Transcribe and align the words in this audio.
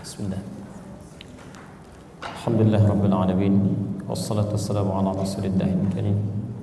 Bismillah. 0.00 0.40
Alhamdulillah 2.24 2.80
Rabbil 2.88 3.12
Alamin 3.12 3.54
Wassalatu 4.08 4.56
wassalamu 4.56 4.96
ala 4.96 5.12
rasulillah 5.12 5.68
karim 5.92 6.16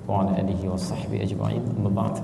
Wa 0.10 0.26
ala 0.26 0.42
alihi 0.42 0.66
wa 0.66 0.74
sahbihi 0.74 1.22
ajma'in 1.22 1.62
Amma 1.78 1.94
ba'd 1.94 2.18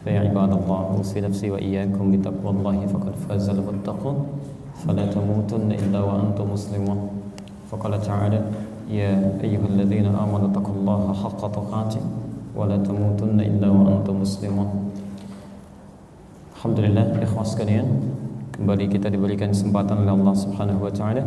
Faya 0.00 0.24
ibadallah 0.24 0.96
Usi 0.96 1.20
nafsi 1.20 1.52
wa 1.52 1.60
iyyakum 1.60 2.16
bitaqwallahi 2.16 2.88
Faqad 2.88 3.12
fazal 3.28 3.60
muttaqun 3.60 4.24
Fala 4.72 5.04
tamutunna 5.12 5.76
illa 5.76 6.00
wa 6.00 6.16
antum 6.16 6.56
muslimun 6.56 7.12
Faqala 7.68 8.00
ta'ala 8.00 8.40
Ya 8.88 9.20
ayyuhalladzina 9.44 10.16
amanu 10.16 10.48
taqullaha 10.48 11.12
haqqa 11.12 11.52
tuqatih 11.52 12.00
Wa 12.56 12.64
la 12.64 12.80
tamutunna 12.80 13.44
illa 13.44 13.68
wa 13.68 14.00
antum 14.00 14.24
muslimun 14.24 14.96
Alhamdulillah 16.56 17.20
ikhwas 17.20 17.52
sekalian 17.52 18.16
Kembali 18.58 18.90
kita 18.90 19.06
diberikan 19.06 19.54
kesempatan 19.54 20.02
oleh 20.02 20.18
Allah 20.18 20.34
Subhanahu 20.34 20.82
wa 20.82 20.90
taala 20.90 21.22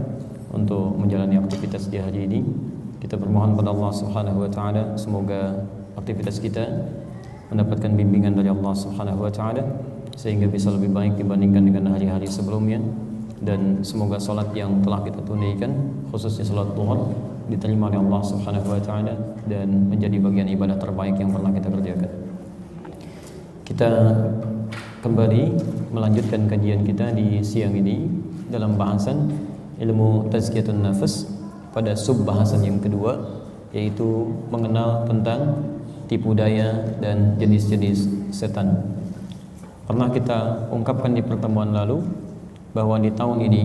untuk 0.52 1.00
menjalani 1.00 1.40
aktivitas 1.40 1.88
di 1.88 1.96
hari 1.96 2.28
ini. 2.28 2.44
Kita 3.00 3.16
bermohon 3.16 3.56
pada 3.56 3.72
Allah 3.72 3.88
Subhanahu 3.96 4.44
wa 4.44 4.52
taala 4.52 5.00
semoga 5.00 5.64
aktivitas 5.96 6.44
kita 6.44 6.68
mendapatkan 7.48 7.88
bimbingan 7.96 8.36
dari 8.36 8.52
Allah 8.52 8.76
Subhanahu 8.76 9.24
wa 9.24 9.32
taala 9.32 9.64
sehingga 10.20 10.52
bisa 10.52 10.76
lebih 10.76 10.92
baik 10.92 11.16
dibandingkan 11.16 11.72
dengan 11.72 11.96
hari-hari 11.96 12.28
sebelumnya 12.28 12.84
dan 13.40 13.80
semoga 13.80 14.20
salat 14.20 14.52
yang 14.52 14.84
telah 14.84 15.00
kita 15.00 15.24
tunaikan 15.24 15.72
khususnya 16.12 16.44
salat 16.44 16.68
duhur 16.76 17.16
diterima 17.48 17.88
oleh 17.88 18.12
Allah 18.12 18.22
Subhanahu 18.28 18.76
wa 18.76 18.82
taala 18.84 19.16
dan 19.48 19.88
menjadi 19.88 20.20
bagian 20.20 20.52
ibadah 20.52 20.76
terbaik 20.76 21.16
yang 21.16 21.32
pernah 21.32 21.56
kita 21.56 21.72
kerjakan. 21.72 22.12
Kita 23.64 23.90
kembali 25.00 25.44
melanjutkan 25.92 26.48
kajian 26.48 26.88
kita 26.88 27.12
di 27.12 27.44
siang 27.44 27.76
ini 27.76 28.08
dalam 28.48 28.80
bahasan 28.80 29.28
ilmu 29.78 30.32
tazkiyatun 30.32 30.80
nafas 30.80 31.28
pada 31.76 31.94
sub 32.00 32.24
bahasan 32.24 32.64
yang 32.64 32.80
kedua 32.80 33.20
yaitu 33.76 34.32
mengenal 34.52 35.04
tentang 35.08 35.64
tipu 36.08 36.36
daya 36.36 36.76
dan 37.00 37.40
jenis-jenis 37.40 38.08
setan. 38.36 38.84
Pernah 39.88 40.12
kita 40.12 40.68
ungkapkan 40.72 41.16
di 41.16 41.24
pertemuan 41.24 41.72
lalu 41.72 42.04
bahwa 42.72 43.00
di 43.00 43.12
tahun 43.12 43.48
ini 43.48 43.64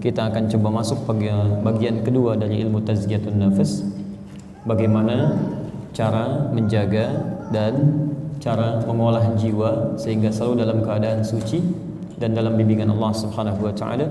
kita 0.00 0.32
akan 0.32 0.48
coba 0.48 0.80
masuk 0.80 1.04
bagian, 1.04 1.60
bagian 1.60 2.00
kedua 2.00 2.36
dari 2.36 2.64
ilmu 2.64 2.80
tazkiyatun 2.84 3.36
nafas 3.36 3.84
bagaimana 4.64 5.36
cara 5.92 6.48
menjaga 6.52 7.36
dan 7.52 8.06
cara 8.40 8.80
mengolah 8.88 9.36
jiwa 9.36 10.00
sehingga 10.00 10.32
selalu 10.32 10.64
dalam 10.64 10.78
keadaan 10.80 11.20
suci 11.20 11.60
dan 12.16 12.32
dalam 12.32 12.56
bimbingan 12.56 12.88
Allah 12.96 13.12
Subhanahu 13.12 13.68
wa 13.68 13.72
taala. 13.76 14.08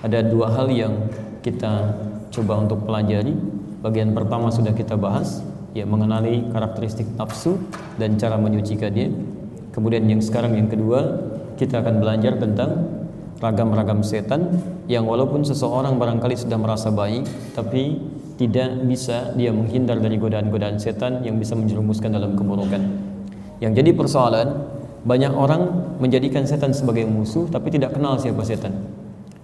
Ada 0.00 0.24
dua 0.24 0.48
hal 0.56 0.72
yang 0.72 0.96
kita 1.44 1.92
coba 2.32 2.64
untuk 2.64 2.88
pelajari. 2.88 3.36
Bagian 3.84 4.16
pertama 4.16 4.48
sudah 4.48 4.72
kita 4.72 4.96
bahas, 4.96 5.44
ya 5.76 5.84
mengenali 5.84 6.48
karakteristik 6.52 7.08
nafsu 7.16 7.60
dan 8.00 8.16
cara 8.16 8.40
menyucikannya. 8.40 9.12
Kemudian 9.76 10.08
yang 10.08 10.20
sekarang 10.24 10.56
yang 10.56 10.68
kedua, 10.68 11.20
kita 11.56 11.84
akan 11.84 12.00
belajar 12.00 12.36
tentang 12.40 12.88
ragam-ragam 13.40 14.04
setan 14.04 14.60
yang 14.84 15.08
walaupun 15.08 15.44
seseorang 15.44 15.96
barangkali 15.96 16.36
sudah 16.36 16.60
merasa 16.60 16.92
baik, 16.92 17.24
tapi 17.56 17.96
tidak 18.36 18.84
bisa 18.88 19.32
dia 19.36 19.52
menghindar 19.52 20.00
dari 20.00 20.16
godaan-godaan 20.16 20.80
setan 20.80 21.24
yang 21.24 21.36
bisa 21.36 21.56
menjerumuskan 21.56 22.12
dalam 22.12 22.36
keburukan. 22.36 23.09
Yang 23.60 23.72
jadi 23.84 23.90
persoalan 23.92 24.48
banyak 25.04 25.32
orang 25.32 25.62
menjadikan 26.00 26.44
setan 26.44 26.72
sebagai 26.72 27.04
musuh 27.04 27.48
tapi 27.48 27.72
tidak 27.72 27.96
kenal 27.96 28.16
siapa 28.16 28.40
setan. 28.44 28.72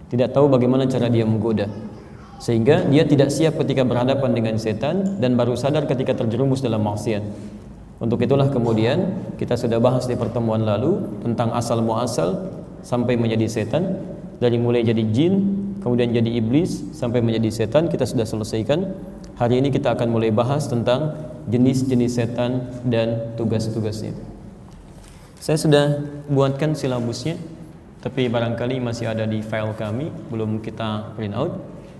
Tidak 0.08 0.32
tahu 0.32 0.48
bagaimana 0.48 0.88
cara 0.88 1.12
dia 1.12 1.28
menggoda. 1.28 1.68
Sehingga 2.36 2.84
dia 2.88 3.04
tidak 3.08 3.32
siap 3.32 3.56
ketika 3.56 3.84
berhadapan 3.84 4.36
dengan 4.36 4.54
setan 4.60 5.20
dan 5.20 5.36
baru 5.40 5.56
sadar 5.56 5.88
ketika 5.88 6.12
terjerumus 6.12 6.60
dalam 6.60 6.84
maksiat. 6.84 7.24
Untuk 7.96 8.20
itulah 8.20 8.52
kemudian 8.52 9.32
kita 9.40 9.56
sudah 9.56 9.80
bahas 9.80 10.04
di 10.04 10.20
pertemuan 10.20 10.60
lalu 10.60 11.00
tentang 11.24 11.56
asal 11.56 11.80
muasal 11.80 12.52
sampai 12.84 13.16
menjadi 13.16 13.48
setan 13.48 14.04
dari 14.36 14.60
mulai 14.60 14.84
jadi 14.84 15.00
jin 15.00 15.64
kemudian 15.80 16.12
jadi 16.12 16.28
iblis 16.36 16.92
sampai 16.92 17.24
menjadi 17.24 17.64
setan 17.64 17.88
kita 17.88 18.04
sudah 18.04 18.28
selesaikan. 18.28 18.92
Hari 19.40 19.64
ini 19.64 19.72
kita 19.72 19.96
akan 19.96 20.12
mulai 20.12 20.28
bahas 20.28 20.68
tentang 20.68 21.16
jenis-jenis 21.46 22.12
setan 22.18 22.66
dan 22.86 23.34
tugas-tugasnya. 23.38 24.14
Saya 25.38 25.58
sudah 25.62 25.86
buatkan 26.26 26.74
silabusnya, 26.74 27.38
tapi 28.02 28.26
barangkali 28.26 28.82
masih 28.82 29.10
ada 29.10 29.26
di 29.26 29.42
file 29.42 29.74
kami, 29.78 30.10
belum 30.30 30.58
kita 30.58 31.14
print 31.14 31.34
out. 31.38 31.54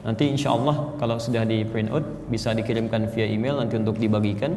Nanti 0.07 0.31
insya 0.31 0.55
Allah 0.55 0.95
kalau 1.03 1.19
sudah 1.19 1.43
di 1.43 1.67
print 1.67 1.91
out 1.91 2.07
bisa 2.31 2.55
dikirimkan 2.55 3.11
via 3.11 3.27
email 3.27 3.59
nanti 3.59 3.75
untuk 3.75 3.99
dibagikan 3.99 4.55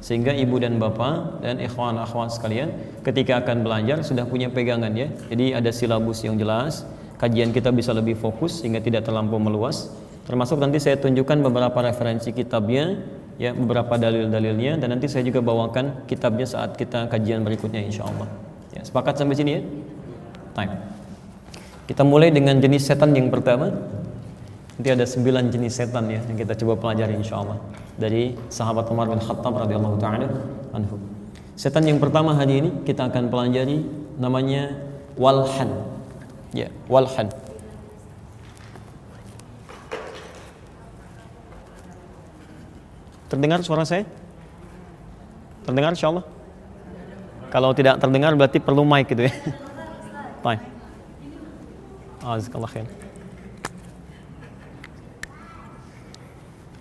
sehingga 0.00 0.32
ibu 0.32 0.56
dan 0.56 0.80
bapak 0.80 1.44
dan 1.44 1.60
ikhwan 1.60 1.96
akhwat 2.00 2.32
sekalian 2.32 2.72
ketika 3.04 3.44
akan 3.44 3.64
belajar 3.64 4.00
sudah 4.00 4.24
punya 4.24 4.48
pegangan 4.48 4.92
ya. 4.92 5.08
Jadi 5.28 5.56
ada 5.56 5.72
silabus 5.72 6.24
yang 6.24 6.40
jelas, 6.40 6.88
kajian 7.20 7.52
kita 7.52 7.72
bisa 7.72 7.92
lebih 7.92 8.16
fokus 8.16 8.60
sehingga 8.60 8.80
tidak 8.80 9.04
terlampau 9.04 9.36
meluas. 9.36 9.92
Termasuk 10.24 10.60
nanti 10.60 10.80
saya 10.80 10.96
tunjukkan 11.00 11.44
beberapa 11.44 11.80
referensi 11.80 12.32
kitabnya 12.32 13.00
ya 13.40 13.56
beberapa 13.56 13.96
dalil-dalilnya 13.96 14.76
dan 14.76 14.92
nanti 14.92 15.08
saya 15.08 15.24
juga 15.24 15.40
bawakan 15.40 16.04
kitabnya 16.04 16.44
saat 16.44 16.76
kita 16.76 17.08
kajian 17.08 17.40
berikutnya 17.40 17.80
insya 17.80 18.04
Allah. 18.04 18.28
Ya, 18.76 18.84
sepakat 18.84 19.16
sampai 19.16 19.32
sini 19.32 19.50
ya? 19.56 19.62
Time. 20.52 20.76
Kita 21.88 22.04
mulai 22.04 22.28
dengan 22.28 22.60
jenis 22.60 22.84
setan 22.84 23.16
yang 23.16 23.32
pertama. 23.32 23.72
Nanti 24.76 24.88
ada 24.92 25.08
sembilan 25.08 25.48
jenis 25.48 25.72
setan 25.72 26.12
ya 26.12 26.20
yang 26.20 26.36
kita 26.36 26.52
coba 26.60 26.76
pelajari 26.76 27.16
insya 27.16 27.40
Allah 27.40 27.56
dari 27.96 28.36
sahabat 28.52 28.88
Umar 28.92 29.08
bin 29.08 29.20
Khattab 29.20 29.56
radhiyallahu 29.56 29.96
taala 29.96 30.28
anhu. 30.76 31.00
Setan 31.56 31.88
yang 31.88 31.96
pertama 31.96 32.36
hari 32.36 32.60
ini 32.60 32.70
kita 32.84 33.08
akan 33.08 33.32
pelajari 33.32 33.84
namanya 34.20 34.76
walhan. 35.16 35.68
Ya, 36.52 36.68
walhan. 36.88 37.32
Terdengar 43.30 43.62
suara 43.62 43.86
saya? 43.86 44.02
Terdengar 45.62 45.94
insya 45.94 46.10
Allah? 46.10 46.26
Kalau 47.54 47.70
tidak 47.70 48.02
terdengar 48.02 48.34
berarti 48.34 48.58
perlu 48.58 48.82
mic 48.82 49.06
gitu 49.06 49.30
ya. 49.30 49.32
Baik. 50.44 50.60
Azikallah 52.26 52.70
khair. 52.74 52.86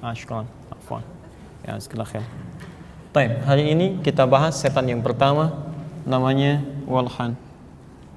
Ah, 0.01 0.13
syukran. 0.17 0.49
Afwan. 0.73 1.05
Ya, 1.61 1.77
azikallah 1.77 2.09
khair. 2.09 2.25
Baik, 3.13 3.45
hari 3.45 3.69
ini 3.69 4.01
kita 4.01 4.25
bahas 4.25 4.57
setan 4.57 4.89
yang 4.89 5.05
pertama 5.05 5.53
namanya 6.05 6.65
Walhan. 6.89 7.37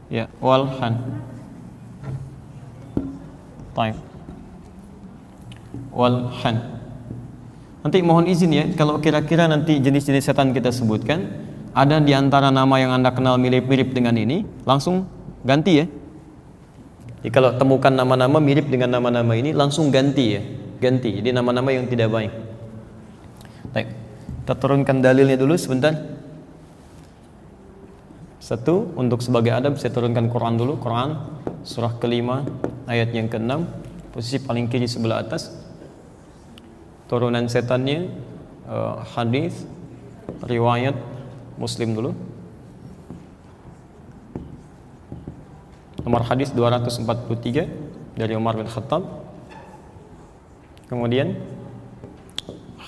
Ya, 0.08 0.28
Walhan. 0.40 1.00
Baik. 3.76 3.96
Walhan. 5.92 6.81
Nanti 7.82 7.98
mohon 7.98 8.30
izin 8.30 8.50
ya, 8.54 8.64
kalau 8.78 9.02
kira-kira 9.02 9.50
nanti 9.50 9.82
jenis-jenis 9.82 10.30
setan 10.30 10.54
kita 10.54 10.70
sebutkan, 10.70 11.50
ada 11.74 11.98
di 11.98 12.14
antara 12.14 12.54
nama 12.54 12.78
yang 12.78 12.94
Anda 12.94 13.10
kenal 13.10 13.42
mirip-mirip 13.42 13.90
dengan 13.90 14.14
ini, 14.14 14.46
langsung 14.62 15.10
ganti 15.42 15.82
ya. 15.82 15.86
Jadi 17.22 17.30
kalau 17.34 17.58
temukan 17.58 17.90
nama-nama 17.90 18.38
mirip 18.38 18.70
dengan 18.70 18.98
nama-nama 18.98 19.34
ini, 19.34 19.50
langsung 19.50 19.90
ganti 19.90 20.38
ya. 20.38 20.42
Ganti, 20.78 21.18
jadi 21.18 21.34
nama-nama 21.34 21.74
yang 21.74 21.90
tidak 21.90 22.10
baik. 22.10 22.32
Baik, 23.74 23.88
kita 24.42 24.54
turunkan 24.58 25.02
dalilnya 25.02 25.38
dulu 25.38 25.54
sebentar. 25.58 25.94
Satu, 28.42 28.90
untuk 28.98 29.22
sebagai 29.22 29.54
adab 29.54 29.78
saya 29.78 29.94
turunkan 29.94 30.26
Quran 30.30 30.58
dulu, 30.58 30.78
Quran 30.82 31.14
surah 31.62 31.94
kelima 32.02 32.42
ayat 32.90 33.14
yang 33.14 33.30
keenam, 33.30 33.70
posisi 34.10 34.42
paling 34.42 34.66
kiri 34.66 34.90
sebelah 34.90 35.22
atas 35.22 35.61
turunan 37.12 37.44
setannya 37.44 38.08
uh, 38.64 39.04
hadis 39.12 39.68
riwayat 40.48 40.96
Muslim 41.60 41.92
dulu. 41.92 42.16
Nomor 46.08 46.24
hadis 46.24 46.56
243 46.56 48.16
dari 48.16 48.32
Umar 48.32 48.56
bin 48.56 48.64
Khattab. 48.64 49.04
Kemudian 50.88 51.36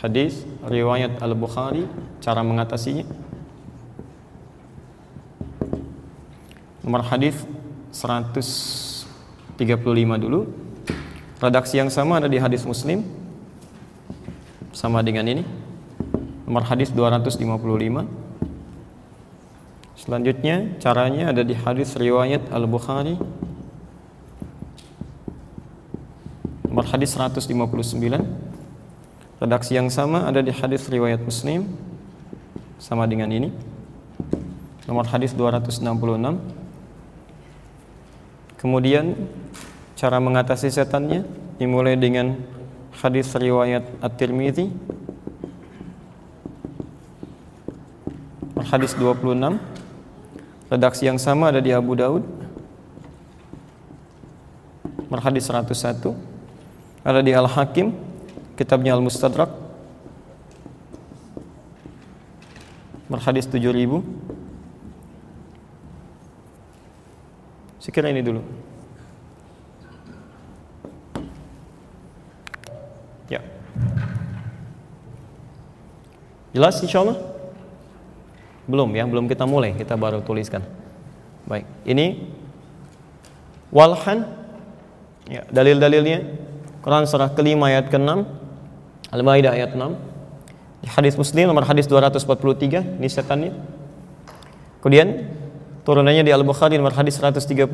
hadis 0.01 0.49
riwayat 0.73 1.21
Al-Bukhari 1.21 1.85
cara 2.25 2.41
mengatasinya. 2.41 3.05
Nomor 6.81 7.05
hadis 7.13 7.45
135 7.93 9.61
dulu. 10.17 10.49
Redaksi 11.45 11.77
yang 11.77 11.93
sama 11.93 12.25
ada 12.25 12.29
di 12.33 12.41
hadis 12.41 12.65
Muslim 12.65 13.24
sama 14.75 15.01
dengan 15.07 15.25
ini 15.31 15.47
nomor 16.45 16.67
hadis 16.67 16.91
255 16.91 17.39
selanjutnya 19.97 20.75
caranya 20.83 21.31
ada 21.33 21.41
di 21.47 21.55
hadis 21.57 21.97
riwayat 21.97 22.53
Al-Bukhari 22.53 23.17
nomor 26.75 26.91
hadis 26.91 27.15
159. 27.15 27.55
Redaksi 29.39 29.79
yang 29.79 29.87
sama 29.95 30.27
ada 30.27 30.43
di 30.43 30.51
hadis 30.51 30.91
riwayat 30.91 31.23
Muslim 31.23 31.71
sama 32.83 33.07
dengan 33.07 33.31
ini. 33.31 33.55
Nomor 34.91 35.07
hadis 35.07 35.31
266. 35.39 35.87
Kemudian 38.59 39.15
cara 39.95 40.19
mengatasi 40.19 40.75
setannya 40.75 41.23
dimulai 41.63 41.95
dengan 41.95 42.43
hadis 43.05 43.29
riwayat 43.37 43.85
At-Tirmizi 44.01 44.73
hadis 48.65 48.97
26 48.97 49.61
redaksi 50.73 51.05
yang 51.05 51.21
sama 51.21 51.53
ada 51.53 51.61
di 51.61 51.69
Abu 51.69 51.93
Daud. 51.93 52.25
Hadis 55.15 55.47
101 55.47 56.11
ada 57.07 57.21
di 57.23 57.31
Al-Hakim 57.31 57.95
kitabnya 58.57 58.97
Al-Mustadrak. 58.97 59.63
Hadis 63.15 63.47
7000 63.47 64.03
Sekira 67.79 68.11
ini 68.11 68.27
dulu 68.27 68.43
Jelas 76.55 76.79
insya 76.81 77.03
Allah 77.03 77.19
Belum 78.65 78.89
ya, 78.95 79.05
belum 79.05 79.27
kita 79.27 79.45
mulai, 79.45 79.75
kita 79.75 79.99
baru 79.99 80.23
tuliskan. 80.25 80.63
Baik, 81.45 81.67
ini 81.85 82.31
Walhan 83.75 84.25
ya, 85.29 85.45
Dalil-dalilnya. 85.51 86.47
Quran 86.81 87.09
surah 87.09 87.33
kelima 87.33 87.73
ayat 87.73 87.89
ke-6 87.89 88.25
Al-Maidah 89.09 89.57
ayat 89.57 89.73
6 89.73 90.15
di 90.85 90.93
Hadis 90.93 91.17
Muslim 91.17 91.49
nomor 91.49 91.65
hadis 91.65 91.89
243 91.89 93.01
Ini 93.01 93.09
setannya. 93.09 93.57
Kemudian 94.85 95.33
turunannya 95.89 96.29
di 96.29 96.33
Al-Bukhari 96.33 96.77
nomor 96.77 96.93
hadis 96.93 97.17
135 97.17 97.73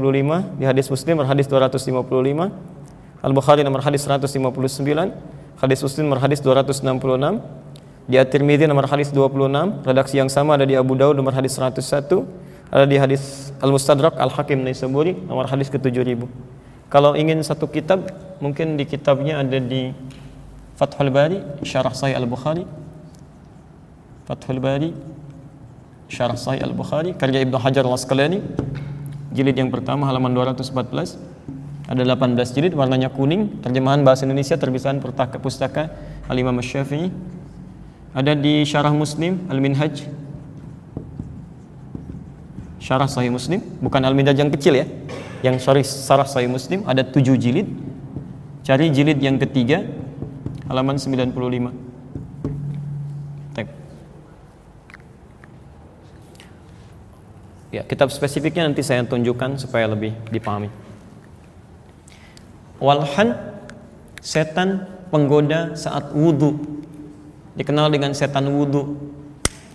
Di 0.55 0.65
hadis 0.71 0.87
Muslim 0.87 1.19
nomor 1.19 1.27
hadis 1.27 1.51
255 1.51 1.91
Al-Bukhari 3.27 3.67
nomor 3.67 3.83
hadis 3.83 4.07
159 4.07 4.31
Hadis 5.61 5.85
Muslim 5.85 6.09
nomor 6.09 6.25
hadis 6.25 6.41
266 6.41 6.89
Di 8.09 8.17
At-Tirmidzi 8.17 8.65
nomor 8.65 8.89
hadis 8.89 9.13
26 9.13 9.85
Redaksi 9.85 10.15
yang 10.17 10.33
sama 10.33 10.57
ada 10.57 10.65
di 10.65 10.75
Abu 10.75 10.97
Daud 10.97 11.15
nomor 11.15 11.37
hadis 11.37 11.55
101 11.61 12.25
Ada 12.73 12.89
di 12.89 12.97
hadis 12.97 13.53
Al-Mustadrak 13.61 14.17
Al-Hakim 14.17 14.65
Naisaburi 14.65 15.13
nomor 15.15 15.45
hadis 15.47 15.69
ke-7000 15.69 16.25
Kalau 16.89 17.13
ingin 17.13 17.45
satu 17.45 17.69
kitab 17.69 18.09
Mungkin 18.41 18.81
di 18.81 18.89
kitabnya 18.89 19.45
ada 19.45 19.61
di 19.61 19.93
Fathul 20.81 21.13
Bari 21.13 21.45
Syarah 21.61 21.93
Sahih 21.93 22.17
Al-Bukhari. 22.17 22.65
Fathul 24.25 24.65
Bari 24.65 24.97
Syarah 26.09 26.41
Sahih 26.41 26.65
Al-Bukhari. 26.65 27.13
Karya 27.13 27.45
Ibnu 27.45 27.61
Hajar 27.61 27.85
Al-Asqalani. 27.85 28.41
Jilid 29.37 29.61
yang 29.61 29.69
pertama 29.69 30.09
halaman 30.09 30.33
214 30.33 31.21
ada 31.91 32.07
18 32.07 32.39
jilid 32.55 32.73
warnanya 32.79 33.11
kuning, 33.11 33.59
terjemahan 33.67 34.07
bahasa 34.07 34.23
Indonesia 34.23 34.55
terbitan 34.55 35.03
pustaka, 35.43 35.91
Al-Imam 36.31 36.55
Syafi'i. 36.63 37.11
Ada 38.15 38.39
di 38.39 38.63
Syarah 38.63 38.95
Muslim 38.95 39.43
Al-Minhaj. 39.51 40.07
Syarah 42.79 43.11
Sahih 43.11 43.35
Muslim, 43.35 43.59
bukan 43.83 44.07
Al-Minhaj 44.07 44.39
yang 44.39 44.55
kecil 44.55 44.79
ya. 44.79 44.87
Yang 45.43 45.67
Syarah 45.83 46.31
Sahih 46.31 46.47
Muslim 46.47 46.87
ada 46.87 47.03
7 47.03 47.35
jilid. 47.35 47.67
Cari 48.63 48.95
jilid 48.95 49.19
yang 49.19 49.35
ketiga 49.43 49.83
halaman 50.71 50.95
95. 50.95 51.75
Tek. 53.51 53.67
Ya, 57.75 57.83
kitab 57.83 58.15
spesifiknya 58.15 58.71
nanti 58.71 58.87
saya 58.87 59.03
tunjukkan 59.03 59.59
supaya 59.59 59.91
lebih 59.91 60.15
dipahami. 60.31 60.90
Walhan 62.81 63.37
setan 64.25 64.89
penggoda 65.13 65.77
saat 65.77 66.17
wudhu 66.17 66.57
dikenal 67.55 67.93
dengan 67.93 68.17
setan 68.17 68.49
wudhu 68.49 68.97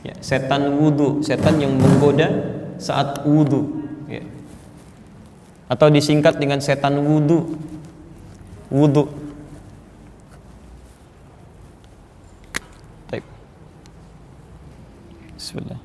ya, 0.02 0.18
setan 0.26 0.82
wudhu 0.82 1.22
setan 1.22 1.62
yang 1.62 1.78
menggoda 1.78 2.34
saat 2.82 3.22
wudhu 3.30 3.86
ya. 4.10 4.26
atau 5.70 5.88
disingkat 5.94 6.42
dengan 6.42 6.58
setan 6.58 6.98
wudhu 6.98 7.58
wudhu 8.74 9.26
Bismillah 15.46 15.85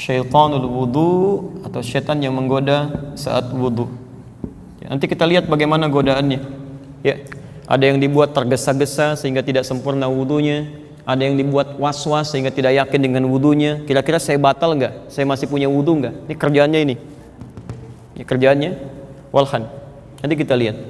syaitanul 0.00 0.64
wudu 0.64 1.12
atau 1.60 1.84
syaitan 1.84 2.16
yang 2.16 2.32
menggoda 2.32 3.12
saat 3.20 3.52
wudu. 3.52 3.92
Ya, 4.80 4.96
nanti 4.96 5.04
kita 5.04 5.28
lihat 5.28 5.44
bagaimana 5.44 5.92
godaannya. 5.92 6.40
Ya, 7.04 7.20
ada 7.68 7.84
yang 7.84 8.00
dibuat 8.00 8.32
tergesa-gesa 8.32 9.20
sehingga 9.20 9.44
tidak 9.44 9.68
sempurna 9.68 10.08
wudunya, 10.08 10.72
ada 11.04 11.20
yang 11.20 11.36
dibuat 11.36 11.76
was-was 11.76 12.32
sehingga 12.32 12.48
tidak 12.48 12.80
yakin 12.80 13.00
dengan 13.12 13.28
wudunya. 13.28 13.84
Kira-kira 13.84 14.16
saya 14.16 14.40
batal 14.40 14.72
nggak? 14.80 15.12
Saya 15.12 15.28
masih 15.28 15.52
punya 15.52 15.68
wudu 15.68 16.00
nggak? 16.00 16.14
Ini 16.32 16.34
kerjaannya 16.40 16.80
ini. 16.80 16.96
Ini 18.16 18.24
kerjaannya 18.24 18.70
walhan. 19.36 19.68
Nanti 20.24 20.34
kita 20.40 20.56
lihat. 20.56 20.80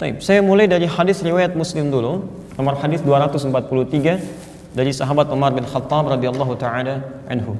Taib. 0.00 0.24
Saya 0.24 0.40
mulai 0.40 0.64
dari 0.64 0.88
hadis 0.88 1.20
riwayat 1.20 1.52
Muslim 1.52 1.92
dulu, 1.92 2.24
nomor 2.56 2.80
hadis 2.80 3.04
243 3.04 4.48
dari 4.70 4.94
sahabat 4.94 5.26
Umar 5.34 5.50
bin 5.54 5.66
Khattab 5.66 6.10
radhiyallahu 6.10 6.54
taala 6.58 7.02
anhu. 7.26 7.58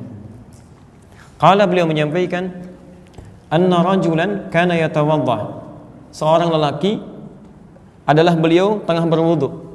Qala 1.41 1.65
beliau 1.67 1.89
menyampaikan 1.89 2.53
anna 3.51 3.83
rajulan 3.83 4.53
kana 4.53 4.79
yatawadda. 4.79 5.63
Seorang 6.11 6.51
lelaki 6.51 7.01
adalah 8.07 8.35
beliau 8.35 8.83
tengah 8.83 9.07
berwudu. 9.07 9.71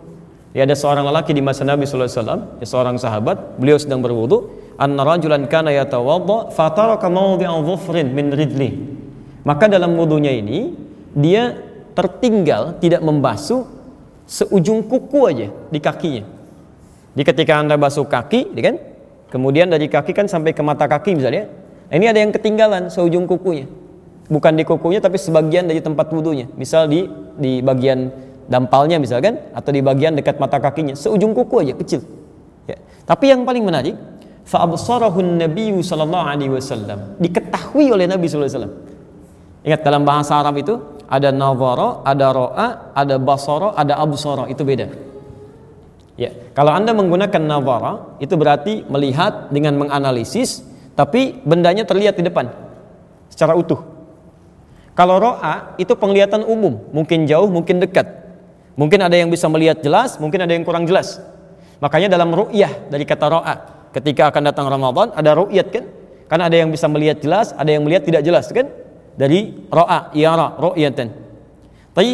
Ya 0.56 0.64
ada 0.64 0.76
seorang 0.76 1.04
lelaki 1.04 1.36
di 1.36 1.44
masa 1.44 1.68
Nabi 1.68 1.84
sallallahu 1.84 2.08
alaihi 2.08 2.20
wasallam, 2.24 2.42
ya 2.64 2.66
seorang 2.68 2.96
sahabat, 2.96 3.60
beliau 3.60 3.76
sedang 3.76 4.00
berwudu, 4.00 4.56
anna 4.80 5.04
rajulan 5.04 5.48
kana 5.52 5.71
yatawadda 5.76 6.56
fataraka 6.56 7.12
mawdi'a 7.12 7.56
dhufrin 7.59 8.16
min 8.16 8.31
ridli. 8.31 8.71
Maka 9.44 9.68
dalam 9.68 10.00
wudunya 10.00 10.31
ini 10.31 10.71
dia 11.12 11.56
tertinggal 11.95 12.80
tidak 12.80 13.04
membasuh 13.04 13.68
seujung 14.28 14.83
kuku 14.83 15.19
aja 15.28 15.48
di 15.71 15.80
kakinya. 15.80 16.34
Jadi 17.16 17.24
ketika 17.24 17.64
Anda 17.64 17.80
basuh 17.80 18.04
kaki, 18.04 18.52
ya 18.54 18.62
kan? 18.72 18.76
Kemudian 19.31 19.72
dari 19.72 19.88
kaki 19.88 20.12
kan 20.12 20.28
sampai 20.28 20.52
ke 20.52 20.60
mata 20.60 20.84
kaki 20.86 21.16
misalnya. 21.16 21.48
Nah, 21.88 21.95
ini 21.95 22.12
ada 22.12 22.19
yang 22.19 22.36
ketinggalan 22.36 22.92
seujung 22.92 23.24
kukunya. 23.24 23.72
Bukan 24.28 24.52
di 24.60 24.68
kukunya 24.68 25.00
tapi 25.00 25.16
sebagian 25.16 25.72
dari 25.72 25.80
tempat 25.80 26.12
wudhunya. 26.12 26.52
Misal 26.60 26.92
di 26.92 27.07
di 27.40 27.64
bagian 27.64 28.12
dampalnya 28.52 29.00
misalkan 29.00 29.40
atau 29.56 29.72
di 29.72 29.80
bagian 29.80 30.14
dekat 30.14 30.38
mata 30.38 30.60
kakinya, 30.60 30.94
seujung 30.94 31.31
kuku 31.31 31.56
aja 31.64 31.74
kecil. 31.74 32.02
Ya. 32.68 32.78
Tapi 33.07 33.31
yang 33.31 33.48
paling 33.48 33.64
menarik, 33.64 33.95
fa 34.44 34.68
absarahun 34.68 35.40
nabiyyu 35.40 35.80
sallallahu 35.80 36.26
alaihi 36.26 36.52
wasallam. 36.52 37.16
Diketahui 37.22 37.95
oleh 37.95 38.12
Nabi 38.12 38.28
sallallahu 38.28 38.50
alaihi 38.52 38.60
wasallam. 38.60 38.76
Ingat 39.66 39.81
dalam 39.81 40.04
bahasa 40.06 40.38
Arab 40.38 40.62
itu 40.62 40.78
ada 41.10 41.30
nazara, 41.34 42.02
ada 42.06 42.28
ro'a, 42.34 42.68
ada 42.94 43.16
basara, 43.18 43.74
ada 43.78 43.98
absara, 43.98 44.45
itu 44.50 44.62
beda. 44.62 45.15
Ya, 46.16 46.31
kalau 46.56 46.72
Anda 46.72 46.95
menggunakan 46.95 47.44
nawara 47.44 48.16
itu 48.24 48.40
berarti 48.40 48.88
melihat 48.88 49.52
dengan 49.52 49.76
menganalisis 49.76 50.64
tapi 50.95 51.44
bendanya 51.44 51.84
terlihat 51.84 52.16
di 52.16 52.24
depan 52.24 52.48
secara 53.28 53.52
utuh. 53.52 53.84
Kalau 54.95 55.19
ro'a 55.19 55.76
itu 55.76 55.92
penglihatan 55.92 56.48
umum, 56.48 56.88
mungkin 56.95 57.28
jauh, 57.28 57.52
mungkin 57.52 57.84
dekat. 57.84 58.07
Mungkin 58.80 59.04
ada 59.04 59.12
yang 59.12 59.28
bisa 59.28 59.52
melihat 59.52 59.84
jelas, 59.84 60.16
mungkin 60.16 60.40
ada 60.40 60.56
yang 60.56 60.64
kurang 60.64 60.88
jelas. 60.88 61.19
Makanya 61.84 62.07
dalam 62.07 62.31
ru'yah 62.31 62.88
dari 62.88 63.04
kata 63.04 63.28
ro'a, 63.28 63.56
ketika 63.92 64.31
akan 64.31 64.44
datang 64.48 64.72
Ramadan 64.72 65.12
ada 65.12 65.36
ru'yat 65.36 65.68
kan? 65.68 65.84
Karena 66.31 66.48
ada 66.48 66.56
yang 66.56 66.72
bisa 66.72 66.88
melihat 66.88 67.19
jelas, 67.19 67.52
ada 67.60 67.68
yang 67.68 67.84
melihat 67.84 68.07
tidak 68.07 68.24
jelas 68.24 68.48
kan? 68.56 68.72
Dari 69.19 69.68
ro'a, 69.68 70.16
iara, 70.16 70.56
ru'yatan. 70.64 71.12
Tapi 71.92 72.12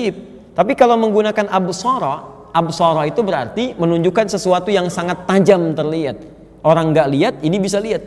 tapi 0.58 0.74
kalau 0.74 0.98
menggunakan 0.98 1.54
absara 1.54 2.31
absara 2.52 3.08
itu 3.08 3.24
berarti 3.24 3.74
menunjukkan 3.76 4.32
sesuatu 4.32 4.70
yang 4.72 4.88
sangat 4.92 5.28
tajam 5.28 5.72
terlihat. 5.76 6.20
Orang 6.62 6.94
nggak 6.94 7.08
lihat, 7.10 7.34
ini 7.42 7.58
bisa 7.58 7.82
lihat. 7.82 8.06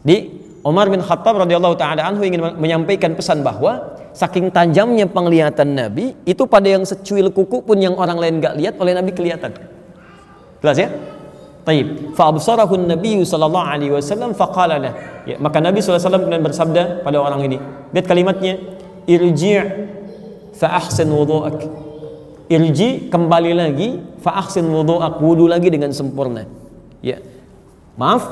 Di 0.00 0.30
Umar 0.64 0.88
bin 0.88 1.04
Khattab 1.04 1.36
radhiyallahu 1.44 1.76
taala 1.76 2.08
anhu 2.08 2.24
ingin 2.24 2.40
menyampaikan 2.56 3.12
pesan 3.12 3.44
bahwa 3.44 4.00
saking 4.16 4.48
tajamnya 4.48 5.04
penglihatan 5.04 5.76
Nabi 5.76 6.16
itu 6.24 6.48
pada 6.48 6.64
yang 6.72 6.88
secuil 6.88 7.28
kuku 7.28 7.60
pun 7.60 7.76
yang 7.76 7.92
orang 8.00 8.16
lain 8.16 8.40
nggak 8.40 8.54
lihat 8.56 8.74
oleh 8.80 8.96
Nabi 8.96 9.12
kelihatan. 9.12 9.52
Jelas 10.64 10.78
ya? 10.80 10.88
Taib. 11.68 12.16
Fa 12.16 12.32
absarahu 12.32 12.80
Nabi 12.80 13.20
sallallahu 13.24 13.66
alaihi 13.68 13.92
wasallam 13.92 14.32
faqala 14.32 14.80
Ya, 15.24 15.40
maka 15.40 15.56
Nabi 15.56 15.80
SAW 15.80 16.20
kemudian 16.20 16.44
bersabda 16.44 17.00
pada 17.00 17.16
orang 17.16 17.40
ini. 17.48 17.56
Lihat 17.96 18.04
kalimatnya, 18.04 18.60
irji' 19.08 19.56
fa 20.52 20.76
ahsin 20.76 21.08
wudu'ak. 21.08 21.64
Irji 22.44 23.08
kembali 23.08 23.52
lagi 23.56 23.88
fa 24.20 24.36
ahsin 24.44 24.68
wudu'ak, 24.68 25.20
wudu 25.20 25.48
lagi 25.48 25.72
dengan 25.72 25.92
sempurna. 25.96 26.44
Ya. 27.00 27.20
Maaf, 27.96 28.24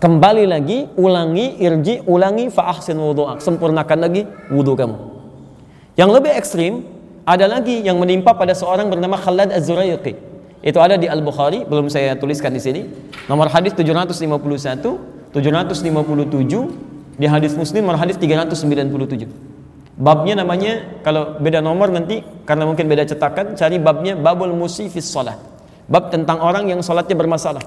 kembali 0.00 0.48
lagi, 0.48 0.88
ulangi, 0.96 1.60
irji, 1.60 2.00
ulangi 2.08 2.48
fa 2.48 2.72
ahsin 2.72 2.96
wudu'ak. 2.96 3.44
Sempurnakan 3.44 3.98
lagi 4.00 4.24
wudu 4.48 4.72
kamu. 4.72 4.96
Yang 6.00 6.10
lebih 6.16 6.32
ekstrim 6.32 6.74
ada 7.28 7.44
lagi 7.44 7.84
yang 7.84 8.00
menimpa 8.00 8.32
pada 8.32 8.56
seorang 8.56 8.88
bernama 8.88 9.20
Khalad 9.20 9.52
Az-Zuraiqi. 9.52 10.16
Itu 10.60 10.80
ada 10.80 10.96
di 10.96 11.08
Al-Bukhari, 11.08 11.64
belum 11.64 11.88
saya 11.88 12.16
tuliskan 12.16 12.52
di 12.52 12.60
sini. 12.60 12.84
Nomor 13.28 13.48
hadis 13.52 13.72
751 13.76 15.32
757 15.32 17.16
di 17.20 17.26
hadis 17.28 17.52
Muslim 17.54 17.84
nomor 17.84 18.00
hadis 18.00 18.16
397. 18.16 19.59
Babnya 20.00 20.40
namanya 20.40 21.04
kalau 21.04 21.36
beda 21.36 21.60
nomor 21.60 21.92
nanti 21.92 22.24
karena 22.48 22.64
mungkin 22.64 22.88
beda 22.88 23.04
cetakan 23.04 23.52
cari 23.52 23.76
babnya 23.76 24.16
babul 24.16 24.48
musifis 24.56 25.04
salah. 25.04 25.36
Bab 25.84 26.08
tentang 26.08 26.40
orang 26.40 26.72
yang 26.72 26.80
salatnya 26.80 27.20
bermasalah. 27.20 27.60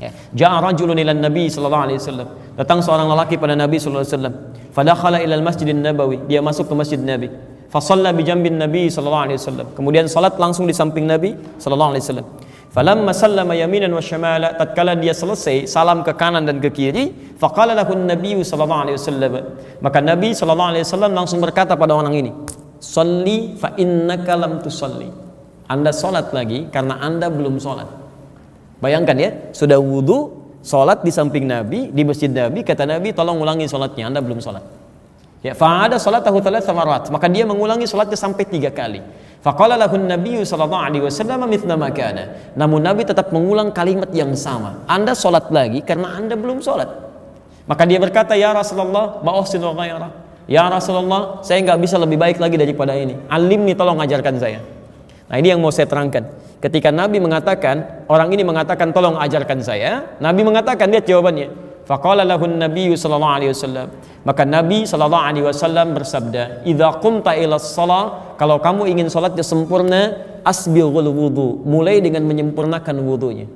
Ya. 0.00 0.08
Ja'a 0.32 0.64
rajulun 0.64 0.96
ila 0.96 1.12
Nabi 1.12 1.52
sallallahu 1.52 1.84
alaihi 1.84 1.98
wasallam. 2.00 2.28
Datang 2.56 2.80
seorang 2.80 3.04
lelaki 3.12 3.36
pada 3.36 3.52
Nabi 3.52 3.76
sallallahu 3.76 4.08
alaihi 4.08 4.16
wasallam. 4.16 4.34
Fadakhala 4.72 5.18
ila 5.20 5.34
al-Masjidin 5.36 5.84
Nabawi. 5.84 6.24
Dia 6.24 6.40
masuk 6.40 6.72
ke 6.72 6.74
Masjid 6.78 6.96
Nabi. 6.96 7.28
Fasalla 7.68 8.16
bi 8.16 8.24
jambin 8.24 8.56
Nabi 8.56 8.88
sallallahu 8.88 9.24
alaihi 9.28 9.38
wasallam. 9.38 9.66
Kemudian 9.76 10.08
salat 10.08 10.40
langsung 10.40 10.64
di 10.64 10.72
samping 10.72 11.04
Nabi 11.04 11.36
sallallahu 11.60 11.90
alaihi 11.92 12.02
wasallam. 12.08 12.26
Falamma 12.70 13.10
sallama 13.10 13.58
yaminan 13.58 13.90
wa 13.90 13.98
shamala 13.98 14.54
tatkala 14.54 14.94
dia 14.94 15.10
selesai 15.10 15.66
salam 15.66 16.06
ke 16.06 16.14
kanan 16.14 16.46
dan 16.46 16.62
ke 16.62 16.70
kiri 16.70 17.34
faqala 17.34 17.74
lahu 17.74 17.98
nabi 17.98 18.38
sallallahu 18.46 18.82
alaihi 18.86 18.94
wasallam 18.94 19.32
maka 19.82 19.98
Nabi 19.98 20.30
sallallahu 20.30 20.70
alaihi 20.70 20.86
wasallam 20.86 21.10
langsung 21.10 21.42
berkata 21.42 21.74
pada 21.74 21.98
orang 21.98 22.14
ini 22.14 22.30
salli 22.78 23.58
fa 23.58 23.74
innaka 23.74 24.38
lam 24.38 24.62
tusalli 24.62 25.10
Anda 25.66 25.90
salat 25.90 26.30
lagi 26.30 26.70
karena 26.70 27.02
Anda 27.02 27.26
belum 27.26 27.58
salat 27.58 27.90
Bayangkan 28.78 29.16
ya 29.18 29.30
sudah 29.50 29.82
wudu 29.82 30.30
salat 30.62 31.02
di 31.02 31.10
samping 31.10 31.50
Nabi 31.50 31.90
di 31.90 32.02
masjid 32.06 32.30
Nabi 32.30 32.62
kata 32.62 32.86
Nabi 32.86 33.10
tolong 33.10 33.42
ulangi 33.42 33.66
salatnya 33.66 34.06
Anda 34.06 34.22
belum 34.22 34.38
salat 34.38 34.62
Ya, 35.40 35.56
fa'ada 35.56 35.96
salatahu 35.96 36.44
thalath. 36.44 37.08
Maka 37.08 37.24
dia 37.32 37.48
mengulangi 37.48 37.88
salatnya 37.88 38.16
sampai 38.16 38.44
tiga 38.44 38.68
kali. 38.68 39.00
Faqala 39.40 39.80
lahu 39.80 39.96
Nabi 39.96 40.44
sallallahu 40.44 40.84
alaihi 40.84 41.04
wasallam 41.04 41.48
mithla 41.48 41.72
ma 41.72 41.88
kana. 41.88 42.52
Namun 42.52 42.84
Nabi 42.84 43.08
tetap 43.08 43.32
mengulang 43.32 43.72
kalimat 43.72 44.12
yang 44.12 44.36
sama. 44.36 44.84
Anda 44.84 45.16
salat 45.16 45.48
lagi 45.48 45.80
karena 45.80 46.12
Anda 46.12 46.36
belum 46.36 46.60
salat. 46.60 46.92
Maka 47.64 47.88
dia 47.88 47.96
berkata, 47.96 48.36
"Ya 48.36 48.52
Rasulullah, 48.52 49.22
ba'uhsin 49.24 49.64
wa 49.64 49.72
ghaira." 49.72 50.08
Ya 50.44 50.66
Rasulullah, 50.66 51.40
saya 51.40 51.62
nggak 51.62 51.78
bisa 51.80 51.96
lebih 51.96 52.18
baik 52.20 52.36
lagi 52.42 52.58
daripada 52.58 52.92
ini. 52.92 53.16
Alim 53.30 53.64
nih 53.64 53.78
tolong 53.78 53.96
ajarkan 54.02 54.34
saya. 54.36 54.60
Nah, 55.30 55.36
ini 55.38 55.54
yang 55.54 55.62
mau 55.62 55.70
saya 55.70 55.86
terangkan. 55.86 56.26
Ketika 56.58 56.90
Nabi 56.90 57.22
mengatakan, 57.22 58.04
orang 58.10 58.34
ini 58.34 58.42
mengatakan 58.42 58.90
tolong 58.90 59.14
ajarkan 59.14 59.62
saya, 59.62 60.18
Nabi 60.18 60.42
mengatakan 60.42 60.90
lihat 60.90 61.06
jawabannya. 61.06 61.69
Faqala 61.90 62.22
lahu 62.22 62.46
Nabi 62.46 62.94
sallallahu 62.94 63.34
alaihi 63.34 63.50
wasallam. 63.50 63.90
Maka 64.22 64.46
Nabi 64.46 64.86
sallallahu 64.86 65.24
alaihi 65.26 65.42
wasallam 65.42 65.90
bersabda, 65.90 66.62
"Idza 66.62 67.02
qumta 67.02 67.34
ila 67.34 67.58
shalah, 67.58 68.38
kalau 68.38 68.62
kamu 68.62 68.86
ingin 68.94 69.10
salatnya 69.10 69.42
sempurna, 69.42 70.14
asbighul 70.46 71.10
wudu." 71.10 71.66
Mulai 71.66 71.98
dengan 71.98 72.22
menyempurnakan 72.30 72.94
wudunya. 73.02 73.50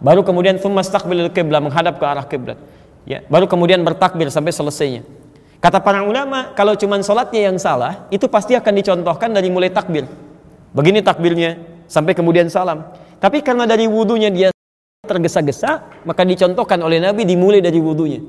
Baru 0.00 0.24
kemudian 0.24 0.56
thumma 0.56 0.80
istaqbilul 0.80 1.28
qiblah, 1.36 1.60
menghadap 1.60 2.00
ke 2.00 2.04
arah 2.08 2.24
kiblat. 2.24 2.56
Ya, 3.04 3.20
baru 3.28 3.44
kemudian 3.44 3.84
bertakbir 3.84 4.32
sampai 4.32 4.56
selesainya. 4.56 5.04
Kata 5.60 5.84
para 5.84 6.00
ulama, 6.00 6.56
kalau 6.56 6.72
cuma 6.80 6.96
salatnya 7.04 7.52
yang 7.52 7.60
salah, 7.60 8.08
itu 8.08 8.24
pasti 8.24 8.56
akan 8.56 8.72
dicontohkan 8.72 9.28
dari 9.36 9.52
mulai 9.52 9.68
takbir. 9.68 10.08
Begini 10.72 11.04
takbirnya, 11.04 11.60
sampai 11.84 12.16
kemudian 12.16 12.48
salam. 12.48 12.88
Tapi 13.20 13.44
karena 13.44 13.68
dari 13.68 13.84
wudunya 13.84 14.32
dia 14.32 14.48
tergesa-gesa, 15.10 16.02
maka 16.06 16.22
dicontohkan 16.22 16.78
oleh 16.78 17.02
Nabi 17.02 17.26
dimulai 17.26 17.58
dari 17.58 17.82
wudhunya. 17.82 18.22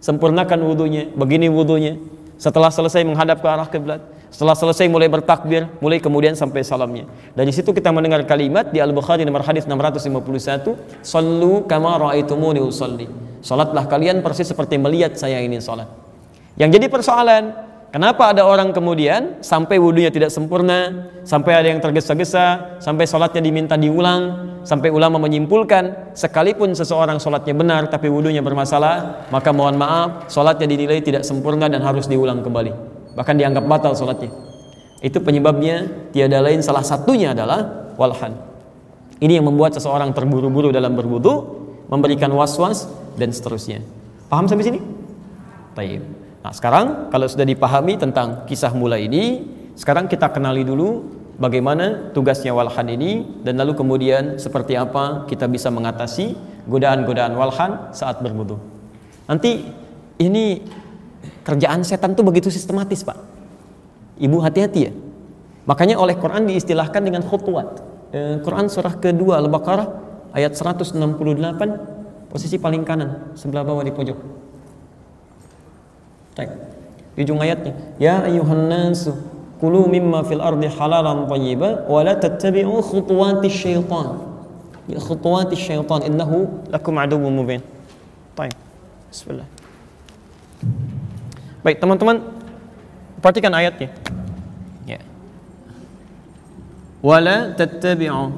Sempurnakan 0.00 0.64
wudhunya, 0.64 1.12
begini 1.12 1.52
wudhunya. 1.52 2.00
Setelah 2.40 2.72
selesai 2.72 3.04
menghadap 3.04 3.44
ke 3.44 3.46
arah 3.46 3.68
kiblat, 3.68 4.00
setelah 4.32 4.56
selesai 4.56 4.88
mulai 4.88 5.12
bertakbir, 5.12 5.68
mulai 5.78 6.00
kemudian 6.00 6.32
sampai 6.32 6.64
salamnya. 6.64 7.04
Dari 7.36 7.52
situ 7.52 7.70
kita 7.76 7.92
mendengar 7.92 8.24
kalimat 8.24 8.72
di 8.72 8.80
Al-Bukhari 8.80 9.28
nomor 9.28 9.44
hadis 9.44 9.68
651, 9.68 10.74
"Sallu 11.04 11.68
kama 11.68 12.00
raaitumuni 12.00 12.58
usalli." 12.64 13.06
Salatlah 13.44 13.84
kalian 13.84 14.24
persis 14.24 14.48
seperti 14.48 14.80
melihat 14.80 15.14
saya 15.20 15.36
ini 15.44 15.60
salat. 15.60 15.86
Yang 16.56 16.80
jadi 16.80 16.86
persoalan, 16.88 17.42
Kenapa 17.92 18.32
ada 18.32 18.48
orang 18.48 18.72
kemudian 18.72 19.44
sampai 19.44 19.76
wudhunya 19.76 20.08
tidak 20.08 20.32
sempurna, 20.32 21.12
sampai 21.28 21.60
ada 21.60 21.68
yang 21.68 21.76
tergesa-gesa, 21.76 22.80
sampai 22.80 23.04
sholatnya 23.04 23.44
diminta 23.44 23.76
diulang, 23.76 24.48
sampai 24.64 24.88
ulama 24.88 25.20
menyimpulkan 25.20 26.16
sekalipun 26.16 26.72
seseorang 26.72 27.20
sholatnya 27.20 27.52
benar 27.52 27.92
tapi 27.92 28.08
wudhunya 28.08 28.40
bermasalah, 28.40 29.28
maka 29.28 29.52
mohon 29.52 29.76
maaf 29.76 30.32
sholatnya 30.32 30.72
dinilai 30.72 31.04
tidak 31.04 31.20
sempurna 31.20 31.68
dan 31.68 31.84
harus 31.84 32.08
diulang 32.08 32.40
kembali. 32.40 32.72
Bahkan 33.12 33.34
dianggap 33.36 33.68
batal 33.68 33.92
sholatnya. 33.92 34.32
Itu 35.04 35.20
penyebabnya 35.20 36.08
tiada 36.16 36.40
lain 36.40 36.64
salah 36.64 36.80
satunya 36.80 37.36
adalah 37.36 37.92
walhan. 38.00 38.40
Ini 39.20 39.36
yang 39.36 39.52
membuat 39.52 39.76
seseorang 39.76 40.16
terburu-buru 40.16 40.72
dalam 40.72 40.96
berwudhu, 40.96 41.60
memberikan 41.92 42.32
was-was 42.32 42.88
dan 43.20 43.36
seterusnya. 43.36 43.84
Paham 44.32 44.48
sampai 44.48 44.64
sini? 44.64 44.80
Taib. 45.76 46.21
Nah, 46.42 46.50
sekarang 46.50 47.08
kalau 47.14 47.30
sudah 47.30 47.46
dipahami 47.46 47.94
tentang 47.94 48.42
kisah 48.50 48.74
mula 48.74 48.98
ini, 48.98 49.46
sekarang 49.78 50.10
kita 50.10 50.26
kenali 50.34 50.66
dulu 50.66 51.06
bagaimana 51.38 52.10
tugasnya 52.10 52.50
walhan 52.50 52.90
ini 52.90 53.42
dan 53.46 53.62
lalu 53.62 53.78
kemudian 53.78 54.42
seperti 54.42 54.74
apa 54.74 55.24
kita 55.30 55.46
bisa 55.46 55.70
mengatasi 55.70 56.34
godaan-godaan 56.66 57.32
walhan 57.38 57.94
saat 57.94 58.18
berwudu. 58.18 58.58
Nanti 59.30 59.70
ini 60.18 60.66
kerjaan 61.46 61.86
setan 61.86 62.18
tuh 62.18 62.26
begitu 62.26 62.50
sistematis, 62.50 63.06
Pak. 63.06 63.18
Ibu 64.18 64.38
hati-hati 64.42 64.80
ya. 64.82 64.92
Makanya 65.62 65.94
oleh 65.94 66.18
Quran 66.18 66.50
diistilahkan 66.50 67.02
dengan 67.06 67.22
khutwat. 67.22 67.82
Eh, 68.10 68.42
Quran 68.42 68.66
surah 68.66 68.98
kedua 68.98 69.38
Al-Baqarah 69.38 69.88
ayat 70.34 70.58
168 70.58 70.98
posisi 72.28 72.58
paling 72.58 72.82
kanan 72.82 73.30
sebelah 73.38 73.62
bawah 73.62 73.86
di 73.86 73.94
pojok. 73.94 74.41
Cek. 76.32 76.48
Di 77.12 77.28
ujung 77.28 77.44
ayatnya, 77.44 77.76
ya 78.00 78.24
ayuhan 78.24 78.72
nasu 78.72 79.12
kulu 79.60 79.86
mimma 79.86 80.24
fil 80.24 80.40
ardi 80.40 80.66
halalan 80.66 81.28
thayyiba 81.28 81.84
wa 81.86 82.00
la 82.00 82.16
tattabi'u 82.16 82.80
khutuwati 82.80 83.52
syaitan. 83.52 84.16
Ya 84.88 84.98
khutuwati 84.98 85.54
syaitan 85.54 86.02
innahu 86.08 86.66
lakum 86.72 86.96
aduwwun 86.96 87.30
mubin. 87.36 87.60
Baik. 88.32 88.56
Bismillah. 89.12 89.44
Baik, 91.62 91.78
teman-teman 91.78 92.24
perhatikan 93.20 93.52
ayatnya. 93.52 93.92
Ya. 94.88 94.98
Wala 97.04 97.52
tattabi'u 97.54 98.32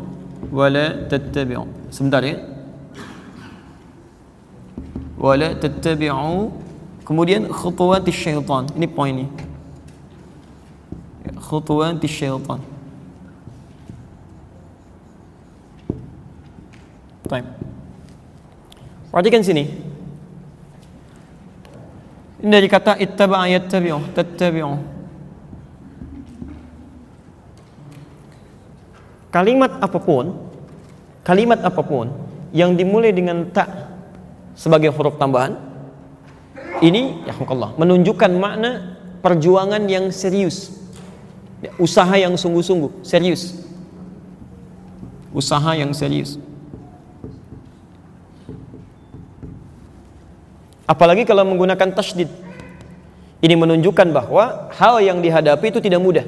wala 0.51 1.09
tattabi'u. 1.09 1.65
Sebentar 1.95 2.21
ya. 2.27 2.43
Wala 5.17 5.57
tattabi'u 5.57 6.64
Kemudian 7.05 7.53
khutuwat 7.53 8.09
syaitan. 8.09 8.65
Ini 8.73 8.89
poinnya. 8.89 9.29
Khutuwat 11.37 12.01
syaitan. 12.09 12.61
Baik. 17.29 17.45
Perhatikan 19.13 19.45
sini. 19.45 19.65
Ini 22.45 22.51
dari 22.53 22.69
kata 22.69 23.01
ittaba 23.01 23.49
yattabi'u, 23.49 24.13
tattabi'u. 24.13 24.77
Kalimat 29.33 29.73
apa 29.81 29.99
pun, 29.99 30.37
kalimat 31.25 31.59
apa 31.65 31.81
pun 31.81 32.13
yang 32.53 32.77
dimulai 32.77 33.11
dengan 33.11 33.49
tak 33.51 33.67
sebagai 34.55 34.95
huruf 34.95 35.19
tambahan 35.19 35.74
ini 36.83 37.23
ya 37.29 37.35
Allah 37.47 37.71
menunjukkan 37.79 38.33
makna 38.35 38.99
perjuangan 39.23 39.85
yang 39.87 40.11
serius. 40.11 40.75
Ya, 41.65 41.73
usaha 41.81 42.13
yang 42.13 42.37
sungguh-sungguh, 42.37 43.07
serius. 43.07 43.57
Usaha 45.33 45.73
yang 45.73 45.97
serius. 45.97 46.37
Apalagi 50.85 51.25
kalau 51.25 51.49
menggunakan 51.49 51.97
tasdid. 51.97 52.29
Ini 53.41 53.61
menunjukkan 53.61 54.09
bahwa 54.13 54.73
hal 54.73 55.05
yang 55.05 55.21
dihadapi 55.21 55.69
itu 55.69 55.81
tidak 55.81 56.01
mudah. 56.01 56.25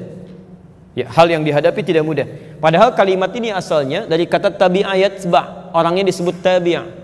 Ya, 0.97 1.09
hal 1.13 1.29
yang 1.29 1.45
dihadapi 1.45 1.81
tidak 1.85 2.05
mudah. 2.05 2.25
Padahal 2.57 2.93
kalimat 2.97 3.29
ini 3.37 3.53
asalnya 3.53 4.09
dari 4.09 4.25
kata 4.25 4.53
tabi 4.53 4.81
ayat 4.81 5.21
sebab 5.21 5.73
orangnya 5.73 6.09
disebut 6.09 6.41
tabi'ah. 6.41 6.96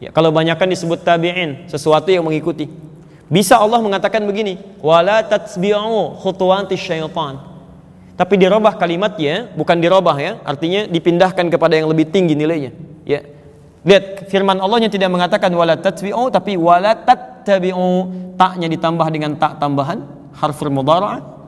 Ya, 0.00 0.08
kalau 0.10 0.32
banyakkan 0.32 0.64
disebut 0.64 1.04
tabi'in, 1.04 1.68
sesuatu 1.68 2.08
yang 2.08 2.24
mengikuti. 2.24 2.66
Bisa 3.28 3.60
Allah 3.60 3.78
mengatakan 3.84 4.24
begini, 4.24 4.58
wala 4.80 5.20
tatsbi'u 5.22 6.18
khutuwati 6.18 6.74
syaitan. 6.74 7.36
Tapi 8.16 8.34
dirubah 8.40 8.80
kalimatnya, 8.80 9.52
bukan 9.54 9.76
dirubah 9.76 10.16
ya, 10.16 10.32
artinya 10.42 10.88
dipindahkan 10.88 11.52
kepada 11.52 11.76
yang 11.76 11.92
lebih 11.92 12.08
tinggi 12.08 12.32
nilainya. 12.32 12.72
Ya. 13.04 13.22
Lihat 13.80 14.28
firman 14.28 14.60
Allah 14.60 14.84
yang 14.84 14.92
tidak 14.92 15.08
mengatakan 15.08 15.52
wala 15.52 15.76
tatsbi'u 15.76 16.28
tapi 16.32 16.56
wala 16.56 16.96
tattabi'u. 16.96 18.12
Taknya 18.40 18.72
ditambah 18.72 19.06
dengan 19.12 19.36
tak 19.36 19.60
tambahan, 19.60 20.04
harful 20.36 20.72
mudhara'ah 20.72 21.40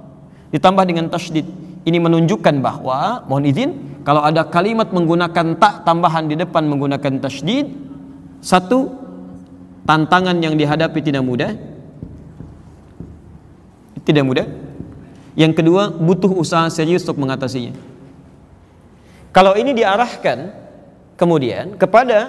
ditambah 0.52 0.84
dengan 0.84 1.08
tasydid. 1.08 1.48
Ini 1.82 1.98
menunjukkan 1.98 2.62
bahwa 2.62 3.26
mohon 3.26 3.48
izin 3.48 3.70
kalau 4.06 4.22
ada 4.22 4.46
kalimat 4.46 4.92
menggunakan 4.94 5.58
tak 5.58 5.82
tambahan 5.82 6.30
di 6.30 6.38
depan 6.38 6.68
menggunakan 6.68 7.18
tasydid 7.18 7.66
satu 8.42 8.90
tantangan 9.86 10.34
yang 10.42 10.58
dihadapi 10.58 10.98
tidak 10.98 11.22
mudah. 11.22 11.54
Tidak 14.02 14.24
mudah. 14.26 14.46
Yang 15.38 15.62
kedua 15.62 15.94
butuh 15.94 16.34
usaha 16.34 16.66
serius 16.68 17.06
untuk 17.06 17.22
mengatasinya. 17.22 17.72
Kalau 19.32 19.56
ini 19.56 19.72
diarahkan 19.72 20.52
kemudian 21.16 21.78
kepada 21.80 22.28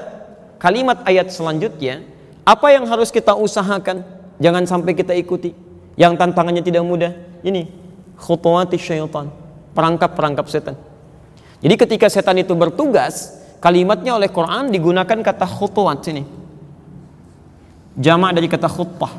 kalimat 0.61 1.03
ayat 1.03 1.33
selanjutnya 1.33 2.05
apa 2.47 2.71
yang 2.71 2.87
harus 2.87 3.11
kita 3.11 3.35
usahakan? 3.35 4.05
Jangan 4.39 4.63
sampai 4.69 4.95
kita 4.95 5.11
ikuti. 5.17 5.51
Yang 5.99 6.15
tantangannya 6.21 6.63
tidak 6.63 6.85
mudah 6.85 7.11
ini 7.43 7.67
khutuwati 8.15 8.79
syaitan 8.79 9.33
perangkap-perangkap 9.73 10.45
setan. 10.47 10.77
Jadi 11.59 11.75
ketika 11.75 12.07
setan 12.07 12.39
itu 12.39 12.53
bertugas, 12.53 13.42
kalimatnya 13.63 14.19
oleh 14.19 14.27
Quran 14.27 14.67
digunakan 14.67 15.23
kata 15.23 15.47
khutuwat 15.47 16.03
sini. 16.03 16.27
Jamak 17.95 18.35
dari 18.35 18.51
kata 18.51 18.67
khutbah. 18.67 19.13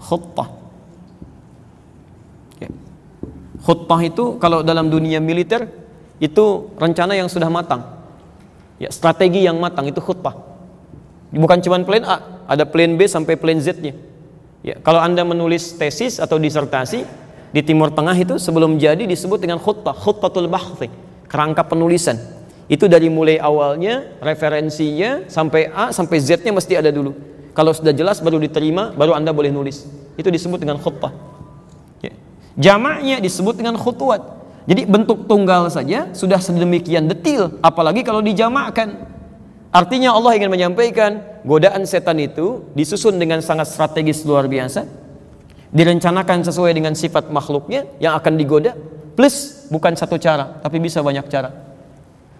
Khutbah. 0.00 0.64
Khutbah 3.64 4.00
itu 4.04 4.36
kalau 4.40 4.60
dalam 4.60 4.92
dunia 4.92 5.20
militer 5.24 5.64
itu 6.20 6.68
rencana 6.76 7.16
yang 7.16 7.32
sudah 7.32 7.48
matang. 7.48 7.80
Ya, 8.76 8.92
strategi 8.92 9.44
yang 9.44 9.56
matang 9.56 9.88
itu 9.88 10.04
khutbah. 10.04 10.36
Bukan 11.32 11.64
cuma 11.64 11.80
plan 11.80 12.04
A, 12.04 12.44
ada 12.44 12.68
plan 12.68 12.92
B 12.92 13.08
sampai 13.08 13.40
plan 13.40 13.56
Z-nya. 13.56 13.96
Ya, 14.60 14.76
kalau 14.84 15.00
Anda 15.00 15.24
menulis 15.24 15.80
tesis 15.80 16.20
atau 16.20 16.36
disertasi, 16.36 17.08
di 17.56 17.60
Timur 17.64 17.88
Tengah 17.88 18.14
itu 18.18 18.36
sebelum 18.36 18.76
jadi 18.76 19.08
disebut 19.08 19.40
dengan 19.40 19.56
khutbah, 19.56 19.96
khutbatul 19.96 20.50
bahthi, 20.50 20.92
kerangka 21.24 21.64
penulisan. 21.64 22.33
Itu 22.64 22.88
dari 22.88 23.12
mulai 23.12 23.36
awalnya, 23.36 24.16
referensinya 24.24 25.28
sampai 25.28 25.68
A 25.68 25.92
sampai 25.92 26.16
Z-nya 26.16 26.52
mesti 26.52 26.80
ada 26.80 26.88
dulu. 26.88 27.12
Kalau 27.52 27.70
sudah 27.70 27.92
jelas 27.92 28.18
baru 28.24 28.40
diterima, 28.40 28.90
baru 28.96 29.14
Anda 29.14 29.30
boleh 29.30 29.52
nulis. 29.52 29.84
Itu 30.16 30.32
disebut 30.32 30.64
dengan 30.64 30.80
khutbah. 30.80 31.12
Ya. 32.00 32.12
Jamaknya 32.56 33.20
disebut 33.20 33.60
dengan 33.60 33.76
khutwat. 33.76 34.32
Jadi 34.64 34.88
bentuk 34.88 35.28
tunggal 35.28 35.68
saja 35.68 36.08
sudah 36.16 36.40
sedemikian 36.40 37.04
detil, 37.04 37.60
apalagi 37.60 38.00
kalau 38.00 38.24
dijamakkan. 38.24 39.12
Artinya 39.74 40.14
Allah 40.16 40.38
ingin 40.38 40.48
menyampaikan 40.48 41.20
godaan 41.44 41.84
setan 41.84 42.16
itu 42.22 42.64
disusun 42.72 43.20
dengan 43.20 43.44
sangat 43.44 43.68
strategis 43.68 44.24
luar 44.24 44.46
biasa 44.48 44.86
direncanakan 45.74 46.46
sesuai 46.46 46.70
dengan 46.70 46.94
sifat 46.94 47.34
makhluknya 47.34 47.90
yang 47.98 48.14
akan 48.14 48.38
digoda 48.38 48.78
plus 49.18 49.66
bukan 49.74 49.98
satu 49.98 50.14
cara 50.22 50.62
tapi 50.62 50.78
bisa 50.78 51.02
banyak 51.02 51.26
cara 51.26 51.63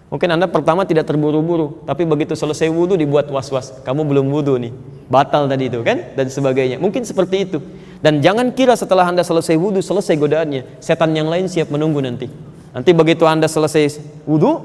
mungkin 0.09 0.29
anda 0.31 0.45
pertama 0.45 0.85
tidak 0.85 1.09
terburu-buru 1.09 1.83
tapi 1.83 2.05
begitu 2.05 2.37
selesai 2.37 2.69
wudhu 2.69 2.95
dibuat 2.95 3.29
was-was 3.29 3.73
kamu 3.81 4.05
belum 4.05 4.25
wudhu 4.29 4.55
nih 4.61 4.73
batal 5.09 5.49
tadi 5.49 5.69
itu 5.69 5.81
kan 5.81 6.13
dan 6.13 6.27
sebagainya 6.29 6.77
mungkin 6.77 7.05
seperti 7.05 7.49
itu 7.49 7.59
dan 8.01 8.21
jangan 8.21 8.53
kira 8.53 8.77
setelah 8.77 9.09
anda 9.09 9.25
selesai 9.25 9.57
wudhu 9.57 9.81
selesai 9.81 10.13
godaannya 10.17 10.81
setan 10.81 11.13
yang 11.17 11.29
lain 11.29 11.49
siap 11.49 11.73
menunggu 11.73 12.01
nanti 12.01 12.29
nanti 12.73 12.91
begitu 12.93 13.25
anda 13.25 13.49
selesai 13.49 14.01
wudhu 14.29 14.61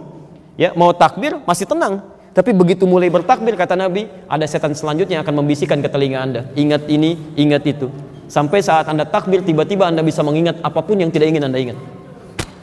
ya 0.61 0.77
mau 0.77 0.93
takbir 0.93 1.41
masih 1.49 1.65
tenang 1.65 2.05
tapi 2.31 2.55
begitu 2.55 2.87
mulai 2.87 3.11
bertakbir 3.11 3.59
kata 3.59 3.75
Nabi, 3.75 4.07
ada 4.31 4.47
setan 4.47 4.71
selanjutnya 4.71 5.19
yang 5.19 5.25
akan 5.27 5.43
membisikkan 5.43 5.83
ke 5.83 5.91
telinga 5.91 6.23
Anda. 6.23 6.41
Ingat 6.55 6.87
ini, 6.87 7.19
ingat 7.35 7.67
itu. 7.67 7.91
Sampai 8.31 8.63
saat 8.63 8.87
Anda 8.87 9.03
takbir 9.03 9.43
tiba-tiba 9.43 9.91
Anda 9.91 10.07
bisa 10.07 10.23
mengingat 10.23 10.63
apa 10.63 10.79
pun 10.87 11.03
yang 11.03 11.11
tidak 11.11 11.35
ingin 11.35 11.51
Anda 11.51 11.59
ingat. 11.59 11.79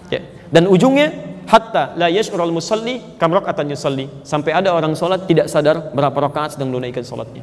Ya. 0.07 0.23
Dan 0.47 0.71
ujungnya 0.71 1.11
hatta 1.47 1.95
la 1.95 2.11
yash'urul 2.11 2.51
musalli 2.51 2.99
kam 3.15 3.31
raka'atan 3.31 3.71
yusalli. 3.71 4.11
Sampai 4.27 4.51
ada 4.51 4.75
orang 4.75 4.93
sholat 4.93 5.23
tidak 5.25 5.47
sadar 5.47 5.95
berapa 5.95 6.13
rakaat 6.13 6.59
sedang 6.59 6.69
menunaikan 6.69 7.01
sholatnya. 7.01 7.41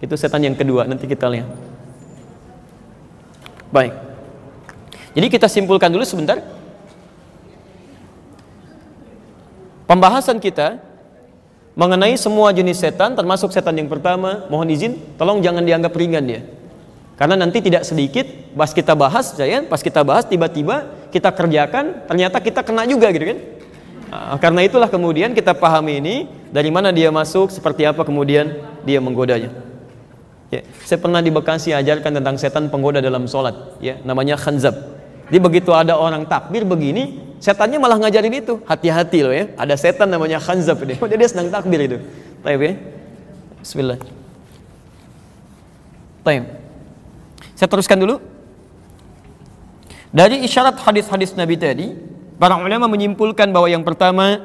Itu 0.00 0.14
setan 0.14 0.46
yang 0.46 0.56
kedua, 0.56 0.86
nanti 0.86 1.04
kita 1.04 1.26
lihat. 1.28 1.50
Baik. 3.74 3.92
Jadi 5.12 5.26
kita 5.26 5.46
simpulkan 5.50 5.90
dulu 5.90 6.06
sebentar. 6.06 6.38
Pembahasan 9.90 10.38
kita 10.38 10.78
mengenai 11.74 12.14
semua 12.14 12.54
jenis 12.54 12.78
setan 12.78 13.18
termasuk 13.18 13.50
setan 13.50 13.74
yang 13.74 13.90
pertama, 13.90 14.46
mohon 14.46 14.70
izin, 14.70 14.94
tolong 15.18 15.42
jangan 15.42 15.66
dianggap 15.66 15.90
ringan 15.90 16.24
ya. 16.30 16.40
Karena 17.20 17.36
nanti 17.36 17.60
tidak 17.60 17.84
sedikit 17.84 18.24
pas 18.56 18.72
kita 18.72 18.96
bahas, 18.96 19.36
ya, 19.36 19.60
pas 19.68 19.84
kita 19.84 20.00
bahas 20.00 20.24
tiba-tiba 20.24 20.88
kita 21.12 21.28
kerjakan, 21.28 22.08
ternyata 22.08 22.40
kita 22.40 22.64
kena 22.64 22.88
juga 22.88 23.12
gitu 23.12 23.36
kan. 23.36 23.38
Nah, 24.08 24.40
karena 24.40 24.64
itulah 24.64 24.88
kemudian 24.88 25.36
kita 25.36 25.52
pahami 25.52 26.00
ini 26.00 26.14
dari 26.48 26.72
mana 26.72 26.88
dia 26.88 27.12
masuk, 27.12 27.52
seperti 27.52 27.84
apa 27.84 28.08
kemudian 28.08 28.64
dia 28.88 29.04
menggodanya. 29.04 29.52
Ya, 30.48 30.64
saya 30.80 30.96
pernah 30.96 31.20
di 31.20 31.28
Bekasi 31.28 31.76
ajarkan 31.76 32.24
tentang 32.24 32.40
setan 32.40 32.72
penggoda 32.72 33.04
dalam 33.04 33.28
sholat, 33.28 33.76
ya, 33.84 34.00
namanya 34.00 34.40
khanzab. 34.40 34.72
Jadi 35.28 35.38
begitu 35.44 35.76
ada 35.76 36.00
orang 36.00 36.24
takbir 36.24 36.64
begini, 36.64 37.36
setannya 37.36 37.76
malah 37.76 38.00
ngajarin 38.00 38.32
itu, 38.32 38.64
hati-hati 38.64 39.18
loh 39.20 39.34
ya, 39.36 39.52
ada 39.60 39.76
setan 39.76 40.08
namanya 40.08 40.40
khanzab 40.40 40.80
ini. 40.88 40.96
Oh, 40.96 41.04
dia 41.20 41.28
sedang 41.28 41.52
takbir 41.52 41.84
itu. 41.84 42.00
Taib 42.40 42.64
ya. 42.64 42.72
Bismillah. 43.60 44.00
Taib. 46.24 46.59
Saya 47.60 47.68
teruskan 47.68 48.00
dulu. 48.00 48.16
Dari 50.16 50.40
isyarat 50.48 50.80
hadis-hadis 50.80 51.36
Nabi 51.36 51.60
tadi, 51.60 51.92
para 52.40 52.56
ulama 52.56 52.88
menyimpulkan 52.88 53.52
bahwa 53.52 53.68
yang 53.68 53.84
pertama 53.84 54.40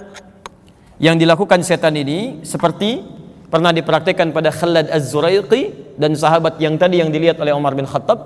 yang 1.00 1.16
dilakukan 1.16 1.64
setan 1.64 1.96
ini 1.96 2.44
seperti 2.44 3.08
pernah 3.48 3.72
dipraktikkan 3.72 4.36
pada 4.36 4.52
Khalad 4.52 4.92
Az-Zuraiqi 4.92 5.96
dan 5.96 6.12
sahabat 6.12 6.60
yang 6.60 6.76
tadi 6.76 7.00
yang 7.00 7.08
dilihat 7.08 7.40
oleh 7.40 7.56
Umar 7.56 7.72
bin 7.72 7.88
Khattab. 7.88 8.20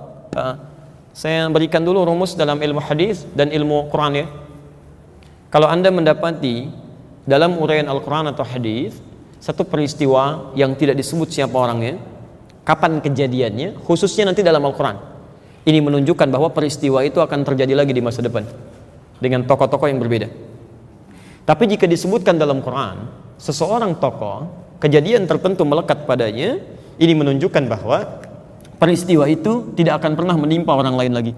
Saya 1.13 1.45
berikan 1.53 1.85
dulu 1.85 2.01
rumus 2.09 2.33
dalam 2.33 2.57
ilmu 2.57 2.81
hadis 2.81 3.29
dan 3.37 3.53
ilmu 3.53 3.93
Quran 3.93 4.25
ya. 4.25 4.27
Kalau 5.53 5.69
Anda 5.69 5.93
mendapati 5.93 6.65
dalam 7.29 7.61
uraian 7.61 7.85
Al-Quran 7.85 8.33
atau 8.33 8.41
hadis 8.41 8.97
satu 9.37 9.61
peristiwa 9.69 10.49
yang 10.57 10.73
tidak 10.73 10.97
disebut 10.97 11.29
siapa 11.29 11.53
orangnya, 11.53 12.01
kapan 12.69 13.01
kejadiannya, 13.01 13.81
khususnya 13.81 14.29
nanti 14.29 14.45
dalam 14.45 14.61
Al-Quran. 14.61 15.01
Ini 15.65 15.81
menunjukkan 15.81 16.29
bahwa 16.29 16.53
peristiwa 16.53 17.01
itu 17.01 17.17
akan 17.17 17.41
terjadi 17.41 17.73
lagi 17.73 17.97
di 17.97 18.01
masa 18.05 18.21
depan 18.21 18.45
dengan 19.17 19.41
tokoh-tokoh 19.49 19.89
yang 19.89 19.97
berbeda. 19.97 20.29
Tapi 21.49 21.65
jika 21.65 21.89
disebutkan 21.89 22.37
dalam 22.37 22.61
Quran, 22.61 23.09
seseorang 23.41 23.97
tokoh, 23.97 24.45
kejadian 24.77 25.25
tertentu 25.25 25.65
melekat 25.65 26.05
padanya, 26.05 26.61
ini 27.01 27.13
menunjukkan 27.17 27.65
bahwa 27.65 28.21
peristiwa 28.77 29.25
itu 29.25 29.73
tidak 29.73 30.05
akan 30.05 30.13
pernah 30.13 30.37
menimpa 30.37 30.77
orang 30.77 30.93
lain 30.93 31.13
lagi. 31.17 31.33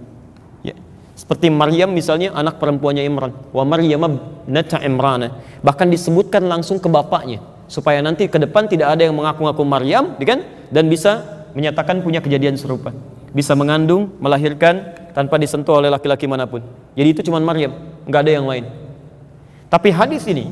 Ya. 0.68 0.76
Seperti 1.16 1.48
Maryam 1.48 1.96
misalnya 1.96 2.36
anak 2.36 2.60
perempuannya 2.60 3.08
Imran, 3.08 3.32
wa 3.56 3.64
Maryam 3.64 4.20
nata. 4.52 4.84
Bahkan 5.64 5.88
disebutkan 5.96 6.44
langsung 6.44 6.76
ke 6.84 6.92
bapaknya 6.92 7.40
supaya 7.72 8.04
nanti 8.04 8.28
ke 8.28 8.36
depan 8.36 8.68
tidak 8.68 8.92
ada 8.92 9.08
yang 9.08 9.16
mengaku-ngaku 9.16 9.64
Maryam, 9.64 10.20
ya 10.20 10.36
kan? 10.36 10.44
Dan 10.68 10.92
bisa 10.92 11.24
menyatakan 11.56 12.04
punya 12.04 12.20
kejadian 12.20 12.60
serupa. 12.60 12.92
Bisa 13.32 13.56
mengandung, 13.56 14.12
melahirkan 14.20 14.92
tanpa 15.16 15.40
disentuh 15.40 15.80
oleh 15.80 15.88
laki-laki 15.88 16.28
mana 16.28 16.44
pun. 16.44 16.60
Jadi 17.00 17.08
itu 17.16 17.22
cuma 17.32 17.40
Maryam, 17.40 17.72
nggak 18.04 18.22
ada 18.28 18.32
yang 18.36 18.44
lain. 18.44 18.68
Tapi 19.72 19.88
hadis 19.88 20.28
ini, 20.28 20.52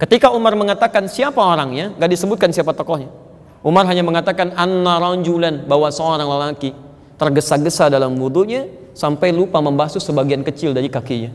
ketika 0.00 0.32
Umar 0.32 0.56
mengatakan 0.56 1.04
siapa 1.04 1.36
orangnya, 1.36 1.92
nggak 2.00 2.10
disebutkan 2.16 2.48
siapa 2.48 2.72
tokohnya. 2.72 3.12
Umar 3.60 3.84
hanya 3.84 4.00
mengatakan 4.00 4.56
anna 4.56 4.96
ranjulan 4.96 5.68
bahwa 5.68 5.92
seorang 5.92 6.24
lelaki 6.24 6.72
tergesa-gesa 7.20 7.92
dalam 7.92 8.16
wudhunya 8.16 8.72
sampai 8.96 9.36
lupa 9.36 9.60
membasuh 9.60 10.00
sebagian 10.00 10.40
kecil 10.40 10.72
dari 10.72 10.88
kakinya. 10.88 11.28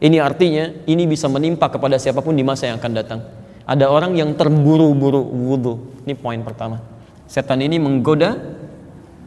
Ini 0.00 0.16
artinya 0.16 0.72
ini 0.88 1.04
bisa 1.04 1.28
menimpa 1.28 1.68
kepada 1.68 2.00
siapa 2.00 2.24
pun 2.24 2.32
di 2.32 2.40
masa 2.40 2.72
yang 2.72 2.80
akan 2.80 2.92
datang. 2.96 3.20
Ada 3.62 3.86
orang 3.86 4.18
yang 4.18 4.34
terburu-buru 4.34 5.22
wudhu. 5.22 6.02
Ini 6.02 6.18
poin 6.18 6.42
pertama. 6.42 6.82
Setan 7.30 7.62
ini 7.62 7.78
menggoda 7.78 8.36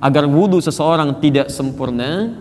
agar 0.04 0.28
wudhu 0.28 0.60
seseorang 0.60 1.18
tidak 1.24 1.48
sempurna 1.48 2.36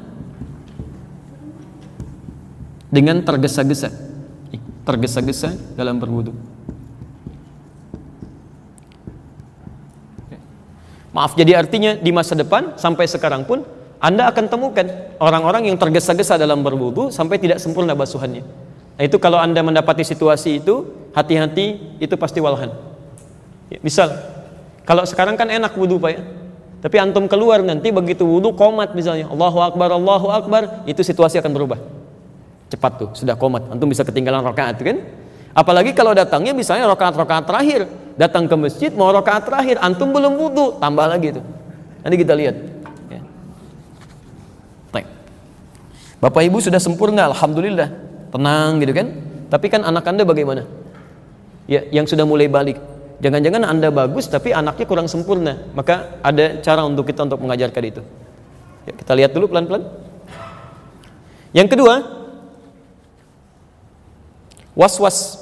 dengan 2.91 3.23
tergesa-gesa. 3.23 3.91
Tergesa-gesa 4.85 5.55
dalam 5.79 5.97
berwudhu. 5.97 6.35
Maaf, 11.15 11.39
jadi 11.39 11.55
artinya 11.55 11.95
di 11.95 12.11
masa 12.11 12.35
depan 12.35 12.75
sampai 12.75 13.07
sekarang 13.07 13.47
pun 13.47 13.63
Anda 14.03 14.27
akan 14.35 14.51
temukan 14.51 14.87
orang-orang 15.23 15.71
yang 15.71 15.79
tergesa-gesa 15.79 16.35
dalam 16.35 16.67
berwudu 16.67 17.15
sampai 17.15 17.39
tidak 17.39 17.63
sempurna 17.63 17.95
basuhannya. 17.95 18.43
Nah, 18.95 19.03
itu 19.03 19.17
kalau 19.19 19.43
Anda 19.43 19.59
mendapati 19.61 20.07
situasi 20.07 20.63
itu, 20.63 20.91
hati-hati 21.15 21.99
itu 21.99 22.15
pasti 22.15 22.39
walhan. 22.39 22.71
Ya, 23.71 23.79
misal, 23.83 24.15
kalau 24.87 25.03
sekarang 25.03 25.35
kan 25.35 25.51
enak 25.51 25.75
wudu 25.75 25.99
Pak 25.99 26.11
ya. 26.15 26.23
Tapi 26.85 26.97
antum 27.01 27.25
keluar 27.25 27.65
nanti 27.65 27.89
begitu 27.89 28.29
wudu 28.29 28.53
komat 28.53 28.93
misalnya, 28.93 29.27
Allahu 29.33 29.59
Akbar, 29.65 29.89
Allahu 29.89 30.29
Akbar, 30.29 30.63
itu 30.85 31.01
situasi 31.01 31.41
akan 31.41 31.53
berubah. 31.57 31.81
Cepat 32.69 32.93
tuh, 33.01 33.11
sudah 33.17 33.35
komat. 33.35 33.73
Antum 33.73 33.89
bisa 33.89 34.05
ketinggalan 34.05 34.45
rakaat 34.45 34.79
kan? 34.79 35.01
Apalagi 35.55 35.97
kalau 35.97 36.13
datangnya 36.13 36.53
misalnya 36.53 36.85
rakaat-rakaat 36.91 37.45
terakhir, 37.47 37.89
datang 38.19 38.45
ke 38.45 38.55
masjid 38.59 38.91
mau 38.93 39.09
rakaat 39.11 39.49
terakhir, 39.49 39.81
antum 39.81 40.13
belum 40.13 40.37
wudu, 40.37 40.77
tambah 40.79 41.07
lagi 41.09 41.41
tuh. 41.41 41.45
Nanti 42.05 42.17
kita 42.21 42.35
lihat. 42.37 42.57
Ya. 43.09 43.23
Bapak 46.25 46.41
Ibu 46.41 46.57
sudah 46.57 46.81
sempurna, 46.81 47.29
alhamdulillah, 47.29 47.93
tenang 48.35 48.83
gitu 48.83 48.91
kan. 48.91 49.09
Tapi 49.47 49.67
kan 49.71 49.87
anak 49.87 50.03
anda 50.11 50.27
bagaimana? 50.27 50.67
Ya, 51.71 51.87
yang 51.95 52.11
sudah 52.11 52.27
mulai 52.27 52.51
balik. 52.51 52.83
Jangan-jangan 53.23 53.63
anda 53.63 53.95
bagus 53.95 54.27
tapi 54.27 54.51
anaknya 54.51 54.85
kurang 54.91 55.07
sempurna. 55.07 55.71
Maka 55.79 56.19
ada 56.19 56.59
cara 56.59 56.83
untuk 56.83 57.07
kita 57.07 57.23
untuk 57.23 57.39
mengajarkan 57.39 57.83
itu. 57.87 58.03
Ya, 58.91 58.93
kita 58.99 59.13
lihat 59.15 59.31
dulu 59.31 59.55
pelan-pelan. 59.55 59.87
Yang 61.55 61.79
kedua, 61.79 61.95
was-was 64.75 65.39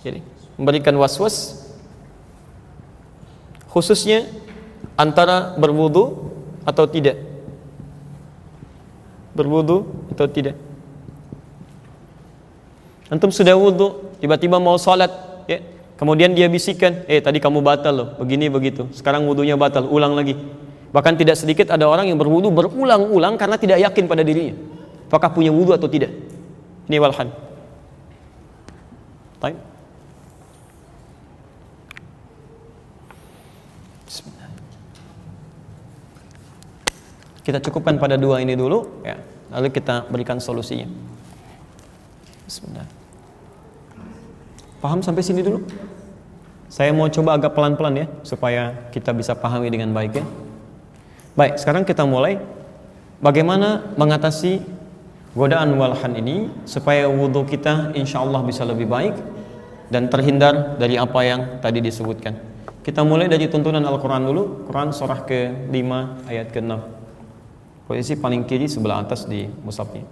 jadi 0.00 0.24
memberikan 0.56 0.96
was-was 0.96 1.66
khususnya 3.68 4.26
antara 4.96 5.54
berwudu 5.60 6.30
atau 6.64 6.86
tidak. 6.88 7.29
Berwudu 9.36 9.86
atau 10.10 10.26
tidak. 10.26 10.58
Antum 13.10 13.34
sudah 13.34 13.58
wudu, 13.58 14.14
tiba-tiba 14.22 14.62
mau 14.62 14.78
salat, 14.78 15.10
ya. 15.50 15.58
Kemudian 15.98 16.30
dia 16.32 16.46
bisikan, 16.46 17.02
"Eh, 17.10 17.18
tadi 17.18 17.42
kamu 17.42 17.60
batal 17.60 17.92
loh, 17.92 18.08
begini 18.16 18.46
begitu. 18.46 18.86
Sekarang 18.94 19.26
wudunya 19.26 19.58
batal, 19.58 19.90
ulang 19.90 20.14
lagi." 20.14 20.38
Bahkan 20.90 21.14
tidak 21.18 21.38
sedikit 21.38 21.70
ada 21.70 21.86
orang 21.86 22.10
yang 22.10 22.18
berwudu 22.18 22.50
berulang-ulang 22.50 23.38
karena 23.38 23.54
tidak 23.58 23.78
yakin 23.78 24.10
pada 24.10 24.26
dirinya. 24.26 24.58
Apakah 25.06 25.30
punya 25.30 25.50
wudu 25.50 25.74
atau 25.74 25.86
tidak? 25.86 26.10
Ini 26.90 26.98
walhan. 26.98 27.30
Baik. 29.38 29.69
Kita 37.50 37.58
cukupkan 37.66 37.98
pada 37.98 38.14
dua 38.14 38.38
ini 38.38 38.54
dulu, 38.54 39.02
ya. 39.02 39.18
Lalu 39.50 39.74
kita 39.74 40.06
berikan 40.06 40.38
solusinya. 40.38 40.86
Bismillah. 42.46 42.86
Paham 44.78 45.02
sampai 45.02 45.26
sini 45.26 45.42
dulu? 45.42 45.66
Saya 46.70 46.94
mau 46.94 47.10
coba 47.10 47.34
agak 47.34 47.58
pelan-pelan 47.58 47.94
ya, 47.98 48.06
supaya 48.22 48.86
kita 48.94 49.10
bisa 49.10 49.34
pahami 49.34 49.66
dengan 49.66 49.90
baik 49.90 50.22
ya. 50.22 50.24
Baik, 51.34 51.58
sekarang 51.58 51.82
kita 51.82 52.06
mulai 52.06 52.38
bagaimana 53.18 53.98
mengatasi 53.98 54.62
godaan 55.34 55.74
walhan 55.74 56.22
ini 56.22 56.54
supaya 56.70 57.10
wudhu 57.10 57.50
kita 57.50 57.98
insya 57.98 58.22
Allah 58.22 58.46
bisa 58.46 58.62
lebih 58.62 58.86
baik 58.86 59.18
dan 59.90 60.06
terhindar 60.06 60.78
dari 60.78 60.94
apa 60.94 61.18
yang 61.26 61.58
tadi 61.58 61.82
disebutkan. 61.82 62.38
Kita 62.86 63.02
mulai 63.02 63.26
dari 63.26 63.50
tuntunan 63.50 63.82
Al-Quran 63.82 64.22
dulu, 64.22 64.70
Quran 64.70 64.94
surah 64.94 65.26
ke-5 65.26 65.90
ayat 66.30 66.54
ke-6. 66.54 66.99
Posisi 67.90 68.14
paling 68.14 68.46
kiri 68.46 68.70
sebelah 68.70 69.02
atas 69.02 69.26
di 69.26 69.50
musabnya. 69.66 70.06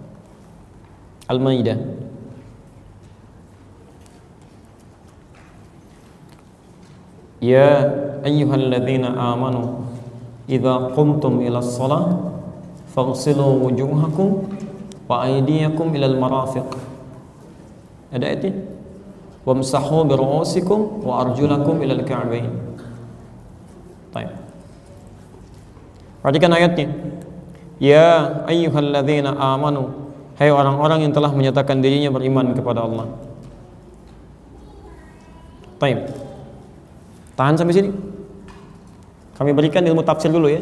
Al-Maidah. 1.31 1.79
Ya 7.39 7.87
ayyuhalladzina 8.27 9.15
amanu 9.15 9.87
idza 10.51 10.91
qumtum 10.91 11.39
ila 11.39 11.63
shalah 11.63 12.19
faghsilu 12.91 13.47
wujuhakum 13.63 14.59
wa 15.07 15.23
aydiyakum 15.23 15.95
ila 15.95 16.11
al-marafiq. 16.11 16.67
Ada 18.11 18.27
ayatnya? 18.27 18.59
Wamsahu 19.47 20.03
bi 20.03 20.19
ru'usikum 20.19 20.99
wa 21.07 21.23
arjulakum 21.23 21.79
ila 21.79 21.95
al-ka'bayn. 21.95 22.51
Baik. 24.11 24.35
Perhatikan 26.19 26.51
ayatnya. 26.59 27.18
Ya 27.79 28.43
ayyuhalladzina 28.45 29.33
amanu. 29.39 30.11
Hai 30.35 30.51
orang-orang 30.51 31.07
yang 31.07 31.13
telah 31.15 31.31
menyatakan 31.31 31.79
dirinya 31.79 32.11
beriman 32.11 32.51
kepada 32.51 32.83
Allah. 32.83 33.07
Taib. 35.79 35.99
Tahan 37.39 37.55
sampai 37.55 37.75
sini. 37.75 37.91
Kami 39.39 39.55
berikan 39.55 39.83
ilmu 39.87 40.03
tafsir 40.03 40.27
dulu 40.27 40.51
ya. 40.51 40.59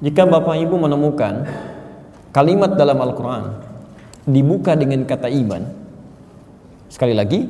Jika 0.00 0.24
Bapak 0.24 0.56
Ibu 0.56 0.80
menemukan 0.80 1.44
Kalimat 2.32 2.72
dalam 2.72 2.96
Al-Quran 3.04 3.52
Dibuka 4.24 4.72
dengan 4.72 5.04
kata 5.04 5.28
iman 5.28 5.62
Sekali 6.88 7.12
lagi 7.12 7.44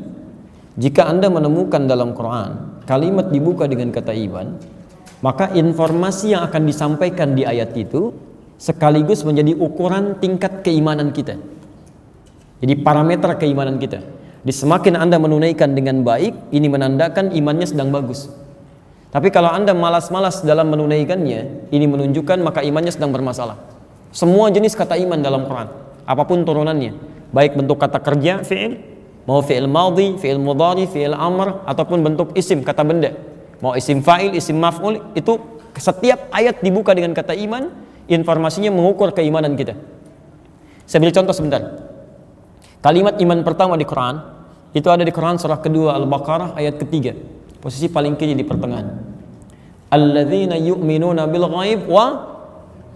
Jika 0.75 1.07
Anda 1.07 1.31
menemukan 1.31 1.87
dalam 1.87 2.11
Quran 2.11 2.83
Kalimat 2.91 3.31
dibuka 3.31 3.71
dengan 3.71 3.95
kata 3.95 4.11
iman 4.11 4.59
maka 5.21 5.53
informasi 5.53 6.33
yang 6.33 6.43
akan 6.49 6.63
disampaikan 6.65 7.37
di 7.37 7.45
ayat 7.45 7.77
itu 7.77 8.13
sekaligus 8.57 9.25
menjadi 9.25 9.57
ukuran 9.57 10.17
tingkat 10.21 10.65
keimanan 10.65 11.13
kita. 11.13 11.37
Jadi 12.61 12.75
parameter 12.81 13.37
keimanan 13.41 13.81
kita. 13.81 14.05
Di 14.41 14.53
semakin 14.53 14.97
Anda 14.97 15.21
menunaikan 15.21 15.77
dengan 15.77 16.01
baik, 16.01 16.53
ini 16.53 16.69
menandakan 16.69 17.33
imannya 17.37 17.69
sedang 17.69 17.93
bagus. 17.93 18.33
Tapi 19.13 19.29
kalau 19.29 19.53
Anda 19.53 19.77
malas-malas 19.77 20.41
dalam 20.41 20.73
menunaikannya, 20.73 21.69
ini 21.69 21.85
menunjukkan 21.89 22.41
maka 22.41 22.65
imannya 22.65 22.93
sedang 22.93 23.13
bermasalah. 23.13 23.61
Semua 24.17 24.49
jenis 24.49 24.73
kata 24.73 24.97
iman 24.97 25.21
dalam 25.21 25.45
Quran, 25.45 25.69
apa 26.09 26.23
pun 26.25 26.41
turunannya, 26.45 26.97
baik 27.33 27.61
bentuk 27.61 27.77
kata 27.77 28.01
kerja, 28.01 28.41
fi'il, 28.41 28.81
mau 29.29 29.45
fi'il 29.45 29.69
madhi, 29.69 30.17
fi'il 30.17 30.41
mudhari, 30.41 30.89
fi'il 30.89 31.13
amr 31.13 31.63
ataupun 31.69 32.01
bentuk 32.01 32.29
isim, 32.33 32.65
kata 32.65 32.83
benda 32.83 33.13
mau 33.61 33.77
isim 33.77 34.01
fa'il, 34.01 34.37
isim 34.37 34.57
maf'ul 34.57 35.17
itu 35.17 35.39
setiap 35.77 36.29
ayat 36.35 36.61
dibuka 36.61 36.93
dengan 36.93 37.15
kata 37.17 37.33
iman, 37.37 37.71
informasinya 38.11 38.69
mengukur 38.75 39.15
keimanan 39.15 39.55
kita. 39.55 39.79
Saya 40.85 40.99
beri 41.07 41.15
contoh 41.15 41.31
sebentar. 41.31 41.63
Kalimat 42.81 43.21
iman 43.21 43.39
pertama 43.47 43.79
di 43.79 43.87
Quran 43.87 44.19
itu 44.73 44.89
ada 44.91 45.05
di 45.05 45.13
Quran 45.15 45.39
surah 45.39 45.61
kedua 45.61 45.95
Al-Baqarah 45.95 46.59
ayat 46.59 46.81
ketiga. 46.81 47.15
Posisi 47.61 47.93
paling 47.93 48.17
kiri 48.17 48.33
di 48.33 48.43
pertengahan. 48.43 48.89
Alladzina 49.93 50.57
yu'minuna 50.57 51.29
bil 51.29 51.47
ghaib 51.47 51.87
wa 51.87 52.05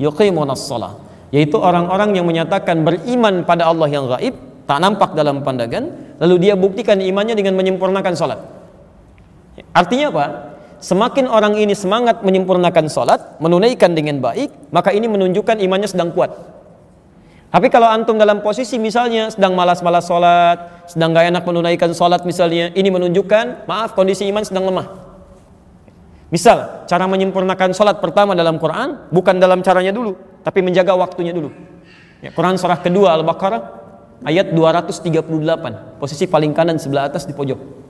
yuqimunas 0.00 0.64
shalah. 0.64 0.96
Yaitu 1.34 1.58
orang-orang 1.58 2.14
yang 2.14 2.24
menyatakan 2.30 2.86
beriman 2.86 3.42
pada 3.42 3.66
Allah 3.66 3.90
yang 3.90 4.06
gaib, 4.06 4.34
tak 4.64 4.78
nampak 4.80 5.12
dalam 5.18 5.42
pandangan, 5.42 6.16
lalu 6.22 6.48
dia 6.48 6.54
buktikan 6.54 7.02
imannya 7.02 7.34
dengan 7.34 7.58
menyempurnakan 7.58 8.14
salat. 8.14 8.40
Artinya 9.74 10.14
apa? 10.14 10.24
Semakin 10.84 11.32
orang 11.32 11.56
ini 11.56 11.72
semangat 11.72 12.20
menyempurnakan 12.20 12.92
sholat, 12.92 13.40
menunaikan 13.40 13.96
dengan 13.96 14.20
baik, 14.20 14.68
maka 14.68 14.92
ini 14.92 15.08
menunjukkan 15.08 15.56
imannya 15.56 15.88
sedang 15.88 16.12
kuat. 16.12 16.28
Tapi 17.48 17.72
kalau 17.72 17.88
antum 17.88 18.20
dalam 18.20 18.44
posisi 18.44 18.76
misalnya 18.76 19.32
sedang 19.32 19.56
malas-malas 19.56 20.04
sholat, 20.04 20.84
sedang 20.84 21.16
gak 21.16 21.32
enak 21.32 21.40
menunaikan 21.48 21.96
sholat 21.96 22.28
misalnya, 22.28 22.68
ini 22.76 22.92
menunjukkan, 22.92 23.64
maaf 23.64 23.96
kondisi 23.96 24.28
iman 24.28 24.44
sedang 24.44 24.68
lemah. 24.68 24.92
Misal, 26.28 26.84
cara 26.84 27.08
menyempurnakan 27.08 27.72
sholat 27.72 28.04
pertama 28.04 28.36
dalam 28.36 28.60
Quran, 28.60 29.08
bukan 29.08 29.40
dalam 29.40 29.64
caranya 29.64 29.88
dulu, 29.88 30.20
tapi 30.44 30.60
menjaga 30.60 30.92
waktunya 31.00 31.32
dulu. 31.32 31.48
Ya, 32.20 32.28
Quran 32.28 32.60
surah 32.60 32.84
kedua 32.84 33.16
Al-Baqarah, 33.16 33.62
ayat 34.28 34.52
238, 34.52 35.96
posisi 35.96 36.28
paling 36.28 36.52
kanan 36.52 36.76
sebelah 36.76 37.08
atas 37.08 37.24
di 37.24 37.32
pojok. 37.32 37.83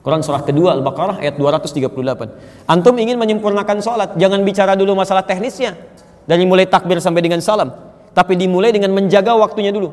Quran 0.00 0.24
surah 0.24 0.40
kedua 0.40 0.72
Al-Baqarah 0.80 1.20
ayat 1.20 1.36
238. 1.36 2.64
Antum 2.64 2.96
ingin 2.96 3.20
menyempurnakan 3.20 3.84
sholat, 3.84 4.16
jangan 4.16 4.40
bicara 4.48 4.72
dulu 4.72 4.96
masalah 4.96 5.28
teknisnya. 5.28 5.76
Dari 6.24 6.48
mulai 6.48 6.64
takbir 6.64 6.96
sampai 7.04 7.20
dengan 7.20 7.44
salam. 7.44 7.68
Tapi 8.16 8.32
dimulai 8.32 8.72
dengan 8.72 8.96
menjaga 8.96 9.36
waktunya 9.36 9.68
dulu. 9.68 9.92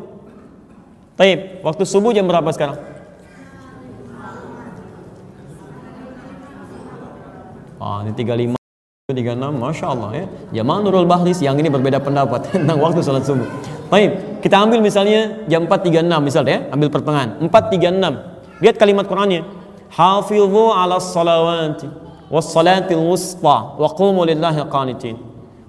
Taib, 1.20 1.60
waktu 1.60 1.84
subuh 1.84 2.16
jam 2.16 2.24
berapa 2.24 2.48
sekarang? 2.56 2.78
Ah, 7.78 8.02
ini 8.08 8.16
35 8.16 8.56
36, 9.08 9.56
Masya 9.56 9.86
Allah 9.88 10.10
ya. 10.16 10.26
Jamaah 10.60 10.80
Nurul 10.84 11.08
Bahris 11.08 11.40
yang 11.44 11.60
ini 11.60 11.68
berbeda 11.68 12.00
pendapat 12.00 12.48
tentang 12.56 12.80
waktu 12.80 13.04
sholat 13.04 13.28
subuh. 13.28 13.48
Baik, 13.92 14.40
kita 14.40 14.56
ambil 14.56 14.80
misalnya 14.80 15.48
jam 15.52 15.68
4.36 15.68 16.04
misalnya 16.24 16.52
ya, 16.52 16.60
ambil 16.72 16.88
pertengahan. 16.92 17.30
4.36. 17.44 18.64
Lihat 18.64 18.76
kalimat 18.80 19.04
Qurannya 19.08 19.67
Hafidhu 19.92 20.72
'ala 20.72 21.00
salawati 21.00 21.88
was 22.28 22.52
salatil 22.52 23.04
wusta 23.08 23.80
wa 23.80 23.88
qumu 23.92 24.28
lillahi 24.28 24.68
qanitin. 24.68 25.16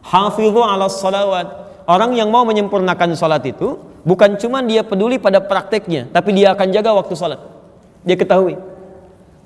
Hafidhu 0.03 0.63
'ala 0.63 0.91
salawat. 0.91 1.47
Orang 1.89 2.13
yang 2.13 2.29
mau 2.29 2.45
menyempurnakan 2.45 3.17
salat 3.17 3.49
itu 3.49 3.81
bukan 4.05 4.37
cuma 4.37 4.61
dia 4.61 4.85
peduli 4.85 5.17
pada 5.17 5.41
prakteknya, 5.41 6.13
tapi 6.13 6.37
dia 6.37 6.53
akan 6.53 6.69
jaga 6.69 6.93
waktu 6.93 7.17
salat. 7.17 7.41
Dia 8.05 8.13
ketahui. 8.13 8.61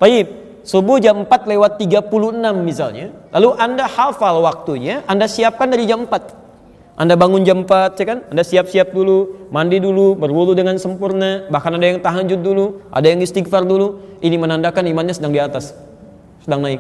Baik, 0.03 0.27
subuh 0.67 0.99
jam 0.99 1.23
4 1.23 1.47
lewat 1.47 1.79
36 1.79 2.67
misalnya, 2.67 3.15
lalu 3.31 3.55
Anda 3.55 3.87
hafal 3.87 4.43
waktunya, 4.43 5.07
Anda 5.07 5.31
siapkan 5.31 5.71
dari 5.71 5.87
jam 5.87 6.03
4. 6.03 6.42
Anda 7.03 7.19
bangun 7.19 7.43
jam 7.43 7.67
4, 7.67 7.99
ya 7.99 8.07
kan? 8.07 8.19
Anda 8.31 8.47
siap-siap 8.47 8.95
dulu, 8.95 9.51
mandi 9.51 9.83
dulu, 9.83 10.15
berwudu 10.15 10.55
dengan 10.55 10.79
sempurna, 10.79 11.51
bahkan 11.51 11.75
ada 11.75 11.83
yang 11.83 11.99
tahajud 11.99 12.39
dulu, 12.39 12.79
ada 12.95 13.11
yang 13.11 13.19
istighfar 13.19 13.67
dulu. 13.67 13.99
Ini 14.23 14.39
menandakan 14.39 14.87
imannya 14.87 15.11
sedang 15.11 15.35
di 15.35 15.43
atas, 15.43 15.75
sedang 16.47 16.63
naik. 16.63 16.79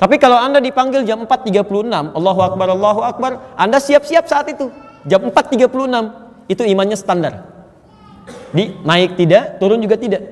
Tapi 0.00 0.16
kalau 0.16 0.40
Anda 0.40 0.64
dipanggil 0.64 1.04
jam 1.04 1.28
4.36, 1.28 2.16
Allahu 2.16 2.40
Akbar, 2.40 2.72
Allahu 2.72 3.00
Akbar, 3.04 3.52
Anda 3.60 3.76
siap-siap 3.76 4.32
saat 4.32 4.48
itu. 4.48 4.72
Jam 5.04 5.28
4.36, 5.28 6.48
itu 6.48 6.62
imannya 6.64 6.96
standar. 6.96 7.52
Di 8.56 8.80
naik 8.80 9.20
tidak, 9.20 9.60
turun 9.60 9.84
juga 9.84 10.00
tidak. 10.00 10.24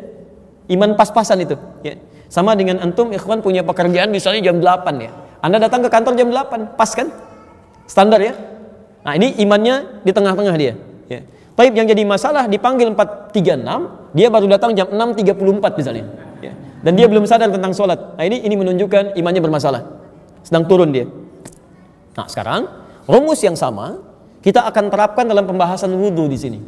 Iman 0.73 0.97
pas-pasan 0.97 1.45
itu. 1.45 1.61
Ya. 1.85 2.01
Sama 2.33 2.57
dengan 2.57 2.81
antum, 2.81 3.13
ikhwan 3.13 3.45
punya 3.45 3.61
pekerjaan 3.61 4.09
misalnya 4.09 4.41
jam 4.41 4.57
8 4.57 5.05
ya. 5.05 5.13
Anda 5.45 5.61
datang 5.61 5.85
ke 5.85 5.93
kantor 5.93 6.17
jam 6.17 6.33
8, 6.33 6.81
pas 6.81 6.89
kan? 6.97 7.13
Standar 7.85 8.25
ya. 8.25 8.54
Nah 9.05 9.13
ini 9.15 9.37
imannya 9.45 10.03
di 10.03 10.11
tengah-tengah 10.11 10.55
dia. 10.57 10.75
Ya. 11.07 11.21
Taib 11.55 11.77
yang 11.77 11.87
jadi 11.87 12.03
masalah 12.03 12.49
dipanggil 12.49 12.91
4.36, 12.97 14.17
dia 14.17 14.29
baru 14.33 14.47
datang 14.49 14.73
jam 14.75 14.89
6.34 14.91 15.79
misalnya 15.79 16.05
dan 16.85 16.93
dia 17.01 17.09
belum 17.09 17.25
sadar 17.25 17.49
tentang 17.49 17.73
sholat. 17.73 18.21
Nah 18.21 18.25
ini 18.29 18.45
ini 18.45 18.55
menunjukkan 18.61 19.17
imannya 19.17 19.41
bermasalah, 19.41 19.83
sedang 20.45 20.69
turun 20.69 20.93
dia. 20.93 21.09
Nah 22.15 22.29
sekarang 22.29 22.69
rumus 23.09 23.41
yang 23.41 23.57
sama 23.57 24.05
kita 24.45 24.69
akan 24.69 24.93
terapkan 24.93 25.25
dalam 25.25 25.49
pembahasan 25.49 25.97
wudhu 25.97 26.29
di 26.29 26.37
sini. 26.37 26.61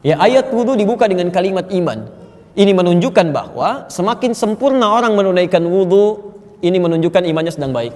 Ya 0.00 0.16
ayat 0.16 0.48
wudhu 0.48 0.80
dibuka 0.80 1.04
dengan 1.04 1.28
kalimat 1.28 1.68
iman. 1.68 2.08
Ini 2.56 2.72
menunjukkan 2.72 3.30
bahwa 3.30 3.86
semakin 3.92 4.32
sempurna 4.32 4.90
orang 4.90 5.14
menunaikan 5.14 5.62
wudhu, 5.68 6.32
ini 6.64 6.80
menunjukkan 6.80 7.22
imannya 7.28 7.52
sedang 7.52 7.76
baik. 7.76 7.92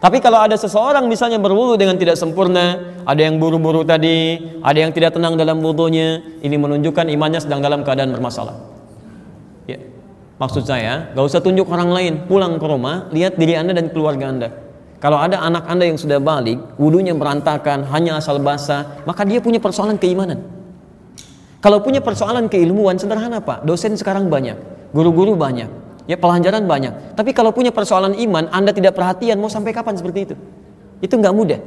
Tapi 0.00 0.16
kalau 0.24 0.40
ada 0.40 0.56
seseorang 0.56 1.04
misalnya 1.04 1.36
berwudhu 1.36 1.76
dengan 1.76 2.00
tidak 2.00 2.16
sempurna, 2.16 2.96
ada 3.04 3.20
yang 3.20 3.36
buru-buru 3.36 3.84
tadi, 3.84 4.40
ada 4.64 4.78
yang 4.80 4.96
tidak 4.96 5.12
tenang 5.12 5.36
dalam 5.36 5.60
wudhunya, 5.60 6.40
ini 6.40 6.56
menunjukkan 6.56 7.04
imannya 7.12 7.40
sedang 7.44 7.60
dalam 7.60 7.84
keadaan 7.84 8.16
bermasalah. 8.16 8.80
Maksud 10.40 10.64
saya, 10.64 11.12
gak 11.12 11.20
usah 11.20 11.44
tunjuk 11.44 11.68
orang 11.68 11.92
lain. 11.92 12.12
Pulang 12.24 12.56
ke 12.56 12.64
rumah, 12.64 13.12
lihat 13.12 13.36
diri 13.36 13.60
Anda 13.60 13.76
dan 13.76 13.92
keluarga 13.92 14.32
Anda. 14.32 14.48
Kalau 14.96 15.20
ada 15.20 15.36
anak 15.36 15.68
Anda 15.68 15.84
yang 15.84 16.00
sudah 16.00 16.16
balik, 16.16 16.80
wudhunya 16.80 17.12
berantakan, 17.12 17.84
hanya 17.92 18.16
asal 18.16 18.40
basah, 18.40 19.04
maka 19.04 19.28
dia 19.28 19.44
punya 19.44 19.60
persoalan 19.60 20.00
keimanan. 20.00 20.40
Kalau 21.60 21.84
punya 21.84 22.00
persoalan 22.00 22.48
keilmuan, 22.48 22.96
sederhana 22.96 23.44
Pak. 23.44 23.68
Dosen 23.68 23.92
sekarang 24.00 24.32
banyak, 24.32 24.56
guru-guru 24.96 25.36
banyak, 25.36 25.68
ya 26.10 26.18
pelajaran 26.18 26.66
banyak. 26.66 27.14
Tapi 27.14 27.30
kalau 27.30 27.54
punya 27.54 27.70
persoalan 27.70 28.18
iman, 28.18 28.50
Anda 28.50 28.74
tidak 28.74 28.98
perhatian, 28.98 29.38
mau 29.38 29.46
sampai 29.46 29.70
kapan 29.70 29.94
seperti 29.94 30.26
itu? 30.26 30.34
Itu 30.98 31.14
nggak 31.14 31.30
mudah. 31.30 31.62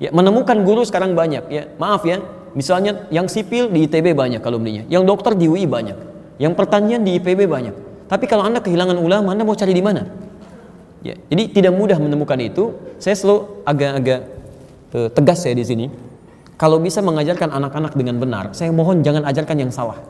Ya, 0.00 0.08
menemukan 0.16 0.56
guru 0.64 0.80
sekarang 0.88 1.12
banyak. 1.12 1.44
Ya, 1.52 1.68
maaf 1.76 2.08
ya, 2.08 2.24
misalnya 2.56 3.04
yang 3.12 3.28
sipil 3.28 3.68
di 3.68 3.84
ITB 3.84 4.16
banyak 4.16 4.40
kalau 4.40 4.56
belinya, 4.56 4.88
yang 4.88 5.04
dokter 5.04 5.36
di 5.36 5.44
UI 5.44 5.68
banyak, 5.68 5.96
yang 6.40 6.56
pertanian 6.56 7.04
di 7.04 7.20
IPB 7.20 7.44
banyak. 7.44 7.76
Tapi 8.08 8.24
kalau 8.24 8.48
Anda 8.48 8.64
kehilangan 8.64 8.96
ulama, 8.96 9.36
Anda 9.36 9.44
mau 9.44 9.52
cari 9.52 9.76
di 9.76 9.84
mana? 9.84 10.08
Ya, 11.04 11.20
jadi 11.28 11.52
tidak 11.52 11.72
mudah 11.76 12.00
menemukan 12.00 12.40
itu. 12.40 12.72
Saya 12.96 13.12
selalu 13.12 13.60
agak-agak 13.68 14.20
uh, 14.96 15.08
tegas 15.12 15.44
saya 15.44 15.52
di 15.52 15.64
sini. 15.68 15.86
Kalau 16.56 16.80
bisa 16.80 17.04
mengajarkan 17.04 17.52
anak-anak 17.52 17.92
dengan 17.92 18.16
benar, 18.16 18.56
saya 18.56 18.72
mohon 18.72 19.04
jangan 19.04 19.28
ajarkan 19.28 19.68
yang 19.68 19.68
salah. 19.68 20.00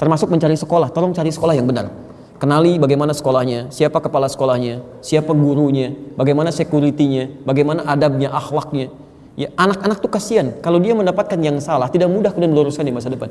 Termasuk 0.00 0.32
mencari 0.32 0.56
sekolah, 0.56 0.88
tolong 0.88 1.12
cari 1.12 1.28
sekolah 1.28 1.52
yang 1.52 1.68
benar. 1.68 1.92
Kenali 2.40 2.80
bagaimana 2.80 3.12
sekolahnya, 3.12 3.68
siapa 3.68 4.00
kepala 4.00 4.24
sekolahnya, 4.24 4.80
siapa 5.04 5.36
gurunya, 5.36 5.92
bagaimana 6.16 6.48
security-nya, 6.48 7.44
bagaimana 7.44 7.84
adabnya, 7.84 8.32
akhlaknya. 8.32 8.88
Ya, 9.36 9.52
anak-anak 9.60 10.00
tuh 10.00 10.08
kasihan 10.08 10.56
kalau 10.64 10.80
dia 10.80 10.96
mendapatkan 10.96 11.36
yang 11.36 11.60
salah, 11.60 11.92
tidak 11.92 12.08
mudah 12.08 12.32
kemudian 12.32 12.56
meluruskan 12.56 12.88
di 12.88 12.96
masa 12.96 13.12
depan. 13.12 13.28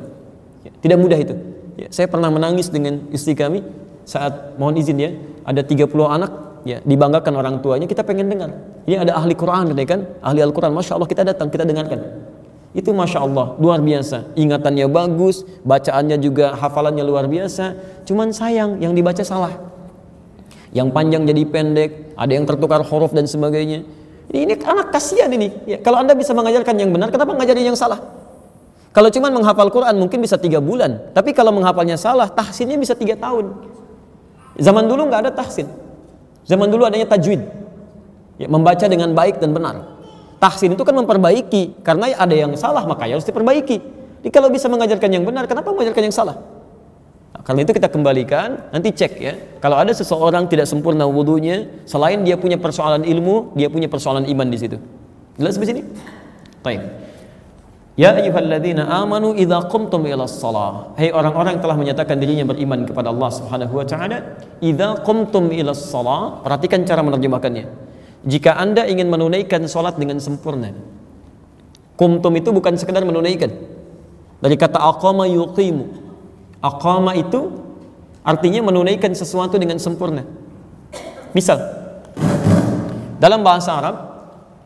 Ya, 0.61 0.69
tidak 0.77 1.01
mudah 1.01 1.17
itu. 1.17 1.33
Ya, 1.81 1.89
saya 1.89 2.05
pernah 2.05 2.29
menangis 2.29 2.69
dengan 2.69 3.09
istri 3.09 3.33
kami 3.33 3.65
saat 4.05 4.53
mohon 4.61 4.77
izin 4.77 5.01
ya, 5.01 5.09
ada 5.41 5.65
30 5.65 5.89
anak 6.05 6.61
ya 6.69 6.77
dibanggakan 6.85 7.33
orang 7.33 7.65
tuanya, 7.65 7.89
kita 7.89 8.05
pengen 8.05 8.29
dengar. 8.29 8.53
Ini 8.85 9.09
ada 9.09 9.17
ahli 9.17 9.33
Quran 9.33 9.73
ya 9.73 9.85
kan, 9.89 10.05
ahli 10.21 10.45
Al-Quran, 10.45 10.69
Masya 10.69 11.01
Allah 11.01 11.09
kita 11.09 11.25
datang, 11.25 11.49
kita 11.49 11.65
dengarkan. 11.65 12.28
Itu 12.69 12.93
Masya 12.93 13.25
Allah, 13.25 13.57
luar 13.57 13.81
biasa. 13.81 14.29
Ingatannya 14.37 14.85
bagus, 14.85 15.41
bacaannya 15.65 16.21
juga 16.21 16.53
hafalannya 16.53 17.01
luar 17.01 17.25
biasa. 17.25 17.73
Cuman 18.05 18.29
sayang, 18.29 18.77
yang 18.77 18.93
dibaca 18.93 19.25
salah. 19.25 19.57
Yang 20.69 20.93
panjang 20.93 21.25
jadi 21.25 21.43
pendek, 21.49 22.13
ada 22.13 22.29
yang 22.29 22.45
tertukar 22.45 22.85
huruf 22.85 23.09
dan 23.09 23.25
sebagainya. 23.25 23.89
Ini, 24.29 24.39
ini 24.45 24.53
anak 24.61 24.93
kasihan 24.93 25.33
ini. 25.33 25.49
Ya, 25.65 25.81
kalau 25.81 25.97
anda 25.97 26.13
bisa 26.13 26.29
mengajarkan 26.37 26.77
yang 26.77 26.93
benar, 26.93 27.09
kenapa 27.09 27.33
ngajarin 27.33 27.73
yang 27.73 27.79
salah? 27.79 27.97
Kalau 28.93 29.09
cuma 29.09 29.33
menghafal 29.33 29.69
Quran 29.73 29.97
mungkin 29.97 30.21
bisa 30.21 30.37
tiga 30.37 30.61
bulan, 30.61 31.13
tapi 31.13 31.33
kalau 31.33 31.49
menghafalnya 31.53 31.97
salah, 31.97 32.29
tahsinnya 32.29 32.77
bisa 32.77 32.93
tiga 32.93 33.17
tahun. 33.17 33.53
Zaman 34.61 34.85
dulu 34.85 35.09
nggak 35.09 35.29
ada 35.29 35.31
tahsin. 35.33 35.69
Zaman 36.45 36.69
dulu 36.69 36.85
adanya 36.85 37.05
tajwid, 37.05 37.41
ya, 38.41 38.49
membaca 38.49 38.85
dengan 38.89 39.13
baik 39.13 39.37
dan 39.37 39.53
benar. 39.53 39.98
Tahsin 40.39 40.71
itu 40.71 40.83
kan 40.87 40.95
memperbaiki, 40.95 41.83
karena 41.83 42.15
ada 42.15 42.31
yang 42.31 42.55
salah 42.55 42.87
maka 42.87 43.03
harus 43.03 43.27
diperbaiki. 43.27 43.77
Jadi 44.23 44.31
kalau 44.31 44.47
bisa 44.47 44.71
mengajarkan 44.71 45.11
yang 45.11 45.27
benar, 45.27 45.47
kenapa 45.51 45.75
mengajarkan 45.75 46.07
yang 46.07 46.15
salah? 46.15 46.39
Nah, 47.35 47.43
karena 47.43 47.67
itu 47.67 47.75
kita 47.75 47.91
kembalikan, 47.91 48.71
nanti 48.71 48.95
cek 48.95 49.13
ya. 49.19 49.35
Kalau 49.59 49.75
ada 49.75 49.91
seseorang 49.91 50.47
tidak 50.47 50.67
sempurna 50.67 51.03
wudhunya, 51.03 51.83
selain 51.83 52.23
dia 52.23 52.39
punya 52.39 52.55
persoalan 52.55 53.03
ilmu, 53.03 53.51
dia 53.55 53.67
punya 53.67 53.91
persoalan 53.91 54.23
iman 54.31 54.47
di 54.47 54.57
situ. 54.59 54.79
Jelas 55.35 55.59
di 55.59 55.67
sini? 55.67 55.81
Baik. 56.63 56.87
Ya 57.99 58.15
ayyuhalladzina 58.15 58.87
amanu 58.87 59.35
idza 59.35 59.67
qumtum 59.67 60.07
ila 60.07 60.23
shalah. 60.23 60.95
Hai 60.95 61.11
orang-orang 61.11 61.59
yang 61.59 61.63
telah 61.67 61.75
menyatakan 61.75 62.15
dirinya 62.15 62.47
beriman 62.47 62.87
kepada 62.87 63.11
Allah 63.11 63.27
Subhanahu 63.27 63.75
wa 63.75 63.83
taala, 63.83 64.39
idza 64.63 65.03
qumtum 65.03 65.51
ila 65.51 65.75
shalah, 65.75 66.39
perhatikan 66.39 66.87
cara 66.87 67.03
menerjemahkannya. 67.03 67.88
Jika 68.27 68.55
Anda 68.59 68.87
ingin 68.87 69.07
menunaikan 69.07 69.63
salat 69.69 69.95
dengan 69.95 70.19
sempurna. 70.19 70.75
Qumtum 71.95 72.33
itu 72.35 72.49
bukan 72.51 72.75
sekedar 72.75 73.03
menunaikan. 73.03 73.51
Dari 74.39 74.55
kata 74.55 74.79
aqama 74.79 75.27
yuqimu. 75.27 75.85
Aqama 76.59 77.15
itu 77.15 77.51
artinya 78.23 78.63
menunaikan 78.63 79.11
sesuatu 79.15 79.55
dengan 79.55 79.79
sempurna. 79.79 80.27
Misal 81.31 81.59
dalam 83.19 83.43
bahasa 83.43 83.75
Arab 83.75 83.95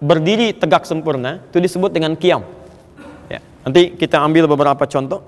berdiri 0.01 0.53
tegak 0.53 0.85
sempurna 0.85 1.41
itu 1.49 1.57
disebut 1.61 1.93
dengan 1.93 2.13
qiyam. 2.17 2.45
Nanti 3.63 3.95
kita 3.95 4.19
ambil 4.19 4.45
beberapa 4.45 4.83
contoh. 4.83 5.23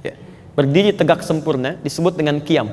Ya. 0.00 0.16
Berdiri 0.56 0.96
tegak 0.96 1.20
sempurna 1.20 1.76
disebut 1.84 2.16
dengan 2.16 2.40
kiam. 2.40 2.72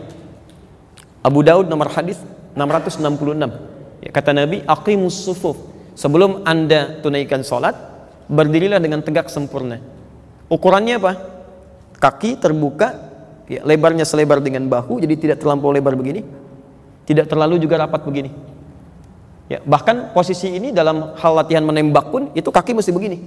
Abu 1.19 1.43
Daud 1.43 1.67
nomor 1.67 1.91
hadis 1.91 2.15
666. 2.55 3.78
Ya, 3.99 4.09
kata 4.11 4.31
Nabi, 4.31 4.63
aqimus 4.63 5.27
sufuf. 5.27 5.59
Sebelum 5.95 6.47
Anda 6.47 7.03
tunaikan 7.03 7.43
salat, 7.43 7.75
berdirilah 8.31 8.79
dengan 8.79 9.03
tegak 9.03 9.27
sempurna. 9.27 9.83
Ukurannya 10.47 10.95
apa? 10.95 11.13
Kaki 11.99 12.39
terbuka, 12.39 12.95
ya, 13.51 13.61
lebarnya 13.67 14.07
selebar 14.07 14.39
dengan 14.39 14.65
bahu, 14.71 15.03
jadi 15.03 15.15
tidak 15.19 15.37
terlampau 15.43 15.75
lebar 15.75 15.99
begini. 15.99 16.23
Tidak 17.03 17.27
terlalu 17.27 17.59
juga 17.59 17.83
rapat 17.83 18.07
begini. 18.07 18.31
Ya, 19.49 19.59
bahkan 19.65 20.13
posisi 20.13 20.47
ini 20.55 20.69
dalam 20.69 21.17
hal 21.17 21.33
latihan 21.33 21.65
menembak 21.65 22.13
pun 22.13 22.29
itu 22.37 22.53
kaki 22.53 22.77
mesti 22.77 22.93
begini 22.93 23.17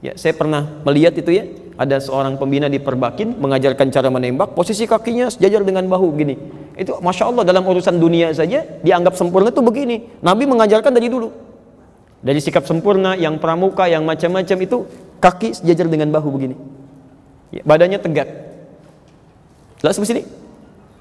Ya, 0.00 0.16
saya 0.16 0.32
pernah 0.32 0.80
melihat 0.88 1.12
itu 1.20 1.28
ya, 1.28 1.44
ada 1.76 2.00
seorang 2.00 2.40
pembina 2.40 2.72
di 2.72 2.80
Perbakin 2.80 3.36
mengajarkan 3.36 3.92
cara 3.92 4.08
menembak, 4.08 4.56
posisi 4.56 4.88
kakinya 4.88 5.28
sejajar 5.28 5.60
dengan 5.60 5.84
bahu 5.84 6.16
gini. 6.16 6.40
Itu 6.78 6.98
masya 7.02 7.28
Allah 7.30 7.44
dalam 7.46 7.66
urusan 7.66 7.98
dunia 7.98 8.30
saja 8.30 8.62
dianggap 8.82 9.18
sempurna 9.18 9.50
itu 9.50 9.62
begini. 9.62 10.20
Nabi 10.22 10.46
mengajarkan 10.46 10.92
dari 10.94 11.10
dulu. 11.10 11.28
Dari 12.20 12.36
sikap 12.36 12.68
sempurna, 12.68 13.16
yang 13.16 13.40
pramuka, 13.40 13.88
yang 13.88 14.04
macam-macam 14.04 14.58
itu 14.60 14.84
kaki 15.24 15.56
sejajar 15.56 15.88
dengan 15.88 16.12
bahu 16.12 16.28
begini. 16.36 16.56
Ya, 17.48 17.64
badannya 17.64 17.96
tegak. 17.96 18.28
Jelas 19.80 19.96
di 19.96 20.04
sini? 20.04 20.22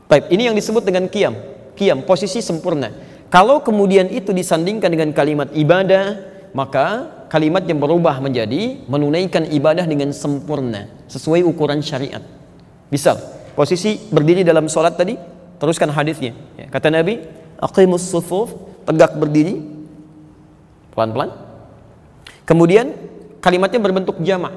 Baik, 0.08 0.32
ini 0.32 0.48
yang 0.48 0.56
disebut 0.56 0.82
dengan 0.88 1.12
kiam. 1.12 1.36
Kiam, 1.76 2.08
posisi 2.08 2.40
sempurna. 2.40 2.90
Kalau 3.28 3.62
kemudian 3.62 4.08
itu 4.10 4.32
disandingkan 4.32 4.90
dengan 4.90 5.12
kalimat 5.12 5.52
ibadah, 5.54 6.24
maka 6.56 7.20
kalimat 7.30 7.62
yang 7.68 7.78
berubah 7.78 8.18
menjadi 8.18 8.82
menunaikan 8.90 9.46
ibadah 9.54 9.86
dengan 9.86 10.10
sempurna 10.16 10.90
sesuai 11.06 11.46
ukuran 11.46 11.84
syariat. 11.86 12.24
Misal, 12.90 13.22
posisi 13.54 14.02
berdiri 14.10 14.42
dalam 14.42 14.66
sholat 14.66 14.98
tadi, 14.98 15.14
teruskan 15.60 15.92
hadisnya. 15.92 16.34
Ya, 16.56 16.72
kata 16.72 16.90
Nabi, 16.90 17.28
aqimus 17.60 18.08
sufuf, 18.08 18.56
tegak 18.88 19.14
berdiri, 19.20 19.62
pelan-pelan. 20.96 21.36
Kemudian 22.48 22.96
kalimatnya 23.44 23.80
berbentuk 23.84 24.18
jamak. 24.24 24.56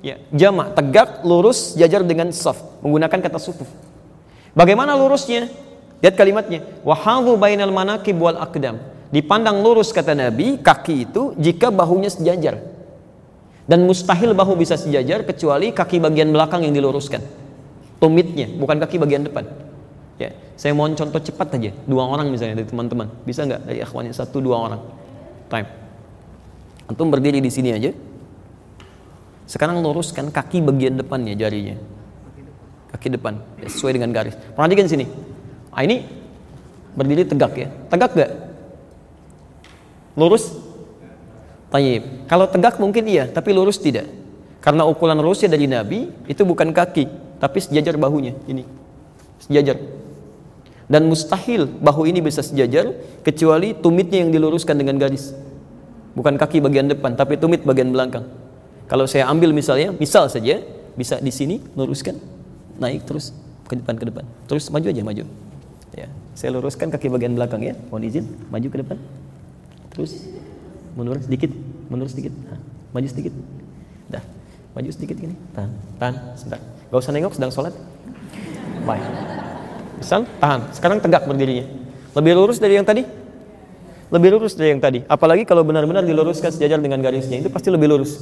Ya, 0.00 0.20
jamak, 0.32 0.76
tegak, 0.76 1.22
lurus, 1.24 1.76
jajar 1.78 2.04
dengan 2.04 2.34
saf, 2.34 2.58
menggunakan 2.82 3.20
kata 3.20 3.38
sufuf. 3.38 3.68
Bagaimana 4.52 4.96
lurusnya? 4.98 5.48
Lihat 6.00 6.16
kalimatnya, 6.16 6.64
wahadhu 6.80 7.36
bainal 7.36 7.70
manakib 7.70 8.16
wal 8.16 8.40
akdam. 8.40 8.80
Dipandang 9.12 9.60
lurus 9.60 9.92
kata 9.92 10.16
Nabi, 10.16 10.56
kaki 10.56 10.94
itu 11.04 11.36
jika 11.36 11.68
bahunya 11.68 12.08
sejajar. 12.08 12.56
Dan 13.68 13.84
mustahil 13.84 14.32
bahu 14.32 14.56
bisa 14.56 14.74
sejajar 14.80 15.22
kecuali 15.22 15.70
kaki 15.70 16.00
bagian 16.00 16.32
belakang 16.32 16.64
yang 16.64 16.72
diluruskan. 16.72 17.20
Tumitnya, 18.00 18.48
bukan 18.56 18.80
kaki 18.80 18.96
bagian 18.96 19.28
depan. 19.28 19.44
Ya, 20.20 20.36
saya 20.52 20.76
mohon 20.76 20.92
contoh 20.92 21.16
cepat 21.16 21.56
aja, 21.56 21.72
dua 21.88 22.04
orang 22.04 22.28
misalnya 22.28 22.60
dari 22.60 22.68
teman-teman, 22.68 23.08
bisa 23.24 23.48
nggak 23.48 23.64
dari 23.64 23.80
akhwanya 23.80 24.12
satu 24.12 24.44
dua 24.44 24.60
orang? 24.68 24.80
Time. 25.48 25.64
Antum 26.92 27.08
berdiri 27.08 27.40
di 27.40 27.48
sini 27.48 27.72
aja. 27.72 27.88
Sekarang 29.48 29.80
luruskan 29.80 30.28
kaki 30.28 30.60
bagian 30.60 31.00
depannya 31.00 31.32
jarinya. 31.32 31.80
Kaki 32.92 33.16
depan, 33.16 33.40
ya, 33.64 33.72
sesuai 33.72 33.96
dengan 33.96 34.12
garis. 34.12 34.36
Perhatikan 34.52 34.84
sini. 34.92 35.08
Ah, 35.72 35.88
ini 35.88 36.04
berdiri 36.92 37.24
tegak 37.24 37.56
ya. 37.56 37.68
Tegak 37.88 38.12
gak? 38.12 38.30
Lurus? 40.20 40.52
Tayyib. 41.72 42.28
Kalau 42.28 42.44
tegak 42.50 42.76
mungkin 42.76 43.08
iya, 43.08 43.24
tapi 43.24 43.56
lurus 43.56 43.80
tidak. 43.80 44.04
Karena 44.60 44.84
ukuran 44.84 45.16
lurusnya 45.16 45.48
dari 45.48 45.64
Nabi 45.64 46.12
itu 46.28 46.44
bukan 46.44 46.76
kaki, 46.76 47.08
tapi 47.40 47.58
sejajar 47.64 47.96
bahunya 47.96 48.36
ini. 48.44 48.68
Sejajar. 49.40 49.99
Dan 50.90 51.06
mustahil 51.06 51.70
bahu 51.70 52.02
ini 52.10 52.18
bisa 52.18 52.42
sejajar 52.42 52.90
kecuali 53.22 53.78
tumitnya 53.78 54.26
yang 54.26 54.34
diluruskan 54.34 54.74
dengan 54.74 54.98
garis. 54.98 55.30
Bukan 56.18 56.34
kaki 56.34 56.58
bagian 56.58 56.90
depan, 56.90 57.14
tapi 57.14 57.38
tumit 57.38 57.62
bagian 57.62 57.94
belakang. 57.94 58.26
Kalau 58.90 59.06
saya 59.06 59.30
ambil 59.30 59.54
misalnya, 59.54 59.94
misal 59.94 60.26
saja 60.26 60.58
bisa 60.98 61.22
di 61.22 61.30
sini 61.30 61.62
luruskan, 61.78 62.18
naik 62.82 63.06
terus 63.06 63.30
ke 63.70 63.78
depan 63.78 63.94
ke 63.94 64.04
depan. 64.10 64.26
Terus 64.50 64.66
maju 64.74 64.90
aja 64.90 65.02
maju. 65.06 65.24
Ya, 65.94 66.10
saya 66.34 66.58
luruskan 66.58 66.90
kaki 66.90 67.06
bagian 67.06 67.38
belakang 67.38 67.62
ya. 67.62 67.78
Mohon 67.86 68.10
izin, 68.10 68.26
maju 68.50 68.66
ke 68.66 68.76
depan. 68.82 68.98
Terus 69.94 70.26
mundur 70.98 71.22
sedikit, 71.22 71.54
mundur 71.86 72.10
sedikit. 72.10 72.34
Nah, 72.50 72.58
maju 72.90 73.06
sedikit. 73.06 73.30
Dah, 74.10 74.26
maju 74.74 74.90
sedikit 74.90 75.14
gini. 75.22 75.38
Tahan, 75.54 75.70
tahan, 76.02 76.14
sebentar. 76.34 76.58
Gak 76.90 76.98
usah 76.98 77.14
nengok 77.14 77.38
sedang 77.38 77.54
sholat. 77.54 77.74
Baik. 78.82 79.06
Misal, 80.00 80.24
tahan. 80.40 80.72
Sekarang 80.72 80.98
tegak 80.98 81.28
berdirinya. 81.28 81.68
Lebih 82.16 82.32
lurus 82.34 82.56
dari 82.56 82.80
yang 82.80 82.88
tadi? 82.88 83.04
Lebih 84.10 84.28
lurus 84.34 84.56
dari 84.58 84.74
yang 84.74 84.82
tadi. 84.82 85.04
Apalagi 85.06 85.46
kalau 85.46 85.62
benar-benar 85.62 86.02
diluruskan 86.02 86.50
sejajar 86.50 86.82
dengan 86.82 86.98
garisnya, 86.98 87.38
itu 87.38 87.52
pasti 87.52 87.70
lebih 87.70 87.86
lurus. 87.86 88.18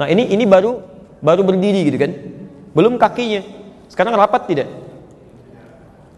Nah, 0.00 0.08
ini 0.08 0.32
ini 0.32 0.48
baru 0.48 0.80
baru 1.20 1.44
berdiri 1.44 1.84
gitu 1.90 1.98
kan. 2.00 2.12
Belum 2.72 2.96
kakinya. 2.96 3.44
Sekarang 3.92 4.16
rapat 4.16 4.48
tidak? 4.48 4.68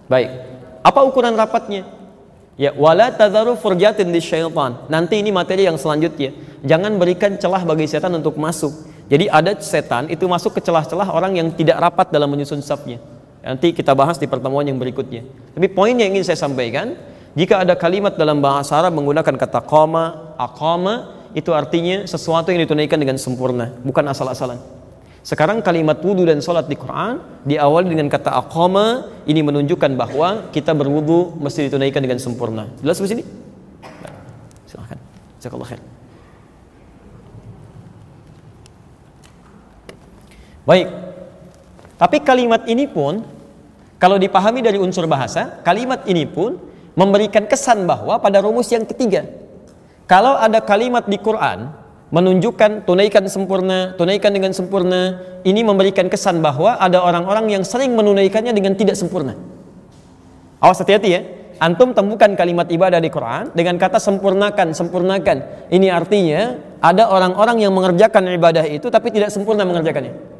Baik. 0.06 0.30
Apa 0.84 1.00
ukuran 1.02 1.34
rapatnya? 1.34 1.88
Ya, 2.58 2.74
wala 2.74 3.14
tadharu 3.14 3.54
furjatin 3.54 4.10
di 4.10 4.18
syaitan. 4.18 4.86
Nanti 4.90 5.22
ini 5.22 5.30
materi 5.30 5.66
yang 5.66 5.78
selanjutnya. 5.78 6.34
Jangan 6.66 6.98
berikan 6.98 7.38
celah 7.38 7.62
bagi 7.62 7.86
setan 7.86 8.14
untuk 8.18 8.34
masuk. 8.34 8.74
Jadi 9.06 9.30
ada 9.30 9.54
setan 9.62 10.10
itu 10.10 10.26
masuk 10.26 10.58
ke 10.58 10.60
celah-celah 10.60 11.08
orang 11.14 11.38
yang 11.38 11.48
tidak 11.54 11.78
rapat 11.78 12.10
dalam 12.10 12.28
menyusun 12.28 12.58
safnya. 12.60 12.98
Nanti 13.42 13.70
kita 13.70 13.94
bahas 13.94 14.18
di 14.18 14.26
pertemuan 14.26 14.66
yang 14.66 14.76
berikutnya. 14.76 15.22
Tapi 15.54 15.66
poin 15.70 15.94
yang 15.94 16.10
ingin 16.12 16.26
saya 16.26 16.38
sampaikan, 16.38 16.98
jika 17.38 17.62
ada 17.62 17.78
kalimat 17.78 18.18
dalam 18.18 18.42
bahasa 18.42 18.74
Arab 18.74 18.98
menggunakan 18.98 19.34
kata 19.38 19.62
koma, 19.62 20.34
akoma, 20.36 21.14
itu 21.36 21.54
artinya 21.54 22.02
sesuatu 22.08 22.50
yang 22.50 22.64
ditunaikan 22.66 22.98
dengan 22.98 23.14
sempurna, 23.20 23.70
bukan 23.84 24.04
asal-asalan. 24.10 24.58
Sekarang 25.28 25.60
kalimat 25.60 26.00
wudhu 26.00 26.24
dan 26.24 26.40
sholat 26.40 26.72
di 26.72 26.76
Quran 26.78 27.20
diawali 27.44 27.92
dengan 27.92 28.08
kata 28.08 28.32
aqama 28.32 29.12
ini 29.28 29.44
menunjukkan 29.44 29.92
bahwa 29.92 30.48
kita 30.48 30.72
berwudhu 30.72 31.36
mesti 31.36 31.68
ditunaikan 31.68 32.00
dengan 32.00 32.16
sempurna. 32.16 32.72
Jelas 32.80 32.96
di 32.96 33.08
sini? 33.12 33.22
Silahkan. 34.64 34.96
Jazakallah 35.36 35.68
khair. 35.68 35.82
Baik. 40.64 41.07
Tapi 41.98 42.22
kalimat 42.22 42.62
ini 42.70 42.86
pun 42.86 43.20
kalau 43.98 44.14
dipahami 44.14 44.62
dari 44.62 44.78
unsur 44.78 45.10
bahasa, 45.10 45.58
kalimat 45.66 46.06
ini 46.06 46.22
pun 46.22 46.54
memberikan 46.94 47.50
kesan 47.50 47.82
bahwa 47.82 48.22
pada 48.22 48.38
rumus 48.38 48.70
yang 48.70 48.86
ketiga, 48.86 49.26
kalau 50.06 50.38
ada 50.38 50.62
kalimat 50.62 51.04
di 51.10 51.18
Quran 51.18 51.74
menunjukkan 52.14 52.86
tunaikan 52.86 53.26
sempurna, 53.26 53.92
tunaikan 53.98 54.30
dengan 54.30 54.54
sempurna, 54.54 55.18
ini 55.42 55.66
memberikan 55.66 56.06
kesan 56.06 56.38
bahwa 56.38 56.78
ada 56.78 57.02
orang-orang 57.02 57.58
yang 57.58 57.66
sering 57.66 57.92
menunaikannya 57.98 58.54
dengan 58.54 58.78
tidak 58.78 58.94
sempurna. 58.94 59.34
Awas 60.62 60.78
hati-hati 60.78 61.10
ya. 61.10 61.20
Antum 61.58 61.90
temukan 61.90 62.30
kalimat 62.38 62.70
ibadah 62.70 63.02
di 63.02 63.10
Quran 63.10 63.50
dengan 63.50 63.74
kata 63.82 63.98
sempurnakan, 63.98 64.78
sempurnakan. 64.78 65.66
Ini 65.74 65.90
artinya 65.90 66.54
ada 66.78 67.10
orang-orang 67.10 67.66
yang 67.66 67.74
mengerjakan 67.74 68.30
ibadah 68.30 68.62
itu 68.62 68.86
tapi 68.86 69.10
tidak 69.10 69.34
sempurna 69.34 69.66
mengerjakannya. 69.66 70.37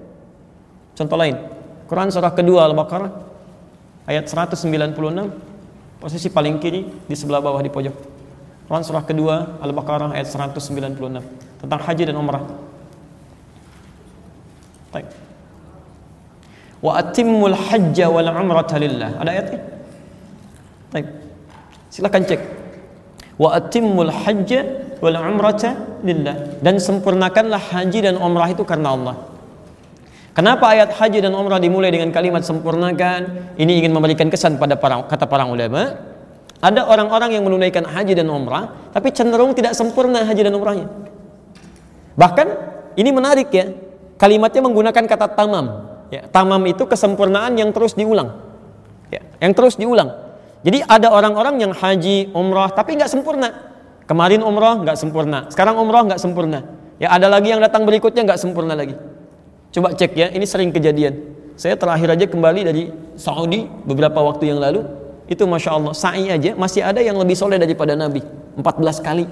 Contoh 0.98 1.14
lain, 1.14 1.38
Quran 1.86 2.10
surah 2.10 2.34
kedua 2.34 2.66
Al-Baqarah 2.66 3.10
ayat 4.10 4.26
196 4.26 4.98
posisi 6.02 6.26
paling 6.26 6.58
kiri 6.58 7.06
di 7.06 7.14
sebelah 7.14 7.38
bawah 7.38 7.62
di 7.62 7.70
pojok. 7.70 7.94
Quran 8.66 8.82
surah 8.82 9.06
kedua 9.06 9.62
Al-Baqarah 9.62 10.10
ayat 10.18 10.26
196 10.26 10.98
tentang 11.62 11.80
haji 11.86 12.02
dan 12.02 12.18
umrah. 12.18 12.42
Baik. 14.90 15.06
Wa 16.82 16.98
atimmul 16.98 17.54
hajja 17.54 18.10
wal 18.10 18.30
umrata 18.34 18.74
lillah. 18.82 19.22
Ada 19.22 19.30
ayatnya? 19.30 19.60
Baik. 20.90 21.06
Silakan 21.94 22.22
cek. 22.26 22.40
Wa 23.38 23.54
atimmul 23.54 24.10
hajja 24.10 24.66
wal 24.98 25.14
umrata 25.14 25.78
lillah. 26.02 26.58
Dan 26.58 26.82
sempurnakanlah 26.82 27.62
haji 27.70 28.02
dan 28.02 28.18
umrah 28.18 28.50
itu 28.50 28.66
karena 28.66 28.98
Allah. 28.98 29.37
Kenapa 30.38 30.70
ayat 30.70 30.94
haji 30.94 31.18
dan 31.18 31.34
umrah 31.34 31.58
dimulai 31.58 31.90
dengan 31.90 32.14
kalimat 32.14 32.46
sempurnakan? 32.46 33.50
Ini 33.58 33.82
ingin 33.82 33.90
memberikan 33.90 34.30
kesan 34.30 34.54
pada 34.54 34.78
para, 34.78 35.02
kata 35.02 35.26
para 35.26 35.42
ulama. 35.42 35.98
Ada 36.62 36.86
orang-orang 36.86 37.34
yang 37.34 37.42
menunaikan 37.42 37.82
haji 37.82 38.14
dan 38.14 38.30
umrah, 38.30 38.70
tapi 38.94 39.10
cenderung 39.10 39.50
tidak 39.50 39.74
sempurna 39.74 40.22
haji 40.22 40.46
dan 40.46 40.54
umrahnya. 40.54 40.86
Bahkan 42.14 42.46
ini 42.94 43.10
menarik 43.10 43.50
ya. 43.50 43.66
Kalimatnya 44.14 44.62
menggunakan 44.62 45.10
kata 45.10 45.26
tamam. 45.34 45.90
Ya, 46.14 46.30
tamam 46.30 46.62
itu 46.70 46.86
kesempurnaan 46.86 47.58
yang 47.58 47.74
terus 47.74 47.98
diulang. 47.98 48.38
Ya, 49.10 49.26
yang 49.42 49.58
terus 49.58 49.74
diulang. 49.74 50.22
Jadi 50.62 50.86
ada 50.86 51.10
orang-orang 51.18 51.58
yang 51.66 51.74
haji, 51.74 52.30
umrah 52.30 52.70
tapi 52.70 52.94
nggak 52.94 53.10
sempurna. 53.10 53.74
Kemarin 54.06 54.46
umrah 54.46 54.78
nggak 54.86 54.94
sempurna, 54.94 55.50
sekarang 55.50 55.82
umrah 55.82 56.06
nggak 56.06 56.22
sempurna. 56.22 56.62
Ya 57.02 57.10
ada 57.10 57.26
lagi 57.26 57.50
yang 57.50 57.58
datang 57.58 57.82
berikutnya 57.82 58.22
nggak 58.22 58.38
sempurna 58.38 58.78
lagi. 58.78 59.17
Coba 59.68 59.92
cek 59.92 60.16
ya, 60.16 60.32
ini 60.32 60.48
sering 60.48 60.72
kejadian. 60.72 61.36
Saya 61.58 61.74
terakhir 61.74 62.14
aja 62.14 62.24
kembali 62.30 62.60
dari 62.64 62.82
Saudi 63.18 63.66
beberapa 63.84 64.22
waktu 64.22 64.54
yang 64.54 64.62
lalu. 64.62 64.86
Itu 65.28 65.44
masya 65.44 65.76
Allah 65.76 65.92
sa'i 65.92 66.32
aja 66.32 66.56
masih 66.56 66.80
ada 66.80 67.04
yang 67.04 67.20
lebih 67.20 67.36
soleh 67.36 67.60
daripada 67.60 67.92
Nabi. 67.92 68.24
14 68.56 69.04
kali 69.04 69.28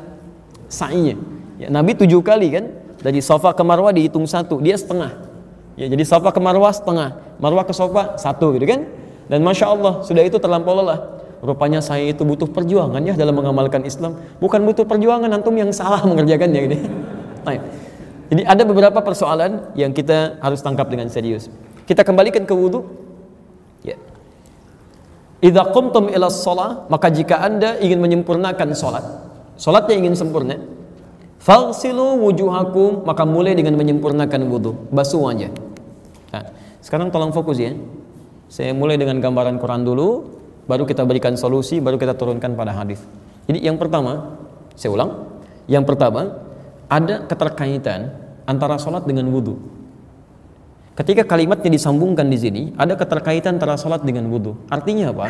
sa'inya. 0.69 1.17
Ya, 1.57 1.73
Nabi 1.73 1.97
tujuh 1.97 2.21
kali 2.21 2.53
kan 2.53 2.69
dari 3.01 3.25
Safa 3.25 3.57
ke 3.57 3.65
Marwah 3.65 3.95
dihitung 3.97 4.29
satu, 4.29 4.61
dia 4.61 4.77
setengah. 4.77 5.17
Ya, 5.81 5.89
jadi 5.89 6.05
Safa 6.05 6.29
ke 6.33 6.41
Marwah 6.43 6.73
setengah, 6.75 7.17
Marwah 7.41 7.65
ke 7.65 7.73
Safa 7.73 8.21
satu 8.21 8.53
gitu 8.61 8.69
kan? 8.69 8.85
Dan 9.27 9.41
masya 9.43 9.73
Allah 9.73 10.05
sudah 10.05 10.23
itu 10.23 10.37
terlampau 10.37 10.77
lelah. 10.77 11.17
Rupanya 11.41 11.85
saya 11.85 12.11
itu 12.11 12.25
butuh 12.25 12.49
perjuangan 12.49 13.01
ya 13.05 13.13
dalam 13.13 13.37
mengamalkan 13.37 13.85
Islam. 13.85 14.17
Bukan 14.41 14.65
butuh 14.65 14.89
perjuangan 14.89 15.29
antum 15.31 15.53
yang 15.53 15.69
salah 15.71 16.01
mengerjakannya 16.05 16.61
gitu. 16.65 16.77
Nah, 17.45 17.61
jadi 18.27 18.43
ada 18.43 18.63
beberapa 18.67 18.99
persoalan 18.99 19.75
yang 19.79 19.95
kita 19.95 20.43
harus 20.43 20.59
tangkap 20.59 20.91
dengan 20.91 21.07
serius. 21.07 21.47
Kita 21.87 22.03
kembalikan 22.03 22.43
ke 22.43 22.51
wudhu. 22.51 22.83
Ya. 23.87 23.95
Idza 25.39 25.63
qumtum 25.71 26.11
ila 26.11 26.27
shalah, 26.27 26.91
maka 26.91 27.07
jika 27.13 27.39
Anda 27.39 27.79
ingin 27.79 28.03
menyempurnakan 28.03 28.75
salat, 28.75 29.05
salatnya 29.55 29.95
ingin 29.95 30.19
sempurna, 30.19 30.59
Fagsilu 31.39 32.19
wujuhakum 32.27 33.07
maka 33.07 33.23
mulai 33.23 33.55
dengan 33.55 33.79
menyempurnakan 33.79 34.51
wudhu, 34.51 34.91
basuh 34.91 35.23
wajah. 35.31 35.55
Nah, 36.35 36.43
sekarang 36.83 37.15
tolong 37.15 37.31
fokus 37.31 37.63
ya. 37.63 37.71
Saya 38.51 38.75
mulai 38.75 38.99
dengan 38.99 39.23
gambaran 39.23 39.63
Quran 39.63 39.87
dulu, 39.87 40.27
baru 40.67 40.83
kita 40.83 41.07
berikan 41.07 41.39
solusi, 41.39 41.79
baru 41.79 41.95
kita 41.95 42.19
turunkan 42.19 42.59
pada 42.59 42.75
hadis. 42.75 42.99
Jadi 43.47 43.63
yang 43.63 43.79
pertama, 43.79 44.35
saya 44.75 44.91
ulang, 44.91 45.31
yang 45.71 45.87
pertama 45.87 46.46
ada 46.87 47.27
keterkaitan 47.27 48.15
antara 48.47 48.79
sholat 48.79 49.05
dengan 49.05 49.27
wudhu. 49.31 49.77
Ketika 50.97 51.29
kalimatnya 51.29 51.69
disambungkan 51.77 52.25
di 52.33 52.41
sini, 52.41 52.63
ada 52.81 52.97
keterkaitan 52.97 53.61
antara 53.61 53.77
salat 53.77 54.01
dengan 54.01 54.33
wudhu. 54.33 54.57
Artinya 54.73 55.13
apa? 55.13 55.29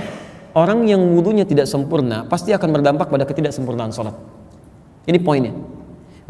Orang 0.54 0.86
yang 0.86 1.02
wudhunya 1.02 1.42
tidak 1.42 1.66
sempurna 1.66 2.22
pasti 2.22 2.54
akan 2.54 2.70
berdampak 2.70 3.10
pada 3.10 3.26
ketidaksempurnaan 3.26 3.90
salat. 3.90 4.14
Ini 5.10 5.18
poinnya. 5.18 5.50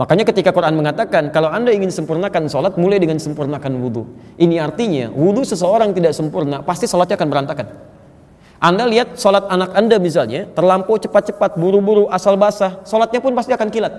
Makanya 0.00 0.24
ketika 0.24 0.56
Quran 0.56 0.80
mengatakan 0.80 1.28
kalau 1.36 1.52
anda 1.52 1.68
ingin 1.68 1.92
sempurnakan 1.92 2.48
salat, 2.48 2.80
mulai 2.80 2.96
dengan 2.96 3.20
sempurnakan 3.20 3.76
wudhu. 3.76 4.08
Ini 4.40 4.56
artinya 4.56 5.12
wudhu 5.12 5.44
seseorang 5.44 5.92
tidak 5.92 6.16
sempurna, 6.16 6.64
pasti 6.64 6.88
salatnya 6.88 7.20
akan 7.20 7.28
berantakan. 7.28 7.66
Anda 8.56 8.88
lihat 8.88 9.20
salat 9.20 9.44
anak 9.52 9.76
anda 9.76 10.00
misalnya, 10.00 10.48
terlampau 10.56 10.96
cepat-cepat, 10.96 11.60
buru-buru, 11.60 12.08
asal 12.08 12.40
basah, 12.40 12.80
salatnya 12.88 13.20
pun 13.20 13.36
pasti 13.36 13.52
akan 13.52 13.68
kilat. 13.68 13.92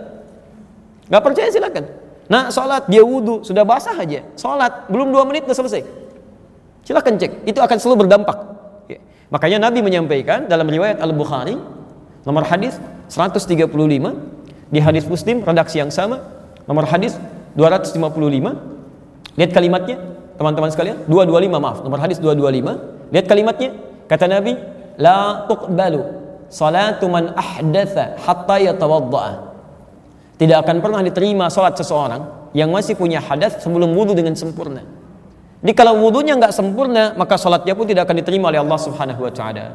Gak 1.07 1.23
percaya 1.23 1.47
silakan. 1.51 1.85
Nah, 2.27 2.51
sholat 2.51 2.91
dia 2.91 3.03
wudhu 3.03 3.43
sudah 3.43 3.63
basah 3.63 3.95
aja. 3.95 4.23
Sholat 4.35 4.91
belum 4.91 5.15
dua 5.15 5.23
menit 5.23 5.47
sudah 5.47 5.57
selesai. 5.63 5.81
Silahkan 6.83 7.15
cek, 7.15 7.47
itu 7.47 7.59
akan 7.59 7.77
selalu 7.79 8.07
berdampak. 8.07 8.37
Ya. 8.91 8.99
Makanya 9.31 9.67
Nabi 9.67 9.79
menyampaikan 9.83 10.47
dalam 10.47 10.67
riwayat 10.67 10.99
Al 10.99 11.11
Bukhari 11.15 11.55
nomor 12.27 12.43
hadis 12.43 12.75
135 13.07 13.71
di 14.67 14.79
hadis 14.83 15.07
Muslim 15.07 15.43
redaksi 15.47 15.79
yang 15.79 15.87
sama 15.87 16.19
nomor 16.67 16.83
hadis 16.83 17.15
255 17.55 17.95
lihat 19.39 19.51
kalimatnya 19.55 19.95
teman-teman 20.35 20.67
sekalian 20.67 21.07
225 21.07 21.63
maaf 21.63 21.77
nomor 21.87 22.03
hadis 22.03 22.19
225 22.19 23.15
lihat 23.15 23.25
kalimatnya 23.31 23.69
kata 24.11 24.27
Nabi 24.27 24.59
la 24.99 25.47
tuqbalu 25.47 26.03
salatu 26.51 27.07
man 27.07 27.31
ahdatha 27.31 28.19
hatta 28.19 28.55
yatawadda'a 28.59 29.46
tidak 30.37 30.65
akan 30.65 30.77
pernah 30.85 31.01
diterima 31.01 31.49
sholat 31.49 31.73
seseorang 31.77 32.53
yang 32.53 32.69
masih 32.69 32.93
punya 32.93 33.17
hadas 33.17 33.57
sebelum 33.61 33.93
wudhu 33.97 34.13
dengan 34.13 34.37
sempurna. 34.37 34.85
Jadi 35.61 35.73
kalau 35.73 35.97
wudhunya 36.05 36.37
nggak 36.37 36.53
sempurna, 36.53 37.17
maka 37.17 37.35
sholatnya 37.35 37.73
pun 37.73 37.89
tidak 37.89 38.05
akan 38.05 38.21
diterima 38.21 38.53
oleh 38.53 38.61
Allah 38.61 38.77
Subhanahu 38.77 39.25
Wa 39.25 39.33
Taala. 39.33 39.65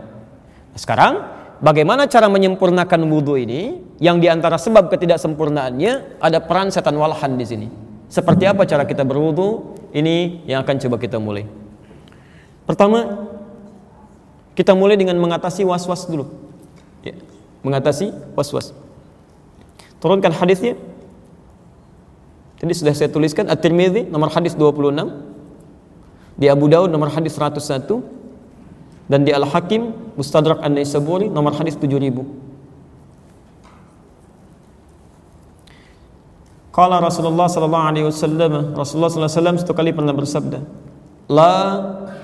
Sekarang, 0.79 1.13
bagaimana 1.59 2.07
cara 2.07 2.31
menyempurnakan 2.31 3.03
wudhu 3.11 3.35
ini? 3.35 3.83
Yang 3.99 4.17
di 4.23 4.29
antara 4.31 4.57
sebab 4.57 4.87
ketidaksempurnaannya 4.95 6.23
ada 6.23 6.39
peran 6.39 6.71
setan 6.71 6.95
walhan 6.95 7.35
di 7.35 7.47
sini. 7.47 7.69
Seperti 8.07 8.47
apa 8.47 8.63
cara 8.63 8.87
kita 8.87 9.03
berwudhu? 9.03 9.75
Ini 9.93 10.47
yang 10.49 10.63
akan 10.63 10.77
coba 10.87 10.97
kita 11.03 11.19
mulai. 11.19 11.45
Pertama, 12.65 13.29
kita 14.55 14.73
mulai 14.77 14.95
dengan 14.95 15.19
mengatasi 15.19 15.67
was-was 15.67 16.07
dulu. 16.07 16.31
Ya, 17.03 17.19
mengatasi 17.67 18.13
was-was. 18.39 18.71
Turunkan 20.03 20.35
hadisnya. 20.35 20.75
Tadi 22.59 22.75
sudah 22.75 22.91
saya 22.91 23.07
tuliskan 23.07 23.47
At-Tirmidzi 23.47 24.11
nomor 24.11 24.35
hadis 24.35 24.59
26. 24.59 24.99
Di 26.35 26.51
Abu 26.51 26.67
Daud 26.67 26.91
nomor 26.91 27.07
hadis 27.15 27.39
101 27.39 27.87
dan 29.07 29.23
di 29.23 29.31
Al-Hakim 29.31 29.95
Mustadrak 30.19 30.59
An-Naisaburi 30.59 31.31
nomor 31.31 31.55
hadis 31.55 31.79
7000. 31.79 32.19
Qala 36.75 36.99
Rasulullah 36.99 37.47
sallallahu 37.53 37.87
alaihi 37.87 38.07
wasallam 38.09 38.73
Rasulullah 38.73 39.13
sallallahu 39.13 39.29
alaihi 39.29 39.39
wasallam 39.45 39.57
satu 39.61 39.77
kali 39.77 39.93
pernah 39.93 40.17
bersabda 40.17 40.65
La 41.29 41.55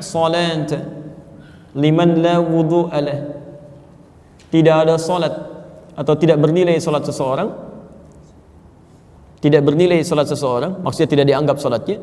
salat 0.00 0.72
liman 1.76 2.16
la 2.16 2.40
wudu'a 2.40 2.96
lah 2.96 3.18
Tidak 4.48 4.72
ada 4.72 4.96
salat 4.96 5.36
atau 5.92 6.16
tidak 6.16 6.40
bernilai 6.40 6.80
salat 6.80 7.04
seseorang 7.04 7.67
tidak 9.38 9.62
bernilai 9.62 10.02
salat 10.02 10.26
seseorang, 10.26 10.82
maksudnya 10.82 11.10
tidak 11.10 11.26
dianggap 11.30 11.56
salatnya 11.62 12.02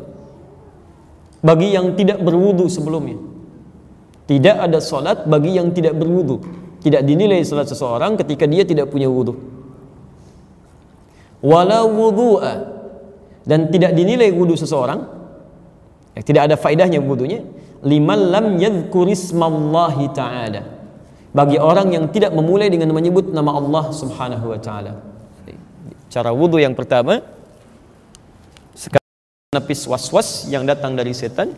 bagi 1.44 1.76
yang 1.76 1.94
tidak 1.94 2.24
berwudu 2.24 2.72
sebelumnya. 2.72 3.20
Tidak 4.26 4.56
ada 4.58 4.82
salat 4.82 5.30
bagi 5.30 5.54
yang 5.54 5.70
tidak 5.70 5.94
berwudu. 5.94 6.42
Tidak 6.82 7.02
dinilai 7.06 7.46
salat 7.46 7.70
seseorang 7.70 8.18
ketika 8.18 8.50
dia 8.50 8.66
tidak 8.66 8.90
punya 8.90 9.06
wudu. 9.06 9.38
Wala 11.46 11.86
wudu'a 11.86 12.54
dan 13.46 13.70
tidak 13.70 13.94
dinilai 13.94 14.34
wudu 14.34 14.58
seseorang 14.58 15.06
ya, 16.18 16.22
tidak 16.26 16.50
ada 16.50 16.56
faedahnya 16.58 16.98
wudunya 16.98 17.46
liman 17.86 18.34
lam 18.34 18.46
yadhkurismallahi 18.58 20.10
ta'ala 20.10 20.62
bagi 21.36 21.62
orang 21.62 21.94
yang 21.94 22.06
tidak 22.10 22.34
memulai 22.34 22.74
dengan 22.74 22.90
menyebut 22.96 23.30
nama 23.30 23.54
Allah 23.54 23.86
Subhanahu 23.94 24.56
wa 24.56 24.58
taala. 24.58 25.15
Cara 26.16 26.32
wudhu 26.32 26.64
yang 26.64 26.72
pertama 26.72 27.20
sekarang 28.72 29.12
menepis 29.52 29.84
was-was 29.84 30.48
yang 30.48 30.64
datang 30.64 30.96
dari 30.96 31.12
setan. 31.12 31.52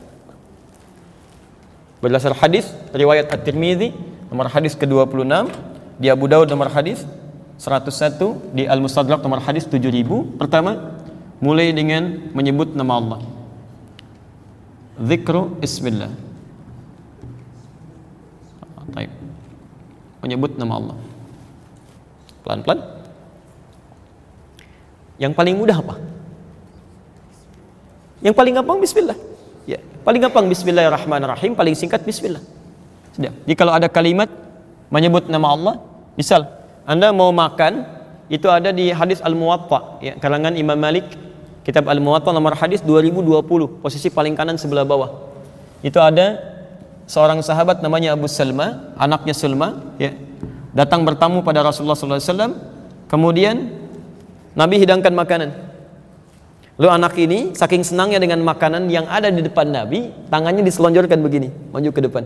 Berdasar 2.01 2.33
hadis 2.33 2.65
riwayat 2.89 3.29
At-Tirmidzi 3.29 3.93
nomor 4.33 4.49
hadis 4.49 4.73
ke-26 4.73 5.53
di 6.01 6.09
Abu 6.09 6.25
Daud 6.25 6.49
nomor 6.49 6.73
hadis 6.73 7.05
101 7.61 8.57
di 8.57 8.65
Al-Mustadrak 8.65 9.21
nomor 9.21 9.45
hadis 9.45 9.69
7000 9.69 10.41
pertama 10.41 10.97
mulai 11.37 11.69
dengan 11.69 12.33
menyebut 12.33 12.73
nama 12.73 12.97
Allah. 12.97 13.21
Zikru 14.97 15.53
bismillah 15.61 16.09
Taib. 18.89 19.13
menyebut 20.25 20.57
nama 20.57 20.81
Allah. 20.81 20.97
Pelan-pelan 22.41 22.96
yang 25.17 25.33
paling 25.33 25.57
mudah 25.57 25.77
apa? 25.81 25.95
Yang 28.21 28.33
paling 28.33 28.53
gampang 28.57 28.77
bismillah. 28.81 29.17
Ya, 29.69 29.77
paling 30.01 30.21
gampang 30.21 30.45
bismillahirrahmanirrahim, 30.49 31.53
paling 31.53 31.75
singkat 31.77 32.01
bismillah. 32.01 32.41
Sudah. 33.13 33.33
Jadi 33.45 33.55
kalau 33.57 33.73
ada 33.73 33.89
kalimat 33.89 34.29
menyebut 34.89 35.29
nama 35.29 35.53
Allah, 35.53 35.75
misal 36.15 36.47
Anda 36.87 37.11
mau 37.13 37.29
makan, 37.35 37.85
itu 38.31 38.47
ada 38.47 38.71
di 38.71 38.89
hadis 38.91 39.19
Al-Muwatta, 39.21 40.01
ya, 40.01 40.13
kalangan 40.17 40.55
Imam 40.55 40.75
Malik, 40.77 41.05
kitab 41.67 41.87
Al-Muwatta 41.87 42.31
nomor 42.31 42.55
hadis 42.55 42.79
2020, 42.83 43.83
posisi 43.83 44.07
paling 44.07 44.33
kanan 44.33 44.55
sebelah 44.55 44.87
bawah. 44.87 45.29
Itu 45.83 46.01
ada 46.01 46.39
seorang 47.07 47.39
sahabat 47.45 47.79
namanya 47.85 48.17
Abu 48.17 48.25
Salma, 48.27 48.93
anaknya 48.97 49.35
Sulma, 49.37 49.93
ya, 50.01 50.15
datang 50.73 51.05
bertamu 51.05 51.45
pada 51.45 51.63
Rasulullah 51.63 51.95
SAW, 51.95 52.57
kemudian 53.07 53.76
Nabi 54.57 54.81
hidangkan 54.81 55.13
makanan. 55.13 55.49
Lalu 56.81 56.89
anak 56.89 57.13
ini 57.21 57.39
saking 57.53 57.85
senangnya 57.85 58.17
dengan 58.17 58.41
makanan 58.41 58.89
yang 58.89 59.05
ada 59.05 59.29
di 59.29 59.45
depan 59.45 59.69
Nabi, 59.69 60.09
tangannya 60.33 60.65
diselonjorkan 60.65 61.21
begini, 61.21 61.53
maju 61.69 61.89
ke 61.93 62.01
depan. 62.01 62.25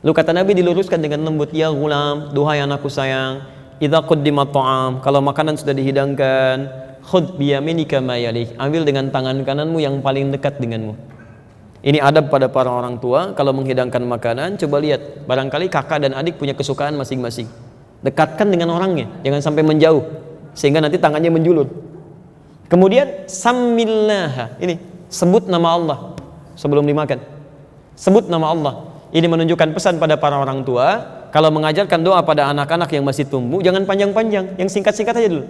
Lalu 0.00 0.12
kata 0.16 0.32
Nabi 0.32 0.56
diluruskan 0.56 1.04
dengan 1.04 1.28
lembut, 1.28 1.52
"Ya 1.52 1.68
gulam, 1.68 2.32
duhai 2.32 2.64
anakku 2.64 2.88
sayang, 2.88 3.44
idza 3.76 4.00
quddimat 4.08 4.48
ta'am, 4.56 5.04
kalau 5.04 5.20
makanan 5.20 5.60
sudah 5.60 5.76
dihidangkan, 5.76 6.56
khudh 7.04 7.36
biyaminika 7.36 8.00
ma 8.00 8.16
Ambil 8.56 8.88
dengan 8.88 9.12
tangan 9.12 9.44
kananmu 9.44 9.84
yang 9.84 10.00
paling 10.00 10.32
dekat 10.32 10.60
denganmu. 10.64 10.96
Ini 11.80 12.00
adab 12.00 12.28
pada 12.28 12.48
para 12.48 12.68
orang 12.72 13.00
tua 13.00 13.32
kalau 13.36 13.52
menghidangkan 13.52 14.04
makanan, 14.04 14.56
coba 14.60 14.80
lihat, 14.80 15.24
barangkali 15.28 15.68
kakak 15.68 16.08
dan 16.08 16.16
adik 16.16 16.40
punya 16.40 16.56
kesukaan 16.56 16.96
masing-masing. 16.96 17.48
Dekatkan 18.00 18.48
dengan 18.48 18.72
orangnya, 18.76 19.08
jangan 19.24 19.40
sampai 19.40 19.64
menjauh 19.64 20.29
sehingga 20.60 20.84
nanti 20.84 21.00
tangannya 21.00 21.32
menjulur. 21.32 21.72
Kemudian 22.68 23.24
samillah. 23.24 24.60
Ini 24.60 24.76
sebut 25.08 25.48
nama 25.48 25.72
Allah 25.72 25.98
sebelum 26.52 26.84
dimakan. 26.84 27.16
Sebut 27.96 28.28
nama 28.28 28.52
Allah. 28.52 28.74
Ini 29.10 29.24
menunjukkan 29.24 29.72
pesan 29.72 29.96
pada 29.96 30.20
para 30.20 30.36
orang 30.36 30.60
tua 30.62 31.00
kalau 31.32 31.48
mengajarkan 31.48 32.04
doa 32.04 32.20
pada 32.20 32.52
anak-anak 32.52 32.92
yang 32.92 33.02
masih 33.08 33.26
tumbuh 33.26 33.58
jangan 33.64 33.88
panjang-panjang, 33.88 34.54
yang 34.60 34.68
singkat-singkat 34.68 35.16
aja 35.16 35.28
dulu. 35.32 35.48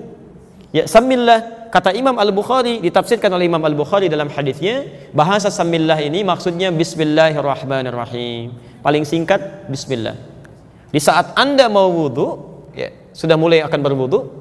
Ya, 0.71 0.87
samillah 0.87 1.69
kata 1.75 1.91
Imam 1.93 2.15
Al-Bukhari 2.15 2.79
ditafsirkan 2.79 3.29
oleh 3.35 3.51
Imam 3.51 3.61
Al-Bukhari 3.61 4.07
dalam 4.07 4.31
hadisnya 4.31 4.87
bahasa 5.11 5.51
samillah 5.51 5.99
ini 5.99 6.23
maksudnya 6.23 6.71
bismillahirrahmanirrahim. 6.71 8.55
Paling 8.81 9.05
singkat 9.05 9.67
bismillah. 9.69 10.15
Di 10.89 11.03
saat 11.03 11.37
Anda 11.37 11.69
mau 11.69 11.91
wudu, 11.91 12.29
ya, 12.73 12.89
sudah 13.13 13.37
mulai 13.37 13.61
akan 13.61 13.81
berwudu, 13.83 14.40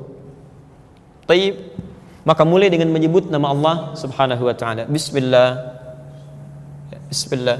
Taib. 1.29 1.55
Maka 2.25 2.41
mulai 2.41 2.73
dengan 2.73 2.89
menyebut 2.89 3.29
nama 3.29 3.53
Allah 3.53 3.75
Subhanahu 3.93 4.49
wa 4.49 4.55
taala. 4.57 4.89
Bismillah. 4.89 5.49
Bismillah. 7.05 7.57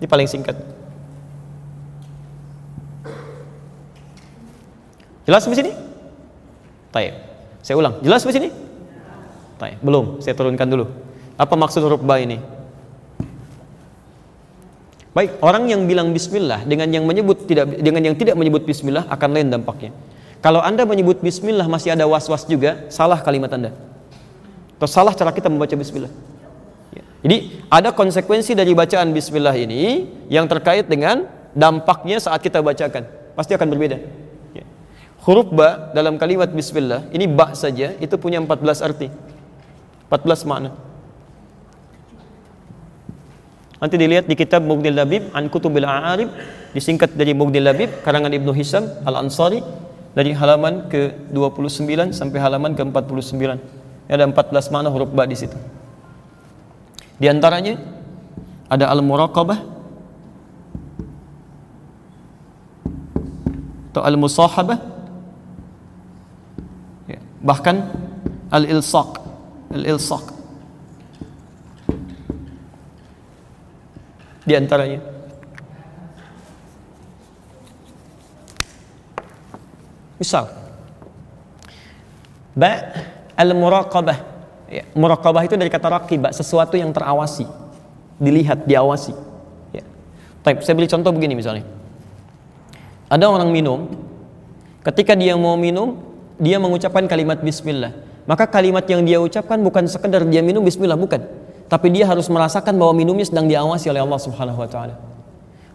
Ini 0.00 0.06
paling 0.06 0.28
singkat. 0.28 0.56
Jelas 5.24 5.48
di 5.48 5.56
sini? 5.56 5.72
Taib. 6.92 7.12
Saya 7.64 7.76
ulang. 7.80 7.98
Jelas 8.04 8.22
di 8.22 8.32
sini? 8.36 8.48
Taib. 9.58 9.80
Belum. 9.80 10.20
Saya 10.20 10.36
turunkan 10.36 10.68
dulu. 10.68 10.86
Apa 11.40 11.56
maksud 11.56 11.82
huruf 11.82 12.04
ba 12.04 12.20
ini? 12.20 12.38
Baik, 15.16 15.40
orang 15.40 15.64
yang 15.72 15.88
bilang 15.88 16.12
bismillah 16.12 16.68
dengan 16.68 16.92
yang 16.92 17.08
menyebut 17.08 17.48
tidak 17.48 17.80
dengan 17.80 18.04
yang 18.04 18.16
tidak 18.20 18.36
menyebut 18.36 18.68
bismillah 18.68 19.08
akan 19.08 19.28
lain 19.32 19.48
dampaknya. 19.48 19.88
Kalau 20.44 20.60
Anda 20.60 20.84
menyebut 20.84 21.24
bismillah 21.24 21.66
masih 21.66 21.96
ada 21.96 22.04
was-was 22.04 22.44
juga, 22.46 22.86
salah 22.92 23.18
kalimat 23.20 23.50
Anda. 23.50 23.72
Atau 24.76 24.88
salah 24.88 25.16
cara 25.16 25.32
kita 25.32 25.48
membaca 25.48 25.72
bismillah. 25.72 26.12
Ya. 26.92 27.02
Jadi 27.24 27.36
ada 27.72 27.90
konsekuensi 27.96 28.52
dari 28.52 28.76
bacaan 28.76 29.10
bismillah 29.10 29.56
ini 29.56 30.06
yang 30.28 30.44
terkait 30.44 30.84
dengan 30.86 31.24
dampaknya 31.56 32.20
saat 32.20 32.44
kita 32.44 32.60
bacakan. 32.60 33.08
Pasti 33.32 33.56
akan 33.56 33.68
berbeda. 33.72 33.96
Ya. 34.52 34.64
Huruf 35.24 35.48
ba 35.48 35.90
dalam 35.96 36.20
kalimat 36.20 36.52
bismillah, 36.52 37.08
ini 37.10 37.24
ba 37.24 37.56
saja 37.56 37.96
itu 37.96 38.14
punya 38.20 38.36
14 38.38 38.84
arti. 38.84 39.08
14 40.12 40.44
makna. 40.46 40.70
Nanti 43.76 43.96
dilihat 44.00 44.24
di 44.24 44.32
kitab 44.32 44.64
Mughnil 44.64 44.96
Labib 44.96 45.28
An 45.36 45.52
Kutubil 45.52 45.84
A'arib 45.84 46.32
disingkat 46.72 47.12
dari 47.12 47.36
Mughnil 47.36 47.64
Labib 47.64 48.00
karangan 48.00 48.32
Ibnu 48.32 48.52
Hisam 48.56 48.88
Al-Ansari 49.04 49.60
dari 50.16 50.32
halaman 50.32 50.88
ke-29 50.88 52.16
sampai 52.16 52.40
halaman 52.40 52.72
ke-49. 52.72 53.36
Ada 54.08 54.24
14 54.24 54.72
makna 54.72 54.88
huruf 54.88 55.12
ba 55.12 55.28
di 55.28 55.36
situ. 55.36 55.54
Di 57.20 57.28
antaranya 57.28 57.76
ada 58.72 58.88
al-muraqabah 58.88 59.76
atau 63.92 64.02
al-musahabah 64.04 64.78
ya, 67.08 67.16
bahkan 67.40 67.88
al-ilsaq 68.52 69.16
al-ilsaq 69.72 70.24
di 74.44 74.52
antaranya 74.52 75.15
misal. 80.20 80.52
Ba 82.56 82.92
al-muraqabah. 83.36 84.18
Ya, 84.66 84.82
muraqabah 84.96 85.46
itu 85.46 85.54
dari 85.54 85.70
kata 85.70 85.92
raqibah 86.02 86.32
sesuatu 86.34 86.74
yang 86.74 86.90
terawasi. 86.90 87.46
Dilihat 88.16 88.64
diawasi. 88.64 89.12
Ya. 89.76 89.84
Taip, 90.42 90.64
saya 90.64 90.74
beri 90.74 90.88
contoh 90.88 91.12
begini 91.12 91.36
misalnya. 91.36 91.68
Ada 93.06 93.30
orang 93.30 93.54
minum 93.54 93.86
ketika 94.82 95.14
dia 95.14 95.38
mau 95.38 95.54
minum 95.54 96.00
dia 96.40 96.58
mengucapkan 96.58 97.06
kalimat 97.06 97.38
bismillah. 97.38 97.94
Maka 98.26 98.50
kalimat 98.50 98.82
yang 98.90 99.06
dia 99.06 99.22
ucapkan 99.22 99.62
bukan 99.62 99.86
sekedar 99.86 100.26
dia 100.26 100.42
minum 100.42 100.64
bismillah 100.64 100.98
bukan. 100.98 101.22
Tapi 101.66 101.90
dia 101.94 102.06
harus 102.06 102.26
merasakan 102.26 102.74
bahwa 102.74 102.94
minumnya 102.94 103.26
sedang 103.26 103.46
diawasi 103.46 103.86
oleh 103.90 104.02
Allah 104.02 104.18
Subhanahu 104.18 104.58
wa 104.58 104.68
taala. 104.70 104.98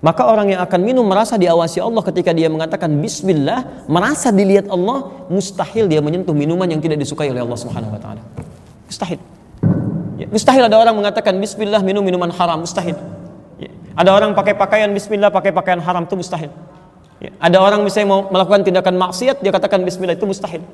Maka 0.02 0.26
orang 0.26 0.58
yang 0.58 0.62
akan 0.66 0.82
minum 0.82 1.06
merasa 1.06 1.38
diawasi 1.38 1.78
Allah 1.78 2.02
ketika 2.02 2.34
dia 2.34 2.50
mengatakan 2.50 2.90
bismillah, 2.90 3.86
merasa 3.86 4.34
dilihat 4.34 4.66
Allah, 4.74 5.30
mustahil 5.30 5.86
dia 5.86 6.02
menyentuh 6.02 6.34
minuman 6.34 6.66
yang 6.66 6.82
tidak 6.82 6.98
disukai 6.98 7.30
oleh 7.30 7.46
Allah 7.46 7.60
Subhanahu 7.62 7.94
wa 7.94 8.02
taala. 8.02 8.22
Mustahil. 8.90 9.22
Ya, 10.18 10.26
mustahil 10.26 10.66
ada 10.66 10.78
orang 10.82 10.98
mengatakan 10.98 11.38
bismillah 11.38 11.86
minum 11.86 12.02
minuman 12.02 12.34
haram, 12.34 12.66
mustahil. 12.66 12.98
Ya, 13.62 13.70
ada 13.94 14.10
orang 14.10 14.34
pakai 14.34 14.58
pakaian 14.58 14.90
bismillah 14.90 15.30
pakai 15.30 15.54
pakaian 15.54 15.78
haram 15.78 16.10
itu 16.10 16.18
mustahil. 16.18 16.50
Ya, 17.22 17.30
ada 17.38 17.62
orang 17.62 17.86
misalnya 17.86 18.10
mau 18.10 18.26
melakukan 18.34 18.66
tindakan 18.66 18.98
maksiat 18.98 19.46
dia 19.46 19.54
katakan 19.54 19.86
bismillah 19.86 20.18
itu 20.18 20.26
mustahil. 20.26 20.66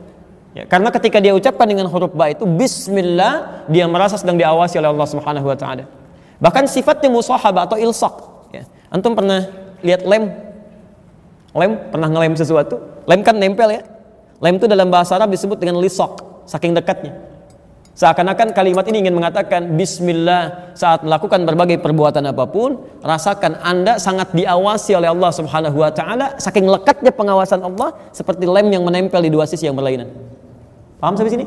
Ya, 0.55 0.63
karena 0.63 0.87
ketika 0.87 1.19
dia 1.19 1.35
ucapkan 1.35 1.67
dengan 1.67 1.91
huruf 1.91 2.15
ba 2.15 2.31
itu 2.31 2.47
bismillah, 2.47 3.67
dia 3.67 3.83
merasa 3.91 4.15
sedang 4.15 4.39
diawasi 4.39 4.79
oleh 4.79 4.87
Allah 4.87 5.07
Subhanahu 5.11 5.51
wa 5.51 5.57
taala. 5.59 5.83
Bahkan 6.39 6.63
sifatnya 6.71 7.11
musahabah 7.11 7.67
atau 7.67 7.75
ilsaq. 7.75 8.36
Antum 8.87 9.13
pernah 9.13 9.47
lihat 9.83 10.07
lem? 10.07 10.31
Lem 11.57 11.71
pernah 11.91 12.09
ngelem 12.11 12.33
sesuatu? 12.37 12.79
Lem 13.07 13.21
kan 13.23 13.35
nempel 13.35 13.71
ya. 13.71 13.81
Lem 14.37 14.61
itu 14.61 14.69
dalam 14.69 14.87
bahasa 14.93 15.17
Arab 15.17 15.33
disebut 15.33 15.57
dengan 15.57 15.81
lisok, 15.81 16.45
saking 16.45 16.77
dekatnya. 16.77 17.17
Seakan-akan 17.97 18.53
kalimat 18.53 18.85
ini 18.93 19.01
ingin 19.01 19.17
mengatakan 19.17 19.73
Bismillah 19.73 20.69
saat 20.77 21.01
melakukan 21.01 21.41
berbagai 21.49 21.81
perbuatan 21.81 22.29
apa 22.29 22.45
pun 22.45 22.77
Rasakan 23.01 23.57
Anda 23.57 23.97
sangat 23.97 24.37
diawasi 24.37 24.93
oleh 24.93 25.09
Allah 25.09 25.33
subhanahu 25.33 25.81
wa 25.81 25.89
ta'ala 25.89 26.37
Saking 26.37 26.69
lekatnya 26.69 27.09
pengawasan 27.09 27.57
Allah 27.65 27.97
Seperti 28.13 28.45
lem 28.45 28.69
yang 28.69 28.85
menempel 28.85 29.17
di 29.17 29.33
dua 29.33 29.49
sisi 29.49 29.65
yang 29.65 29.73
berlainan 29.73 30.13
Paham 31.01 31.17
sampai 31.17 31.41
sini? 31.41 31.45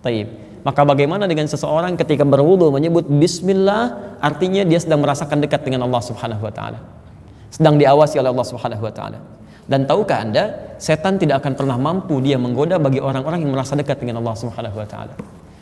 Taib. 0.00 0.41
Maka 0.62 0.86
bagaimana 0.86 1.26
dengan 1.26 1.50
seseorang 1.50 1.98
ketika 1.98 2.22
berwudu 2.22 2.70
menyebut 2.70 3.10
bismillah 3.10 4.14
artinya 4.22 4.62
dia 4.62 4.78
sedang 4.78 5.02
merasakan 5.02 5.42
dekat 5.42 5.66
dengan 5.66 5.90
Allah 5.90 5.98
Subhanahu 5.98 6.42
wa 6.42 6.54
taala. 6.54 6.78
Sedang 7.50 7.74
diawasi 7.82 8.22
oleh 8.22 8.30
Allah 8.30 8.46
Subhanahu 8.46 8.82
wa 8.86 8.94
taala. 8.94 9.18
Dan 9.66 9.86
tahukah 9.86 10.22
Anda, 10.22 10.74
setan 10.78 11.18
tidak 11.18 11.42
akan 11.42 11.58
pernah 11.58 11.78
mampu 11.78 12.18
dia 12.22 12.38
menggoda 12.38 12.78
bagi 12.78 12.98
orang-orang 13.02 13.42
yang 13.42 13.54
merasa 13.54 13.74
dekat 13.74 13.98
dengan 13.98 14.22
Allah 14.22 14.34
Subhanahu 14.38 14.78
wa 14.78 14.86
taala. 14.86 15.14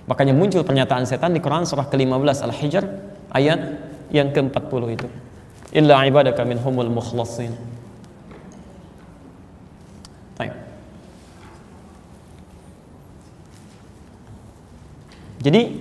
Makanya 0.04 0.36
muncul 0.36 0.64
pernyataan 0.64 1.08
setan 1.08 1.32
di 1.32 1.40
Quran 1.40 1.64
surah 1.64 1.88
ke-15 1.88 2.44
Al-Hijr 2.44 2.84
ayat 3.32 3.60
yang 4.12 4.34
ke-40 4.34 4.82
itu. 4.90 5.08
Illa 5.70 6.02
ibadaka 6.04 6.42
minhumul 6.42 6.90
mukhlasin. 6.90 7.69
Jadi 15.40 15.72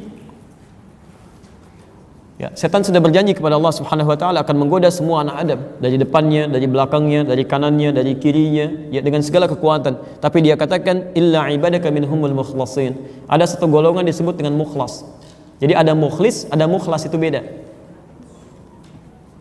ya, 2.39 2.47
setan 2.55 2.79
sudah 2.87 3.03
berjanji 3.03 3.35
kepada 3.35 3.59
Allah 3.59 3.75
Subhanahu 3.75 4.07
wa 4.07 4.15
taala 4.15 4.39
akan 4.47 4.55
menggoda 4.55 4.87
semua 4.87 5.27
anak 5.27 5.35
Adam 5.43 5.59
dari 5.83 5.99
depannya, 5.99 6.47
dari 6.47 6.65
belakangnya, 6.71 7.27
dari 7.27 7.43
kanannya, 7.43 7.91
dari 7.91 8.15
kirinya 8.15 8.89
ya 8.95 9.03
dengan 9.03 9.19
segala 9.19 9.51
kekuatan. 9.51 10.23
Tapi 10.23 10.37
dia 10.39 10.55
katakan 10.55 11.11
illa 11.11 11.51
ibadaka 11.51 11.91
minhumul 11.91 12.31
mukhlasin. 12.31 12.95
Ada 13.27 13.59
satu 13.59 13.67
golongan 13.67 14.07
disebut 14.07 14.39
dengan 14.39 14.55
mukhlas. 14.55 15.03
Jadi 15.59 15.75
ada 15.75 15.91
mukhlis, 15.91 16.47
ada 16.47 16.63
mukhlas 16.71 17.03
itu 17.03 17.19
beda. 17.19 17.43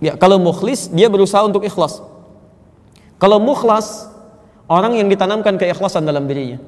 Ya, 0.03 0.19
kalau 0.19 0.43
mukhlis 0.43 0.91
dia 0.91 1.07
berusaha 1.07 1.47
untuk 1.47 1.63
ikhlas. 1.63 2.03
Kalau 3.23 3.39
mukhlas 3.39 4.11
orang 4.67 4.99
yang 4.99 5.07
ditanamkan 5.07 5.59
keikhlasan 5.59 6.07
dalam 6.07 6.27
dirinya. 6.27 6.59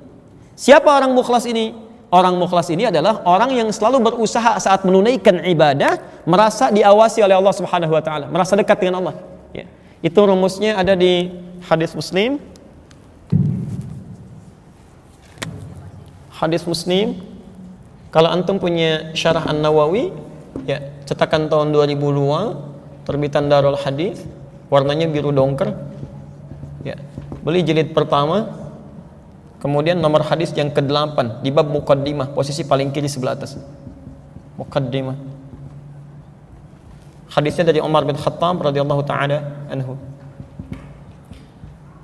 Siapa 0.55 0.86
orang 0.86 1.14
mukhlas 1.14 1.46
ini? 1.51 1.89
Orang 2.11 2.34
mukhlas 2.36 2.68
ini 2.74 2.90
adalah 2.90 3.22
orang 3.22 3.54
yang 3.54 3.68
selalu 3.70 4.02
berusaha 4.02 4.58
saat 4.58 4.82
menunaikan 4.82 5.46
ibadah 5.46 5.98
merasa 6.26 6.68
diawasi 6.68 7.22
oleh 7.22 7.38
Allah 7.38 7.54
Subhanahu 7.54 7.94
wa 7.94 8.02
taala, 8.02 8.26
merasa 8.26 8.58
dekat 8.58 8.82
dengan 8.82 9.02
Allah. 9.02 9.14
Ya. 9.54 9.66
Itu 10.02 10.18
rumusnya 10.26 10.76
ada 10.76 10.98
di 10.98 11.30
hadis 11.64 11.94
Muslim. 11.94 12.42
Hadis 16.34 16.66
Muslim 16.66 17.20
kalau 18.11 18.32
antum 18.32 18.58
punya 18.58 19.14
syarah 19.14 19.46
An-Nawawi 19.46 20.11
ya 20.66 20.82
cetakan 21.06 21.46
tahun 21.46 21.70
2002 21.70 23.06
terbitan 23.06 23.46
Darul 23.46 23.78
Hadis 23.78 24.24
warnanya 24.72 25.06
biru 25.06 25.30
dongker 25.30 25.76
ya 26.82 26.96
beli 27.44 27.61
jilid 27.62 27.92
pertama 27.92 28.59
Kemudian 29.61 30.00
nomor 30.00 30.24
hadis 30.24 30.56
yang 30.56 30.72
ke-8 30.72 31.44
di 31.44 31.52
bab 31.52 31.68
muqaddimah, 31.68 32.32
posisi 32.32 32.64
paling 32.64 32.88
kiri 32.88 33.12
sebelah 33.12 33.36
atas. 33.36 33.61
Muqaddimah. 34.56 35.16
Hadisnya 37.28 37.68
dari 37.68 37.84
Umar 37.84 38.08
bin 38.08 38.16
Khattab 38.16 38.56
radhiyallahu 38.56 39.04
taala 39.04 39.68
anhu. 39.68 40.00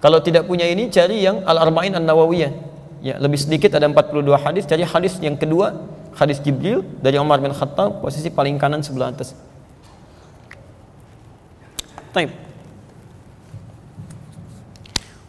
Kalau 0.05 0.21
tidak 0.21 0.45
punya 0.45 0.69
ini 0.69 0.93
cari 0.93 1.25
yang 1.25 1.43
Al-Arba'in 1.49 1.97
An-Nawawiyah. 1.97 2.53
Ya, 3.01 3.17
lebih 3.17 3.41
sedikit 3.41 3.73
ada 3.73 3.89
42 3.89 4.21
hadis, 4.37 4.69
cari 4.69 4.85
hadis 4.85 5.17
yang 5.25 5.41
kedua, 5.41 5.81
hadis 6.13 6.37
Jibril 6.45 6.85
dari 7.01 7.17
Umar 7.17 7.41
bin 7.41 7.57
Khattab, 7.57 8.05
posisi 8.05 8.29
paling 8.29 8.61
kanan 8.61 8.85
sebelah 8.85 9.17
atas. 9.17 9.33
Taib. 12.13 12.29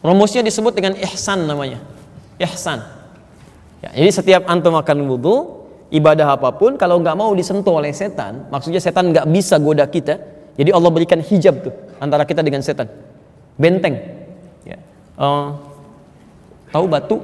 Rumusnya 0.03 0.43
disebut 0.43 0.75
dengan 0.75 0.93
ihsan 0.99 1.47
namanya 1.47 1.96
ihsan. 2.41 2.85
Ya, 3.81 3.93
jadi 3.93 4.11
setiap 4.13 4.41
antum 4.49 4.73
makan 4.73 5.05
wudhu, 5.05 5.67
ibadah 5.93 6.33
apa 6.33 6.49
pun, 6.57 6.75
kalau 6.75 6.97
nggak 6.97 7.13
mau 7.13 7.29
disentuh 7.37 7.77
oleh 7.77 7.93
setan, 7.93 8.49
maksudnya 8.49 8.81
setan 8.81 9.13
nggak 9.13 9.29
bisa 9.29 9.61
goda 9.61 9.85
kita. 9.85 10.17
Jadi 10.57 10.73
Allah 10.73 10.89
berikan 10.89 11.21
hijab 11.21 11.61
tuh 11.61 11.73
antara 12.01 12.25
kita 12.25 12.41
dengan 12.41 12.65
setan, 12.65 12.89
benteng. 13.61 14.01
Ya. 14.65 14.81
Uh, 15.13 15.53
tahu 16.73 16.85
batu, 16.89 17.17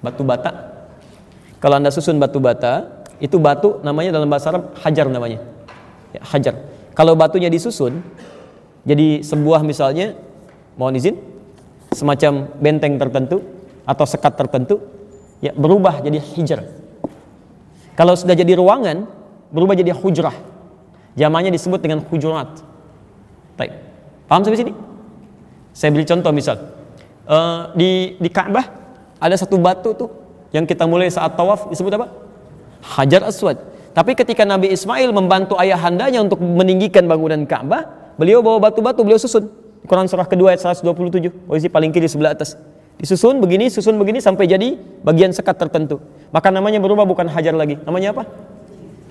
batu 0.00 0.24
bata. 0.24 0.50
Kalau 1.60 1.76
anda 1.76 1.92
susun 1.92 2.16
batu 2.16 2.40
bata, 2.40 3.04
itu 3.20 3.36
batu 3.36 3.80
namanya 3.84 4.16
dalam 4.16 4.28
bahasa 4.28 4.52
Arab 4.52 4.72
hajar 4.80 5.08
namanya, 5.12 5.40
ya, 6.16 6.20
hajar. 6.24 6.56
Kalau 6.96 7.12
batunya 7.16 7.52
disusun, 7.52 8.00
jadi 8.88 9.20
sebuah 9.20 9.64
misalnya, 9.64 10.16
mohon 10.76 10.96
izin, 10.96 11.16
semacam 11.92 12.48
benteng 12.60 13.00
tertentu, 13.00 13.53
atau 13.84 14.04
sekat 14.08 14.36
tertentu 14.36 14.80
ya 15.44 15.52
berubah 15.52 16.00
jadi 16.00 16.18
hijr. 16.20 16.60
Kalau 17.94 18.18
sudah 18.18 18.34
jadi 18.34 18.58
ruangan 18.58 19.06
berubah 19.54 19.78
jadi 19.78 19.94
hujrah. 19.94 20.34
Jamannya 21.14 21.54
disebut 21.54 21.78
dengan 21.78 22.02
hujurat. 22.10 22.58
Baik. 23.54 23.70
Paham 24.26 24.42
sampai 24.42 24.58
sini? 24.58 24.72
Saya 25.70 25.94
beri 25.94 26.02
contoh 26.02 26.34
misal. 26.34 26.74
Uh, 27.24 27.70
di 27.78 28.18
di 28.18 28.28
Ka'bah 28.28 28.66
ada 29.22 29.32
satu 29.38 29.56
batu 29.56 29.94
tuh 29.94 30.10
yang 30.50 30.66
kita 30.66 30.84
mulai 30.84 31.06
saat 31.08 31.38
tawaf 31.38 31.70
disebut 31.70 31.94
apa? 31.94 32.10
Hajar 32.82 33.22
Aswad. 33.30 33.62
Tapi 33.94 34.18
ketika 34.18 34.42
Nabi 34.42 34.74
Ismail 34.74 35.14
membantu 35.14 35.54
ayahandanya 35.54 36.18
untuk 36.18 36.42
meninggikan 36.42 37.06
bangunan 37.06 37.46
Ka'bah, 37.46 38.12
beliau 38.18 38.42
bawa 38.42 38.58
batu-batu, 38.58 39.06
beliau 39.06 39.22
susun. 39.22 39.46
Quran 39.86 40.10
surah 40.10 40.26
kedua 40.26 40.50
ayat 40.50 40.66
127, 40.66 41.30
posisi 41.46 41.70
paling 41.70 41.94
kiri 41.94 42.10
sebelah 42.10 42.34
atas. 42.34 42.58
Disusun 43.04 43.36
begini, 43.36 43.68
susun 43.68 44.00
begini 44.00 44.16
sampai 44.16 44.48
jadi 44.48 44.80
bagian 45.04 45.28
sekat 45.28 45.60
tertentu. 45.60 46.00
Maka 46.32 46.48
namanya 46.48 46.80
berubah 46.80 47.04
bukan 47.04 47.28
hajar 47.28 47.52
lagi. 47.52 47.76
Namanya 47.84 48.16
apa? 48.16 48.24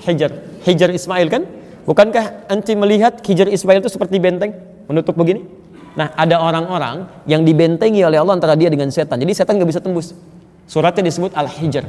Hijar. 0.02 0.34
Hijar 0.66 0.90
Ismail 0.90 1.30
kan? 1.30 1.46
Bukankah 1.86 2.50
anti 2.50 2.74
melihat 2.74 3.22
Hijar 3.22 3.46
Ismail 3.54 3.86
itu 3.86 3.94
seperti 3.94 4.18
benteng 4.18 4.50
menutup 4.90 5.14
begini? 5.14 5.46
Nah, 5.94 6.10
ada 6.18 6.42
orang-orang 6.42 7.06
yang 7.30 7.46
dibentengi 7.46 8.02
oleh 8.02 8.18
Allah 8.18 8.34
antara 8.34 8.58
dia 8.58 8.74
dengan 8.74 8.90
setan. 8.90 9.22
Jadi 9.22 9.30
setan 9.38 9.62
nggak 9.62 9.70
bisa 9.70 9.78
tembus. 9.78 10.18
Suratnya 10.66 11.06
disebut 11.06 11.38
Al-Hijr. 11.38 11.86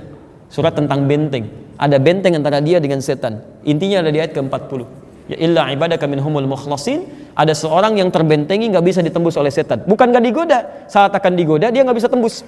Surat 0.52 0.76
tentang 0.76 1.08
benteng. 1.08 1.48
Ada 1.80 1.96
benteng 1.96 2.36
antara 2.36 2.60
dia 2.60 2.84
dengan 2.84 3.00
setan. 3.00 3.40
Intinya 3.64 4.04
ada 4.04 4.12
di 4.12 4.20
ayat 4.20 4.36
ke-40. 4.36 5.03
Ya 5.24 5.36
illa 5.40 5.72
ibadaka 5.72 6.04
minhumul 6.04 6.44
mukhlasin. 6.44 7.08
Ada 7.34 7.56
seorang 7.56 7.96
yang 7.96 8.12
terbentengi 8.12 8.68
nggak 8.68 8.84
bisa 8.84 9.00
ditembus 9.00 9.34
oleh 9.40 9.48
setan. 9.48 9.82
Bukan 9.88 10.12
nggak 10.12 10.24
digoda, 10.24 10.58
saat 10.86 11.10
akan 11.10 11.32
digoda 11.34 11.72
dia 11.72 11.80
nggak 11.80 11.96
bisa 11.96 12.08
tembus. 12.12 12.44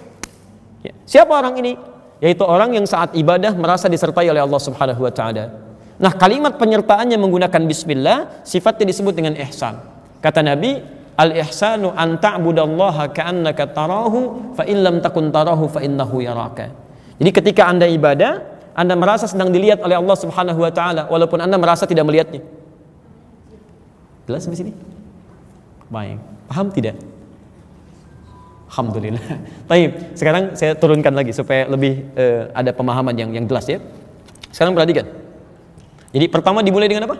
Ya. 0.84 0.92
Siapa 1.08 1.32
orang 1.32 1.56
ini? 1.58 1.72
Yaitu 2.20 2.44
orang 2.44 2.72
yang 2.76 2.86
saat 2.88 3.12
ibadah 3.16 3.52
merasa 3.56 3.88
disertai 3.88 4.28
oleh 4.28 4.40
Allah 4.40 4.60
Subhanahu 4.60 5.00
wa 5.04 5.12
taala. 5.12 5.52
Nah, 5.96 6.12
kalimat 6.12 6.60
penyertaannya 6.60 7.16
menggunakan 7.16 7.62
bismillah 7.64 8.44
sifatnya 8.44 8.92
disebut 8.92 9.16
dengan 9.16 9.32
ihsan. 9.40 9.80
Kata 10.20 10.44
Nabi, 10.44 10.76
al-ihsanu 11.16 11.96
an 11.96 12.20
ta'budallaha 12.20 13.12
ka'annaka 13.16 13.72
tarahu 13.72 14.52
fa 14.52 14.68
in 14.68 14.84
lam 14.84 15.00
takun 15.00 15.32
tarahu 15.32 15.68
fa 15.72 15.80
innahu 15.80 16.20
yaraka. 16.20 16.68
Jadi 17.16 17.30
ketika 17.32 17.64
Anda 17.64 17.88
ibadah, 17.88 18.44
Anda 18.76 18.92
merasa 18.92 19.24
sedang 19.24 19.48
dilihat 19.48 19.80
oleh 19.80 19.96
Allah 19.96 20.16
Subhanahu 20.20 20.60
wa 20.60 20.72
taala 20.72 21.08
walaupun 21.08 21.40
Anda 21.40 21.56
merasa 21.56 21.88
tidak 21.88 22.04
melihatnya. 22.04 22.44
Jelas 24.26 24.42
sampai 24.42 24.58
sini? 24.58 24.72
Baik. 25.86 26.18
Paham 26.50 26.66
tidak? 26.74 26.98
Alhamdulillah. 28.66 29.22
Baik, 29.70 30.18
sekarang 30.18 30.58
saya 30.58 30.74
turunkan 30.74 31.14
lagi 31.14 31.30
supaya 31.30 31.70
lebih 31.70 32.10
uh, 32.18 32.50
ada 32.50 32.74
pemahaman 32.74 33.14
yang 33.14 33.30
yang 33.30 33.46
jelas 33.46 33.66
ya. 33.70 33.78
Sekarang 34.50 34.74
perhatikan. 34.74 35.06
Jadi 36.10 36.26
pertama 36.26 36.60
dimulai 36.66 36.90
dengan 36.90 37.06
apa? 37.06 37.16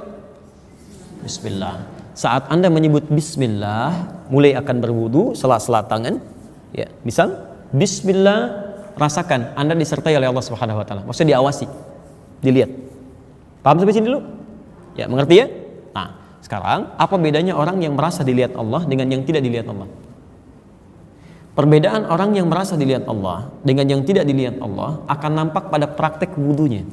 Bismillah. 1.22 1.86
Saat 2.16 2.48
Anda 2.48 2.72
menyebut 2.72 3.12
bismillah, 3.12 4.24
mulai 4.32 4.56
akan 4.56 4.76
berwudu, 4.80 5.36
sela-sela 5.36 5.84
tangan. 5.84 6.18
Ya, 6.74 6.90
misal 7.06 7.34
bismillah 7.70 8.66
rasakan 8.96 9.52
Anda 9.54 9.76
disertai 9.76 10.16
oleh 10.16 10.26
Allah 10.26 10.44
Subhanahu 10.44 10.80
wa 10.80 10.86
taala. 10.88 11.02
Maksudnya 11.04 11.36
diawasi, 11.36 11.68
dilihat. 12.40 12.72
Paham 13.60 13.82
sampai 13.82 13.94
sini 13.94 14.06
dulu? 14.08 14.20
Ya, 14.96 15.04
mengerti 15.06 15.34
ya? 15.44 15.46
Sekarang 16.46 16.94
apa 16.94 17.18
bedanya 17.18 17.58
orang 17.58 17.82
yang 17.82 17.98
merasa 17.98 18.22
dilihat 18.22 18.54
Allah 18.54 18.86
dengan 18.86 19.10
yang 19.10 19.26
tidak 19.26 19.42
dilihat 19.42 19.66
Allah? 19.66 19.90
Perbedaan 21.58 22.06
orang 22.06 22.38
yang 22.38 22.46
merasa 22.46 22.78
dilihat 22.78 23.02
Allah 23.10 23.50
dengan 23.66 23.90
yang 23.90 24.06
tidak 24.06 24.22
dilihat 24.30 24.62
Allah 24.62 25.02
akan 25.10 25.30
nampak 25.34 25.74
pada 25.74 25.90
praktek 25.90 26.38
wudhunya. 26.38 26.86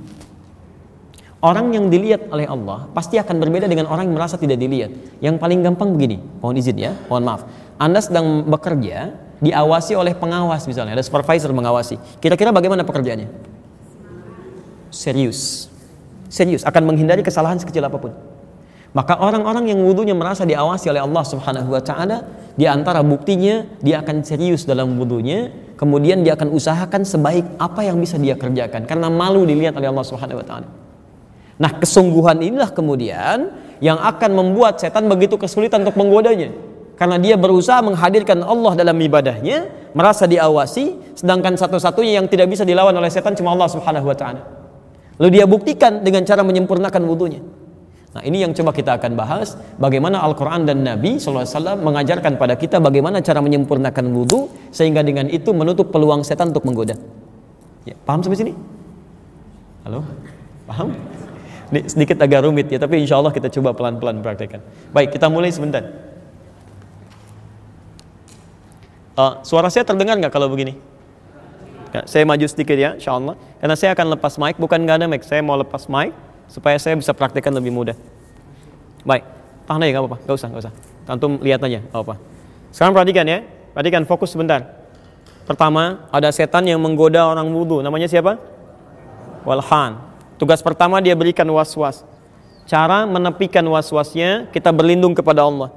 Orang 1.38 1.70
yang 1.70 1.86
dilihat 1.93 2.34
oleh 2.34 2.49
Allah 2.49 2.89
pasti 2.97 3.22
akan 3.22 3.38
berbeda 3.38 3.70
dengan 3.70 3.86
orang 3.93 4.10
yang 4.10 4.18
merasa 4.18 4.41
tidak 4.41 4.58
dilihat. 4.58 4.89
Yang 5.22 5.38
paling 5.38 5.62
gampang 5.62 5.93
begini, 5.93 6.18
mohon 6.41 6.58
izin 6.58 6.74
ya, 6.74 6.97
mohon 7.06 7.22
maaf. 7.22 7.45
Anda 7.78 8.01
sedang 8.01 8.49
bekerja, 8.49 9.14
diawasi 9.38 9.93
oleh 9.93 10.18
pengawas 10.18 10.66
misalnya, 10.66 10.97
ada 10.97 11.06
supervisor 11.06 11.54
mengawasi. 11.54 12.01
Kira-kira 12.18 12.49
bagaimana 12.49 12.82
pekerjaannya? 12.82 13.30
Serius. 14.89 15.70
Serius, 16.26 16.66
akan 16.66 16.89
menghindari 16.89 17.22
kesalahan 17.22 17.62
sekecil 17.62 17.86
apa 17.86 18.01
pun. 18.01 18.32
Maka 18.94 19.18
orang-orang 19.18 19.74
yang 19.74 19.82
wudhunya 19.82 20.14
merasa 20.14 20.46
diawasi 20.46 20.94
oleh 20.94 21.02
Allah 21.02 21.24
Subhanahu 21.26 21.74
wa 21.74 21.82
taala, 21.82 22.30
di 22.54 22.70
antara 22.70 23.02
buktinya 23.02 23.66
dia 23.82 24.06
akan 24.06 24.22
serius 24.22 24.70
dalam 24.70 24.94
wudhunya, 25.02 25.74
kemudian 25.74 26.22
dia 26.22 26.38
akan 26.38 26.54
usahakan 26.54 27.02
sebaik 27.02 27.58
apa 27.58 27.82
yang 27.82 27.98
bisa 27.98 28.22
dia 28.22 28.38
kerjakan 28.38 28.86
karena 28.86 29.10
malu 29.10 29.50
dilihat 29.50 29.74
oleh 29.74 29.89
Allah 29.89 30.06
Subhanahu 30.06 30.39
wa 30.41 30.46
taala. 30.46 30.68
Nah, 31.58 31.72
kesungguhan 31.82 32.38
inilah 32.38 32.70
kemudian 32.70 33.50
yang 33.82 33.98
akan 33.98 34.30
membuat 34.34 34.78
setan 34.78 35.10
begitu 35.10 35.41
kesulitan 35.41 35.82
untuk 35.82 35.98
menggodanya 35.98 36.54
karena 36.94 37.18
dia 37.18 37.34
berusaha 37.34 37.82
menghadirkan 37.82 38.46
Allah 38.46 38.78
dalam 38.78 38.94
ibadahnya, 39.02 39.89
merasa 39.98 40.30
diawasi, 40.30 41.18
sedangkan 41.18 41.58
satu-satunya 41.58 42.22
yang 42.22 42.30
tidak 42.30 42.46
bisa 42.54 42.62
dilawan 42.62 42.94
oleh 42.94 43.10
setan 43.10 43.34
cuma 43.34 43.58
Allah 43.58 43.70
Subhanahu 43.74 44.06
wa 44.06 44.18
taala. 44.18 44.41
Lalu 45.18 45.30
dia 45.41 45.46
buktikan 45.50 46.06
dengan 46.06 46.22
cara 46.26 46.46
menyempurnakan 46.46 47.02
wudhunya. 47.06 47.41
Nah 48.14 48.22
ini 48.22 48.45
yang 48.45 48.53
coba 48.53 48.70
kita 48.70 49.01
akan 49.01 49.18
bahas 49.18 49.57
bagaimana 49.82 50.22
Al-Quran 50.22 50.70
dan 50.70 50.86
Nabi 50.86 51.18
SAW 51.18 51.82
mengajarkan 51.82 52.38
pada 52.38 52.53
kita 52.53 52.78
bagaimana 52.78 53.26
cara 53.26 53.41
menyempurnakan 53.41 54.05
wudhu 54.14 54.53
sehingga 54.70 55.01
dengan 55.01 55.26
itu 55.34 55.49
menutup 55.49 55.89
peluang 55.89 56.22
setan 56.22 56.53
untuk 56.53 56.61
menggoda. 56.61 56.93
Ya, 57.89 57.97
paham 58.05 58.22
sampai 58.22 58.38
sini? 58.38 58.53
Halo? 59.82 60.05
Paham? 60.70 60.93
Ini 61.74 61.89
sedikit 61.89 62.22
agak 62.22 62.45
rumit 62.45 62.70
ya, 62.70 62.78
tapi 62.78 63.01
insya 63.01 63.18
Allah 63.18 63.34
kita 63.34 63.49
coba 63.49 63.74
pelan-pelan 63.74 64.22
praktekkan. 64.22 64.61
Baik, 64.93 65.18
kita 65.18 65.26
mulai 65.34 65.49
sebentar. 65.49 65.82
Uh, 69.18 69.41
suara 69.41 69.74
saya 69.74 69.82
terdengar 69.89 70.22
nggak 70.22 70.30
kalau 70.30 70.53
begini? 70.53 70.78
Ya, 71.97 72.05
saya 72.05 72.30
maju 72.30 72.45
sedikit 72.45 72.78
ya, 72.78 72.93
insya 72.93 73.18
Allah. 73.18 73.34
Karena 73.57 73.74
saya 73.74 73.97
akan 73.97 74.05
lepas 74.16 74.38
mic, 74.38 74.61
bukan 74.61 74.86
nggak 74.86 75.01
ada 75.01 75.05
mic. 75.09 75.26
Saya 75.26 75.41
mau 75.41 75.57
lepas 75.57 75.89
mic 75.89 76.14
supaya 76.54 76.78
saya 76.78 76.93
bisa 76.93 77.18
praktekkan 77.18 77.49
lebih 77.49 77.74
mudah. 77.74 77.97
Baik, 79.01 79.26
tahan 79.66 79.82
aja 79.82 79.89
nggak 79.89 80.04
apa-apa, 80.06 80.18
nggak 80.22 80.36
usah, 80.38 80.47
nggak 80.54 80.62
usah. 80.70 80.74
Antum 81.10 81.41
lihat 81.41 81.66
aja, 81.66 81.82
nggak 81.82 82.01
apa. 82.06 82.16
Sekarang 82.70 82.93
perhatikan 82.93 83.26
ya, 83.26 83.41
perhatikan 83.74 84.06
fokus 84.06 84.30
sebentar. 84.30 84.86
Pertama, 85.49 86.06
ada 86.14 86.30
setan 86.30 86.64
yang 86.70 86.78
menggoda 86.80 87.26
orang 87.26 87.49
wudhu. 87.49 87.82
Namanya 87.82 88.06
siapa? 88.08 88.38
Walhan. 89.43 89.99
Tugas 90.39 90.64
pertama 90.64 91.04
dia 91.04 91.18
berikan 91.18 91.49
was-was. 91.49 92.06
Cara 92.64 93.04
menepikan 93.04 93.66
was-wasnya, 93.68 94.47
kita 94.56 94.72
berlindung 94.72 95.12
kepada 95.12 95.43
Allah. 95.43 95.74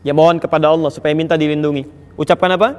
Ya 0.00 0.16
mohon 0.16 0.40
kepada 0.40 0.72
Allah 0.72 0.88
supaya 0.88 1.12
minta 1.12 1.36
dilindungi. 1.36 1.84
Ucapkan 2.16 2.56
apa? 2.56 2.78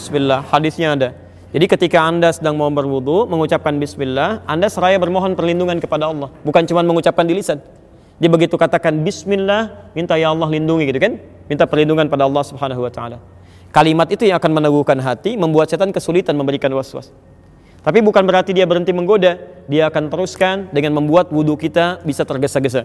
Bismillah. 0.00 0.46
Hadisnya 0.48 0.96
ada. 0.96 1.12
Jadi 1.48 1.64
ketika 1.64 2.04
Anda 2.04 2.28
sedang 2.28 2.60
mau 2.60 2.68
berwudu, 2.68 3.24
mengucapkan 3.24 3.72
bismillah, 3.80 4.44
Anda 4.44 4.68
seraya 4.68 5.00
bermohon 5.00 5.32
perlindungan 5.32 5.80
kepada 5.80 6.12
Allah. 6.12 6.28
Bukan 6.44 6.68
cuma 6.68 6.84
mengucapkan 6.84 7.24
di 7.24 7.40
lisan. 7.40 7.64
Dia 8.20 8.28
begitu 8.28 8.60
katakan 8.60 9.00
bismillah, 9.00 9.92
minta 9.96 10.20
ya 10.20 10.28
Allah 10.28 10.44
lindungi 10.44 10.92
gitu 10.92 11.00
kan? 11.00 11.16
Minta 11.48 11.64
perlindungan 11.64 12.04
pada 12.12 12.28
Allah 12.28 12.44
Subhanahu 12.44 12.84
wa 12.84 12.92
taala. 12.92 13.16
Kalimat 13.72 14.12
itu 14.12 14.28
yang 14.28 14.36
akan 14.36 14.60
meneguhkan 14.60 15.00
hati, 15.00 15.40
membuat 15.40 15.72
setan 15.72 15.88
kesulitan 15.88 16.36
memberikan 16.36 16.68
was-was. 16.76 17.08
Tapi 17.80 18.04
bukan 18.04 18.28
berarti 18.28 18.52
dia 18.52 18.68
berhenti 18.68 18.92
menggoda, 18.92 19.40
dia 19.72 19.88
akan 19.88 20.12
teruskan 20.12 20.68
dengan 20.68 21.00
membuat 21.00 21.32
wudhu 21.32 21.56
kita 21.56 22.04
bisa 22.04 22.28
tergesa-gesa. 22.28 22.84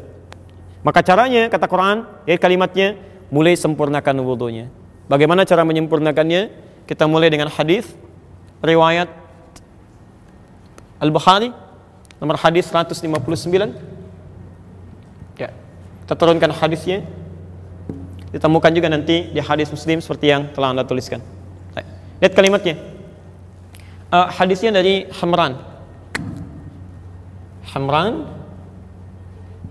Maka 0.88 1.04
caranya, 1.04 1.52
kata 1.52 1.68
Quran, 1.68 2.08
ya 2.24 2.40
kalimatnya, 2.40 2.96
mulai 3.28 3.60
sempurnakan 3.60 4.24
wudhunya. 4.24 4.72
Bagaimana 5.12 5.44
cara 5.44 5.68
menyempurnakannya? 5.68 6.72
Kita 6.88 7.08
mulai 7.08 7.32
dengan 7.32 7.48
hadis 7.48 7.96
riwayat 8.64 9.12
Al-Bukhari 11.04 11.52
nomor 12.24 12.40
hadis 12.40 12.72
159. 12.72 13.04
Ya. 15.36 15.52
Kita 16.08 16.16
turunkan 16.16 16.56
hadisnya. 16.56 17.04
Ditemukan 18.32 18.72
juga 18.74 18.90
nanti 18.90 19.30
di 19.30 19.42
hadis 19.44 19.70
Muslim 19.70 20.02
seperti 20.02 20.32
yang 20.32 20.50
telah 20.56 20.74
Anda 20.74 20.88
tuliskan. 20.88 21.22
Lihat 22.24 22.34
kalimatnya. 22.34 22.80
Uh, 24.10 24.32
hadisnya 24.32 24.72
dari 24.72 25.12
Hamran. 25.12 25.60
Hamran 27.76 28.32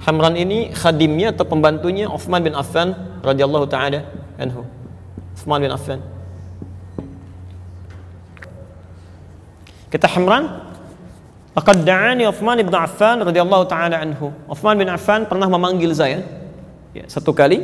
Hamran 0.03 0.35
ini 0.35 0.75
khadimnya 0.75 1.31
atau 1.31 1.47
pembantunya 1.47 2.11
Uthman 2.11 2.43
bin 2.43 2.59
Affan 2.59 2.93
radhiyallahu 3.23 3.71
taala 3.71 4.03
anhu. 4.35 4.67
Uthman 5.39 5.63
bin 5.63 5.71
Affan. 5.71 6.03
Kata 9.93 10.09
Hamran, 10.09 10.73
Laqad 11.53 11.85
da'ani 11.85 12.25
Uthman 12.25 12.57
bin 12.65 12.73
Affan 12.73 13.21
radhiyallahu 13.21 13.69
taala 13.69 14.01
anhu. 14.01 14.33
Uthman 14.49 14.81
bin 14.81 14.89
Affan 14.89 15.29
pernah 15.29 15.53
memanggil 15.53 15.93
saya 15.93 16.25
ya, 16.97 17.05
satu 17.05 17.37
kali 17.37 17.61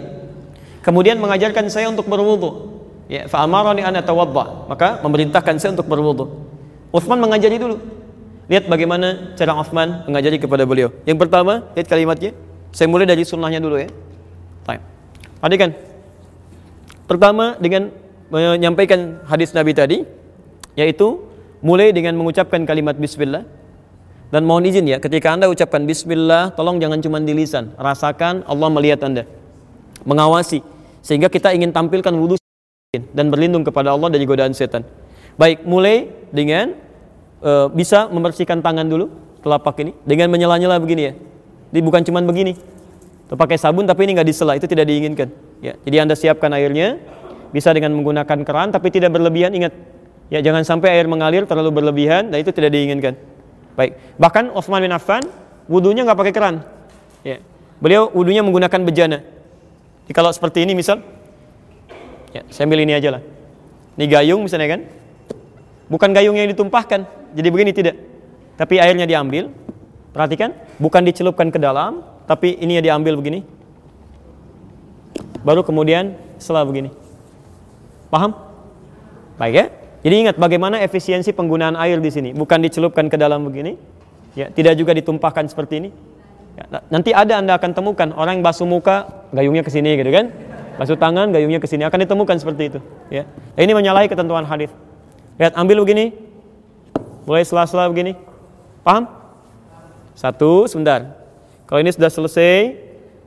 kemudian 0.84 1.16
mengajarkan 1.16 1.72
saya 1.72 1.88
untuk 1.88 2.04
berwudu. 2.04 2.76
Ya, 3.08 3.24
fa 3.24 3.40
amarani 3.40 3.80
an 3.80 3.96
atawadda. 3.96 4.68
Maka 4.68 5.00
memerintahkan 5.00 5.56
saya 5.56 5.72
untuk 5.72 5.88
berwudu. 5.88 6.28
Uthman 6.92 7.16
mengajari 7.16 7.56
dulu. 7.56 7.80
Lihat 8.52 8.68
bagaimana 8.68 9.32
cara 9.32 9.56
Uthman 9.56 10.04
mengajari 10.04 10.36
kepada 10.36 10.68
beliau. 10.68 10.92
Yang 11.08 11.24
pertama, 11.24 11.64
lihat 11.72 11.88
kalimatnya. 11.88 12.36
Saya 12.76 12.92
mulai 12.92 13.08
dari 13.08 13.24
sunnahnya 13.24 13.64
dulu 13.64 13.80
ya. 13.80 13.88
Baik. 14.68 14.84
Perhatikan. 15.40 15.70
Pertama 17.08 17.56
dengan 17.56 17.88
menyampaikan 18.28 19.24
hadis 19.24 19.56
Nabi 19.56 19.72
tadi 19.72 20.04
yaitu 20.76 21.27
mulai 21.60 21.90
dengan 21.90 22.14
mengucapkan 22.18 22.62
kalimat 22.64 22.94
bismillah. 22.98 23.44
Dan 24.28 24.44
mohon 24.44 24.68
izin 24.68 24.84
ya, 24.84 25.00
ketika 25.00 25.32
Anda 25.32 25.48
ucapkan 25.48 25.88
bismillah, 25.88 26.52
tolong 26.52 26.76
jangan 26.76 27.00
cuma 27.00 27.16
di 27.16 27.32
lisan. 27.32 27.72
Rasakan 27.80 28.44
Allah 28.44 28.68
melihat 28.68 29.00
Anda. 29.00 29.24
Mengawasi. 30.04 30.60
Sehingga 31.00 31.32
kita 31.32 31.56
ingin 31.56 31.72
tampilkan 31.72 32.12
wudhu 32.12 32.36
dan 33.16 33.32
berlindung 33.32 33.64
kepada 33.64 33.96
Allah 33.96 34.12
dari 34.12 34.28
godaan 34.28 34.52
setan. 34.52 34.84
Baik, 35.40 35.64
mulai 35.64 36.12
dengan 36.28 36.76
e, 37.40 37.52
bisa 37.72 38.12
membersihkan 38.12 38.60
tangan 38.60 38.84
dulu, 38.84 39.08
telapak 39.40 39.80
ini. 39.80 39.96
Dengan 40.04 40.28
menyela-nyela 40.28 40.76
begini 40.76 41.02
ya. 41.08 41.12
Jadi 41.72 41.80
bukan 41.80 42.02
cuma 42.04 42.20
begini. 42.20 42.52
Pakai 43.28 43.60
sabun 43.60 43.84
tapi 43.84 44.08
ini 44.08 44.16
nggak 44.16 44.28
disela, 44.28 44.56
itu 44.56 44.64
tidak 44.64 44.88
diinginkan. 44.88 45.28
Ya, 45.60 45.76
jadi 45.84 46.04
Anda 46.04 46.16
siapkan 46.16 46.48
airnya, 46.52 46.96
bisa 47.52 47.72
dengan 47.76 47.92
menggunakan 47.96 48.40
keran 48.44 48.72
tapi 48.72 48.88
tidak 48.88 49.12
berlebihan. 49.12 49.52
Ingat, 49.52 49.72
ya 50.28 50.40
jangan 50.44 50.64
sampai 50.64 50.96
air 50.96 51.08
mengalir 51.08 51.44
terlalu 51.44 51.82
berlebihan, 51.82 52.32
dan 52.32 52.38
itu 52.40 52.52
tidak 52.52 52.72
diinginkan. 52.72 53.16
Baik. 53.76 53.96
Bahkan 54.18 54.52
Utsman 54.52 54.82
bin 54.82 54.92
Affan 54.92 55.22
wudhunya 55.68 56.02
nggak 56.02 56.18
pakai 56.18 56.34
keran. 56.34 56.64
Ya. 57.22 57.38
Beliau 57.78 58.10
wudhunya 58.10 58.42
menggunakan 58.42 58.80
bejana. 58.82 59.22
Jadi 60.08 60.12
kalau 60.16 60.32
seperti 60.32 60.64
ini 60.66 60.74
misal, 60.74 61.04
ya, 62.34 62.42
saya 62.50 62.66
ambil 62.66 62.82
ini 62.82 62.96
aja 62.96 63.18
lah. 63.18 63.22
Ini 63.94 64.04
gayung 64.08 64.42
misalnya 64.42 64.78
kan. 64.78 64.80
Bukan 65.86 66.10
gayung 66.10 66.34
yang 66.34 66.50
ditumpahkan. 66.50 67.06
Jadi 67.36 67.48
begini 67.52 67.70
tidak. 67.70 67.96
Tapi 68.58 68.82
airnya 68.82 69.06
diambil. 69.06 69.52
Perhatikan, 70.10 70.56
bukan 70.82 71.06
dicelupkan 71.06 71.52
ke 71.52 71.60
dalam, 71.62 72.02
tapi 72.26 72.58
ini 72.58 72.82
diambil 72.82 73.14
begini. 73.14 73.46
Baru 75.46 75.62
kemudian 75.62 76.18
setelah 76.42 76.66
begini. 76.66 76.90
Paham? 78.10 78.34
Baik 79.38 79.54
ya? 79.54 79.66
Jadi 79.98 80.14
ingat 80.14 80.36
bagaimana 80.38 80.78
efisiensi 80.78 81.34
penggunaan 81.34 81.74
air 81.74 81.98
di 81.98 82.10
sini, 82.10 82.30
bukan 82.30 82.62
dicelupkan 82.62 83.10
ke 83.10 83.18
dalam 83.18 83.42
begini, 83.42 83.74
ya, 84.38 84.46
tidak 84.46 84.78
juga 84.78 84.94
ditumpahkan 84.94 85.50
seperti 85.50 85.74
ini. 85.82 85.90
Ya, 86.54 86.82
nanti 86.90 87.10
ada 87.10 87.42
Anda 87.42 87.58
akan 87.58 87.70
temukan 87.74 88.08
orang 88.14 88.38
yang 88.38 88.44
basuh 88.46 88.66
muka, 88.66 89.26
gayungnya 89.34 89.66
ke 89.66 89.70
sini 89.74 89.98
gitu 89.98 90.10
kan. 90.14 90.30
Basuh 90.78 90.94
tangan, 90.94 91.34
gayungnya 91.34 91.58
ke 91.58 91.66
sini 91.66 91.82
akan 91.82 92.06
ditemukan 92.06 92.36
seperti 92.38 92.70
itu, 92.70 92.78
ya. 93.10 93.26
Nah, 93.58 93.62
ini 93.66 93.74
menyalahi 93.74 94.06
ketentuan 94.06 94.46
hadis. 94.46 94.70
Lihat, 95.34 95.58
ambil 95.58 95.82
begini. 95.82 96.14
Mulai 97.26 97.42
sela-sela 97.42 97.90
begini. 97.90 98.14
Paham? 98.86 99.10
Satu, 100.14 100.70
sebentar. 100.70 101.18
Kalau 101.66 101.82
ini 101.82 101.90
sudah 101.90 102.06
selesai, 102.06 102.78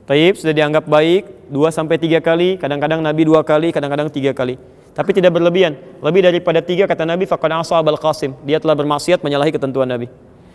Taib 0.08 0.34
sudah 0.40 0.56
dianggap 0.56 0.88
baik, 0.88 1.52
dua 1.52 1.68
sampai 1.68 2.00
tiga 2.00 2.24
kali, 2.24 2.56
kadang-kadang 2.56 3.04
Nabi 3.04 3.28
dua 3.28 3.44
kali, 3.44 3.68
kadang-kadang 3.70 4.08
tiga 4.08 4.32
kali 4.32 4.56
tapi 4.92 5.16
tidak 5.16 5.32
berlebihan. 5.32 5.76
Lebih 6.04 6.20
daripada 6.24 6.60
tiga 6.60 6.84
kata 6.84 7.08
Nabi 7.08 7.24
faqad 7.24 7.52
asab 7.56 7.88
al 7.88 8.00
qasim. 8.00 8.36
Dia 8.44 8.60
telah 8.60 8.76
bermaksiat 8.76 9.24
menyalahi 9.24 9.52
ketentuan 9.52 9.88
Nabi. 9.88 10.08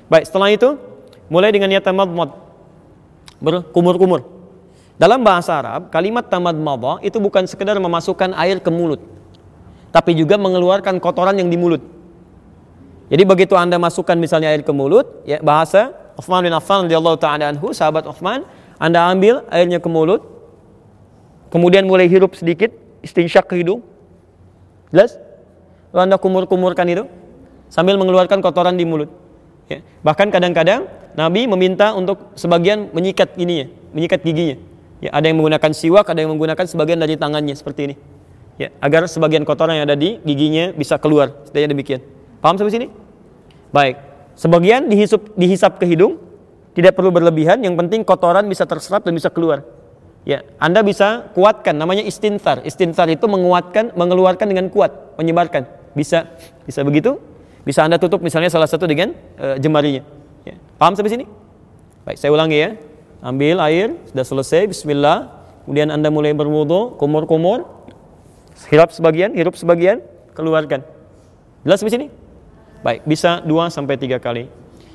Baik, 0.08 0.30
setelah 0.30 0.50
itu 0.54 0.78
mulai 1.28 1.50
dengan 1.50 1.74
niat 1.74 1.84
tamadmad. 1.84 2.34
Berkumur-kumur. 3.42 4.38
Dalam 4.98 5.22
bahasa 5.22 5.54
Arab, 5.62 5.94
kalimat 5.94 6.26
tamadmad 6.26 7.06
itu 7.06 7.22
bukan 7.22 7.46
sekedar 7.46 7.78
memasukkan 7.78 8.34
air 8.34 8.58
ke 8.58 8.74
mulut, 8.74 8.98
tapi 9.94 10.18
juga 10.18 10.42
mengeluarkan 10.42 10.98
kotoran 10.98 11.38
yang 11.38 11.54
di 11.54 11.54
mulut. 11.54 11.86
Jadi 13.06 13.22
begitu 13.22 13.54
Anda 13.54 13.78
masukkan 13.78 14.18
misalnya 14.18 14.50
air 14.50 14.66
ke 14.66 14.74
mulut, 14.74 15.22
ya 15.22 15.38
bahasa 15.38 15.94
Uthman 16.18 16.42
bin 16.42 16.50
Affan 16.50 16.90
radhiyallahu 16.90 17.18
taala 17.22 17.46
anhu, 17.46 17.78
sahabat 17.78 18.10
Uthman, 18.10 18.42
Anda 18.82 19.06
ambil 19.14 19.46
airnya 19.54 19.78
ke 19.78 19.86
mulut, 19.86 20.26
kemudian 21.54 21.86
mulai 21.86 22.10
hirup 22.10 22.34
sedikit, 22.34 22.74
istinsyak 23.06 23.46
ke 23.46 23.62
hidung, 23.62 23.86
Jelas? 24.92 25.20
Lalu 25.92 26.02
Anda 26.12 26.18
kumur-kumurkan 26.20 26.88
itu 26.88 27.04
sambil 27.68 28.00
mengeluarkan 28.00 28.40
kotoran 28.40 28.76
di 28.80 28.88
mulut. 28.88 29.12
Ya. 29.68 29.84
Bahkan 30.04 30.32
kadang-kadang 30.32 30.88
Nabi 31.18 31.50
meminta 31.50 31.92
untuk 31.92 32.32
sebagian 32.40 32.94
menyikat 32.96 33.36
ini 33.36 33.54
ya, 33.64 33.68
menyikat 33.92 34.24
giginya. 34.24 34.58
Ya, 34.98 35.14
ada 35.14 35.30
yang 35.30 35.38
menggunakan 35.38 35.72
siwak, 35.78 36.10
ada 36.10 36.26
yang 36.26 36.34
menggunakan 36.34 36.66
sebagian 36.66 36.98
dari 36.98 37.20
tangannya 37.20 37.54
seperti 37.54 37.82
ini. 37.92 37.96
Ya, 38.58 38.74
agar 38.82 39.06
sebagian 39.06 39.46
kotoran 39.46 39.78
yang 39.78 39.86
ada 39.86 39.94
di 39.94 40.18
giginya 40.26 40.74
bisa 40.74 40.98
keluar. 40.98 41.46
Setidaknya 41.46 41.78
demikian. 41.78 42.02
Paham 42.42 42.58
sampai 42.58 42.74
sini? 42.74 42.88
Baik. 43.70 44.02
Sebagian 44.34 44.90
dihisap, 44.90 45.38
dihisap 45.38 45.78
ke 45.78 45.86
hidung, 45.86 46.18
tidak 46.74 46.98
perlu 46.98 47.14
berlebihan, 47.14 47.62
yang 47.62 47.78
penting 47.78 48.02
kotoran 48.02 48.46
bisa 48.50 48.66
terserap 48.66 49.06
dan 49.06 49.14
bisa 49.14 49.30
keluar. 49.30 49.66
Ya, 50.24 50.44
Anda 50.60 50.84
bisa 50.84 51.30
kuatkan 51.36 51.78
namanya 51.78 52.04
istintar. 52.04 52.64
Istintar 52.66 53.08
itu 53.08 53.26
menguatkan, 53.30 53.96
mengeluarkan 53.96 54.48
dengan 54.50 54.68
kuat, 54.68 55.16
menyebarkan. 55.16 55.68
Bisa 55.96 56.28
bisa 56.68 56.84
begitu? 56.84 57.22
Bisa 57.64 57.84
Anda 57.84 58.00
tutup 58.00 58.24
misalnya 58.24 58.52
salah 58.52 58.68
satu 58.68 58.88
dengan 58.88 59.16
uh, 59.40 59.56
jemarinya. 59.60 60.04
Ya. 60.44 60.56
Paham 60.80 60.96
sampai 60.96 61.12
sini? 61.12 61.26
Baik, 62.08 62.20
saya 62.20 62.32
ulangi 62.32 62.58
ya. 62.60 62.70
Ambil 63.20 63.60
air, 63.60 63.96
sudah 64.12 64.24
selesai, 64.24 64.72
bismillah. 64.72 65.32
Kemudian 65.68 65.92
Anda 65.92 66.08
mulai 66.08 66.32
berwudu, 66.32 66.96
kumur-kumur. 66.96 67.68
Hirup 68.72 68.96
sebagian, 68.96 69.36
hirup 69.36 69.60
sebagian, 69.60 70.00
keluarkan. 70.32 70.84
Jelas 71.68 71.84
sampai 71.84 71.94
sini? 71.94 72.08
Baik, 72.86 73.04
bisa 73.04 73.44
2 73.44 73.68
sampai 73.68 74.00
3 74.00 74.24
kali. 74.24 74.48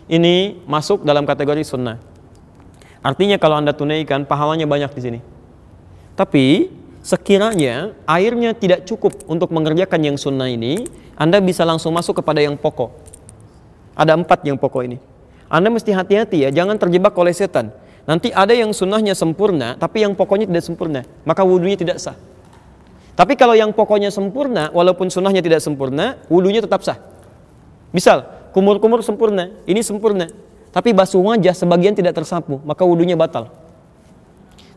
Ini 0.08 0.64
masuk 0.64 1.04
dalam 1.04 1.28
kategori 1.28 1.60
sunnah. 1.66 2.00
Artinya 3.02 3.36
kalau 3.36 3.58
Anda 3.58 3.74
tunaikan 3.74 4.22
pahalanya 4.22 4.64
banyak 4.64 4.90
di 4.94 5.00
sini. 5.02 5.20
Tapi 6.14 6.70
sekiranya 7.02 7.90
airnya 8.06 8.54
tidak 8.54 8.86
cukup 8.86 9.26
untuk 9.26 9.50
mengerjakan 9.50 10.00
yang 10.06 10.16
sunnah 10.16 10.46
ini, 10.46 10.86
Anda 11.18 11.42
bisa 11.42 11.66
langsung 11.66 11.90
masuk 11.92 12.22
kepada 12.22 12.38
yang 12.38 12.54
pokok. 12.54 12.94
Ada 13.98 14.14
empat 14.14 14.46
yang 14.46 14.54
pokok 14.54 14.82
ini. 14.86 14.98
Anda 15.50 15.68
mesti 15.68 15.90
hati-hati 15.92 16.46
ya, 16.46 16.50
jangan 16.54 16.78
terjebak 16.78 17.12
oleh 17.18 17.34
setan. 17.34 17.74
Nanti 18.06 18.30
ada 18.34 18.54
yang 18.54 18.70
sunnahnya 18.70 19.14
sempurna, 19.18 19.74
tapi 19.76 20.02
yang 20.02 20.14
pokoknya 20.14 20.48
tidak 20.48 20.64
sempurna, 20.64 21.06
maka 21.26 21.42
wudhunya 21.44 21.76
tidak 21.76 21.98
sah. 22.02 22.16
Tapi 23.12 23.36
kalau 23.36 23.52
yang 23.52 23.70
pokoknya 23.70 24.08
sempurna, 24.08 24.72
walaupun 24.72 25.12
sunnahnya 25.12 25.44
tidak 25.44 25.60
sempurna, 25.60 26.16
wudhunya 26.32 26.64
tetap 26.64 26.80
sah. 26.82 26.98
Misal, 27.92 28.24
kumur-kumur 28.56 29.04
sempurna, 29.04 29.52
ini 29.68 29.84
sempurna, 29.84 30.32
tapi 30.72 30.96
basuh 30.96 31.20
wajah 31.20 31.52
sebagian 31.52 31.92
tidak 31.92 32.16
tersapu, 32.16 32.58
maka 32.64 32.80
wudhunya 32.82 33.12
batal. 33.14 33.52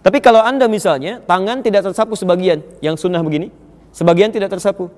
Tapi 0.04 0.22
kalau 0.22 0.44
anda 0.44 0.68
misalnya 0.70 1.24
tangan 1.24 1.66
tidak 1.66 1.88
tersapu 1.88 2.14
sebagian, 2.14 2.62
yang 2.84 3.00
sunnah 3.00 3.24
begini, 3.24 3.50
sebagian 3.96 4.30
tidak 4.30 4.54
tersapu. 4.54 4.92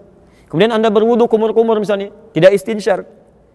Kemudian 0.49 0.73
anda 0.73 0.89
berwudhu 0.89 1.29
kumur-kumur 1.29 1.77
misalnya, 1.79 2.11
tidak 2.33 2.51
istinsyar. 2.57 3.05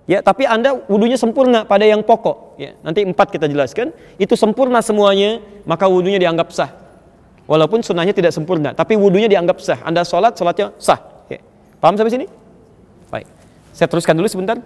Ya, 0.07 0.23
tapi 0.23 0.47
anda 0.47 0.75
wudhunya 0.87 1.19
sempurna 1.19 1.67
pada 1.67 1.83
yang 1.83 2.01
pokok. 2.07 2.57
Ya, 2.57 2.79
nanti 2.81 3.03
empat 3.03 3.35
kita 3.35 3.51
jelaskan, 3.51 3.91
itu 4.17 4.33
sempurna 4.39 4.81
semuanya, 4.81 5.43
maka 5.67 5.91
wudhunya 5.91 6.23
dianggap 6.23 6.55
sah. 6.55 6.71
Walaupun 7.45 7.83
sunnahnya 7.83 8.15
tidak 8.15 8.31
sempurna, 8.31 8.71
tapi 8.73 8.95
wudhunya 8.95 9.27
dianggap 9.27 9.59
sah. 9.59 9.83
Anda 9.83 10.07
sholat, 10.07 10.39
sholatnya 10.39 10.73
sah. 10.79 11.27
Ya. 11.27 11.43
Paham 11.83 11.99
sampai 11.99 12.13
sini? 12.15 12.27
Baik. 13.11 13.27
Saya 13.75 13.91
teruskan 13.91 14.15
dulu 14.15 14.31
sebentar. 14.31 14.57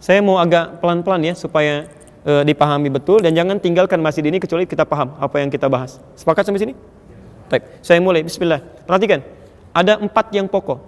Saya 0.00 0.24
mau 0.24 0.40
agak 0.40 0.80
pelan-pelan 0.80 1.20
ya 1.20 1.34
supaya 1.36 1.84
e, 2.24 2.32
dipahami 2.48 2.88
betul 2.88 3.20
dan 3.20 3.36
jangan 3.36 3.60
tinggalkan 3.60 4.00
masjid 4.00 4.24
ini 4.24 4.40
kecuali 4.40 4.64
kita 4.64 4.88
paham 4.88 5.12
apa 5.20 5.36
yang 5.44 5.52
kita 5.52 5.68
bahas. 5.68 6.00
Sepakat 6.16 6.48
sampai 6.48 6.64
sini? 6.64 6.74
Baik, 7.52 7.68
saya 7.84 8.00
mulai. 8.00 8.24
Bismillah. 8.24 8.64
Perhatikan, 8.88 9.20
ada 9.76 10.00
empat 10.00 10.32
yang 10.32 10.48
pokok. 10.48 10.80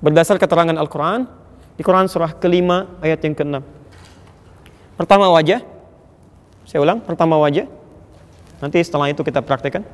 Berdasar 0.00 0.40
keterangan 0.40 0.72
Al-Quran, 0.72 1.28
di 1.76 1.82
Quran 1.84 2.08
surah 2.08 2.32
kelima 2.32 2.88
ayat 3.04 3.20
yang 3.28 3.36
keenam. 3.36 3.62
Pertama 4.96 5.28
wajah, 5.28 5.60
saya 6.64 6.80
ulang, 6.80 7.04
pertama 7.04 7.36
wajah. 7.36 7.68
Nanti 8.58 8.80
setelah 8.82 9.12
itu 9.12 9.20
kita 9.20 9.44
praktekkan. 9.44 9.84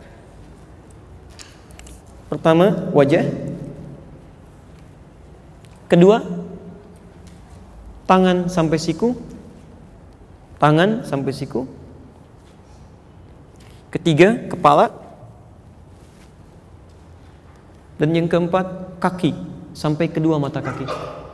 Pertama 2.30 2.88
wajah. 2.94 3.26
Kedua 5.90 6.43
tangan 8.04 8.48
sampai 8.52 8.78
siku, 8.80 9.16
tangan 10.60 11.04
sampai 11.04 11.32
siku. 11.32 11.64
Ketiga, 13.92 14.50
kepala. 14.50 14.90
Dan 17.94 18.10
yang 18.10 18.26
keempat, 18.26 18.98
kaki 18.98 19.30
sampai 19.70 20.10
kedua 20.10 20.36
mata 20.42 20.58
kaki. 20.58 20.82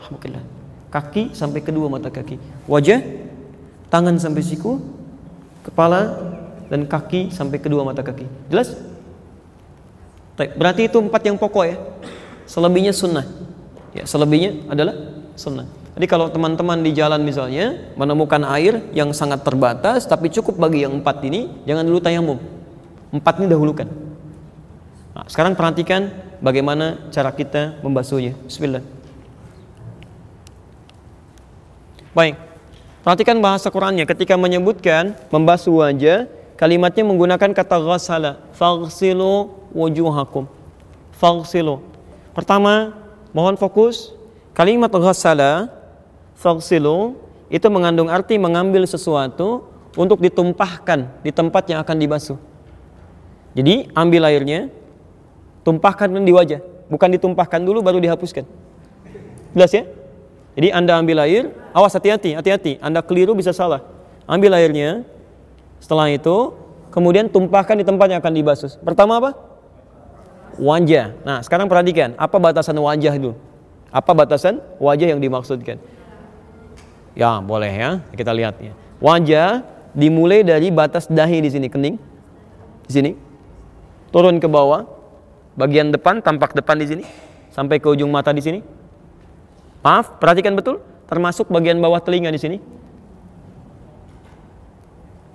Alhamdulillah. 0.04 0.44
Kaki 0.92 1.32
sampai 1.32 1.60
kedua 1.64 1.88
mata 1.88 2.12
kaki. 2.12 2.36
Wajah, 2.68 3.00
tangan 3.88 4.20
sampai 4.20 4.44
siku, 4.44 4.76
kepala 5.64 6.20
dan 6.68 6.84
kaki 6.84 7.32
sampai 7.32 7.62
kedua 7.62 7.86
mata 7.86 8.04
kaki. 8.04 8.28
Jelas? 8.52 8.76
Berarti 10.36 10.88
itu 10.88 11.00
empat 11.00 11.22
yang 11.24 11.40
pokok 11.40 11.64
ya. 11.64 11.76
Selebihnya 12.44 12.92
sunnah. 12.92 13.24
Ya, 13.96 14.04
selebihnya 14.04 14.68
adalah 14.68 14.94
sunnah. 15.38 15.79
Jadi 15.90 16.06
kalau 16.06 16.30
teman-teman 16.30 16.80
di 16.86 16.94
jalan 16.94 17.20
misalnya 17.26 17.90
menemukan 17.98 18.46
air 18.54 18.78
yang 18.94 19.10
sangat 19.10 19.42
terbatas 19.42 20.06
tapi 20.06 20.30
cukup 20.30 20.56
bagi 20.56 20.86
yang 20.86 21.02
empat 21.02 21.22
ini, 21.26 21.50
jangan 21.66 21.82
dulu 21.82 21.98
tayamum. 21.98 22.38
Empat 23.10 23.42
ini 23.42 23.50
dahulukan. 23.50 23.90
Nah, 25.10 25.26
sekarang 25.26 25.58
perhatikan 25.58 26.14
bagaimana 26.38 27.10
cara 27.10 27.34
kita 27.34 27.82
membasuhnya. 27.82 28.38
Bismillah. 28.46 28.86
Baik. 32.14 32.38
Perhatikan 33.00 33.38
bahasa 33.42 33.72
Qurannya 33.72 34.04
ketika 34.06 34.36
menyebutkan 34.36 35.16
membasuh 35.32 35.82
wajah, 35.82 36.30
kalimatnya 36.54 37.02
menggunakan 37.02 37.50
kata 37.50 37.80
ghassala. 37.82 38.38
Faghsilu 38.54 39.50
wujuhakum. 39.74 40.46
Faghsilu. 41.16 41.82
Pertama, 42.36 42.94
mohon 43.34 43.56
fokus. 43.58 44.12
Kalimat 44.52 44.92
ghassala, 44.92 45.79
faghsilu 46.40 47.20
itu 47.52 47.66
mengandung 47.68 48.08
arti 48.08 48.40
mengambil 48.40 48.88
sesuatu 48.88 49.68
untuk 49.98 50.24
ditumpahkan 50.24 51.20
di 51.20 51.28
tempat 51.28 51.68
yang 51.68 51.84
akan 51.84 51.96
dibasuh. 52.00 52.38
Jadi, 53.52 53.90
ambil 53.92 54.30
airnya, 54.30 54.70
tumpahkan 55.66 56.08
di 56.08 56.32
wajah, 56.32 56.62
bukan 56.88 57.08
ditumpahkan 57.18 57.60
dulu 57.60 57.84
baru 57.84 57.98
dihapuskan. 58.00 58.46
Jelas 59.52 59.74
ya? 59.74 59.84
Jadi 60.54 60.70
Anda 60.70 61.02
ambil 61.02 61.18
air, 61.26 61.50
awas 61.74 61.94
hati-hati, 61.94 62.38
hati-hati. 62.38 62.78
Anda 62.78 63.02
keliru 63.02 63.34
bisa 63.34 63.50
salah. 63.50 63.82
Ambil 64.30 64.54
airnya, 64.54 65.02
setelah 65.82 66.06
itu 66.06 66.54
kemudian 66.94 67.26
tumpahkan 67.26 67.74
di 67.74 67.82
tempat 67.82 68.06
yang 68.14 68.22
akan 68.22 68.34
dibasuh. 68.34 68.70
Pertama 68.82 69.18
apa? 69.18 69.30
Wajah. 70.58 71.18
Nah, 71.26 71.42
sekarang 71.42 71.66
perhatikan, 71.66 72.14
apa 72.14 72.38
batasan 72.38 72.78
wajah 72.78 73.14
itu? 73.18 73.34
Apa 73.90 74.14
batasan 74.14 74.62
wajah 74.78 75.10
yang 75.10 75.18
dimaksudkan? 75.18 75.82
Ya, 77.14 77.42
boleh 77.42 77.72
ya. 77.72 77.90
Kita 78.14 78.30
lihat 78.30 78.58
ya. 78.62 78.72
Wajah 79.02 79.66
dimulai 79.96 80.46
dari 80.46 80.70
batas 80.70 81.10
dahi 81.10 81.42
di 81.42 81.50
sini, 81.50 81.66
kening. 81.66 81.96
Di 82.86 82.92
sini. 82.92 83.10
Turun 84.14 84.38
ke 84.38 84.46
bawah. 84.46 84.86
Bagian 85.58 85.90
depan, 85.90 86.22
tampak 86.22 86.54
depan 86.54 86.78
di 86.78 86.86
sini. 86.86 87.04
Sampai 87.50 87.82
ke 87.82 87.90
ujung 87.90 88.14
mata 88.14 88.30
di 88.30 88.38
sini 88.38 88.62
Maaf, 89.80 90.20
perhatikan 90.20 90.52
betul, 90.52 90.84
termasuk 91.08 91.48
bagian 91.48 91.80
bawah 91.80 92.04
telinga 92.04 92.28
di 92.28 92.36
sini. 92.36 92.58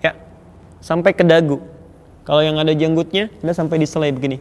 Ya, 0.05 0.13
sampai 0.85 1.17
ke 1.17 1.25
dagu. 1.25 1.65
Kalau 2.25 2.41
yang 2.45 2.61
ada 2.61 2.69
jenggotnya, 2.73 3.33
sudah 3.41 3.55
sampai 3.57 3.81
di 3.81 3.89
selai 3.89 4.13
begini. 4.13 4.37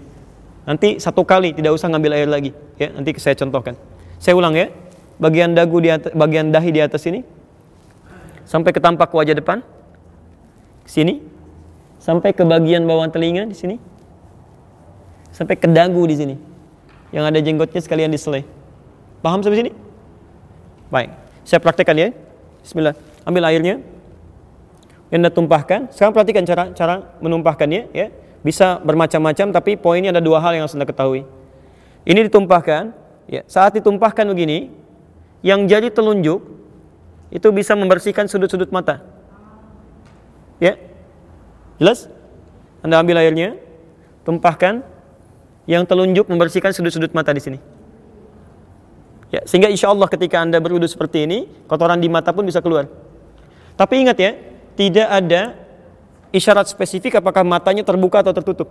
Nanti 0.68 1.01
satu 1.01 1.24
kali 1.24 1.57
tidak 1.57 1.72
usah 1.72 1.89
ngambil 1.89 2.12
air 2.16 2.28
lagi. 2.28 2.53
Ya, 2.76 2.93
nanti 2.93 3.16
saya 3.16 3.37
contohkan. 3.37 3.76
Saya 4.20 4.37
ulang 4.37 4.53
ya. 4.57 4.68
Bagian 5.15 5.55
dagu 5.55 5.79
di 5.79 5.89
atas, 5.95 6.11
bagian 6.11 6.51
dahi 6.51 6.71
di 6.75 6.81
atas 6.83 7.03
sini, 7.03 7.23
sampai 8.43 8.75
ke 8.75 8.81
tampak 8.83 9.15
wajah 9.15 9.39
depan, 9.39 9.62
sini, 10.83 11.23
sampai 12.03 12.35
ke 12.35 12.43
bagian 12.43 12.83
bawah 12.83 13.07
telinga 13.07 13.47
di 13.47 13.55
sini, 13.55 13.77
sampai 15.31 15.55
ke 15.55 15.71
dagu 15.71 16.03
di 16.05 16.19
sini. 16.19 16.37
Yang 17.15 17.25
ada 17.31 17.39
jenggotnya 17.39 17.81
sekalian 17.81 18.11
di 18.11 18.19
selai. 18.19 18.43
Paham 19.23 19.39
sampai 19.39 19.62
sini? 19.62 19.71
Baik, 20.91 21.15
saya 21.47 21.62
praktekkan 21.62 21.95
ya. 21.95 22.11
Bismillah. 22.67 22.99
Ambil 23.23 23.47
airnya. 23.47 23.79
Anda 25.15 25.31
tumpahkan. 25.31 25.95
Sekarang 25.95 26.11
perhatikan 26.11 26.43
cara 26.43 26.75
cara 26.75 26.95
menumpahkannya 27.23 27.95
ya. 27.95 28.11
Bisa 28.43 28.83
bermacam-macam 28.83 29.55
tapi 29.55 29.79
poinnya 29.79 30.11
ada 30.11 30.19
dua 30.19 30.43
hal 30.43 30.59
yang 30.59 30.67
harus 30.67 30.75
Anda 30.75 30.85
ketahui. 30.85 31.23
Ini 32.05 32.29
ditumpahkan, 32.29 32.93
ya. 33.31 33.41
Saat 33.49 33.79
ditumpahkan 33.81 34.29
begini, 34.29 34.69
yang 35.45 35.68
jadi 35.68 35.92
telunjuk 35.92 36.40
itu 37.28 37.49
bisa 37.53 37.76
membersihkan 37.76 38.24
sudut-sudut 38.24 38.72
mata. 38.72 39.05
Ya. 40.57 40.80
Jelas? 41.76 42.09
Anda 42.80 43.05
ambil 43.05 43.20
airnya, 43.20 43.61
tumpahkan, 44.24 44.80
yang 45.68 45.84
telunjuk 45.84 46.28
membersihkan 46.32 46.72
sudut-sudut 46.72 47.12
mata 47.12 47.36
di 47.36 47.45
sini. 47.45 47.59
Ya, 49.32 49.45
sehingga 49.45 49.68
insya 49.68 49.92
Allah 49.92 50.09
ketika 50.09 50.40
Anda 50.40 50.62
berwudu 50.62 50.88
seperti 50.88 51.28
ini, 51.28 51.51
kotoran 51.68 52.01
di 52.01 52.09
mata 52.09 52.32
pun 52.32 52.47
bisa 52.47 52.64
keluar. 52.64 52.88
Tapi 53.74 54.07
ingat 54.07 54.16
ya, 54.16 54.32
tidak 54.78 55.09
ada 55.11 55.42
isyarat 56.30 56.70
spesifik 56.70 57.18
apakah 57.18 57.42
matanya 57.42 57.82
terbuka 57.82 58.22
atau 58.22 58.32
tertutup. 58.32 58.70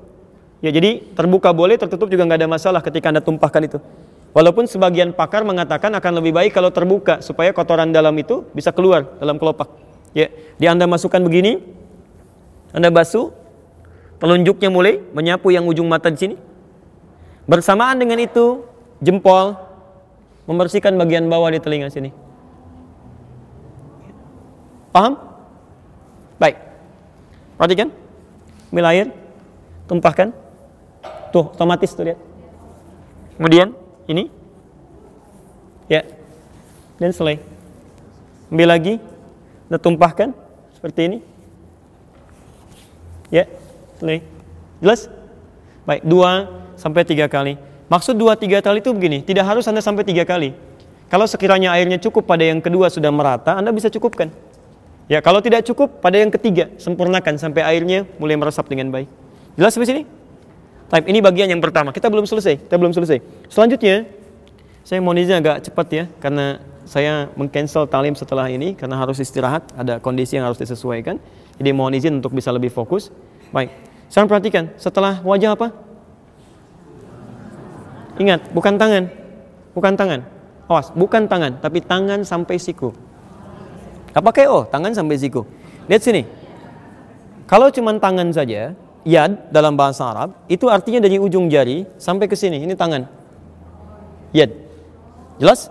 Ya, 0.63 0.71
jadi 0.71 1.03
terbuka 1.13 1.51
boleh, 1.51 1.75
tertutup 1.75 2.07
juga 2.07 2.23
nggak 2.23 2.39
ada 2.45 2.49
masalah 2.49 2.79
ketika 2.79 3.11
Anda 3.11 3.19
tumpahkan 3.19 3.61
itu. 3.67 3.83
Walaupun 4.33 4.65
sebagian 4.65 5.13
pakar 5.13 5.45
mengatakan 5.45 5.93
akan 5.93 6.17
lebih 6.17 6.33
baik 6.33 6.57
kalau 6.57 6.73
terbuka 6.73 7.21
supaya 7.21 7.53
kotoran 7.53 7.93
dalam 7.93 8.17
itu 8.17 8.41
bisa 8.57 8.73
keluar 8.73 9.05
dalam 9.21 9.37
kelopak. 9.37 9.69
Ya, 10.17 10.33
di 10.57 10.65
Anda 10.65 10.89
masukkan 10.89 11.21
begini, 11.21 11.61
Anda 12.73 12.89
basuh, 12.89 13.29
telunjuknya 14.17 14.73
mulai 14.73 15.05
menyapu 15.13 15.53
yang 15.53 15.69
ujung 15.69 15.85
mata 15.85 16.09
di 16.09 16.17
sini. 16.17 16.35
Bersamaan 17.45 18.01
dengan 18.01 18.17
itu, 18.17 18.65
jempol 19.05 19.53
membersihkan 20.49 20.97
bagian 20.97 21.29
bawah 21.29 21.53
di 21.53 21.61
telinga 21.61 21.93
sini. 21.93 22.09
Paham? 24.89 25.13
Baik. 26.41 26.57
Perhatikan. 27.57 27.89
Ambil 28.73 28.85
air, 28.89 29.07
tumpahkan. 29.85 30.33
Tuh, 31.29 31.53
otomatis 31.53 31.93
tuh 31.93 32.09
lihat. 32.09 32.19
Kemudian 33.37 33.82
ini. 34.07 34.29
Ya. 35.91 36.07
Dan 36.99 37.11
selesai. 37.11 37.41
Ambil 38.53 38.69
lagi, 38.69 38.93
dan 39.67 39.79
tumpahkan 39.81 40.29
seperti 40.77 41.01
ini. 41.09 41.19
Ya, 43.33 43.49
selesai. 43.97 44.21
Jelas? 44.77 45.01
Baik, 45.83 46.05
dua 46.05 46.47
sampai 46.77 47.01
tiga 47.03 47.25
kali. 47.25 47.57
Maksud 47.89 48.15
dua 48.15 48.37
tiga 48.37 48.61
kali 48.61 48.79
itu 48.79 48.93
begini, 48.93 49.25
tidak 49.25 49.49
harus 49.49 49.65
Anda 49.65 49.81
sampai 49.81 50.05
tiga 50.05 50.23
kali. 50.23 50.53
Kalau 51.11 51.29
sekiranya 51.29 51.73
airnya 51.77 52.01
cukup 52.01 52.25
pada 52.25 52.41
yang 52.41 52.61
kedua 52.61 52.89
sudah 52.89 53.09
merata, 53.13 53.53
Anda 53.53 53.69
bisa 53.69 53.89
cukupkan. 53.89 54.33
Ya, 55.11 55.19
kalau 55.19 55.43
tidak 55.43 55.67
cukup 55.67 55.99
pada 55.99 56.15
yang 56.15 56.31
ketiga, 56.31 56.71
sempurnakan 56.79 57.35
sampai 57.35 57.61
airnya 57.61 58.07
mulai 58.17 58.39
meresap 58.39 58.65
dengan 58.71 58.89
baik. 58.89 59.09
Jelas 59.59 59.75
sampai 59.75 59.89
sini? 59.89 60.03
Type 60.93 61.09
ini 61.09 61.25
bagian 61.25 61.49
yang 61.49 61.57
pertama. 61.57 61.89
Kita 61.89 62.05
belum 62.05 62.29
selesai. 62.29 62.69
Kita 62.69 62.77
belum 62.77 62.93
selesai. 62.93 63.17
Selanjutnya, 63.49 64.05
saya 64.85 65.01
mau 65.01 65.17
izin 65.17 65.41
agak 65.41 65.65
cepat 65.65 65.87
ya, 65.89 66.05
karena 66.21 66.61
saya 66.85 67.33
mengcancel 67.33 67.89
talim 67.89 68.13
setelah 68.13 68.45
ini 68.45 68.77
karena 68.77 69.01
harus 69.01 69.17
istirahat, 69.17 69.65
ada 69.73 69.97
kondisi 69.97 70.37
yang 70.37 70.45
harus 70.45 70.61
disesuaikan. 70.61 71.17
Jadi 71.57 71.69
mohon 71.73 71.97
izin 71.97 72.21
untuk 72.21 72.37
bisa 72.37 72.53
lebih 72.53 72.69
fokus. 72.69 73.09
Baik. 73.49 73.73
Sekarang 74.05 74.29
perhatikan, 74.29 74.69
setelah 74.77 75.17
wajah 75.25 75.57
apa? 75.57 75.73
Ingat, 78.21 78.53
bukan 78.53 78.77
tangan. 78.77 79.09
Bukan 79.73 79.97
tangan. 79.97 80.21
Awas, 80.69 80.93
bukan 80.93 81.25
tangan, 81.25 81.57
tapi 81.57 81.81
tangan 81.81 82.21
sampai 82.21 82.61
siku. 82.61 82.93
Apa 84.13 84.29
kayak 84.29 84.49
oh, 84.53 84.63
tangan 84.69 84.93
sampai 84.93 85.17
siku. 85.17 85.41
Lihat 85.89 86.05
sini. 86.05 86.21
Kalau 87.49 87.73
cuma 87.73 87.97
tangan 87.97 88.29
saja, 88.29 88.77
yad 89.03 89.51
dalam 89.51 89.75
bahasa 89.75 90.07
Arab, 90.07 90.35
itu 90.47 90.67
artinya 90.67 91.03
dari 91.03 91.19
ujung 91.19 91.51
jari 91.51 91.87
sampai 91.99 92.27
ke 92.27 92.35
sini. 92.35 92.63
Ini 92.63 92.73
tangan. 92.75 93.07
Yad. 94.35 94.51
Jelas? 95.37 95.69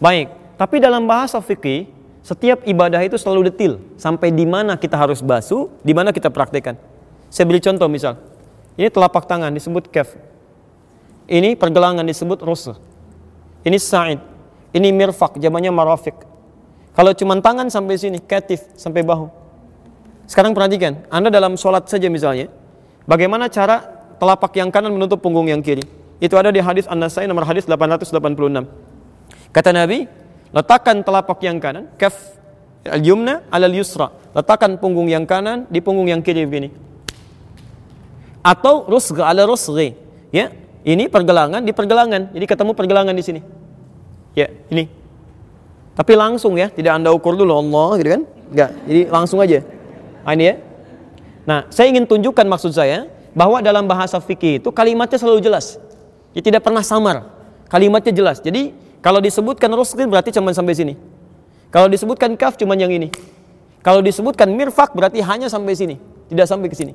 Baik. 0.00 0.32
Tapi 0.56 0.76
dalam 0.80 1.08
bahasa 1.08 1.40
fikih, 1.40 1.88
setiap 2.20 2.64
ibadah 2.68 3.00
itu 3.00 3.16
selalu 3.16 3.48
detil. 3.48 3.80
Sampai 3.96 4.28
di 4.28 4.44
mana 4.44 4.76
kita 4.76 4.96
harus 4.96 5.24
basuh, 5.24 5.72
di 5.80 5.96
mana 5.96 6.12
kita 6.12 6.28
praktekkan. 6.28 6.76
Saya 7.32 7.48
beri 7.48 7.62
contoh 7.62 7.88
misal. 7.88 8.18
Ini 8.76 8.92
telapak 8.92 9.24
tangan 9.24 9.52
disebut 9.52 9.88
kaf. 9.88 10.16
Ini 11.30 11.54
pergelangan 11.54 12.02
disebut 12.04 12.42
rusuh. 12.42 12.76
Ini 13.62 13.78
sa'id. 13.78 14.20
Ini 14.70 14.90
mirfak, 14.90 15.38
jamannya 15.38 15.70
marafik. 15.70 16.14
Kalau 16.94 17.14
cuma 17.14 17.38
tangan 17.38 17.70
sampai 17.70 17.96
sini, 17.98 18.18
katif 18.18 18.66
sampai 18.74 19.06
bahu. 19.06 19.39
Sekarang 20.30 20.54
perhatikan, 20.54 21.10
Anda 21.10 21.26
dalam 21.26 21.58
sholat 21.58 21.90
saja 21.90 22.06
misalnya, 22.06 22.46
bagaimana 23.02 23.50
cara 23.50 23.82
telapak 24.14 24.54
yang 24.54 24.70
kanan 24.70 24.94
menutup 24.94 25.18
punggung 25.18 25.50
yang 25.50 25.58
kiri? 25.58 25.82
Itu 26.22 26.38
ada 26.38 26.54
di 26.54 26.62
hadis 26.62 26.86
An-Nasai 26.86 27.26
nomor 27.26 27.42
hadis 27.42 27.66
886. 27.66 28.14
Kata 29.50 29.70
Nabi, 29.74 30.06
letakkan 30.54 31.02
telapak 31.02 31.42
yang 31.42 31.58
kanan, 31.58 31.90
kaf 31.98 32.14
al-yumna 32.86 33.42
al 33.50 33.74
yusra. 33.74 34.14
Letakkan 34.30 34.78
punggung 34.78 35.10
yang 35.10 35.26
kanan 35.26 35.66
di 35.66 35.82
punggung 35.82 36.06
yang 36.06 36.22
kiri 36.22 36.46
begini. 36.46 36.70
Atau 38.46 38.86
rusgha 38.86 39.26
ala 39.26 39.42
rusghi. 39.42 39.98
Ya, 40.30 40.54
ini 40.86 41.10
pergelangan 41.10 41.58
di 41.66 41.74
pergelangan. 41.74 42.30
Jadi 42.30 42.46
ketemu 42.46 42.78
pergelangan 42.78 43.18
di 43.18 43.24
sini. 43.26 43.40
Ya, 44.38 44.46
ini. 44.70 44.86
Tapi 45.98 46.14
langsung 46.14 46.54
ya, 46.54 46.70
tidak 46.70 47.02
Anda 47.02 47.10
ukur 47.10 47.34
dulu 47.34 47.50
Allah 47.50 47.98
gitu 47.98 48.10
kan? 48.14 48.22
Enggak. 48.54 48.70
Jadi 48.86 49.02
langsung 49.10 49.42
aja. 49.42 49.79
Nah, 50.24 50.32
ini 50.36 50.44
ya. 50.50 50.54
Nah, 51.48 51.58
saya 51.72 51.88
ingin 51.90 52.04
tunjukkan 52.04 52.46
maksud 52.46 52.76
saya 52.76 53.08
bahwa 53.32 53.62
dalam 53.64 53.86
bahasa 53.86 54.20
fikih 54.20 54.60
itu 54.60 54.68
kalimatnya 54.70 55.18
selalu 55.18 55.40
jelas. 55.40 55.80
Ya, 56.36 56.40
tidak 56.44 56.62
pernah 56.62 56.84
samar. 56.84 57.26
Kalimatnya 57.70 58.12
jelas. 58.14 58.42
Jadi 58.42 58.74
kalau 59.00 59.22
disebutkan 59.22 59.70
ruskin 59.72 60.06
berarti 60.10 60.34
cuma 60.34 60.52
sampai 60.52 60.74
sini. 60.76 60.94
Kalau 61.70 61.86
disebutkan 61.86 62.34
kaf 62.34 62.58
cuma 62.58 62.74
yang 62.74 62.90
ini. 62.90 63.08
Kalau 63.80 64.04
disebutkan 64.04 64.52
mirfak 64.52 64.92
berarti 64.92 65.24
hanya 65.24 65.48
sampai 65.48 65.72
sini, 65.72 65.96
tidak 66.28 66.44
sampai 66.44 66.68
ke 66.68 66.76
sini. 66.76 66.92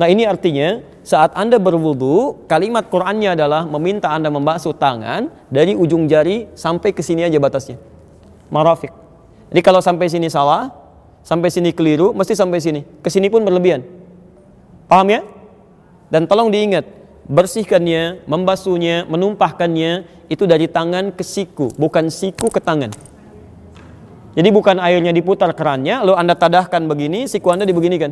Nah 0.00 0.08
ini 0.08 0.24
artinya 0.24 0.80
saat 1.04 1.36
Anda 1.36 1.60
berwudu, 1.60 2.48
kalimat 2.48 2.88
Qur'annya 2.88 3.36
adalah 3.36 3.68
meminta 3.68 4.08
Anda 4.08 4.32
membasuh 4.32 4.72
tangan 4.72 5.28
dari 5.52 5.76
ujung 5.76 6.08
jari 6.08 6.48
sampai 6.56 6.96
ke 6.96 7.04
sini 7.04 7.28
aja 7.28 7.36
batasnya. 7.36 7.76
Marafik. 8.48 8.88
Jadi 9.52 9.60
kalau 9.60 9.84
sampai 9.84 10.08
sini 10.08 10.32
salah, 10.32 10.72
sampai 11.30 11.46
sini 11.46 11.70
keliru, 11.70 12.10
mesti 12.10 12.34
sampai 12.34 12.58
sini. 12.58 12.82
Ke 12.98 13.06
sini 13.06 13.30
pun 13.30 13.46
berlebihan. 13.46 13.86
Paham 14.90 15.06
ya? 15.14 15.22
Dan 16.10 16.26
tolong 16.26 16.50
diingat, 16.50 16.82
bersihkannya, 17.30 18.26
membasuhnya, 18.26 19.06
menumpahkannya 19.06 20.26
itu 20.26 20.42
dari 20.50 20.66
tangan 20.66 21.14
ke 21.14 21.22
siku, 21.22 21.70
bukan 21.78 22.10
siku 22.10 22.50
ke 22.50 22.58
tangan. 22.58 22.90
Jadi 24.34 24.48
bukan 24.50 24.82
airnya 24.82 25.14
diputar 25.14 25.54
kerannya, 25.54 26.02
lalu 26.02 26.18
Anda 26.18 26.34
tadahkan 26.34 26.82
begini, 26.90 27.30
siku 27.30 27.54
Anda 27.54 27.62
dibeginikan. 27.62 28.10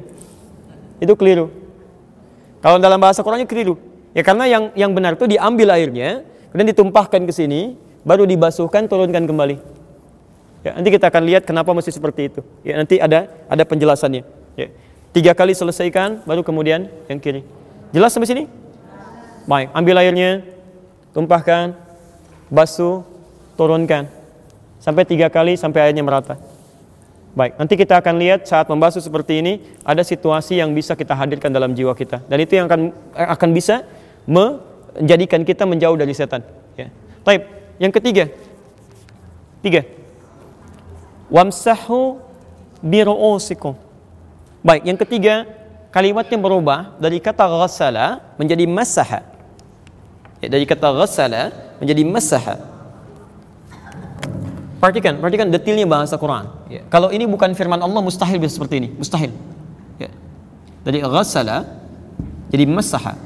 Itu 1.03 1.19
keliru. 1.19 1.51
Kalau 2.63 2.79
dalam 2.79 3.03
bahasa 3.03 3.27
Qurannya 3.27 3.51
keliru. 3.51 3.79
Ya 4.15 4.23
karena 4.27 4.47
yang 4.51 4.75
yang 4.75 4.91
benar 4.95 5.15
itu 5.15 5.27
diambil 5.31 5.75
airnya, 5.75 6.27
kemudian 6.51 6.71
ditumpahkan 6.75 7.23
ke 7.27 7.31
sini, 7.35 7.79
baru 8.03 8.27
dibasuhkan, 8.27 8.87
turunkan 8.91 9.27
kembali. 9.27 9.78
Ya, 10.67 10.75
nanti 10.75 10.91
kita 10.91 11.07
akan 11.07 11.23
lihat 11.23 11.47
kenapa 11.47 11.71
mesti 11.71 11.95
seperti 11.95 12.35
itu. 12.35 12.41
Ya, 12.67 12.75
nanti 12.79 12.99
ada 12.99 13.31
ada 13.47 13.63
penjelasannya. 13.63 14.23
Ya. 14.59 14.69
Tiga 15.15 15.33
kali 15.33 15.55
selesaikan, 15.55 16.27
baru 16.27 16.43
kemudian 16.43 16.91
yang 17.07 17.19
kiri. 17.23 17.47
Jelas 17.95 18.13
sampai 18.13 18.29
sini? 18.29 18.45
Baik, 19.49 19.73
ambil 19.73 19.97
airnya, 20.03 20.45
tumpahkan, 21.17 21.73
basuh, 22.53 23.07
turunkan. 23.57 24.11
Sampai 24.83 25.09
tiga 25.09 25.33
kali 25.33 25.57
sampai 25.57 25.89
airnya 25.89 26.05
merata. 26.05 26.37
Baik, 27.33 27.55
nanti 27.55 27.75
kita 27.79 28.03
akan 28.03 28.19
lihat 28.19 28.51
saat 28.51 28.67
membasuh 28.67 28.99
seperti 28.99 29.39
ini 29.39 29.53
ada 29.87 30.03
situasi 30.03 30.59
yang 30.59 30.75
bisa 30.75 30.99
kita 30.99 31.15
hadirkan 31.15 31.55
dalam 31.55 31.71
jiwa 31.71 31.95
kita 31.95 32.25
dan 32.27 32.39
itu 32.43 32.59
yang 32.59 32.67
akan 32.67 32.91
akan 33.15 33.51
bisa 33.55 33.87
menjadikan 34.27 35.47
kita 35.47 35.63
menjauh 35.63 35.95
dari 35.95 36.13
setan. 36.19 36.43
Ya. 36.75 36.91
Taib. 37.23 37.47
Yang 37.79 37.93
ketiga, 38.03 38.25
tiga 39.63 39.87
wamsahu 41.29 42.21
biru'usikum. 42.81 43.77
Baik, 44.65 44.83
yang 44.85 44.99
ketiga, 44.99 45.47
kalimatnya 45.95 46.37
berubah 46.37 46.99
dari 46.99 47.23
kata 47.23 47.47
ghassala 47.47 48.21
menjadi 48.37 48.65
masaha. 48.67 49.23
Ya, 50.43 50.49
dari 50.51 50.65
kata 50.67 50.93
ghassala 50.93 51.55
menjadi 51.79 52.03
masaha. 52.05 52.59
Perhatikan, 54.79 55.19
perhatikan 55.19 55.51
detailnya 55.51 55.87
bahasa 55.91 56.15
Quran. 56.15 56.47
Ya. 56.71 56.87
Kalau 56.87 57.11
ini 57.11 57.27
bukan 57.27 57.51
firman 57.59 57.83
Allah 57.83 57.99
mustahil 57.99 58.39
bisa 58.39 58.59
seperti 58.59 58.79
ini, 58.79 58.89
mustahil. 58.95 59.35
Ya. 59.99 60.11
Dari 60.87 61.03
ghassala 61.03 61.67
jadi 62.49 62.63
masaha. 62.67 63.19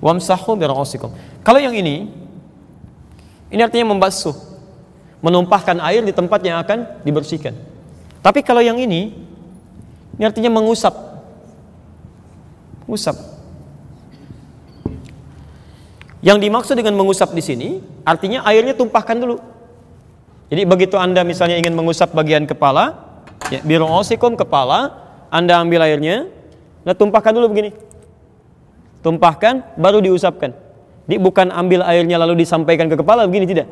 Wamsahu 0.00 0.56
biru'usikum. 0.56 1.12
Kalau 1.44 1.60
yang 1.60 1.74
ini 1.76 2.08
ini 3.52 3.60
artinya 3.60 3.92
membasuh 3.92 4.47
menumpahkan 5.18 5.82
air 5.82 6.02
di 6.06 6.14
tempat 6.14 6.40
yang 6.46 6.62
akan 6.62 7.02
dibersihkan. 7.02 7.54
Tapi 8.22 8.42
kalau 8.42 8.62
yang 8.62 8.78
ini, 8.78 9.14
ini 10.18 10.24
artinya 10.26 10.50
mengusap. 10.50 10.94
Mengusap. 12.86 13.16
Yang 16.18 16.38
dimaksud 16.42 16.74
dengan 16.74 16.98
mengusap 16.98 17.30
di 17.30 17.42
sini, 17.42 17.68
artinya 18.02 18.42
airnya 18.42 18.74
tumpahkan 18.74 19.14
dulu. 19.22 19.38
Jadi 20.50 20.62
begitu 20.66 20.96
Anda 20.98 21.22
misalnya 21.22 21.60
ingin 21.60 21.76
mengusap 21.78 22.10
bagian 22.10 22.48
kepala, 22.48 22.96
ya, 23.52 23.62
biru 23.62 23.86
osikum 23.86 24.34
kepala, 24.34 24.98
Anda 25.30 25.62
ambil 25.62 25.86
airnya, 25.86 26.26
nah 26.82 26.96
tumpahkan 26.96 27.30
dulu 27.30 27.46
begini. 27.52 27.70
Tumpahkan, 28.98 29.78
baru 29.78 30.02
diusapkan. 30.02 30.50
Jadi 31.06 31.16
bukan 31.22 31.54
ambil 31.54 31.86
airnya 31.86 32.18
lalu 32.18 32.42
disampaikan 32.42 32.90
ke 32.90 32.98
kepala, 32.98 33.24
begini 33.30 33.46
tidak. 33.46 33.70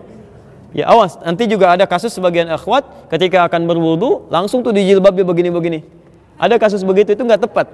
Ya 0.76 0.92
awas, 0.92 1.16
nanti 1.24 1.48
juga 1.48 1.72
ada 1.72 1.88
kasus 1.88 2.12
sebagian 2.12 2.52
akhwat 2.52 3.08
ketika 3.08 3.48
akan 3.48 3.64
berwudu 3.64 4.28
langsung 4.28 4.60
tuh 4.60 4.76
di 4.76 4.84
jilbabnya 4.84 5.24
begini-begini. 5.24 5.80
Ada 6.36 6.60
kasus 6.60 6.84
begitu 6.84 7.16
itu 7.16 7.24
nggak 7.24 7.48
tepat. 7.48 7.66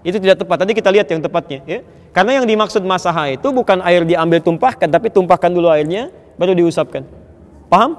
Itu 0.00 0.16
tidak 0.16 0.40
tepat. 0.40 0.64
Tadi 0.64 0.72
kita 0.72 0.88
lihat 0.88 1.04
yang 1.12 1.20
tepatnya. 1.20 1.60
Ya. 1.68 1.84
Karena 2.16 2.40
yang 2.40 2.48
dimaksud 2.48 2.80
masaha 2.80 3.28
itu 3.28 3.52
bukan 3.52 3.84
air 3.84 4.08
diambil 4.08 4.40
tumpahkan, 4.40 4.88
tapi 4.88 5.12
tumpahkan 5.12 5.52
dulu 5.52 5.68
airnya, 5.68 6.08
baru 6.40 6.56
diusapkan. 6.56 7.04
Paham? 7.68 7.92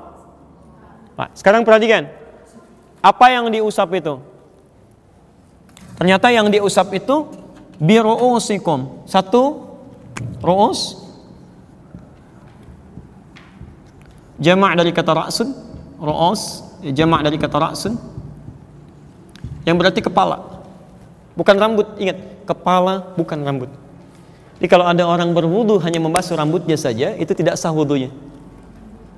Nah, 1.13 1.29
sekarang 1.37 1.61
perhatikan. 1.61 2.09
Apa 2.97 3.29
yang 3.29 3.53
diusap 3.53 3.93
itu? 3.93 4.17
Ternyata 6.01 6.33
yang 6.33 6.49
diusap 6.49 6.89
itu 6.97 7.29
biru'usikum. 7.77 9.05
Satu, 9.05 9.69
ru'us, 10.41 11.06
jamak 14.37 14.77
dari 14.77 14.91
kata 14.93 15.11
ra'sun 15.13 15.49
ro'os 15.97 16.41
jamak 16.93 17.25
dari 17.25 17.37
kata 17.41 17.57
ra'sun 17.57 17.93
yang 19.67 19.75
berarti 19.75 19.99
kepala 19.99 20.57
bukan 21.37 21.55
rambut. 21.59 21.87
Ingat 22.01 22.17
kepala 22.49 23.13
bukan 23.19 23.37
rambut. 23.45 23.69
Jadi 24.57 24.67
kalau 24.71 24.89
ada 24.89 25.05
orang 25.05 25.35
berwudu 25.37 25.77
hanya 25.85 26.01
membasuh 26.01 26.33
rambutnya 26.33 26.79
saja 26.79 27.13
itu 27.13 27.29
tidak 27.37 27.59
sah 27.61 27.69
wudunya. 27.69 28.09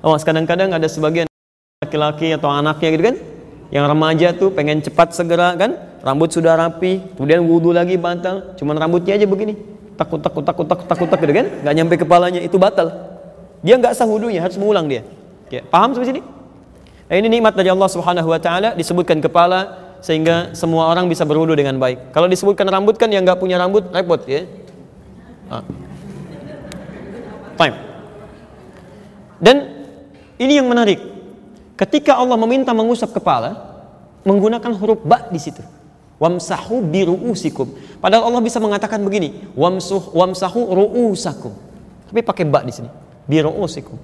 Oh 0.04 0.12
kadang-kadang 0.18 0.74
ada 0.76 0.84
sebagian 0.84 1.30
laki-laki 1.80 2.36
atau 2.36 2.52
anaknya 2.52 2.88
gitu 2.92 3.04
kan 3.08 3.16
yang 3.72 3.84
remaja 3.88 4.36
tuh 4.36 4.52
pengen 4.52 4.84
cepat 4.84 5.16
segera 5.16 5.56
kan 5.56 5.80
rambut 6.04 6.28
sudah 6.28 6.58
rapi 6.58 7.00
kemudian 7.16 7.40
wudhu 7.40 7.72
lagi 7.72 7.96
batal 7.96 8.52
cuman 8.58 8.76
rambutnya 8.76 9.16
aja 9.16 9.24
begini 9.24 9.56
takut 9.96 10.20
takut 10.20 10.44
takut 10.44 10.66
takut 10.68 10.84
takut 10.84 11.08
takut 11.08 11.24
gitu 11.24 11.34
kan 11.40 11.46
nggak 11.64 11.74
nyampe 11.76 11.94
kepalanya 12.00 12.40
itu 12.44 12.60
batal 12.60 13.09
dia 13.60 13.76
nggak 13.76 13.92
sah 13.92 14.08
wudhunya, 14.08 14.40
harus 14.40 14.56
mengulang 14.56 14.88
dia. 14.88 15.04
Ya, 15.52 15.60
paham 15.66 15.92
sampai 15.92 16.16
sini? 16.16 16.20
Nah, 17.10 17.16
ini 17.18 17.28
nikmat 17.28 17.52
dari 17.58 17.68
Allah 17.68 17.90
Subhanahu 17.90 18.28
wa 18.30 18.40
taala 18.40 18.72
disebutkan 18.72 19.20
kepala 19.20 19.92
sehingga 20.00 20.56
semua 20.56 20.88
orang 20.88 21.10
bisa 21.10 21.28
berwudu 21.28 21.52
dengan 21.52 21.76
baik. 21.76 22.14
Kalau 22.14 22.30
disebutkan 22.30 22.64
rambut 22.70 22.96
kan 22.96 23.12
yang 23.12 23.26
nggak 23.26 23.36
punya 23.36 23.60
rambut 23.60 23.84
repot 23.92 24.22
ya. 24.24 24.48
Ah. 25.52 25.66
Time. 27.60 27.76
Dan 29.42 29.56
ini 30.40 30.56
yang 30.56 30.70
menarik. 30.70 31.02
Ketika 31.76 32.16
Allah 32.16 32.36
meminta 32.40 32.72
mengusap 32.72 33.12
kepala, 33.12 33.56
menggunakan 34.24 34.72
huruf 34.78 35.04
ba 35.04 35.28
di 35.28 35.40
situ. 35.40 35.60
Wamsahu 36.20 36.84
biruusikum. 36.84 37.72
Padahal 38.00 38.28
Allah 38.28 38.40
bisa 38.44 38.60
mengatakan 38.60 39.00
begini, 39.00 39.48
wamsuh 39.56 40.12
wamsahu 40.12 40.60
ruusakum. 40.72 41.52
Tapi 42.08 42.20
pakai 42.20 42.44
ba 42.44 42.60
di 42.64 42.72
sini 42.72 43.09
biru'usikum. 43.30 43.94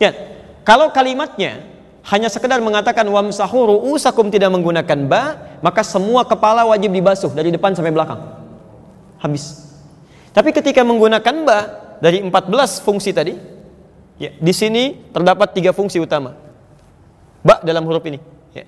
Ya, 0.00 0.16
kalau 0.64 0.88
kalimatnya 0.88 1.68
hanya 2.08 2.32
sekedar 2.32 2.56
mengatakan 2.64 3.04
wamsahu 3.04 3.58
ru'usakum 3.76 4.32
tidak 4.32 4.48
menggunakan 4.48 4.98
ba, 5.04 5.22
maka 5.60 5.84
semua 5.84 6.24
kepala 6.24 6.64
wajib 6.64 6.88
dibasuh 6.88 7.28
dari 7.36 7.52
depan 7.52 7.76
sampai 7.76 7.92
belakang. 7.92 8.20
Habis. 9.20 9.68
Tapi 10.32 10.56
ketika 10.56 10.80
menggunakan 10.80 11.34
ba 11.44 11.58
dari 12.00 12.24
14 12.24 12.80
fungsi 12.80 13.12
tadi, 13.12 13.36
ya, 14.16 14.32
di 14.32 14.52
sini 14.56 15.12
terdapat 15.12 15.52
tiga 15.52 15.76
fungsi 15.76 16.00
utama. 16.00 16.32
Ba 17.44 17.60
dalam 17.60 17.84
huruf 17.84 18.04
ini. 18.08 18.16
Ya. 18.56 18.64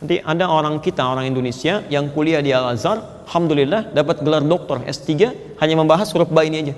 Nanti 0.00 0.24
ada 0.24 0.48
orang 0.48 0.80
kita, 0.80 1.04
orang 1.04 1.28
Indonesia 1.28 1.84
yang 1.92 2.08
kuliah 2.16 2.40
di 2.40 2.56
Al-Azhar, 2.56 3.28
Alhamdulillah 3.28 3.92
dapat 3.92 4.24
gelar 4.24 4.40
doktor 4.40 4.80
S3 4.88 5.12
hanya 5.60 5.74
membahas 5.76 6.08
huruf 6.16 6.32
ba 6.32 6.40
ini 6.48 6.64
aja. 6.64 6.74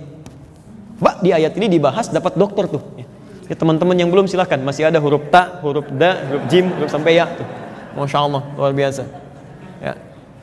Mbak 0.99 1.15
di 1.23 1.31
ayat 1.31 1.55
ini 1.55 1.67
dibahas 1.79 2.11
dapat 2.11 2.35
dokter 2.35 2.67
tuh. 2.67 2.83
Ya, 3.49 3.57
teman-teman 3.57 3.97
yang 3.97 4.13
belum 4.13 4.29
silahkan 4.29 4.61
masih 4.61 4.91
ada 4.91 5.01
huruf 5.01 5.31
ta, 5.33 5.63
huruf 5.65 5.89
da, 5.95 6.21
huruf 6.29 6.45
jim, 6.53 6.69
huruf 6.75 6.91
sampai 6.91 7.17
ya 7.17 7.25
tuh. 7.25 7.47
Masya 7.97 8.19
Allah 8.21 8.43
luar 8.59 8.73
biasa. 8.77 9.03
Ya. 9.81 9.95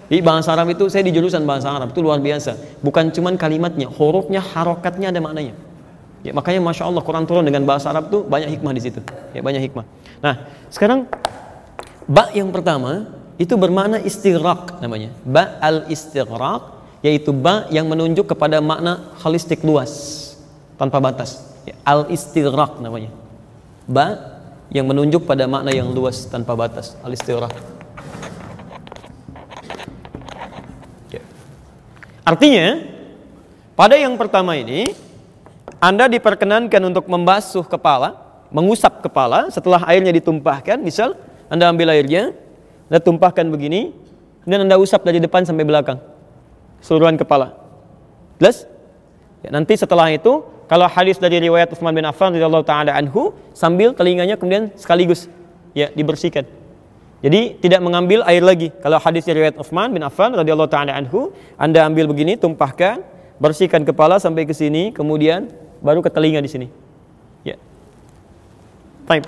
Di 0.09 0.21
bahasa 0.25 0.53
Arab 0.53 0.73
itu 0.73 0.89
saya 0.89 1.05
di 1.05 1.13
jurusan 1.13 1.45
bahasa 1.45 1.69
Arab 1.69 1.93
itu 1.93 2.01
luar 2.01 2.17
biasa. 2.17 2.81
Bukan 2.81 3.13
cuman 3.13 3.37
kalimatnya, 3.37 3.85
hurufnya, 3.91 4.41
harokatnya 4.41 5.13
ada 5.13 5.21
maknanya. 5.21 5.53
Ya, 6.25 6.33
makanya 6.33 6.57
masya 6.65 6.89
Allah 6.89 7.05
Quran 7.05 7.29
turun 7.29 7.45
dengan 7.45 7.61
bahasa 7.69 7.93
Arab 7.93 8.09
tuh 8.09 8.25
banyak 8.25 8.57
hikmah 8.57 8.73
di 8.73 8.81
situ. 8.81 8.97
Ya 9.37 9.45
banyak 9.45 9.61
hikmah. 9.69 9.85
Nah 10.25 10.49
sekarang 10.73 11.05
ba 12.09 12.33
yang 12.33 12.49
pertama 12.49 13.13
itu 13.37 13.53
bermakna 13.53 14.01
istighraq 14.01 14.81
namanya. 14.81 15.13
Ba 15.21 15.61
al 15.61 15.85
istighraq 15.93 16.73
yaitu 17.05 17.29
ba 17.29 17.69
yang 17.69 17.85
menunjuk 17.85 18.25
kepada 18.25 18.57
makna 18.57 19.13
holistik 19.21 19.61
luas 19.61 20.24
tanpa 20.75 20.99
batas. 20.99 21.43
Ya, 21.65 21.75
al 21.83 22.11
istighraq 22.11 22.79
namanya. 22.79 23.11
Ba 23.87 24.37
yang 24.69 24.85
menunjuk 24.89 25.23
pada 25.23 25.47
makna 25.47 25.71
yang 25.71 25.89
luas 25.91 26.27
tanpa 26.27 26.53
batas. 26.53 26.95
Al 27.01 27.11
istighraq. 27.15 27.53
Ya. 31.13 31.21
Artinya 32.27 32.85
pada 33.75 33.95
yang 33.99 34.15
pertama 34.15 34.55
ini 34.55 34.95
Anda 35.83 36.07
diperkenankan 36.07 36.81
untuk 36.87 37.05
membasuh 37.11 37.67
kepala, 37.67 38.15
mengusap 38.49 39.03
kepala 39.03 39.51
setelah 39.51 39.83
airnya 39.85 40.15
ditumpahkan. 40.15 40.79
Misal 40.81 41.19
Anda 41.51 41.69
ambil 41.69 41.93
airnya, 41.93 42.33
Anda 42.89 42.99
tumpahkan 43.03 43.45
begini, 43.51 43.93
dan 44.45 44.65
Anda 44.65 44.77
usap 44.77 45.03
dari 45.05 45.17
depan 45.21 45.43
sampai 45.43 45.65
belakang. 45.65 45.99
Seluruhan 46.81 47.17
kepala. 47.17 47.57
Jelas? 48.37 48.69
Ya, 49.41 49.53
nanti 49.53 49.77
setelah 49.77 50.09
itu 50.09 50.45
kalau 50.65 50.89
hadis 50.89 51.21
dari 51.21 51.37
riwayat 51.37 51.69
Utsman 51.69 51.93
bin 51.93 52.05
Affan 52.09 52.33
radhiyallahu 52.33 52.65
taala 52.65 52.97
anhu 52.97 53.37
sambil 53.53 53.93
telinganya 53.93 54.33
kemudian 54.33 54.73
sekaligus 54.73 55.29
ya 55.77 55.93
dibersihkan. 55.93 56.49
Jadi 57.21 57.57
tidak 57.57 57.81
mengambil 57.81 58.21
air 58.25 58.41
lagi. 58.41 58.69
Kalau 58.81 59.01
hadis 59.01 59.25
dari 59.25 59.41
riwayat 59.41 59.57
Utsman 59.57 59.89
bin 59.93 60.01
Affan 60.05 60.33
radhiyallahu 60.33 60.69
taala 60.69 60.93
anhu, 60.93 61.33
Anda 61.57 61.85
ambil 61.85 62.05
begini, 62.09 62.37
tumpahkan, 62.37 63.01
bersihkan 63.41 63.81
kepala 63.81 64.21
sampai 64.21 64.45
ke 64.45 64.53
sini, 64.53 64.93
kemudian 64.93 65.49
baru 65.81 66.05
ke 66.05 66.09
telinga 66.13 66.41
di 66.41 66.49
sini. 66.49 66.67
Ya. 67.41 67.57
Baik. 69.09 69.25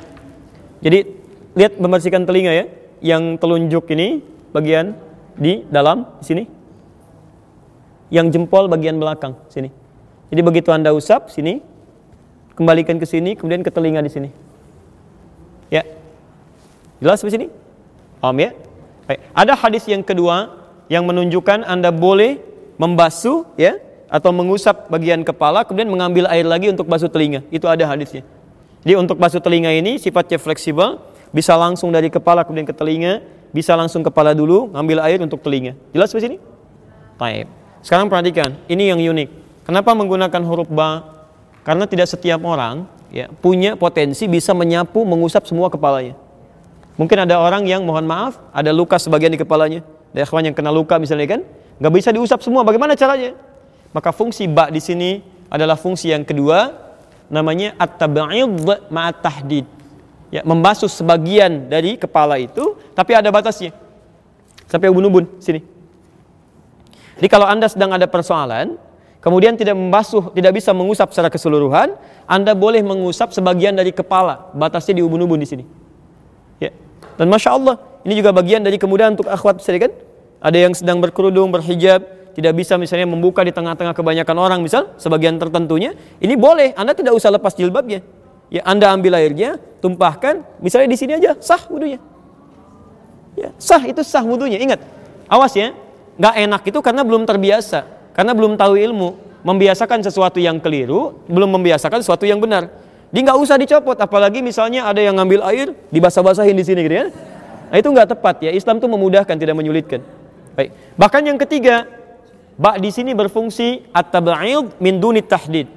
Jadi 0.85 1.09
lihat 1.57 1.81
membersihkan 1.81 2.25
telinga 2.29 2.53
ya, 2.53 2.65
yang 3.01 3.38
telunjuk 3.41 3.89
ini 3.93 4.21
bagian 4.53 4.93
di 5.38 5.65
dalam 5.69 6.05
di 6.21 6.25
sini. 6.25 6.43
Yang 8.13 8.38
jempol 8.38 8.69
bagian 8.69 9.01
belakang 9.01 9.38
sini. 9.49 9.73
Jadi 10.28 10.41
begitu 10.43 10.69
Anda 10.75 10.91
usap 10.91 11.32
sini, 11.32 11.63
kembalikan 12.57 12.99
ke 12.99 13.07
sini, 13.07 13.38
kemudian 13.38 13.63
ke 13.63 13.71
telinga 13.71 14.03
di 14.03 14.11
sini. 14.11 14.30
Ya. 15.71 15.84
Jelas 16.99 17.23
di 17.23 17.32
sini? 17.32 17.47
Om 18.19 18.38
ya? 18.39 18.51
Baik. 19.07 19.19
Ada 19.32 19.53
hadis 19.55 19.84
yang 19.88 20.03
kedua 20.03 20.51
yang 20.91 21.07
menunjukkan 21.07 21.63
Anda 21.63 21.93
boleh 21.95 22.43
membasuh 22.75 23.47
ya 23.55 23.80
atau 24.07 24.32
mengusap 24.32 24.88
bagian 24.88 25.23
kepala 25.23 25.67
kemudian 25.67 25.91
mengambil 25.91 26.28
air 26.32 26.47
lagi 26.47 26.71
untuk 26.71 26.88
basuh 26.88 27.11
telinga. 27.11 27.43
Itu 27.51 27.67
ada 27.67 27.84
hadisnya. 27.88 28.23
Jadi 28.84 28.95
untuk 28.95 29.19
basuh 29.19 29.43
telinga 29.43 29.71
ini 29.71 29.99
sifatnya 29.99 30.39
fleksibel, 30.39 30.99
bisa 31.36 31.55
langsung 31.59 31.91
dari 31.91 32.07
kepala 32.07 32.43
kemudian 32.47 32.67
ke 32.67 32.75
telinga, 32.75 33.19
bisa 33.51 33.75
langsung 33.75 34.03
kepala 34.03 34.32
dulu, 34.32 34.71
ngambil 34.71 35.03
air 35.03 35.19
untuk 35.19 35.43
telinga. 35.43 35.75
Jelas 35.91 36.11
di 36.11 36.23
sini? 36.23 36.38
Baik. 37.19 37.47
Sekarang 37.84 38.07
perhatikan, 38.07 38.55
ini 38.67 38.91
yang 38.91 38.99
unik. 38.99 39.47
Kenapa 39.68 39.91
menggunakan 39.91 40.41
huruf 40.47 40.72
ba? 40.72 41.03
Karena 41.68 41.84
tidak 41.84 42.07
setiap 42.07 42.39
orang 42.47 42.88
ya 43.11 43.28
punya 43.28 43.76
potensi 43.76 44.24
bisa 44.32 44.55
menyapu, 44.55 45.03
mengusap 45.03 45.43
semua 45.43 45.68
kepalanya. 45.68 46.15
Mungkin 46.95 47.28
ada 47.28 47.36
orang 47.38 47.68
yang 47.68 47.84
mohon 47.84 48.07
maaf, 48.07 48.39
ada 48.55 48.72
luka 48.72 48.95
sebagian 48.95 49.36
di 49.36 49.38
kepalanya. 49.38 49.84
Ada 50.15 50.24
ikhwan 50.24 50.47
yang 50.47 50.55
kena 50.55 50.72
luka 50.72 50.95
misalnya 50.97 51.38
kan, 51.38 51.41
nggak 51.84 51.93
bisa 51.93 52.09
diusap 52.15 52.39
semua. 52.41 52.63
Bagaimana 52.63 52.95
caranya? 52.95 53.36
Maka 53.91 54.15
fungsi 54.15 54.47
ba 54.47 54.72
di 54.72 54.80
sini 54.80 55.20
adalah 55.51 55.76
fungsi 55.76 56.15
yang 56.15 56.24
kedua, 56.24 56.72
namanya 57.28 57.76
at-tab'id 57.76 58.47
ma'at 58.88 59.20
tahdid. 59.20 59.68
Ya, 60.32 60.43
membasuh 60.47 60.91
sebagian 60.91 61.68
dari 61.68 61.99
kepala 61.99 62.39
itu, 62.39 62.80
tapi 62.95 63.15
ada 63.15 63.32
batasnya. 63.32 63.72
Sampai 64.68 64.91
ubun-ubun 64.91 65.39
sini. 65.39 65.63
Jadi 67.20 67.28
kalau 67.32 67.47
Anda 67.47 67.72
sedang 67.72 67.95
ada 67.95 68.07
persoalan, 68.09 68.86
kemudian 69.28 69.59
tidak 69.59 69.75
membasuh, 69.75 70.32
tidak 70.32 70.55
bisa 70.55 70.71
mengusap 70.71 71.11
secara 71.11 71.28
keseluruhan, 71.28 71.99
Anda 72.23 72.55
boleh 72.55 72.80
mengusap 72.80 73.36
sebagian 73.36 73.75
dari 73.75 73.91
kepala, 73.91 74.55
batasnya 74.55 74.95
di 74.95 75.03
ubun-ubun 75.03 75.36
di 75.36 75.43
sini. 75.43 75.67
Ya. 76.63 76.71
Dan 77.19 77.28
masya 77.28 77.59
Allah, 77.59 77.75
ini 78.07 78.15
juga 78.15 78.32
bagian 78.32 78.63
dari 78.63 78.80
kemudahan 78.80 79.19
untuk 79.19 79.28
akhwat 79.28 79.59
kan? 79.59 79.91
Ada 80.39 80.57
yang 80.63 80.71
sedang 80.71 81.03
berkerudung, 81.03 81.51
berhijab, 81.51 82.07
tidak 82.38 82.53
bisa 82.55 82.80
misalnya 82.80 83.09
membuka 83.09 83.43
di 83.43 83.51
tengah-tengah 83.51 83.91
kebanyakan 83.97 84.38
orang 84.38 84.59
misal 84.61 84.93
sebagian 85.01 85.41
tertentunya 85.41 85.97
ini 86.21 86.38
boleh 86.38 86.69
anda 86.78 86.93
tidak 86.93 87.17
usah 87.17 87.34
lepas 87.34 87.57
jilbabnya 87.57 88.05
ya 88.53 88.61
anda 88.61 88.93
ambil 88.93 89.17
airnya 89.17 89.57
tumpahkan 89.82 90.45
misalnya 90.61 90.86
di 90.93 90.97
sini 91.01 91.17
aja 91.17 91.34
sah 91.41 91.65
wudhunya 91.65 91.97
ya 93.34 93.49
sah 93.57 93.82
itu 93.82 94.05
sah 94.05 94.21
wudhunya 94.21 94.61
ingat 94.61 94.86
awas 95.25 95.49
ya 95.57 95.73
nggak 96.13 96.36
enak 96.45 96.61
itu 96.69 96.78
karena 96.86 97.01
belum 97.01 97.25
terbiasa 97.25 97.97
karena 98.18 98.34
belum 98.34 98.57
tahu 98.57 98.74
ilmu 98.76 99.09
membiasakan 99.45 100.01
sesuatu 100.01 100.41
yang 100.41 100.57
keliru 100.57 101.22
belum 101.30 101.53
membiasakan 101.61 102.01
sesuatu 102.01 102.26
yang 102.26 102.41
benar 102.41 102.74
dia 103.13 103.22
nggak 103.24 103.38
usah 103.38 103.55
dicopot 103.55 103.95
apalagi 104.01 104.41
misalnya 104.41 104.89
ada 104.89 104.99
yang 104.99 105.15
ngambil 105.15 105.45
air 105.47 105.72
dibasah-basahin 105.93 106.57
di 106.57 106.65
sini 106.65 106.82
gitu 106.84 106.95
ya 106.97 107.07
nah 107.70 107.78
itu 107.78 107.88
nggak 107.88 108.18
tepat 108.18 108.43
ya 108.43 108.51
Islam 108.51 108.82
tuh 108.82 108.89
memudahkan 108.89 109.38
tidak 109.38 109.53
menyulitkan 109.53 110.01
baik 110.57 110.74
bahkan 110.97 111.22
yang 111.22 111.38
ketiga 111.38 111.86
Ba 112.57 112.82
di 112.82 112.89
sini 112.89 113.13
berfungsi 113.13 113.86
at-tab'id 113.93 114.82
min 114.82 114.97
duni 114.97 115.22
tahdid. 115.22 115.70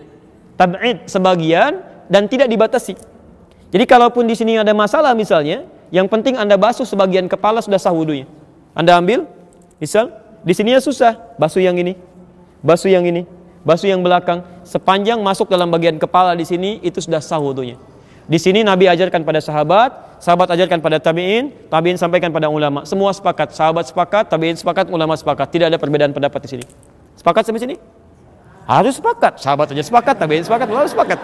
Tab'id 0.56 1.04
sebagian 1.04 1.84
dan 2.08 2.24
tidak 2.24 2.48
dibatasi. 2.48 2.96
Jadi 3.70 3.84
kalaupun 3.84 4.24
di 4.24 4.32
sini 4.32 4.56
ada 4.56 4.72
masalah 4.72 5.12
misalnya, 5.12 5.68
yang 5.92 6.08
penting 6.08 6.40
Anda 6.40 6.56
basuh 6.56 6.88
sebagian 6.88 7.28
kepala 7.28 7.60
sudah 7.60 7.76
sah 7.76 7.92
wudunya. 7.92 8.24
Anda 8.72 8.96
ambil, 8.96 9.28
misal 9.76 10.08
di 10.40 10.56
sini 10.56 10.72
ya 10.72 10.80
susah, 10.80 11.36
basuh 11.36 11.60
yang 11.60 11.76
ini, 11.76 12.00
basuh 12.60 12.92
yang 12.92 13.04
ini, 13.04 13.24
basuh 13.64 13.88
yang 13.90 14.00
belakang, 14.00 14.44
sepanjang 14.64 15.20
masuk 15.20 15.48
dalam 15.48 15.68
bagian 15.68 15.96
kepala 16.00 16.32
di 16.36 16.44
sini 16.48 16.80
itu 16.80 17.00
sudah 17.00 17.20
sah 17.20 17.40
wudunya. 17.40 17.76
Di 18.30 18.38
sini 18.38 18.62
Nabi 18.62 18.86
ajarkan 18.86 19.26
pada 19.26 19.42
sahabat, 19.42 20.22
sahabat 20.22 20.54
ajarkan 20.54 20.78
pada 20.78 21.02
tabi'in, 21.02 21.50
tabi'in 21.66 21.98
sampaikan 21.98 22.30
pada 22.30 22.46
ulama. 22.46 22.86
Semua 22.86 23.10
sepakat, 23.10 23.50
sahabat 23.50 23.90
sepakat, 23.90 24.30
tabi'in 24.30 24.54
sepakat, 24.54 24.86
ulama 24.86 25.18
sepakat. 25.18 25.50
Tidak 25.50 25.66
ada 25.66 25.74
perbedaan 25.82 26.14
pendapat 26.14 26.46
di 26.46 26.48
sini. 26.54 26.64
Sepakat 27.18 27.42
sampai 27.42 27.58
sini? 27.58 27.74
Harus 28.70 29.02
sepakat. 29.02 29.42
Sahabat 29.42 29.74
aja 29.74 29.82
sepakat, 29.82 30.14
tabi'in 30.14 30.46
sepakat, 30.46 30.70
ulama 30.70 30.86
sepakat. 30.86 31.18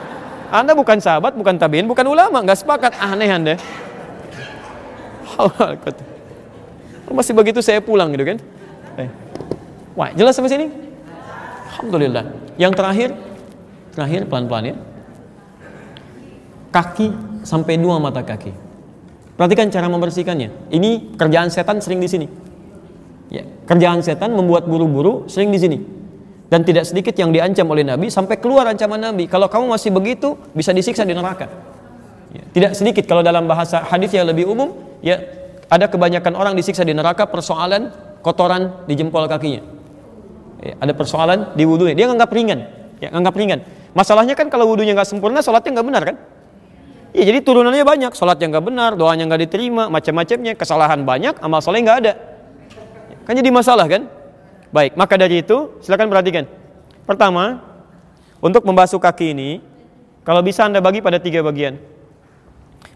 Anda 0.50 0.74
bukan 0.74 0.98
sahabat, 0.98 1.38
bukan 1.38 1.54
tabi'in, 1.62 1.86
bukan 1.86 2.10
ulama, 2.10 2.42
nggak 2.42 2.58
sepakat. 2.66 2.98
Aneh 2.98 3.30
Anda. 3.30 3.54
Masih 7.06 7.38
begitu 7.38 7.62
saya 7.62 7.78
pulang 7.78 8.10
gitu 8.10 8.34
kan? 8.34 8.38
Eh. 8.98 9.08
Wah, 9.94 10.10
jelas 10.10 10.34
sampai 10.34 10.50
sini? 10.50 10.85
Alhamdulillah. 11.76 12.24
Yang 12.56 12.72
terakhir, 12.72 13.08
terakhir 13.92 14.20
pelan-pelan 14.26 14.72
ya 14.72 14.76
kaki 16.76 17.08
sampai 17.40 17.80
dua 17.80 17.96
mata 17.96 18.20
kaki. 18.20 18.52
Perhatikan 19.36 19.72
cara 19.72 19.88
membersihkannya. 19.88 20.72
Ini 20.72 21.16
kerjaan 21.16 21.48
setan 21.48 21.80
sering 21.80 22.00
di 22.00 22.08
sini. 22.08 22.26
Ya, 23.32 23.44
kerjaan 23.68 24.00
setan 24.04 24.32
membuat 24.32 24.68
buru-buru 24.68 25.28
sering 25.28 25.52
di 25.52 25.60
sini. 25.60 25.78
Dan 26.46 26.62
tidak 26.62 26.86
sedikit 26.86 27.12
yang 27.18 27.34
diancam 27.34 27.66
oleh 27.68 27.82
Nabi 27.82 28.06
sampai 28.08 28.38
keluar 28.38 28.70
ancaman 28.70 29.02
Nabi. 29.02 29.26
Kalau 29.26 29.50
kamu 29.50 29.72
masih 29.76 29.90
begitu, 29.90 30.38
bisa 30.54 30.70
disiksa 30.70 31.02
di 31.02 31.12
neraka. 31.12 31.50
Ya, 32.32 32.44
tidak 32.54 32.72
sedikit 32.78 33.04
kalau 33.04 33.20
dalam 33.20 33.44
bahasa 33.44 33.82
hadis 33.82 34.14
yang 34.14 34.24
lebih 34.24 34.48
umum, 34.48 34.72
ya 35.04 35.20
ada 35.68 35.90
kebanyakan 35.90 36.32
orang 36.38 36.54
disiksa 36.54 36.86
di 36.86 36.94
neraka 36.94 37.28
persoalan 37.28 37.92
kotoran 38.24 38.86
di 38.88 38.94
jempol 38.94 39.26
kakinya. 39.26 39.75
Ya, 40.66 40.74
ada 40.82 40.90
persoalan 40.98 41.54
di 41.54 41.62
wudhunya. 41.62 41.94
Dia 41.94 42.10
nganggap 42.10 42.30
ringan. 42.34 42.66
Ya, 42.98 43.14
nganggap 43.14 43.34
ringan. 43.38 43.62
Masalahnya 43.94 44.34
kan 44.34 44.50
kalau 44.50 44.66
wudhunya 44.66 44.98
nggak 44.98 45.06
sempurna, 45.06 45.38
sholatnya 45.38 45.78
nggak 45.78 45.86
benar 45.86 46.02
kan? 46.02 46.16
Ya 47.14 47.22
jadi 47.24 47.38
turunannya 47.40 47.86
banyak, 47.86 48.12
sholat 48.12 48.36
yang 48.42 48.50
nggak 48.52 48.66
benar, 48.66 48.90
doanya 48.98 49.24
nggak 49.24 49.48
diterima, 49.48 49.88
macam-macamnya, 49.88 50.52
kesalahan 50.52 51.00
banyak, 51.06 51.38
amal 51.40 51.62
soleh 51.62 51.80
nggak 51.80 51.98
ada. 52.04 52.12
Kan 53.24 53.38
jadi 53.38 53.48
masalah 53.48 53.86
kan? 53.88 54.10
Baik, 54.74 54.98
maka 54.98 55.16
dari 55.16 55.40
itu 55.40 55.80
silakan 55.80 56.12
perhatikan. 56.12 56.44
Pertama, 57.08 57.62
untuk 58.42 58.66
membasuh 58.68 59.00
kaki 59.00 59.32
ini, 59.32 59.64
kalau 60.26 60.44
bisa 60.44 60.66
anda 60.66 60.82
bagi 60.82 61.00
pada 61.00 61.16
tiga 61.22 61.40
bagian. 61.40 61.78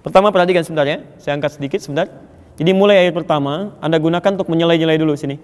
Pertama 0.05 0.29
perhatikan 0.35 0.67
sebentar 0.67 0.85
ya, 0.85 1.01
saya 1.17 1.39
angkat 1.39 1.57
sedikit 1.57 1.81
sebentar. 1.81 2.11
Jadi 2.61 2.77
mulai 2.77 3.09
ayat 3.09 3.17
pertama, 3.17 3.73
anda 3.81 3.97
gunakan 3.97 4.37
untuk 4.37 4.53
menyelai-nyelai 4.53 5.01
dulu 5.01 5.17
sini. 5.17 5.41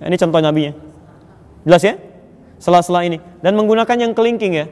Ini 0.00 0.16
contoh 0.20 0.40
nabinya. 0.44 0.72
Jelas 1.64 1.82
ya? 1.82 1.94
Sela-sela 2.60 3.04
ini. 3.04 3.20
Dan 3.40 3.56
menggunakan 3.56 3.96
yang 3.96 4.12
kelingking 4.12 4.52
ya. 4.52 4.66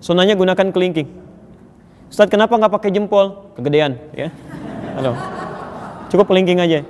Sunahnya 0.00 0.36
gunakan 0.36 0.72
kelingking. 0.72 1.08
Ustaz 2.08 2.30
kenapa 2.30 2.54
nggak 2.56 2.72
pakai 2.72 2.90
jempol? 2.94 3.52
Kegedean, 3.58 3.98
ya. 4.14 4.30
Halo. 4.96 5.12
Cukup 6.08 6.30
pelingking 6.30 6.62
aja. 6.62 6.80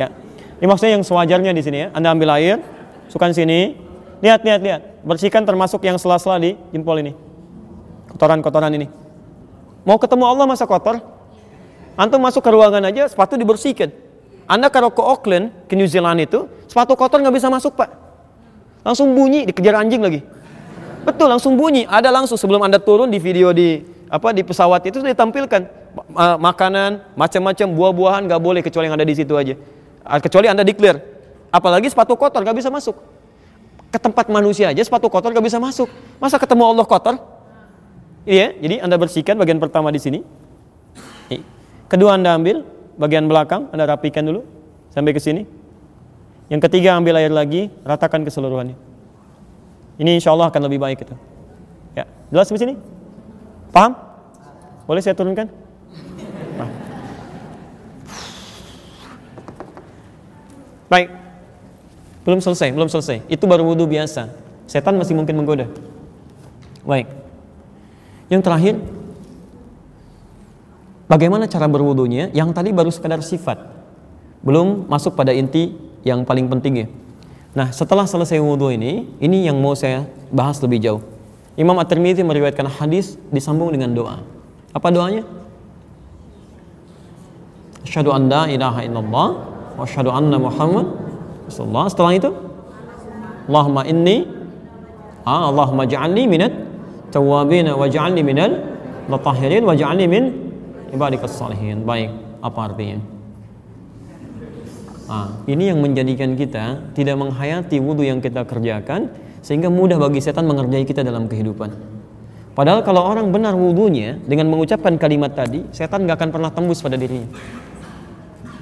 Ya. 0.00 0.08
Ini 0.58 0.66
maksudnya 0.66 0.98
yang 0.98 1.04
sewajarnya 1.04 1.52
di 1.54 1.62
sini 1.62 1.78
ya. 1.84 1.88
Anda 1.94 2.14
ambil 2.14 2.34
air, 2.38 2.58
sukan 3.12 3.30
sini. 3.30 3.76
Lihat, 4.18 4.42
lihat, 4.42 4.60
lihat. 4.64 4.80
Bersihkan 5.06 5.46
termasuk 5.46 5.84
yang 5.86 6.00
sela-sela 6.00 6.40
di 6.42 6.58
jempol 6.74 6.98
ini. 6.98 7.14
Kotoran-kotoran 8.10 8.72
ini. 8.74 8.90
Mau 9.86 10.00
ketemu 10.00 10.24
Allah 10.26 10.46
masa 10.48 10.66
kotor? 10.66 10.98
Antum 11.98 12.22
masuk 12.22 12.42
ke 12.42 12.50
ruangan 12.50 12.82
aja, 12.88 13.06
sepatu 13.10 13.34
dibersihkan. 13.34 13.90
Anda 14.48 14.72
kalau 14.72 14.88
ke 14.88 15.04
Auckland, 15.04 15.52
ke 15.68 15.76
New 15.76 15.84
Zealand 15.84 16.24
itu, 16.24 16.48
sepatu 16.64 16.96
kotor 16.96 17.20
nggak 17.20 17.36
bisa 17.36 17.52
masuk 17.52 17.76
pak. 17.76 17.92
Langsung 18.80 19.12
bunyi, 19.12 19.44
dikejar 19.44 19.76
anjing 19.76 20.00
lagi. 20.00 20.24
Betul, 21.04 21.28
langsung 21.28 21.60
bunyi. 21.60 21.84
Ada 21.84 22.08
langsung 22.08 22.40
sebelum 22.40 22.64
Anda 22.64 22.80
turun 22.80 23.12
di 23.12 23.20
video 23.20 23.52
di 23.52 23.84
apa 24.08 24.32
di 24.32 24.40
pesawat 24.40 24.88
itu 24.88 25.04
ditampilkan. 25.04 25.76
Makanan 26.16 27.12
macam-macam 27.12 27.66
buah-buahan 27.74 28.22
nggak 28.24 28.40
boleh 28.40 28.60
kecuali 28.64 28.88
yang 28.88 28.96
ada 28.96 29.04
di 29.04 29.12
situ 29.12 29.36
aja. 29.36 29.52
Ah, 30.00 30.16
kecuali 30.22 30.48
anda 30.48 30.64
declare. 30.64 31.04
Apalagi 31.52 31.92
sepatu 31.92 32.16
kotor 32.16 32.40
nggak 32.40 32.56
bisa 32.56 32.72
masuk. 32.72 32.96
Ke 33.92 33.98
tempat 34.00 34.28
manusia 34.32 34.72
aja 34.72 34.80
sepatu 34.80 35.12
kotor 35.12 35.32
nggak 35.32 35.44
bisa 35.44 35.60
masuk. 35.60 35.88
Masa 36.16 36.40
ketemu 36.40 36.64
Allah 36.64 36.86
kotor? 36.88 37.16
Iya 38.24 38.56
jadi 38.56 38.84
anda 38.84 38.96
bersihkan 38.96 39.36
bagian 39.36 39.60
pertama 39.60 39.92
di 39.92 40.00
sini. 40.00 40.20
Kedua 41.88 42.14
anda 42.14 42.36
ambil 42.36 42.62
bagian 42.98 43.30
belakang 43.30 43.70
anda 43.72 43.86
rapikan 43.86 44.26
dulu 44.26 44.44
sampai 44.92 45.14
ke 45.14 45.22
sini 45.22 45.46
yang 46.52 46.60
ketiga 46.60 46.98
ambil 46.98 47.16
air 47.16 47.32
lagi 47.32 47.72
ratakan 47.86 48.26
keseluruhannya 48.26 48.76
ini 50.02 50.18
insya 50.18 50.34
Allah 50.34 50.50
akan 50.50 50.66
lebih 50.66 50.82
baik 50.82 51.06
itu 51.06 51.16
Jelas 52.28 52.48
di 52.52 52.60
sini? 52.60 52.74
Paham? 53.72 53.96
Boleh 54.84 55.00
saya 55.00 55.16
turunkan? 55.16 55.48
Nah. 56.56 56.70
Baik. 60.92 61.08
Belum 62.24 62.40
selesai, 62.44 62.68
belum 62.72 62.88
selesai. 62.92 63.24
Itu 63.32 63.48
baru 63.48 63.64
wudhu 63.64 63.88
biasa. 63.88 64.28
Setan 64.68 65.00
masih 65.00 65.16
mungkin 65.16 65.40
menggoda. 65.40 65.68
Baik. 66.84 67.08
Yang 68.28 68.42
terakhir, 68.44 68.74
bagaimana 71.08 71.48
cara 71.50 71.66
berwudunya? 71.66 72.30
Yang 72.30 72.54
tadi 72.54 72.70
baru 72.70 72.92
sekadar 72.92 73.24
sifat. 73.24 73.58
Belum 74.44 74.86
masuk 74.86 75.18
pada 75.18 75.34
inti 75.34 75.74
yang 76.06 76.22
paling 76.22 76.46
penting 76.46 76.74
ya. 76.84 76.86
Nah, 77.56 77.74
setelah 77.74 78.06
selesai 78.06 78.38
wudhu 78.38 78.70
ini, 78.70 79.08
ini 79.18 79.48
yang 79.48 79.58
mau 79.58 79.74
saya 79.74 80.06
bahas 80.30 80.62
lebih 80.62 80.78
jauh. 80.78 81.02
Imam 81.58 81.74
At-Tirmidzi 81.74 82.22
meriwayatkan 82.22 82.70
hadis 82.78 83.18
disambung 83.34 83.74
dengan 83.74 83.90
doa. 83.90 84.22
Apa 84.70 84.94
doanya? 84.94 85.26
Asyhadu 87.82 88.14
an 88.14 88.30
la 88.30 88.46
ilaha 88.46 88.80
illallah 88.86 89.28
wa 89.74 89.82
asyhadu 89.82 90.12
anna 90.14 90.38
Muhammad 90.38 90.86
Rasulullah. 91.50 91.90
Setelah 91.90 92.12
itu 92.14 92.30
Allahumma 93.48 93.82
inni 93.88 94.28
ah, 95.24 95.48
Allahumma 95.48 95.88
ja'alni 95.88 96.28
minat 96.28 96.52
tawabin 97.10 97.66
wa 97.72 97.88
ja'alni 97.88 98.22
minal 98.22 98.52
mutahhirin 99.08 99.64
wa 99.64 99.72
ja'alni 99.72 100.04
min 100.04 100.47
ibadikas 100.92 101.36
salihin. 101.36 101.84
Baik, 101.84 102.12
apa 102.40 102.60
artinya? 102.72 102.98
Ah, 105.08 105.40
ini 105.48 105.72
yang 105.72 105.80
menjadikan 105.80 106.36
kita 106.36 106.92
tidak 106.92 107.16
menghayati 107.16 107.80
wudhu 107.80 108.04
yang 108.04 108.20
kita 108.20 108.44
kerjakan 108.44 109.08
sehingga 109.40 109.72
mudah 109.72 109.96
bagi 109.96 110.20
setan 110.20 110.44
mengerjai 110.44 110.84
kita 110.84 111.00
dalam 111.00 111.24
kehidupan. 111.24 111.72
Padahal 112.52 112.84
kalau 112.84 113.06
orang 113.06 113.32
benar 113.32 113.56
wudhunya 113.56 114.20
dengan 114.28 114.52
mengucapkan 114.52 115.00
kalimat 115.00 115.32
tadi, 115.32 115.64
setan 115.72 116.04
nggak 116.04 116.18
akan 116.20 116.30
pernah 116.34 116.50
tembus 116.52 116.84
pada 116.84 117.00
dirinya. 117.00 117.30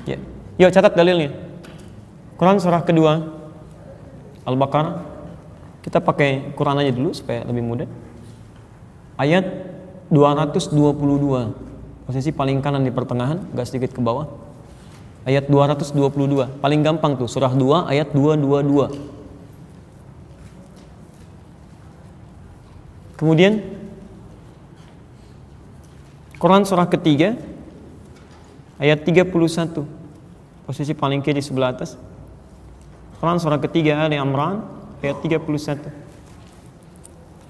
Ya. 0.07 0.23
Yuk 0.63 0.71
catat 0.71 0.95
dalilnya. 0.95 1.35
Quran 2.39 2.63
surah 2.63 2.85
kedua 2.87 3.37
Al-Baqarah. 4.47 5.19
Kita 5.83 5.99
pakai 5.99 6.55
Quran 6.55 6.79
aja 6.83 6.93
dulu 6.95 7.11
supaya 7.11 7.43
lebih 7.43 7.63
mudah. 7.67 7.89
Ayat 9.19 9.43
222. 10.15 10.79
Posisi 12.07 12.31
paling 12.31 12.63
kanan 12.63 12.87
di 12.87 12.95
pertengahan, 12.95 13.43
agak 13.51 13.67
sedikit 13.67 13.91
ke 13.91 13.99
bawah. 13.99 14.31
Ayat 15.27 15.51
222. 15.51 16.63
Paling 16.63 16.81
gampang 16.87 17.19
tuh, 17.19 17.27
surah 17.27 17.51
2 17.51 17.91
ayat 17.91 18.15
222. 18.15 18.95
Kemudian 23.19 23.59
Quran 26.39 26.63
surah 26.63 26.87
ketiga 26.87 27.35
ayat 28.79 29.03
31. 29.03 29.83
Posisi 30.63 30.95
paling 30.95 31.27
kiri 31.27 31.43
sebelah 31.43 31.75
atas. 31.75 31.99
Quran 33.19 33.43
surah 33.43 33.59
ketiga 33.59 34.07
Ali 34.07 34.15
Imran 34.15 34.63
ayat 35.03 35.19
31. 35.27 35.43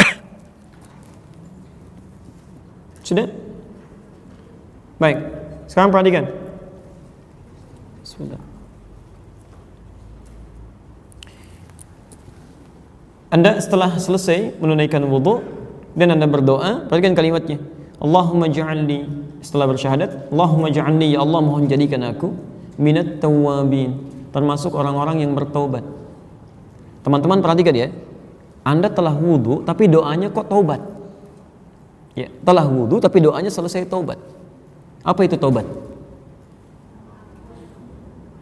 Sudah? 3.05 3.46
Baik. 4.97 5.19
Sekarang 5.69 5.93
perhatikan. 5.93 6.25
Bismillah. 8.01 8.41
Anda 13.29 13.59
setelah 13.61 13.99
selesai 14.01 14.57
menunaikan 14.63 15.05
wudhu 15.05 15.43
dan 15.93 16.15
Anda 16.15 16.25
berdoa, 16.31 16.89
perhatikan 16.89 17.13
kalimatnya. 17.13 17.61
Allahumma 18.01 18.49
ja'alni 18.49 19.05
setelah 19.45 19.69
bersyahadat, 19.69 20.33
Allahumma 20.33 20.73
ja'alni 20.73 21.13
ya 21.13 21.21
Allah 21.21 21.41
mohon 21.45 21.69
jadikan 21.69 22.05
aku 22.07 22.33
minat 22.77 23.21
tawabin 23.21 23.97
termasuk 24.33 24.73
orang-orang 24.77 25.25
yang 25.25 25.33
bertaubat. 25.33 25.81
Teman-teman 27.03 27.41
perhatikan 27.41 27.73
ya. 27.73 27.89
Anda 28.67 28.93
telah 28.93 29.15
wudhu 29.17 29.65
tapi 29.65 29.89
doanya 29.89 30.29
kok 30.29 30.49
taubat. 30.51 30.81
Ya, 32.17 32.33
telah 32.45 32.65
wudhu 32.65 33.01
tapi 33.01 33.21
doanya 33.21 33.49
selesai 33.53 33.89
taubat. 33.89 34.36
Apa 35.07 35.23
itu 35.23 35.39
taubat? 35.39 35.63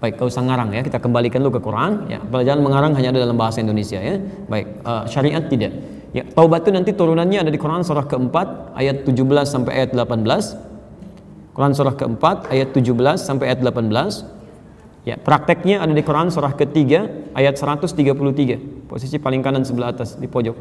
Baik, 0.01 0.21
kau 0.21 0.29
usah 0.29 0.45
ngarang 0.45 0.73
ya. 0.73 0.81
Kita 0.81 1.01
kembalikan 1.01 1.45
dulu 1.45 1.61
ke 1.61 1.63
Quran. 1.65 2.09
Ya, 2.09 2.21
pelajaran 2.25 2.61
mengarang 2.65 2.93
hanya 2.97 3.13
ada 3.13 3.21
dalam 3.25 3.37
bahasa 3.37 3.61
Indonesia 3.61 4.01
ya. 4.01 4.21
Baik, 4.49 4.81
uh, 4.85 5.05
syariat 5.09 5.45
tidak. 5.45 5.73
Ya, 6.17 6.25
taubat 6.29 6.65
itu 6.65 6.73
nanti 6.73 6.93
turunannya 6.93 7.45
ada 7.45 7.51
di 7.53 7.61
Quran 7.61 7.85
surah 7.85 8.09
keempat 8.09 8.77
ayat 8.77 9.05
17 9.05 9.49
sampai 9.49 9.73
ayat 9.81 9.91
18. 9.93 11.57
Quran 11.57 11.73
surah 11.73 11.95
keempat 11.97 12.53
ayat 12.53 12.73
17 12.77 12.93
sampai 13.21 13.53
ayat 13.53 13.61
18. 13.65 15.09
Ya, 15.09 15.21
prakteknya 15.21 15.85
ada 15.85 15.93
di 15.93 16.01
Quran 16.01 16.33
surah 16.33 16.57
ketiga 16.57 17.09
ayat 17.37 17.61
133. 17.61 18.89
Posisi 18.89 19.17
paling 19.21 19.45
kanan 19.45 19.65
sebelah 19.65 19.93
atas 19.93 20.17
di 20.17 20.25
pojok. 20.29 20.57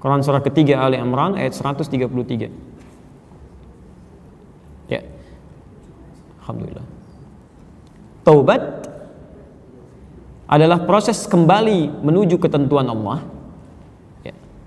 Quran 0.00 0.24
surah 0.24 0.40
ketiga 0.40 0.80
Ali 0.80 0.96
Imran 0.96 1.36
ayat 1.36 1.52
133. 1.54 2.79
Alhamdulillah. 6.50 6.86
Taubat 8.26 8.62
adalah 10.50 10.82
proses 10.82 11.30
kembali 11.30 12.02
menuju 12.02 12.42
ketentuan 12.42 12.90
Allah. 12.90 13.22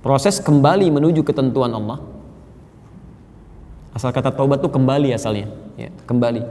Proses 0.03 0.43
kembali 0.43 0.91
menuju 0.91 1.23
ketentuan 1.23 1.72
Allah. 1.72 1.99
Asal 3.95 4.11
kata 4.11 4.35
taubat 4.35 4.60
itu 4.60 4.68
kembali 4.68 5.15
asalnya. 5.15 5.47
Ya, 5.80 5.95
kembali. 6.03 6.43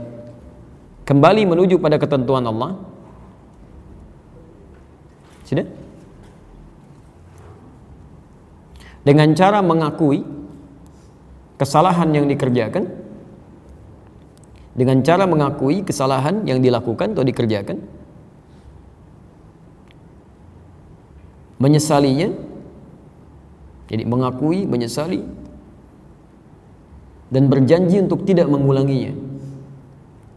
Kembali 1.05 1.41
menuju 1.45 1.77
pada 1.77 2.01
ketentuan 2.01 2.41
Allah. 2.49 2.81
Sudah? 5.45 5.69
Dengan 9.05 9.37
cara 9.37 9.61
mengakui 9.61 10.25
kesalahan 11.61 12.09
yang 12.09 12.25
dikerjakan 12.25 13.02
dengan 14.73 15.05
cara 15.05 15.29
mengakui 15.29 15.85
kesalahan 15.85 16.49
yang 16.49 16.59
dilakukan 16.59 17.13
atau 17.13 17.21
dikerjakan 17.21 17.77
menyesalinya 21.61 22.53
jadi 23.93 24.09
mengakui, 24.09 24.65
menyesali 24.65 25.21
dan 27.33 27.45
berjanji 27.45 28.01
untuk 28.01 28.23
tidak 28.25 28.49
mengulanginya. 28.49 29.13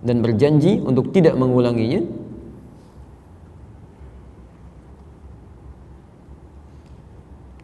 Dan 0.04 0.20
berjanji 0.22 0.78
untuk 0.84 1.10
tidak 1.10 1.34
mengulanginya. 1.40 2.04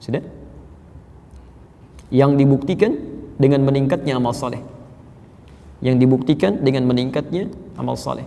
Sudah? 0.02 0.24
Yang 2.08 2.30
dibuktikan 2.40 2.92
dengan 3.38 3.62
meningkatnya 3.62 4.18
amal 4.18 4.34
saleh. 4.34 4.64
Yang 5.82 5.96
dibuktikan 6.06 6.62
dengan 6.62 6.86
meningkatnya 6.86 7.50
amal 7.74 7.98
saleh. 7.98 8.24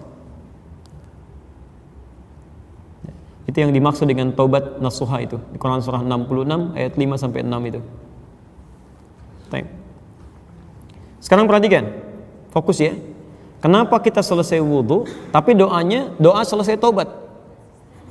Itu 3.48 3.64
yang 3.64 3.72
dimaksud 3.72 4.03
dengan 4.10 4.36
taubat 4.36 4.84
nasuha 4.84 5.23
itu. 5.23 5.40
Di 5.53 5.57
Quran 5.61 5.80
surah 5.80 6.03
66 6.03 6.76
ayat 6.76 6.94
5 6.99 7.15
sampai 7.15 7.40
6 7.48 7.69
itu. 7.72 7.82
Baik. 9.48 9.65
Sekarang 11.23 11.48
perhatikan. 11.48 11.88
Fokus 12.52 12.84
ya. 12.84 12.94
Kenapa 13.64 13.98
kita 13.98 14.22
selesai 14.22 14.61
wudhu, 14.61 15.10
tapi 15.34 15.57
doanya 15.57 16.14
doa 16.22 16.44
selesai 16.45 16.77
taubat. 16.77 17.10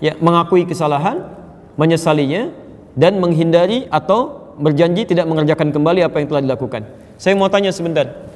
Ya, 0.02 0.18
mengakui 0.18 0.66
kesalahan, 0.66 1.30
menyesalinya, 1.78 2.50
dan 2.98 3.22
menghindari 3.22 3.86
atau 3.90 4.50
berjanji 4.58 5.06
tidak 5.06 5.26
mengerjakan 5.30 5.70
kembali 5.70 6.02
apa 6.06 6.22
yang 6.22 6.28
telah 6.30 6.42
dilakukan. 6.42 6.82
Saya 7.18 7.38
mau 7.38 7.46
tanya 7.46 7.70
sebentar. 7.70 8.33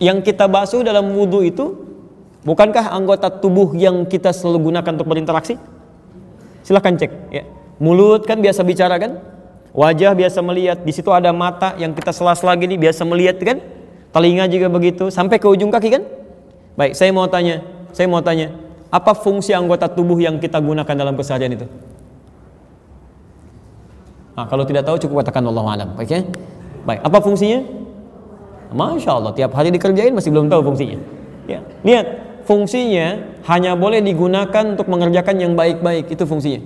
Yang 0.00 0.32
kita 0.32 0.48
basuh 0.48 0.80
dalam 0.80 1.12
wudhu 1.12 1.44
itu, 1.44 1.76
bukankah 2.48 2.88
anggota 2.88 3.28
tubuh 3.28 3.76
yang 3.76 4.08
kita 4.08 4.32
selalu 4.32 4.72
gunakan 4.72 4.96
untuk 4.96 5.08
berinteraksi? 5.12 5.60
Silahkan 6.64 6.96
cek. 6.96 7.12
Ya. 7.28 7.44
Mulut 7.76 8.24
kan 8.24 8.40
biasa 8.40 8.64
bicara 8.64 8.96
kan? 8.96 9.20
Wajah 9.76 10.16
biasa 10.16 10.40
melihat. 10.40 10.80
Di 10.80 10.92
situ 10.96 11.12
ada 11.12 11.30
mata 11.36 11.76
yang 11.76 11.92
kita 11.92 12.16
sela-sela 12.16 12.56
gini 12.56 12.80
biasa 12.80 13.04
melihat 13.04 13.36
kan? 13.44 13.60
Telinga 14.10 14.48
juga 14.48 14.72
begitu. 14.72 15.12
Sampai 15.12 15.36
ke 15.36 15.46
ujung 15.46 15.68
kaki 15.68 15.88
kan? 15.92 16.02
Baik, 16.80 16.96
saya 16.96 17.12
mau 17.12 17.28
tanya. 17.28 17.60
Saya 17.92 18.08
mau 18.08 18.24
tanya. 18.24 18.56
Apa 18.88 19.12
fungsi 19.14 19.52
anggota 19.52 19.86
tubuh 19.86 20.18
yang 20.18 20.40
kita 20.40 20.58
gunakan 20.58 20.96
dalam 20.96 21.14
keseharian 21.14 21.54
itu? 21.54 21.68
Nah, 24.34 24.48
kalau 24.48 24.64
tidak 24.64 24.88
tahu 24.88 24.96
cukup 24.96 25.22
katakan 25.22 25.44
Allah 25.46 25.64
alam. 25.68 25.88
Oke? 26.00 26.08
Okay? 26.08 26.20
Baik, 26.88 27.00
apa 27.04 27.18
fungsinya? 27.20 27.60
Masya 28.70 29.10
Allah, 29.18 29.32
tiap 29.34 29.52
hari 29.54 29.74
dikerjain 29.74 30.14
masih 30.14 30.30
belum 30.30 30.46
tahu 30.46 30.72
fungsinya. 30.72 30.98
Ya, 31.50 31.60
lihat 31.82 32.06
fungsinya 32.46 33.38
hanya 33.46 33.74
boleh 33.74 34.02
digunakan 34.02 34.64
untuk 34.74 34.86
mengerjakan 34.86 35.38
yang 35.38 35.52
baik-baik 35.54 36.10
itu 36.10 36.24
fungsinya 36.26 36.62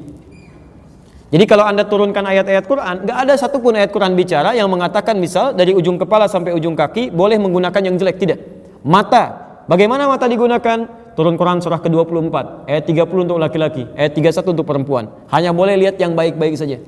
Jadi 1.35 1.45
kalau 1.51 1.67
anda 1.67 1.83
turunkan 1.83 2.23
ayat-ayat 2.23 2.63
Quran, 2.63 2.95
nggak 3.09 3.19
ada 3.27 3.35
satupun 3.35 3.75
ayat 3.75 3.91
Quran 3.91 4.15
bicara 4.15 4.55
yang 4.55 4.71
mengatakan 4.71 5.19
misal 5.19 5.51
dari 5.51 5.75
ujung 5.75 5.99
kepala 5.99 6.31
sampai 6.31 6.55
ujung 6.55 6.79
kaki 6.79 7.11
boleh 7.11 7.43
menggunakan 7.43 7.83
yang 7.83 7.99
jelek 7.99 8.23
tidak. 8.23 8.39
Mata, 8.87 9.59
bagaimana 9.67 10.07
mata 10.07 10.31
digunakan? 10.31 11.03
Turun 11.15 11.39
Quran 11.39 11.63
surah 11.63 11.79
ke-24, 11.79 12.67
ayat 12.67 12.85
30 12.91 13.27
untuk 13.27 13.39
laki-laki, 13.39 13.87
ayat 13.95 14.15
31 14.19 14.51
untuk 14.55 14.67
perempuan. 14.67 15.11
Hanya 15.31 15.55
boleh 15.55 15.79
lihat 15.79 15.99
yang 15.99 16.15
baik-baik 16.15 16.55
saja. 16.59 16.79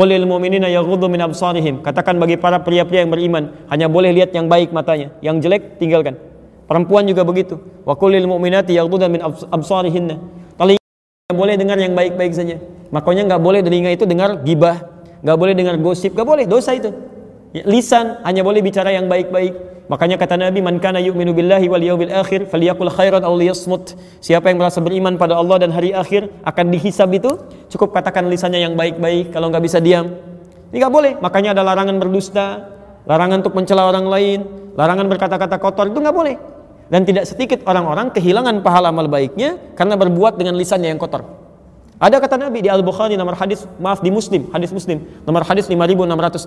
Qulil 0.00 0.24
mu'minina 0.24 0.72
yaghuddu 0.72 1.12
min 1.12 1.20
absarihim. 1.20 1.84
Katakan 1.84 2.16
bagi 2.16 2.40
para 2.40 2.56
pria-pria 2.64 3.04
yang 3.04 3.12
beriman, 3.12 3.68
hanya 3.68 3.84
boleh 3.84 4.16
lihat 4.16 4.32
yang 4.32 4.48
baik 4.48 4.72
matanya, 4.72 5.12
yang 5.20 5.44
jelek 5.44 5.76
tinggalkan. 5.76 6.16
Perempuan 6.64 7.04
juga 7.04 7.20
begitu. 7.20 7.60
Wa 7.84 7.92
qulil 8.00 8.24
mu'minati 8.24 8.72
yaghuddna 8.72 9.12
min 9.12 9.20
absarihinna. 9.52 10.16
Telinga 10.56 11.36
boleh 11.36 11.60
dengar 11.60 11.76
yang 11.76 11.92
baik-baik 11.92 12.32
saja. 12.32 12.56
Makanya 12.88 13.28
nggak 13.28 13.42
boleh 13.44 13.60
telinga 13.60 13.92
itu 13.92 14.08
dengar 14.08 14.40
gibah, 14.40 15.04
nggak 15.20 15.36
boleh 15.36 15.52
dengar 15.52 15.76
gosip, 15.76 16.16
nggak 16.16 16.28
boleh 16.32 16.44
dosa 16.48 16.72
itu. 16.72 16.96
Lisan 17.68 18.24
hanya 18.24 18.40
boleh 18.40 18.64
bicara 18.64 18.96
yang 18.96 19.04
baik-baik. 19.04 19.52
Makanya 19.90 20.22
kata 20.22 20.38
Nabi, 20.38 20.62
"Man 20.62 20.78
kana 20.78 21.02
yu'minu 21.02 21.34
billahi 21.34 21.66
wal 21.66 21.82
yawmil 21.82 22.14
akhir 22.14 22.46
falyakul 22.46 22.86
khairan 22.94 23.26
aw 23.26 23.34
liyasmut." 23.34 23.98
Siapa 24.22 24.46
yang 24.46 24.62
merasa 24.62 24.78
beriman 24.78 25.18
pada 25.18 25.34
Allah 25.34 25.66
dan 25.66 25.74
hari 25.74 25.90
akhir 25.90 26.30
akan 26.46 26.70
dihisab 26.70 27.10
itu, 27.10 27.34
cukup 27.66 27.90
katakan 27.90 28.30
lisannya 28.30 28.62
yang 28.70 28.78
baik-baik, 28.78 29.34
kalau 29.34 29.50
nggak 29.50 29.66
bisa 29.66 29.82
diam. 29.82 30.14
Ini 30.70 30.78
nggak 30.78 30.94
boleh. 30.94 31.12
Makanya 31.18 31.58
ada 31.58 31.66
larangan 31.66 31.98
berdusta, 31.98 32.70
larangan 33.02 33.42
untuk 33.42 33.58
mencela 33.58 33.90
orang 33.90 34.06
lain, 34.06 34.38
larangan 34.78 35.10
berkata-kata 35.10 35.58
kotor 35.58 35.90
itu 35.90 35.98
nggak 35.98 36.14
boleh. 36.14 36.38
Dan 36.86 37.02
tidak 37.02 37.26
sedikit 37.26 37.66
orang-orang 37.66 38.14
kehilangan 38.14 38.62
pahala 38.62 38.94
amal 38.94 39.10
baiknya 39.10 39.58
karena 39.74 39.98
berbuat 39.98 40.38
dengan 40.38 40.54
lisannya 40.54 40.94
yang 40.94 41.02
kotor. 41.02 41.26
Ada 41.98 42.22
kata 42.22 42.38
Nabi 42.38 42.62
di 42.62 42.70
Al-Bukhari 42.70 43.18
nomor 43.18 43.34
hadis, 43.34 43.66
maaf 43.82 43.98
di 44.06 44.14
Muslim, 44.14 44.54
hadis 44.54 44.70
Muslim, 44.70 45.02
nomor 45.26 45.42
hadis 45.42 45.66
5611, 45.66 46.46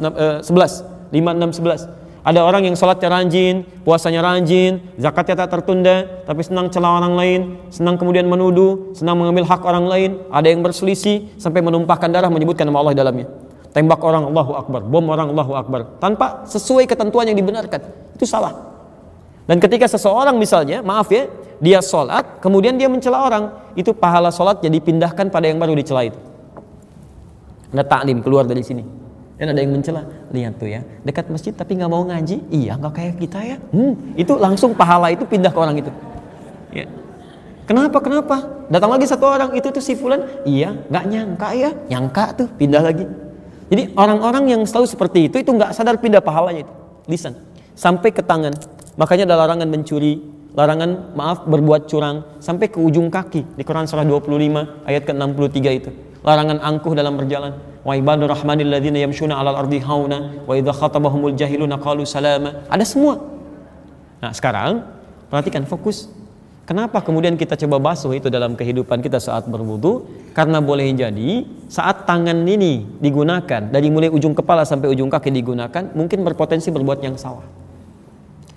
5611. 1.12 2.04
Ada 2.24 2.40
orang 2.40 2.64
yang 2.64 2.76
sholatnya 2.80 3.12
rajin, 3.12 3.68
puasanya 3.84 4.24
rajin, 4.24 4.80
zakatnya 4.96 5.44
tak 5.44 5.60
tertunda, 5.60 6.24
tapi 6.24 6.40
senang 6.40 6.72
celah 6.72 7.04
orang 7.04 7.20
lain, 7.20 7.40
senang 7.68 8.00
kemudian 8.00 8.24
menuduh, 8.32 8.96
senang 8.96 9.20
mengambil 9.20 9.44
hak 9.44 9.60
orang 9.60 9.92
lain, 9.92 10.12
ada 10.32 10.48
yang 10.48 10.64
berselisih 10.64 11.36
sampai 11.36 11.60
menumpahkan 11.60 12.08
darah 12.08 12.32
menyebutkan 12.32 12.64
nama 12.64 12.80
Allah 12.80 12.96
dalamnya. 12.96 13.28
Tembak 13.76 14.00
orang 14.00 14.32
Allahu 14.32 14.56
Akbar, 14.56 14.88
bom 14.88 15.04
orang 15.12 15.36
Allahu 15.36 15.52
Akbar, 15.52 16.00
tanpa 16.00 16.48
sesuai 16.48 16.88
ketentuan 16.88 17.28
yang 17.28 17.36
dibenarkan. 17.36 17.92
Itu 18.16 18.24
salah. 18.24 18.72
Dan 19.44 19.60
ketika 19.60 19.92
seseorang 19.92 20.40
misalnya, 20.40 20.80
maaf 20.80 21.12
ya, 21.12 21.28
dia 21.60 21.84
sholat, 21.84 22.40
kemudian 22.40 22.80
dia 22.80 22.88
mencela 22.88 23.20
orang, 23.20 23.52
itu 23.76 23.92
pahala 23.92 24.32
sholatnya 24.32 24.72
dipindahkan 24.72 25.28
pada 25.28 25.52
yang 25.52 25.60
baru 25.60 25.76
dicela 25.76 26.08
itu. 26.08 26.16
Ada 27.76 27.84
taklim 27.84 28.24
keluar 28.24 28.48
dari 28.48 28.64
sini. 28.64 29.03
Dan 29.34 29.50
ada 29.50 29.60
yang 29.60 29.74
mencela, 29.74 30.06
lihat 30.30 30.62
tuh 30.62 30.70
ya, 30.70 30.86
dekat 31.02 31.26
masjid 31.34 31.52
tapi 31.52 31.74
nggak 31.74 31.90
mau 31.90 32.06
ngaji, 32.06 32.38
iya 32.54 32.78
nggak 32.78 32.94
kayak 32.94 33.16
kita 33.18 33.40
ya. 33.42 33.58
Hmm, 33.74 33.94
itu 34.14 34.34
langsung 34.38 34.78
pahala 34.78 35.10
itu 35.10 35.26
pindah 35.26 35.50
ke 35.50 35.60
orang 35.60 35.76
itu. 35.82 35.92
Ya. 36.70 36.86
Kenapa? 37.66 37.98
Kenapa? 37.98 38.68
Datang 38.70 38.94
lagi 38.94 39.10
satu 39.10 39.26
orang 39.26 39.52
itu 39.58 39.68
tuh 39.74 39.82
si 39.82 39.98
fulan, 39.98 40.46
iya 40.46 40.78
nggak 40.88 41.04
nyangka 41.10 41.50
ya, 41.58 41.70
nyangka 41.90 42.46
tuh 42.46 42.48
pindah 42.54 42.84
lagi. 42.86 43.10
Jadi 43.74 43.90
orang-orang 43.98 44.54
yang 44.54 44.62
selalu 44.70 44.86
seperti 44.86 45.34
itu 45.34 45.42
itu 45.42 45.50
nggak 45.50 45.74
sadar 45.74 45.98
pindah 45.98 46.22
pahalanya 46.22 46.70
itu, 46.70 46.74
lisan 47.10 47.34
sampai 47.74 48.14
ke 48.14 48.22
tangan 48.22 48.54
Makanya 48.94 49.26
ada 49.26 49.36
larangan 49.46 49.66
mencuri, 49.66 50.22
larangan 50.54 51.18
maaf 51.18 51.50
berbuat 51.50 51.90
curang 51.90 52.38
sampai 52.38 52.70
ke 52.70 52.78
ujung 52.78 53.10
kaki 53.10 53.58
di 53.58 53.64
Quran 53.66 53.90
surah 53.90 54.06
25 54.06 54.86
ayat 54.86 55.04
ke-63 55.10 55.66
itu. 55.74 55.92
Larangan 56.24 56.64
angkuh 56.64 56.96
dalam 56.96 57.20
berjalan. 57.20 57.60
Wa 57.84 58.00
ibadur 58.00 58.32
rahmanil 58.32 58.72
ladzina 58.72 58.98
yamshuna 59.04 59.36
'alal 59.36 59.68
ardi 59.68 59.84
hauna 59.84 60.48
wa 60.48 60.54
idza 60.56 60.72
khatabahumul 60.72 61.36
jahiluna 61.36 61.76
qalu 61.78 62.08
salama. 62.08 62.64
Ada 62.72 62.88
semua. 62.88 63.20
Nah, 64.24 64.32
sekarang 64.32 64.88
perhatikan 65.28 65.68
fokus. 65.68 66.08
Kenapa 66.64 67.04
kemudian 67.04 67.36
kita 67.36 67.60
coba 67.60 67.92
basuh 67.92 68.16
itu 68.16 68.32
dalam 68.32 68.56
kehidupan 68.56 69.04
kita 69.04 69.20
saat 69.20 69.44
berwudu? 69.52 70.08
Karena 70.32 70.64
boleh 70.64 70.96
jadi 70.96 71.44
saat 71.68 72.08
tangan 72.08 72.48
ini 72.48 72.88
digunakan 73.04 73.68
dari 73.68 73.92
mulai 73.92 74.08
ujung 74.08 74.32
kepala 74.32 74.64
sampai 74.64 74.88
ujung 74.88 75.12
kaki 75.12 75.28
digunakan 75.28 75.92
mungkin 75.92 76.24
berpotensi 76.24 76.72
berbuat 76.72 77.04
yang 77.04 77.20
salah. 77.20 77.44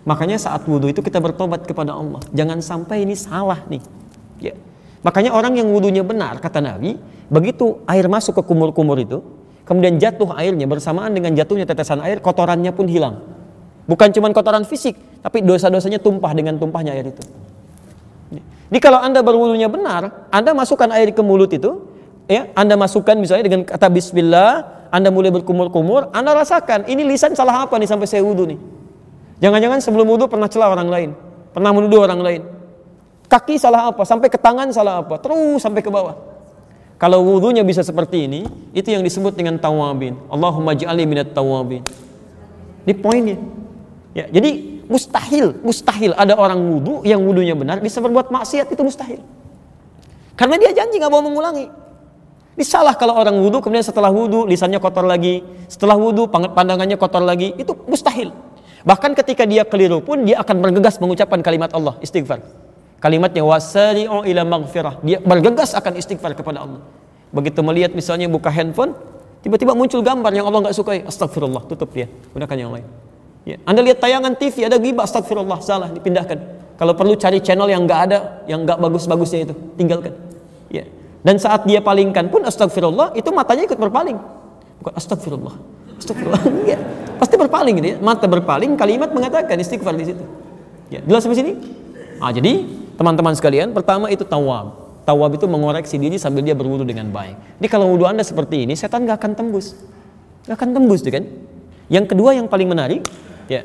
Makanya 0.06 0.38
saat 0.38 0.62
wudhu 0.70 0.94
itu 0.94 1.02
kita 1.02 1.18
bertobat 1.18 1.66
kepada 1.66 1.98
Allah. 1.98 2.22
Jangan 2.30 2.62
sampai 2.62 3.02
ini 3.02 3.18
salah 3.18 3.66
nih. 3.66 3.82
Ya. 4.38 4.54
Makanya 5.04 5.34
orang 5.36 5.58
yang 5.58 5.68
wudhunya 5.68 6.04
benar, 6.06 6.40
kata 6.40 6.60
Nabi, 6.60 6.96
begitu 7.28 7.82
air 7.84 8.06
masuk 8.08 8.40
ke 8.40 8.42
kumur-kumur 8.46 8.96
itu, 8.96 9.20
kemudian 9.66 10.00
jatuh 10.00 10.32
airnya 10.34 10.64
bersamaan 10.64 11.12
dengan 11.12 11.34
jatuhnya 11.36 11.68
tetesan 11.68 12.00
air, 12.00 12.22
kotorannya 12.22 12.72
pun 12.72 12.86
hilang. 12.88 13.22
Bukan 13.86 14.10
cuma 14.10 14.32
kotoran 14.34 14.66
fisik, 14.66 14.98
tapi 15.22 15.46
dosa-dosanya 15.46 16.02
tumpah 16.02 16.32
dengan 16.34 16.58
tumpahnya 16.58 16.96
air 16.96 17.10
itu. 17.12 17.22
Jadi 18.66 18.78
kalau 18.82 18.98
Anda 18.98 19.22
berwudhunya 19.22 19.70
benar, 19.70 20.26
Anda 20.34 20.50
masukkan 20.50 20.90
air 20.90 21.14
ke 21.14 21.22
mulut 21.22 21.54
itu, 21.54 21.86
ya, 22.26 22.50
Anda 22.58 22.74
masukkan 22.74 23.14
misalnya 23.14 23.46
dengan 23.46 23.62
kata 23.62 23.86
bismillah, 23.86 24.50
Anda 24.90 25.14
mulai 25.14 25.30
berkumur-kumur, 25.30 26.10
Anda 26.10 26.34
rasakan, 26.34 26.90
ini 26.90 27.06
lisan 27.06 27.38
salah 27.38 27.62
apa 27.62 27.78
nih 27.78 27.86
sampai 27.86 28.10
saya 28.10 28.26
wudhu 28.26 28.50
nih. 28.50 28.58
Jangan-jangan 29.38 29.78
sebelum 29.78 30.06
wudhu 30.10 30.26
pernah 30.26 30.50
celah 30.50 30.74
orang 30.74 30.88
lain, 30.90 31.10
pernah 31.54 31.70
menuduh 31.70 32.10
orang 32.10 32.20
lain. 32.26 32.42
Kaki 33.26 33.58
salah 33.58 33.90
apa? 33.90 34.02
Sampai 34.06 34.30
ke 34.30 34.38
tangan 34.38 34.70
salah 34.70 35.02
apa? 35.02 35.18
Terus 35.18 35.58
sampai 35.58 35.82
ke 35.82 35.90
bawah. 35.90 36.14
Kalau 36.96 37.20
wudhunya 37.28 37.60
bisa 37.60 37.84
seperti 37.84 38.24
ini, 38.24 38.48
itu 38.72 38.88
yang 38.88 39.04
disebut 39.04 39.36
dengan 39.36 39.60
tawabin. 39.60 40.16
Allahumma 40.32 40.72
ja'ali 40.72 41.04
minat 41.04 41.36
tawabin. 41.36 41.84
Ini 42.88 42.94
poinnya. 42.96 43.36
Ya, 44.16 44.24
jadi 44.32 44.80
mustahil, 44.88 45.60
mustahil 45.60 46.16
ada 46.16 46.32
orang 46.40 46.56
wudhu 46.56 47.04
yang 47.04 47.20
wudhunya 47.20 47.52
benar 47.52 47.84
bisa 47.84 48.00
berbuat 48.00 48.32
maksiat 48.32 48.72
itu 48.72 48.80
mustahil. 48.80 49.20
Karena 50.38 50.56
dia 50.56 50.72
janji 50.72 50.96
nggak 50.96 51.12
mau 51.12 51.20
mengulangi. 51.20 51.68
Ini 52.56 52.64
salah 52.64 52.96
kalau 52.96 53.12
orang 53.12 53.36
wudhu 53.36 53.60
kemudian 53.60 53.84
setelah 53.84 54.08
wudhu 54.08 54.48
lisannya 54.48 54.80
kotor 54.80 55.04
lagi, 55.04 55.44
setelah 55.68 56.00
wudhu 56.00 56.32
pandangannya 56.32 56.96
kotor 56.96 57.20
lagi, 57.20 57.52
itu 57.60 57.76
mustahil. 57.84 58.32
Bahkan 58.88 59.12
ketika 59.12 59.44
dia 59.44 59.68
keliru 59.68 60.00
pun 60.00 60.24
dia 60.24 60.40
akan 60.40 60.64
bergegas 60.64 60.96
mengucapkan 60.96 61.44
kalimat 61.44 61.68
Allah 61.76 62.00
istighfar. 62.00 62.40
Kalimatnya 62.96 63.44
wasari'u 63.44 64.24
ila 64.24 64.42
maghfirah. 64.44 65.04
Dia 65.04 65.20
bergegas 65.20 65.76
akan 65.76 66.00
istighfar 66.00 66.32
kepada 66.32 66.64
Allah. 66.64 66.80
Begitu 67.28 67.60
melihat 67.60 67.92
misalnya 67.92 68.24
buka 68.30 68.48
handphone, 68.48 68.96
tiba-tiba 69.44 69.76
muncul 69.76 70.00
gambar 70.00 70.32
yang 70.32 70.48
Allah 70.48 70.68
nggak 70.68 70.76
sukai, 70.76 71.04
astagfirullah, 71.04 71.68
tutup 71.68 71.92
dia, 71.92 72.08
gunakan 72.32 72.56
yang 72.56 72.72
lain. 72.72 72.86
Ya. 73.44 73.56
Anda 73.68 73.84
lihat 73.84 74.00
tayangan 74.00 74.34
TV 74.34 74.64
ada 74.64 74.80
ghibah, 74.80 75.04
astagfirullah, 75.04 75.60
salah, 75.60 75.92
dipindahkan. 75.92 76.38
Kalau 76.80 76.96
perlu 76.96 77.14
cari 77.14 77.38
channel 77.44 77.68
yang 77.68 77.84
nggak 77.84 78.00
ada, 78.10 78.18
yang 78.48 78.64
nggak 78.64 78.80
bagus-bagusnya 78.80 79.52
itu, 79.52 79.54
tinggalkan. 79.76 80.16
Ya. 80.72 80.88
Dan 81.20 81.36
saat 81.36 81.68
dia 81.68 81.84
palingkan 81.84 82.32
pun 82.32 82.42
astagfirullah, 82.48 83.12
itu 83.12 83.28
matanya 83.30 83.68
ikut 83.68 83.78
berpaling. 83.78 84.16
Bukan 84.80 84.92
astagfirullah. 84.96 85.54
Astagfirullah. 86.00 86.42
ya. 86.72 86.78
Pasti 87.16 87.34
berpaling 87.36 87.74
gitu 87.80 87.88
ya. 87.92 87.96
Mata 88.00 88.28
berpaling, 88.28 88.76
kalimat 88.76 89.12
mengatakan 89.12 89.56
istighfar 89.56 89.96
di 89.96 90.12
situ. 90.12 90.24
Ya, 90.92 91.02
jelas 91.02 91.26
sampai 91.26 91.38
sini? 91.38 91.52
Ah, 92.22 92.30
jadi 92.30 92.64
teman-teman 92.96 93.32
sekalian, 93.36 93.70
pertama 93.76 94.10
itu 94.10 94.24
tawab. 94.26 94.88
Tawab 95.06 95.38
itu 95.38 95.46
mengoreksi 95.46 95.96
diri 96.02 96.18
sambil 96.18 96.42
dia 96.42 96.58
berwudu 96.58 96.82
dengan 96.82 97.06
baik. 97.14 97.62
Jadi 97.62 97.68
kalau 97.70 97.94
wudu 97.94 98.10
Anda 98.10 98.26
seperti 98.26 98.66
ini, 98.66 98.74
setan 98.74 99.06
nggak 99.06 99.22
akan 99.22 99.32
tembus. 99.38 99.78
Nggak 100.50 100.56
akan 100.58 100.70
tembus, 100.74 101.00
kan? 101.06 101.24
Yang 101.86 102.04
kedua 102.10 102.34
yang 102.34 102.50
paling 102.50 102.66
menarik, 102.66 103.06
ya. 103.46 103.62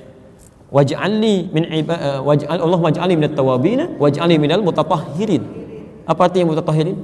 Waj'alni 0.71 1.51
min 1.51 1.63
uh, 1.67 2.23
waj'al 2.23 2.59
Allah 2.61 2.79
waj'alni 2.79 3.13
minat 3.19 3.35
tawabina 3.35 3.91
waj'alni 3.99 4.37
minal 4.39 4.63
mutatahhirin. 4.63 5.43
Apa 6.05 6.29
artinya 6.29 6.53
mutatahhirin? 6.53 6.95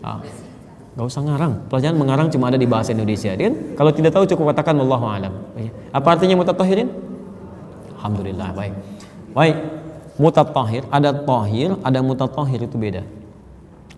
Ah, 0.00 0.22
Gak 0.96 1.06
usah 1.12 1.20
ngarang. 1.20 1.68
Pelajaran 1.68 1.96
mengarang 2.00 2.28
cuma 2.32 2.48
ada 2.48 2.56
di 2.56 2.64
bahasa 2.64 2.96
Indonesia, 2.96 3.28
kan? 3.36 3.52
Kalau 3.76 3.92
tidak 3.92 4.16
tahu 4.16 4.24
cukup 4.32 4.56
katakan 4.56 4.80
wallahu 4.80 5.04
alam. 5.04 5.32
Apa 5.92 6.16
artinya 6.16 6.40
mutatahhirin? 6.40 6.88
Alhamdulillah, 8.00 8.48
baik. 8.56 8.72
Baik. 9.36 9.56
Mutatahhir, 10.16 10.88
ada 10.88 11.12
tahir, 11.12 11.76
ada 11.84 12.00
mutatahhir 12.00 12.64
itu 12.64 12.76
beda. 12.80 13.04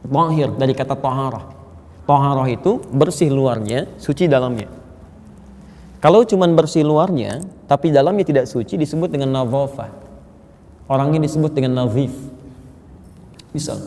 Tahir 0.02 0.48
dari 0.58 0.74
kata 0.74 0.98
taharah. 0.98 1.46
Taharah 2.08 2.48
itu 2.50 2.82
bersih 2.90 3.30
luarnya, 3.30 3.86
suci 4.02 4.26
dalamnya. 4.26 4.66
Kalau 6.02 6.22
cuma 6.26 6.46
bersih 6.50 6.82
luarnya, 6.82 7.42
tapi 7.70 7.94
dalamnya 7.94 8.26
tidak 8.26 8.46
suci 8.50 8.78
disebut 8.78 9.10
dengan 9.10 9.34
nadhafah. 9.34 9.90
Orangnya 10.88 11.22
disebut 11.22 11.52
dengan 11.54 11.84
nazif. 11.84 12.14
Misal, 13.52 13.78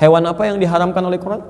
hewan 0.00 0.24
apa 0.26 0.48
yang 0.48 0.56
diharamkan 0.58 1.02
oleh 1.04 1.20
Quran? 1.20 1.44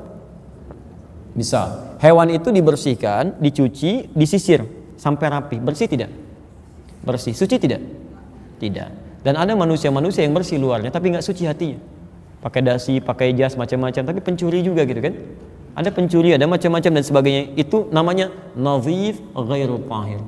Misal, 1.39 1.97
hewan 2.03 2.35
itu 2.35 2.51
dibersihkan, 2.51 3.39
dicuci, 3.39 4.11
disisir 4.11 4.67
sampai 4.99 5.27
rapi. 5.31 5.57
Bersih 5.63 5.87
tidak? 5.87 6.11
Bersih. 7.07 7.33
Suci 7.33 7.57
tidak? 7.63 7.79
Tidak. 8.59 9.08
Dan 9.23 9.35
ada 9.35 9.53
manusia-manusia 9.59 10.23
yang 10.23 10.35
bersih 10.35 10.59
luarnya 10.61 10.95
tapi 10.95 11.11
nggak 11.11 11.25
suci 11.25 11.47
hatinya. 11.47 11.81
Pakai 12.39 12.63
dasi, 12.63 13.03
pakai 13.03 13.35
jas 13.35 13.59
macam-macam, 13.59 14.03
tapi 14.07 14.21
pencuri 14.23 14.63
juga 14.63 14.87
gitu 14.87 15.03
kan? 15.03 15.15
ada 15.79 15.95
pencuri, 15.95 16.35
ada 16.35 16.43
macam-macam 16.51 16.91
dan 16.91 17.05
sebagainya. 17.07 17.43
Itu 17.55 17.87
namanya 17.95 18.35
nazif 18.59 19.23
ghairu 19.31 19.87
tahir. 19.87 20.19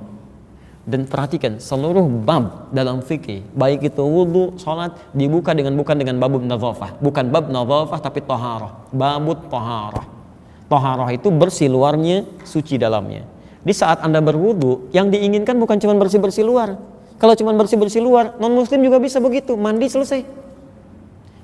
Dan 0.87 1.11
perhatikan 1.11 1.59
seluruh 1.59 2.07
bab 2.07 2.71
dalam 2.71 3.03
fikih, 3.03 3.45
baik 3.53 3.91
itu 3.91 4.01
wudhu, 4.01 4.57
sholat, 4.57 4.95
dibuka 5.13 5.53
dengan 5.53 5.77
bukan 5.77 5.99
dengan 5.99 6.17
babub 6.23 6.41
nazafah, 6.41 6.97
bukan 7.03 7.35
bab 7.35 7.51
nazafah 7.51 7.99
tapi 8.01 8.23
toharah, 8.25 8.89
babut 8.95 9.51
toharah. 9.51 10.07
Toharah 10.71 11.11
itu 11.11 11.29
bersih 11.35 11.67
luarnya, 11.67 12.25
suci 12.47 12.79
dalamnya. 12.79 13.27
Di 13.61 13.75
saat 13.75 14.01
anda 14.07 14.23
berwudhu, 14.23 14.89
yang 14.95 15.11
diinginkan 15.11 15.59
bukan 15.59 15.83
cuma 15.83 15.99
bersih 15.99 16.23
bersih 16.23 16.47
luar. 16.47 16.79
Kalau 17.21 17.37
cuma 17.37 17.53
bersih 17.53 17.77
bersih 17.77 18.01
luar, 18.01 18.41
non 18.41 18.49
muslim 18.57 18.81
juga 18.81 18.97
bisa 18.97 19.21
begitu, 19.21 19.53
mandi 19.53 19.93
selesai. 19.93 20.25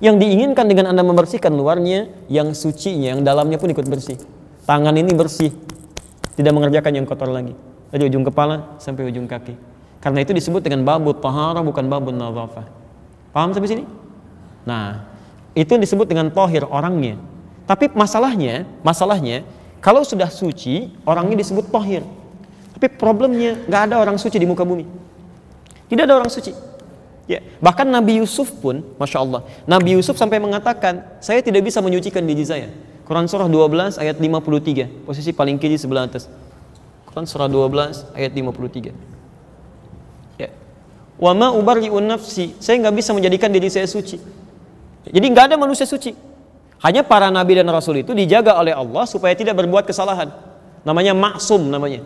Yang 0.01 0.17
diinginkan 0.25 0.65
dengan 0.65 0.89
anda 0.89 1.05
membersihkan 1.05 1.53
luarnya, 1.53 2.09
yang 2.33 2.57
sucinya, 2.57 3.13
yang 3.13 3.21
dalamnya 3.21 3.61
pun 3.61 3.69
ikut 3.69 3.85
bersih. 3.85 4.17
Tangan 4.65 4.97
ini 4.97 5.13
bersih, 5.13 5.53
tidak 6.33 6.53
mengerjakan 6.57 6.93
yang 6.97 7.05
kotor 7.05 7.29
lagi 7.29 7.53
dari 7.93 8.09
ujung 8.09 8.25
kepala 8.25 8.77
sampai 8.81 9.09
ujung 9.09 9.29
kaki. 9.29 9.57
Karena 10.01 10.25
itu 10.25 10.33
disebut 10.33 10.65
dengan 10.65 10.81
babut 10.85 11.21
tahara 11.21 11.61
bukan 11.61 11.85
babut 11.89 12.17
nazafah. 12.17 12.67
Paham 13.33 13.53
sampai 13.53 13.69
sini? 13.69 13.85
Nah, 14.65 15.05
itu 15.57 15.77
disebut 15.77 16.09
dengan 16.09 16.33
tohir 16.33 16.65
orangnya. 16.69 17.21
Tapi 17.69 17.93
masalahnya, 17.93 18.65
masalahnya 18.81 19.45
kalau 19.81 20.05
sudah 20.05 20.29
suci 20.33 20.93
orangnya 21.05 21.37
disebut 21.41 21.69
tohir. 21.69 22.05
Tapi 22.77 22.87
problemnya 22.97 23.57
nggak 23.65 23.83
ada 23.93 23.97
orang 24.01 24.21
suci 24.21 24.37
di 24.37 24.45
muka 24.45 24.65
bumi. 24.65 24.85
Tidak 25.87 26.03
ada 26.05 26.15
orang 26.19 26.31
suci. 26.31 26.53
Ya, 27.27 27.43
bahkan 27.59 27.87
Nabi 27.91 28.23
Yusuf 28.23 28.55
pun, 28.63 28.87
masya 29.03 29.19
Allah, 29.19 29.43
Nabi 29.67 29.99
Yusuf 29.99 30.15
sampai 30.15 30.39
mengatakan, 30.39 31.03
saya 31.19 31.43
tidak 31.43 31.67
bisa 31.67 31.83
menyucikan 31.83 32.23
diri 32.23 32.47
saya. 32.47 32.71
Quran 33.03 33.27
surah 33.27 33.51
12 33.51 33.99
ayat 33.99 34.19
53, 34.19 35.07
posisi 35.07 35.31
paling 35.35 35.59
kiri 35.59 35.75
sebelah 35.75 36.07
atas. 36.07 36.31
Quran 37.07 37.27
surah 37.27 37.47
12 37.51 38.15
ayat 38.15 38.31
53. 38.35 38.95
Ya. 40.39 40.51
Wa 41.19 41.33
ma 41.35 41.49
ubarri'un. 41.55 42.13
Saya 42.61 42.77
nggak 42.83 42.95
bisa 42.95 43.15
menjadikan 43.15 43.49
diri 43.49 43.71
saya 43.71 43.89
suci. 43.89 44.19
Jadi 45.07 45.27
nggak 45.33 45.55
ada 45.55 45.57
manusia 45.57 45.87
suci. 45.87 46.13
Hanya 46.83 47.07
para 47.07 47.33
nabi 47.33 47.57
dan 47.57 47.71
rasul 47.73 48.05
itu 48.05 48.13
dijaga 48.13 48.59
oleh 48.59 48.77
Allah 48.77 49.09
supaya 49.09 49.33
tidak 49.33 49.57
berbuat 49.57 49.89
kesalahan. 49.89 50.29
Namanya 50.85 51.17
maksum 51.17 51.73
namanya. 51.73 52.05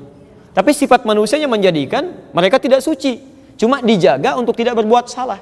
Tapi 0.55 0.71
sifat 0.71 1.03
manusianya 1.03 1.51
menjadikan 1.51 2.31
mereka 2.31 2.63
tidak 2.63 2.85
suci. 2.85 3.19
Cuma 3.61 3.85
dijaga 3.85 4.41
untuk 4.41 4.57
tidak 4.57 4.81
berbuat 4.81 5.13
salah. 5.13 5.37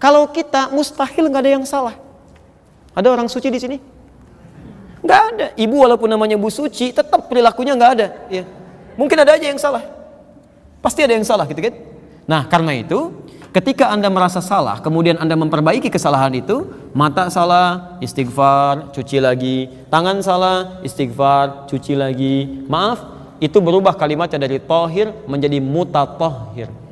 Kalau 0.00 0.24
kita 0.32 0.72
mustahil 0.72 1.28
nggak 1.28 1.42
ada 1.44 1.52
yang 1.60 1.66
salah. 1.68 2.00
Ada 2.96 3.12
orang 3.12 3.28
suci 3.28 3.52
di 3.52 3.60
sini? 3.60 3.76
Nggak 5.04 5.22
ada. 5.36 5.46
Ibu 5.52 5.76
walaupun 5.76 6.08
namanya 6.08 6.40
Bu 6.40 6.48
Suci, 6.48 6.96
tetap 6.96 7.28
perilakunya 7.28 7.76
nggak 7.76 7.92
ada. 7.92 8.06
Ya. 8.32 8.48
Mungkin 8.96 9.20
ada 9.20 9.36
aja 9.36 9.44
yang 9.52 9.60
salah. 9.60 9.84
Pasti 10.80 11.04
ada 11.04 11.12
yang 11.12 11.28
salah 11.28 11.44
gitu 11.44 11.60
kan? 11.60 11.76
Nah, 12.24 12.48
karena 12.48 12.72
itu 12.72 13.12
ketika 13.52 13.92
Anda 13.92 14.08
merasa 14.08 14.40
salah, 14.40 14.80
kemudian 14.80 15.20
Anda 15.20 15.36
memperbaiki 15.36 15.92
kesalahan 15.92 16.32
itu, 16.40 16.72
mata 16.96 17.28
salah, 17.28 18.00
istighfar, 18.00 18.96
cuci 18.96 19.20
lagi, 19.20 19.68
tangan 19.92 20.24
salah, 20.24 20.80
istighfar, 20.80 21.68
cuci 21.68 22.00
lagi. 22.00 22.64
Maaf, 22.64 23.04
itu 23.44 23.60
berubah 23.60 23.92
kalimatnya 23.92 24.40
dari 24.40 24.56
tohir 24.56 25.12
menjadi 25.28 25.60
mutatahhir. 25.60 26.87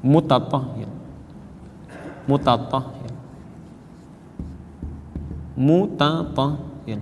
Mutatahhir. 0.00 0.90
Mutatahhir. 2.28 3.12
Mutatahhir. 5.58 7.00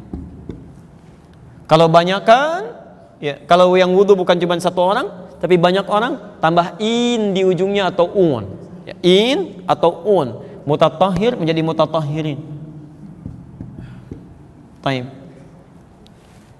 Kalau 1.66 1.86
banyakkan 1.90 2.76
Ya, 3.16 3.40
kalau 3.48 3.72
yang 3.80 3.96
wudhu 3.96 4.12
bukan 4.12 4.36
cuma 4.36 4.60
satu 4.60 4.80
orang, 4.84 5.08
tapi 5.40 5.56
banyak 5.56 5.88
orang, 5.88 6.36
tambah 6.40 6.76
in 6.76 7.32
di 7.32 7.48
ujungnya 7.48 7.88
atau 7.88 8.12
un. 8.12 8.44
Ya, 8.84 8.94
in 9.00 9.64
atau 9.64 10.04
un. 10.04 10.44
Mutatahhir 10.68 11.38
menjadi 11.40 11.64
mutatahhirin. 11.64 12.38
Taib. 14.84 15.08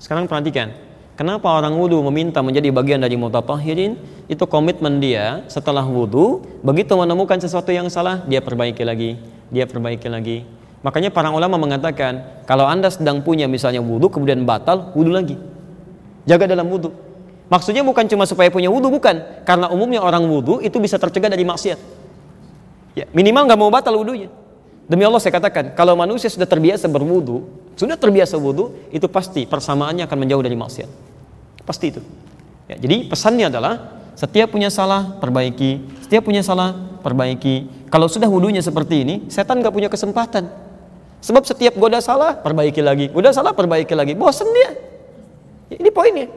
Sekarang 0.00 0.24
perhatikan, 0.24 0.72
kenapa 1.16 1.50
orang 1.50 1.74
wudhu 1.74 2.04
meminta 2.12 2.44
menjadi 2.44 2.70
bagian 2.70 3.00
dari 3.02 3.16
mutatahhirin? 3.18 3.98
Itu 4.30 4.46
komitmen 4.46 5.02
dia 5.02 5.42
setelah 5.50 5.82
wudhu, 5.82 6.44
begitu 6.62 6.94
menemukan 6.94 7.40
sesuatu 7.40 7.72
yang 7.72 7.90
salah, 7.90 8.22
dia 8.28 8.38
perbaiki 8.44 8.84
lagi, 8.86 9.18
dia 9.50 9.66
perbaiki 9.66 10.06
lagi. 10.06 10.46
Makanya 10.84 11.10
para 11.10 11.34
ulama 11.34 11.58
mengatakan, 11.58 12.44
kalau 12.46 12.68
anda 12.68 12.92
sedang 12.92 13.24
punya 13.24 13.50
misalnya 13.50 13.82
wudhu, 13.82 14.12
kemudian 14.12 14.46
batal, 14.46 14.94
wudhu 14.94 15.10
lagi 15.10 15.36
jaga 16.26 16.44
dalam 16.50 16.66
wudhu. 16.66 16.90
Maksudnya 17.46 17.86
bukan 17.86 18.10
cuma 18.10 18.26
supaya 18.26 18.50
punya 18.50 18.66
wudhu, 18.66 18.90
bukan. 18.90 19.46
Karena 19.46 19.70
umumnya 19.70 20.02
orang 20.02 20.26
wudhu 20.26 20.58
itu 20.58 20.82
bisa 20.82 20.98
tercegah 20.98 21.30
dari 21.30 21.46
maksiat. 21.46 21.78
Ya, 22.98 23.06
minimal 23.14 23.46
nggak 23.46 23.58
mau 23.62 23.70
batal 23.70 23.94
wudhunya. 23.94 24.28
Demi 24.90 25.06
Allah 25.06 25.22
saya 25.22 25.38
katakan, 25.38 25.78
kalau 25.78 25.94
manusia 25.94 26.26
sudah 26.26 26.46
terbiasa 26.46 26.90
berwudhu, 26.90 27.46
sudah 27.76 28.00
terbiasa 28.00 28.40
wudhu, 28.40 28.88
itu 28.88 29.04
pasti 29.06 29.44
persamaannya 29.44 30.08
akan 30.08 30.18
menjauh 30.24 30.40
dari 30.40 30.56
maksiat. 30.56 30.90
Pasti 31.62 31.92
itu. 31.92 32.00
Ya, 32.66 32.80
jadi 32.80 33.04
pesannya 33.06 33.52
adalah 33.52 33.74
setiap 34.16 34.56
punya 34.56 34.72
salah 34.72 35.20
perbaiki, 35.20 35.84
setiap 36.00 36.24
punya 36.24 36.40
salah 36.40 36.72
perbaiki. 37.04 37.86
Kalau 37.92 38.08
sudah 38.08 38.26
wudhunya 38.26 38.64
seperti 38.64 39.04
ini, 39.04 39.14
setan 39.28 39.60
nggak 39.60 39.74
punya 39.76 39.92
kesempatan. 39.92 40.48
Sebab 41.20 41.44
setiap 41.44 41.76
goda 41.76 42.00
salah, 42.00 42.34
perbaiki 42.40 42.80
lagi. 42.80 43.12
Goda 43.12 43.30
salah, 43.30 43.52
perbaiki 43.52 43.92
lagi. 43.92 44.16
Bosan 44.16 44.48
dia. 44.56 44.70
Ini 45.76 45.90
poinnya. 45.92 46.32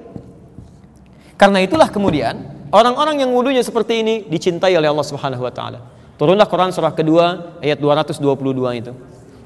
Karena 1.40 1.64
itulah 1.64 1.88
kemudian 1.88 2.68
orang-orang 2.68 3.24
yang 3.24 3.32
wudhunya 3.32 3.64
seperti 3.64 4.04
ini 4.04 4.16
dicintai 4.28 4.76
oleh 4.76 4.92
Allah 4.92 5.08
Subhanahu 5.08 5.40
wa 5.46 5.54
taala. 5.56 5.80
Turunlah 6.20 6.52
Quran 6.52 6.76
surah 6.76 6.92
kedua 6.92 7.56
ayat 7.64 7.80
222 7.80 8.20
itu. 8.76 8.92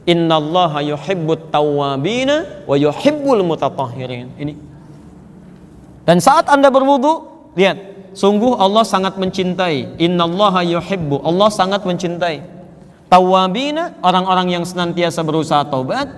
Innallaha 0.04 0.84
yuhibbut 0.84 1.48
tawwabina 1.48 2.68
wa 2.68 2.76
yuhibbul 2.76 3.40
mutatahhirin. 3.48 4.36
Ini. 4.36 4.54
Dan 6.04 6.20
saat 6.20 6.52
Anda 6.52 6.68
berwudu, 6.68 7.24
lihat, 7.56 8.12
sungguh 8.12 8.60
Allah 8.60 8.84
sangat 8.84 9.16
mencintai. 9.16 9.96
Innallaha 10.04 10.60
yuhibbu. 10.68 11.24
Allah 11.24 11.48
sangat 11.48 11.88
mencintai. 11.88 12.44
Tawwabina 13.08 13.96
orang-orang 14.04 14.60
yang 14.60 14.64
senantiasa 14.68 15.24
berusaha 15.24 15.64
taubat, 15.64 16.12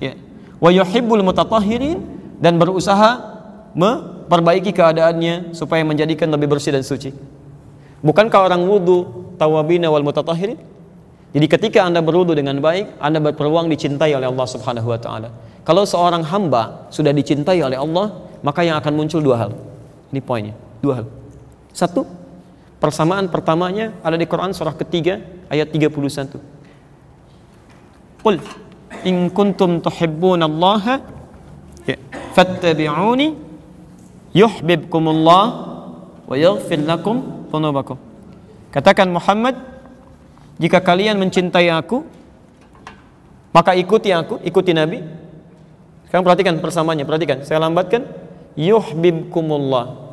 ya. 0.00 0.16
Wa 0.56 0.72
yuhibbul 0.72 1.20
mutatahhirin 1.20 2.00
dan 2.40 2.56
berusaha 2.56 3.36
memperbaiki 3.76 4.72
keadaannya 4.72 5.52
supaya 5.52 5.84
menjadikan 5.84 6.32
lebih 6.32 6.48
bersih 6.56 6.72
dan 6.72 6.86
suci. 6.86 7.12
Bukankah 8.00 8.48
orang 8.48 8.62
wudhu 8.64 9.34
tawabina 9.36 9.90
wal 9.90 10.06
mutatahirin? 10.06 10.56
Jadi 11.28 11.46
ketika 11.46 11.84
Anda 11.84 12.00
berwudhu 12.00 12.32
dengan 12.32 12.56
baik, 12.58 12.96
Anda 12.96 13.20
berpeluang 13.20 13.68
dicintai 13.68 14.16
oleh 14.16 14.28
Allah 14.28 14.48
Subhanahu 14.48 14.88
wa 14.88 14.96
taala. 14.96 15.28
Kalau 15.60 15.84
seorang 15.84 16.24
hamba 16.24 16.88
sudah 16.88 17.12
dicintai 17.12 17.60
oleh 17.60 17.76
Allah, 17.76 18.24
maka 18.40 18.64
yang 18.64 18.80
akan 18.80 18.92
muncul 18.96 19.20
dua 19.20 19.36
hal. 19.36 19.52
Ini 20.08 20.20
poinnya, 20.24 20.56
dua 20.80 21.04
hal. 21.04 21.06
Satu, 21.76 22.08
persamaan 22.80 23.28
pertamanya 23.28 23.92
ada 24.00 24.16
di 24.16 24.24
Quran 24.24 24.56
surah 24.56 24.72
ketiga 24.72 25.20
ayat 25.52 25.68
31. 25.68 26.40
Qul 28.24 28.40
in 29.04 29.28
kuntum 29.30 29.84
tuhibbunallaha 29.84 30.94
ya 31.84 31.96
fattabi'uni 32.34 33.36
yuhibbukumullah 34.32 35.44
wa 36.24 36.34
yaghfir 36.34 36.82
lakum 36.82 37.46
dhunubakum. 37.52 38.00
Katakan 38.72 39.08
Muhammad, 39.12 39.56
jika 40.58 40.82
kalian 40.82 41.14
mencintai 41.22 41.70
aku, 41.70 42.02
maka 43.54 43.78
ikuti 43.78 44.10
aku, 44.10 44.42
ikuti 44.42 44.74
Nabi. 44.74 44.98
Sekarang 46.10 46.26
perhatikan 46.26 46.58
persamaannya, 46.58 47.06
perhatikan. 47.06 47.46
Saya 47.46 47.62
lambatkan. 47.62 48.04
Yuhibbukumullah. 48.58 50.10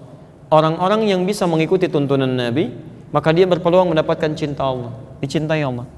Orang-orang 0.53 1.09
yang 1.09 1.25
bisa 1.25 1.49
mengikuti 1.49 1.89
tuntunan 1.89 2.29
Nabi, 2.29 2.69
maka 3.09 3.33
dia 3.33 3.49
berpeluang 3.49 3.89
mendapatkan 3.89 4.37
cinta 4.37 4.69
Allah, 4.69 4.93
dicintai 5.17 5.65
Allah. 5.65 5.89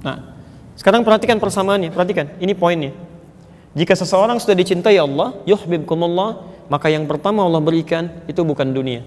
Nah, 0.00 0.16
sekarang 0.80 1.04
perhatikan 1.04 1.36
persamaannya, 1.36 1.92
perhatikan, 1.92 2.32
ini 2.40 2.56
poinnya. 2.56 2.96
Jika 3.76 3.92
seseorang 3.92 4.40
sudah 4.40 4.56
dicintai 4.56 4.96
Allah, 4.96 5.36
yuhibbukumullah, 5.44 6.40
maka 6.72 6.88
yang 6.88 7.04
pertama 7.04 7.44
Allah 7.44 7.60
berikan 7.60 8.08
itu 8.24 8.40
bukan 8.40 8.72
dunia. 8.72 9.04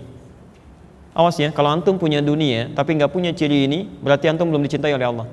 Awas 1.17 1.41
ya, 1.41 1.49
kalau 1.49 1.73
antum 1.73 1.97
punya 1.97 2.21
dunia 2.21 2.69
tapi 2.77 2.93
nggak 2.93 3.09
punya 3.09 3.33
ciri 3.33 3.65
ini, 3.65 3.89
berarti 3.89 4.29
antum 4.29 4.53
belum 4.53 4.61
dicintai 4.61 4.93
oleh 4.93 5.09
Allah. 5.09 5.25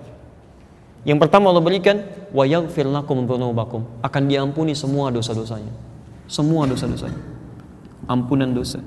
Yang 1.04 1.28
pertama 1.28 1.52
Allah 1.52 1.60
berikan 1.60 2.00
wa 2.32 2.48
yaghfir 2.48 2.88
lakum 2.88 3.28
akan 4.00 4.22
diampuni 4.24 4.72
semua 4.72 5.12
dosa-dosanya. 5.12 5.68
Semua 6.24 6.64
dosa-dosanya. 6.64 7.20
Ampunan 8.08 8.56
dosa. 8.56 8.80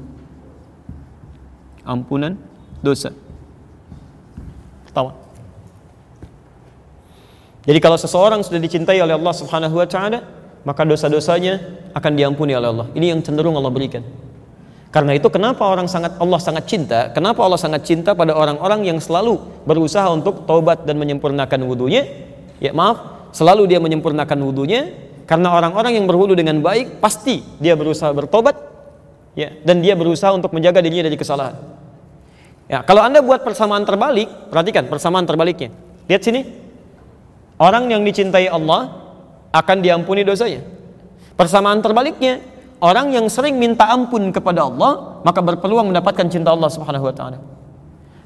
Ampunan 1.85 2.33
dosa. 2.81 3.13
Pertama. 4.89 5.13
Jadi 7.69 7.77
kalau 7.77 8.01
seseorang 8.01 8.41
sudah 8.41 8.57
dicintai 8.57 8.97
oleh 8.97 9.13
Allah 9.13 9.35
Subhanahu 9.37 9.77
wa 9.77 9.85
taala, 9.85 10.25
maka 10.65 10.81
dosa-dosanya 10.81 11.61
akan 11.93 12.11
diampuni 12.17 12.57
oleh 12.57 12.73
Allah. 12.73 12.87
Ini 12.97 13.13
yang 13.13 13.21
cenderung 13.21 13.53
Allah 13.53 13.69
berikan. 13.69 14.01
Karena 14.87 15.11
itu 15.13 15.27
kenapa 15.27 15.67
orang 15.67 15.85
sangat 15.85 16.15
Allah 16.15 16.39
sangat 16.39 16.63
cinta? 16.63 17.11
Kenapa 17.11 17.43
Allah 17.43 17.59
sangat 17.59 17.83
cinta 17.83 18.15
pada 18.15 18.31
orang-orang 18.31 18.87
yang 18.87 18.99
selalu 19.03 19.37
berusaha 19.67 20.07
untuk 20.07 20.47
taubat 20.47 20.87
dan 20.87 20.95
menyempurnakan 20.95 21.59
wudhunya? 21.67 22.07
Ya 22.63 22.71
maaf, 22.71 23.29
selalu 23.35 23.67
dia 23.67 23.79
menyempurnakan 23.83 24.39
wudhunya 24.47 24.95
karena 25.27 25.51
orang-orang 25.51 25.99
yang 25.99 26.07
berwudu 26.07 26.33
dengan 26.39 26.63
baik 26.63 27.03
pasti 27.03 27.43
dia 27.59 27.75
berusaha 27.75 28.09
bertobat 28.15 28.55
ya 29.35 29.51
dan 29.61 29.83
dia 29.83 29.93
berusaha 29.93 30.31
untuk 30.31 30.55
menjaga 30.55 30.79
dirinya 30.79 31.11
dari 31.11 31.19
kesalahan. 31.19 31.55
Ya, 32.67 32.83
kalau 32.83 32.99
Anda 32.99 33.23
buat 33.23 33.47
persamaan 33.47 33.87
terbalik, 33.87 34.51
perhatikan 34.51 34.91
persamaan 34.91 35.23
terbaliknya. 35.23 35.71
Lihat 36.11 36.23
sini. 36.23 36.41
Orang 37.57 37.89
yang 37.89 38.05
dicintai 38.05 38.51
Allah 38.51 38.91
akan 39.55 39.77
diampuni 39.81 40.21
dosanya. 40.21 40.61
Persamaan 41.33 41.81
terbaliknya, 41.81 42.43
orang 42.83 43.13
yang 43.13 43.25
sering 43.29 43.57
minta 43.57 43.89
ampun 43.89 44.29
kepada 44.33 44.65
Allah, 44.65 45.21
maka 45.23 45.39
berpeluang 45.41 45.89
mendapatkan 45.89 46.27
cinta 46.29 46.53
Allah 46.53 46.69
Subhanahu 46.69 47.07
wa 47.09 47.15
taala. 47.15 47.39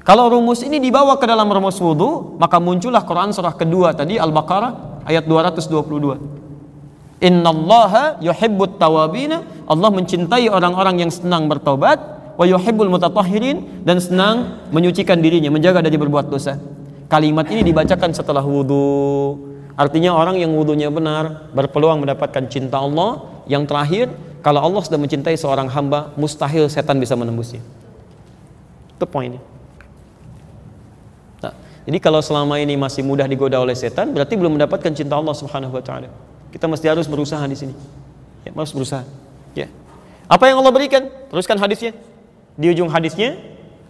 Kalau 0.02 0.26
rumus 0.26 0.66
ini 0.66 0.82
dibawa 0.82 1.14
ke 1.14 1.30
dalam 1.30 1.46
rumus 1.46 1.78
wudhu, 1.78 2.34
maka 2.36 2.58
muncullah 2.58 3.06
Quran 3.06 3.30
surah 3.30 3.54
kedua 3.54 3.94
tadi 3.94 4.18
Al-Baqarah 4.18 5.06
ayat 5.06 5.30
222. 5.30 7.22
Innallaha 7.22 8.18
yuhibbut 8.18 8.82
tawabina, 8.82 9.46
Allah 9.70 9.90
mencintai 9.94 10.50
orang-orang 10.50 11.06
yang 11.06 11.10
senang 11.14 11.46
bertobat, 11.46 12.02
wa 12.34 12.42
yuhibbul 12.42 12.90
mutatahhirin 12.90 13.86
dan 13.86 14.02
senang 14.02 14.66
menyucikan 14.74 15.22
dirinya, 15.22 15.54
menjaga 15.54 15.78
dari 15.86 15.94
berbuat 15.94 16.26
dosa. 16.26 16.58
Kalimat 17.06 17.46
ini 17.54 17.62
dibacakan 17.62 18.10
setelah 18.10 18.42
wudhu. 18.42 19.38
Artinya 19.78 20.18
orang 20.18 20.40
yang 20.40 20.50
wudhunya 20.50 20.90
benar 20.90 21.46
berpeluang 21.54 22.02
mendapatkan 22.02 22.50
cinta 22.50 22.82
Allah. 22.82 23.22
Yang 23.46 23.64
terakhir, 23.70 24.06
kalau 24.42 24.58
Allah 24.58 24.82
sudah 24.82 24.98
mencintai 24.98 25.38
seorang 25.38 25.70
hamba, 25.70 26.10
mustahil 26.18 26.66
setan 26.66 26.98
bisa 26.98 27.14
menembusnya. 27.14 27.62
Itu 28.98 29.06
poinnya. 29.06 29.38
Nah, 31.38 31.54
jadi 31.86 31.98
kalau 32.02 32.18
selama 32.18 32.58
ini 32.58 32.74
masih 32.74 33.06
mudah 33.06 33.30
digoda 33.30 33.62
oleh 33.62 33.78
setan, 33.78 34.10
berarti 34.10 34.34
belum 34.34 34.58
mendapatkan 34.58 34.90
cinta 34.90 35.14
Allah 35.14 35.32
Subhanahu 35.38 35.78
wa 35.78 35.82
taala. 35.82 36.10
Kita 36.50 36.66
mesti 36.66 36.90
harus 36.90 37.06
berusaha 37.06 37.40
di 37.46 37.54
sini. 37.54 37.74
Ya, 38.42 38.50
harus 38.50 38.74
berusaha. 38.74 39.06
Ya. 39.54 39.70
Apa 40.26 40.50
yang 40.50 40.58
Allah 40.58 40.74
berikan? 40.74 41.06
Teruskan 41.30 41.56
hadisnya. 41.56 41.94
Di 42.58 42.68
ujung 42.68 42.90
hadisnya 42.90 43.38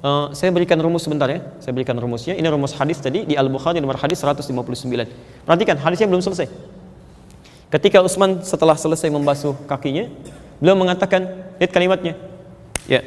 Uh, 0.03 0.35
saya 0.35 0.51
berikan 0.51 0.75
rumus 0.83 1.07
sebentar 1.07 1.31
ya. 1.31 1.47
Saya 1.63 1.71
berikan 1.71 1.95
rumusnya. 1.95 2.35
Ini 2.35 2.51
rumus 2.51 2.75
hadis 2.75 2.99
tadi 2.99 3.23
di 3.23 3.39
Al-Bukhari 3.39 3.79
nomor 3.79 3.95
hadis 4.03 4.19
159. 4.19 4.67
Perhatikan, 5.47 5.79
hadisnya 5.79 6.11
belum 6.11 6.19
selesai. 6.19 6.51
Ketika 7.71 8.03
Utsman 8.03 8.43
setelah 8.43 8.75
selesai 8.75 9.07
membasuh 9.15 9.55
kakinya, 9.71 10.11
beliau 10.63 10.79
mengatakan, 10.79 11.51
lihat 11.59 11.73
kalimatnya. 11.75 12.15
Ya. 12.87 13.03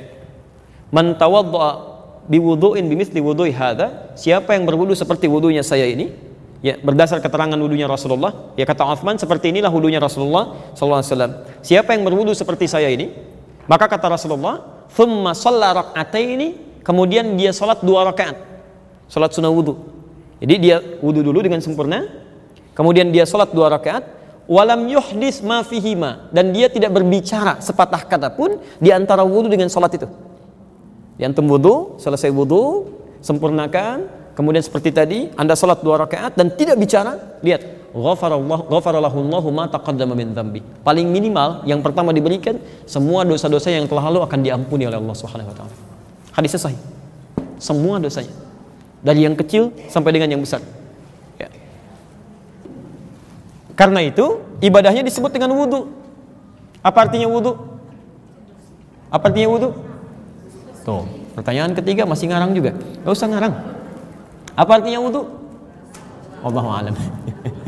Man 0.91 1.15
tawaddaa 1.15 1.95
biwudu'in 2.27 2.84
bimithli 2.91 3.23
wudu'i 3.23 3.56
hadza, 3.56 4.11
siapa 4.19 4.52
yang 4.60 4.68
berwudu 4.68 4.91
seperti 4.91 5.32
wudunya 5.32 5.64
saya 5.64 5.88
ini? 5.88 6.11
Ya, 6.60 6.76
berdasar 6.82 7.23
keterangan 7.23 7.56
wudunya 7.56 7.88
Rasulullah, 7.88 8.52
ya 8.60 8.65
kata 8.68 8.84
Utsman 8.84 9.15
seperti 9.15 9.53
inilah 9.53 9.69
wudunya 9.69 10.02
Rasulullah 10.02 10.73
sallallahu 10.73 10.99
alaihi 10.99 11.11
wasallam. 11.14 11.32
Siapa 11.61 11.94
yang 11.94 12.03
berwudu 12.03 12.34
seperti 12.34 12.65
saya 12.65 12.90
ini? 12.90 13.14
Maka 13.69 13.86
kata 13.86 14.10
Rasulullah, 14.10 14.86
"Tsumma 14.90 15.38
shalla 15.38 15.77
rak'ataini 15.77 16.65
kemudian 16.86 17.34
dia 17.34 17.49
sholat 17.49 17.82
dua 17.82 18.06
rakaat 18.06 18.38
sholat 19.10 19.34
sunnah 19.34 19.49
wudhu 19.49 19.73
jadi 20.38 20.56
dia 20.61 20.77
wudhu 21.02 21.26
dulu 21.26 21.41
dengan 21.41 21.57
sempurna 21.57 22.06
kemudian 22.77 23.10
dia 23.10 23.26
sholat 23.26 23.49
dua 23.49 23.73
rakaat 23.73 24.06
walam 24.45 24.85
yuhdis 24.85 25.41
ma 25.41 25.65
fihima 25.65 26.30
dan 26.30 26.53
dia 26.53 26.69
tidak 26.69 26.93
berbicara 26.93 27.59
sepatah 27.59 28.05
kata 28.05 28.30
pun 28.34 28.61
di 28.77 28.89
antara 28.93 29.26
wudhu 29.26 29.49
dengan 29.49 29.69
sholat 29.69 29.97
itu 29.97 30.07
di 31.17 31.23
antum 31.26 31.45
wudhu 31.49 31.97
selesai 31.97 32.30
wudhu 32.30 32.91
sempurnakan 33.19 34.05
kemudian 34.38 34.61
seperti 34.61 34.89
tadi 34.93 35.19
anda 35.35 35.57
sholat 35.57 35.81
dua 35.81 36.05
rakaat 36.05 36.38
dan 36.38 36.53
tidak 36.53 36.77
bicara 36.77 37.39
lihat 37.41 37.89
ghafarallahu 37.95 39.49
ma 39.49 39.65
taqaddama 39.72 40.13
min 40.13 40.35
dhanbi 40.35 40.61
paling 40.85 41.07
minimal 41.09 41.65
yang 41.65 41.80
pertama 41.80 42.11
diberikan 42.11 42.59
semua 42.85 43.23
dosa-dosa 43.23 43.72
yang 43.73 43.89
telah 43.89 44.11
lalu 44.11 44.22
akan 44.27 44.39
diampuni 44.43 44.85
oleh 44.85 44.99
Allah 44.99 45.15
Subhanahu 45.15 45.49
wa 45.49 45.57
taala 45.57 45.85
Hadisnya 46.35 46.59
sahih. 46.59 46.80
Semua 47.55 47.95
dosanya. 48.03 48.35
Dari 48.99 49.23
yang 49.23 49.39
kecil 49.39 49.72
sampai 49.88 50.11
dengan 50.11 50.35
yang 50.35 50.43
besar. 50.43 50.59
Karena 53.76 53.99
itu 54.03 54.39
ibadahnya 54.64 55.03
disebut 55.03 55.35
dengan 55.35 55.52
wudhu. 55.56 55.91
Apa 56.80 57.07
artinya 57.07 57.27
wudhu? 57.27 57.53
Apa 59.11 59.31
artinya 59.31 59.49
wudhu? 59.52 59.69
Tuh, 60.88 61.03
pertanyaan 61.35 61.76
ketiga 61.76 62.07
masih 62.07 62.31
ngarang 62.31 62.56
juga. 62.56 62.72
Gak 63.03 63.11
usah 63.11 63.27
ngarang. 63.27 63.53
Apa 64.56 64.72
artinya 64.80 65.03
wudhu? 65.03 65.27
Allah 66.39 66.65
alam. 66.65 66.95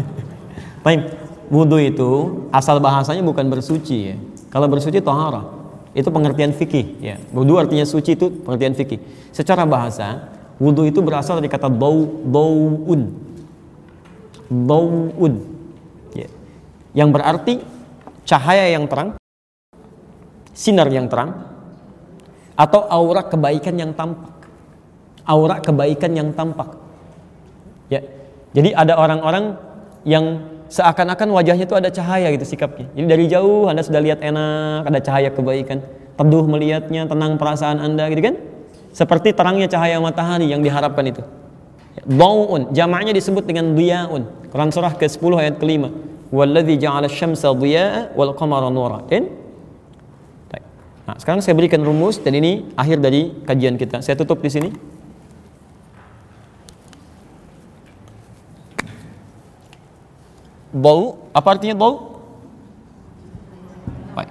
Baik, 0.85 1.01
wudhu 1.51 1.77
itu 1.81 2.09
asal 2.55 2.79
bahasanya 2.79 3.21
bukan 3.21 3.51
bersuci 3.51 3.97
ya. 4.13 4.15
Kalau 4.47 4.71
bersuci 4.71 5.03
tohara. 5.03 5.57
Itu 5.97 6.13
pengertian 6.13 6.53
fikih 6.53 7.01
ya. 7.01 7.17
Wudu 7.33 7.57
artinya 7.57 7.81
suci 7.81 8.13
itu 8.13 8.29
pengertian 8.45 8.77
fikih. 8.77 9.01
Secara 9.33 9.65
bahasa, 9.65 10.29
wudu 10.61 10.85
itu 10.85 11.01
berasal 11.01 11.41
dari 11.41 11.49
kata 11.49 11.73
bau 11.73 12.05
bauun. 12.05 13.17
Bauun. 14.45 15.56
Ya. 16.97 17.05
Yang 17.05 17.09
berarti 17.13 17.53
cahaya 18.25 18.73
yang 18.73 18.89
terang, 18.89 19.21
sinar 20.57 20.89
yang 20.89 21.05
terang 21.05 21.45
atau 22.57 22.89
aura 22.89 23.21
kebaikan 23.21 23.77
yang 23.77 23.93
tampak. 23.93 24.33
Aura 25.29 25.61
kebaikan 25.61 26.17
yang 26.17 26.33
tampak. 26.33 26.73
Ya. 27.93 28.01
Jadi 28.57 28.73
ada 28.73 28.97
orang-orang 28.97 29.53
yang 30.09 30.57
seakan-akan 30.73 31.29
wajahnya 31.37 31.69
itu 31.69 31.77
ada 31.77 31.93
cahaya 31.93 32.33
gitu 32.33 32.49
sikapnya. 32.49 32.89
Jadi 32.97 33.05
dari 33.05 33.25
jauh 33.29 33.69
Anda 33.69 33.85
sudah 33.85 34.01
lihat 34.01 34.25
enak, 34.25 34.89
ada 34.89 34.99
cahaya 35.03 35.29
kebaikan, 35.29 35.85
teduh 36.17 36.49
melihatnya, 36.49 37.05
tenang 37.05 37.37
perasaan 37.37 37.77
Anda 37.77 38.09
gitu 38.09 38.25
kan? 38.25 38.35
Seperti 38.89 39.37
terangnya 39.37 39.69
cahaya 39.69 40.01
matahari 40.01 40.49
yang 40.49 40.65
diharapkan 40.65 41.05
itu. 41.05 41.21
Bau'un, 42.07 42.73
jamaknya 42.73 43.13
disebut 43.13 43.45
dengan 43.45 43.77
diyaun. 43.77 44.49
Quran 44.49 44.71
surah 44.73 44.95
ke-10 44.95 45.31
ayat 45.37 45.55
ke-5. 45.61 46.06
Walladzi 46.27 46.75
ja'ala 46.75 47.07
syamsa 47.07 47.55
diya'a 47.55 48.11
wal 48.15 48.35
qamara 48.35 48.67
nura. 48.67 49.03
Nah, 51.07 51.15
sekarang 51.15 51.39
saya 51.39 51.55
berikan 51.55 51.79
rumus 51.87 52.19
dan 52.19 52.35
ini 52.35 52.67
akhir 52.75 52.99
dari 52.99 53.31
kajian 53.47 53.79
kita. 53.79 54.03
Saya 54.03 54.19
tutup 54.19 54.43
di 54.43 54.51
sini. 54.51 54.69
Bau, 60.75 61.31
apa 61.31 61.47
artinya 61.55 61.79
bau? 61.79 62.19
Baik. 64.11 64.29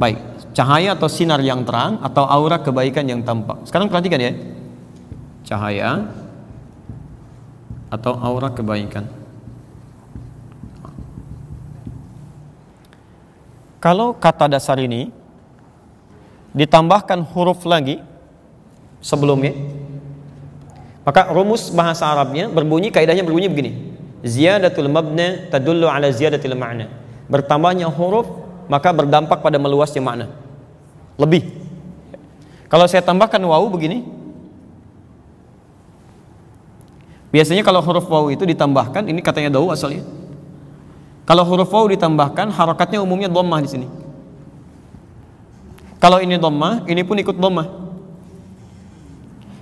Baik, 0.00 0.18
cahaya 0.56 0.96
atau 0.96 1.12
sinar 1.12 1.44
yang 1.44 1.68
terang 1.68 2.00
atau 2.00 2.24
aura 2.24 2.56
kebaikan 2.56 3.04
yang 3.04 3.20
tampak. 3.20 3.68
Sekarang 3.68 3.92
perhatikan 3.92 4.16
ya. 4.16 4.32
Cahaya 5.44 6.08
atau 7.92 8.16
aura 8.16 8.48
kebaikan. 8.48 9.17
Kalau 13.78 14.14
kata 14.14 14.50
dasar 14.50 14.78
ini 14.82 15.14
ditambahkan 16.52 17.22
huruf 17.30 17.62
lagi 17.62 18.02
sebelumnya, 18.98 19.54
maka 21.06 21.30
rumus 21.30 21.70
bahasa 21.70 22.10
Arabnya 22.10 22.50
berbunyi 22.50 22.90
kaidahnya 22.90 23.22
berbunyi 23.22 23.46
begini 23.46 23.72
ziyadatul 24.22 24.90
mabna 24.90 25.46
tadullu 25.50 25.86
ala 25.86 26.10
ziyadatil 26.10 26.56
ma'na. 26.58 26.90
Bertambahnya 27.28 27.86
huruf 27.92 28.26
maka 28.68 28.92
berdampak 28.92 29.40
pada 29.40 29.56
meluasnya 29.56 30.02
makna. 30.02 30.26
Lebih. 31.18 31.44
Kalau 32.68 32.84
saya 32.84 33.00
tambahkan 33.00 33.40
wawu 33.40 33.72
begini, 33.72 34.04
biasanya 37.32 37.64
kalau 37.64 37.80
huruf 37.80 38.04
wawu 38.04 38.28
itu 38.28 38.44
ditambahkan, 38.44 39.08
ini 39.08 39.24
katanya 39.24 39.56
dawu 39.56 39.72
asalnya. 39.72 40.04
Kalau 41.28 41.44
huruf 41.44 41.68
wawu 41.68 41.92
ditambahkan, 41.92 42.48
harokatnya 42.48 43.04
umumnya 43.04 43.28
dhammah 43.28 43.60
di 43.60 43.68
sini. 43.68 43.86
Kalau 46.00 46.24
ini 46.24 46.40
dhammah, 46.40 46.88
ini 46.88 47.04
pun 47.04 47.20
ikut 47.20 47.36
dhammah. 47.36 47.68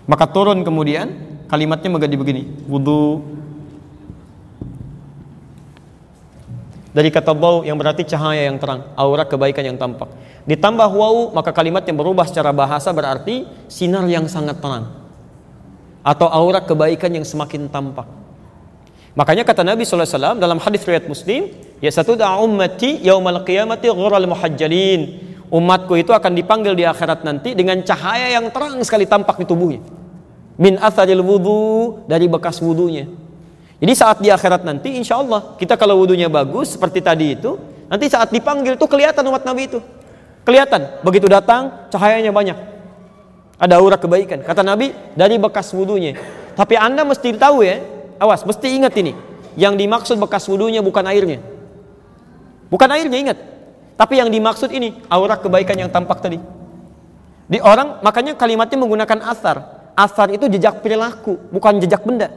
Maka 0.06 0.30
turun 0.30 0.62
kemudian 0.62 1.10
kalimatnya 1.50 1.90
menjadi 1.90 2.14
begini, 2.14 2.42
wudu 2.70 3.18
dari 6.94 7.10
kata 7.12 7.34
bau 7.34 7.60
yang 7.66 7.74
berarti 7.74 8.06
cahaya 8.06 8.46
yang 8.46 8.62
terang, 8.62 8.86
aura 8.94 9.26
kebaikan 9.26 9.66
yang 9.66 9.76
tampak. 9.76 10.06
Ditambah 10.46 10.88
wau 10.94 11.34
maka 11.34 11.50
kalimat 11.50 11.82
yang 11.82 11.98
berubah 11.98 12.24
secara 12.30 12.54
bahasa 12.54 12.94
berarti 12.94 13.44
sinar 13.66 14.06
yang 14.06 14.30
sangat 14.30 14.62
terang 14.62 14.94
atau 16.06 16.30
aura 16.30 16.62
kebaikan 16.62 17.10
yang 17.10 17.26
semakin 17.26 17.66
tampak. 17.66 18.06
Makanya 19.16 19.48
kata 19.48 19.64
Nabi 19.64 19.88
SAW 19.88 20.36
dalam 20.36 20.60
hadis 20.60 20.84
riwayat 20.84 21.08
Muslim, 21.08 21.48
ya 21.80 21.88
satu 21.88 22.20
da 22.20 22.36
ummati 22.36 23.00
yaumal 23.00 23.40
qiyamati 23.48 23.88
ghural 23.88 24.28
muhajjalin. 24.28 25.24
Umatku 25.48 25.96
itu 25.96 26.12
akan 26.12 26.36
dipanggil 26.36 26.76
di 26.76 26.84
akhirat 26.84 27.24
nanti 27.24 27.56
dengan 27.56 27.80
cahaya 27.80 28.28
yang 28.36 28.52
terang 28.52 28.76
sekali 28.84 29.08
tampak 29.08 29.40
di 29.40 29.48
tubuhnya. 29.48 29.80
Min 30.60 30.76
atharil 30.76 31.24
wudu 31.24 32.04
dari 32.04 32.28
bekas 32.28 32.60
wudunya. 32.60 33.08
Jadi 33.80 33.92
saat 33.96 34.20
di 34.20 34.28
akhirat 34.28 34.68
nanti 34.68 35.00
insya 35.00 35.16
Allah 35.16 35.56
kita 35.56 35.80
kalau 35.80 35.96
wudunya 35.96 36.28
bagus 36.28 36.76
seperti 36.76 37.00
tadi 37.00 37.40
itu, 37.40 37.56
nanti 37.88 38.12
saat 38.12 38.28
dipanggil 38.28 38.76
tuh 38.76 38.88
kelihatan 38.88 39.24
umat 39.32 39.48
Nabi 39.48 39.64
itu. 39.64 39.80
Kelihatan, 40.44 41.00
begitu 41.00 41.24
datang 41.24 41.88
cahayanya 41.88 42.36
banyak. 42.36 42.58
Ada 43.56 43.80
aura 43.80 43.96
kebaikan. 43.96 44.44
Kata 44.44 44.60
Nabi 44.60 44.92
dari 45.16 45.40
bekas 45.40 45.72
wudunya. 45.72 46.20
Tapi 46.52 46.76
Anda 46.76 47.04
mesti 47.04 47.32
tahu 47.36 47.64
ya, 47.64 47.80
Awas, 48.16 48.44
mesti 48.44 48.66
ingat 48.76 48.94
ini. 48.96 49.12
Yang 49.56 49.74
dimaksud 49.80 50.16
bekas 50.20 50.44
wudhunya 50.48 50.84
bukan 50.84 51.04
airnya. 51.08 51.40
Bukan 52.68 52.88
airnya, 52.92 53.18
ingat. 53.18 53.38
Tapi 53.96 54.20
yang 54.20 54.28
dimaksud 54.28 54.68
ini, 54.68 55.00
aura 55.08 55.40
kebaikan 55.40 55.76
yang 55.76 55.88
tampak 55.88 56.20
tadi. 56.20 56.36
Di 57.46 57.62
orang, 57.62 58.04
makanya 58.04 58.36
kalimatnya 58.36 58.76
menggunakan 58.76 59.24
asar. 59.32 59.56
Asar 59.96 60.28
itu 60.28 60.44
jejak 60.52 60.84
perilaku, 60.84 61.40
bukan 61.48 61.80
jejak 61.80 62.04
benda. 62.04 62.28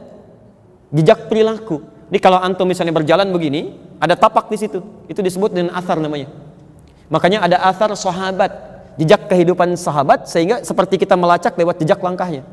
Jejak 0.88 1.28
perilaku. 1.28 1.84
Jadi 2.08 2.18
kalau 2.24 2.40
antum 2.40 2.64
misalnya 2.64 2.96
berjalan 2.96 3.28
begini, 3.28 3.76
ada 4.00 4.16
tapak 4.16 4.48
di 4.48 4.56
situ. 4.56 4.80
Itu 5.06 5.20
disebut 5.20 5.52
dengan 5.52 5.76
asar 5.76 6.00
namanya. 6.00 6.32
Makanya 7.12 7.44
ada 7.44 7.60
asar 7.68 7.92
sahabat, 7.92 8.48
jejak 8.96 9.28
kehidupan 9.28 9.76
sahabat 9.76 10.24
sehingga 10.24 10.64
seperti 10.64 10.96
kita 10.96 11.20
melacak 11.20 11.52
lewat 11.52 11.84
jejak 11.84 12.00
langkahnya. 12.00 12.48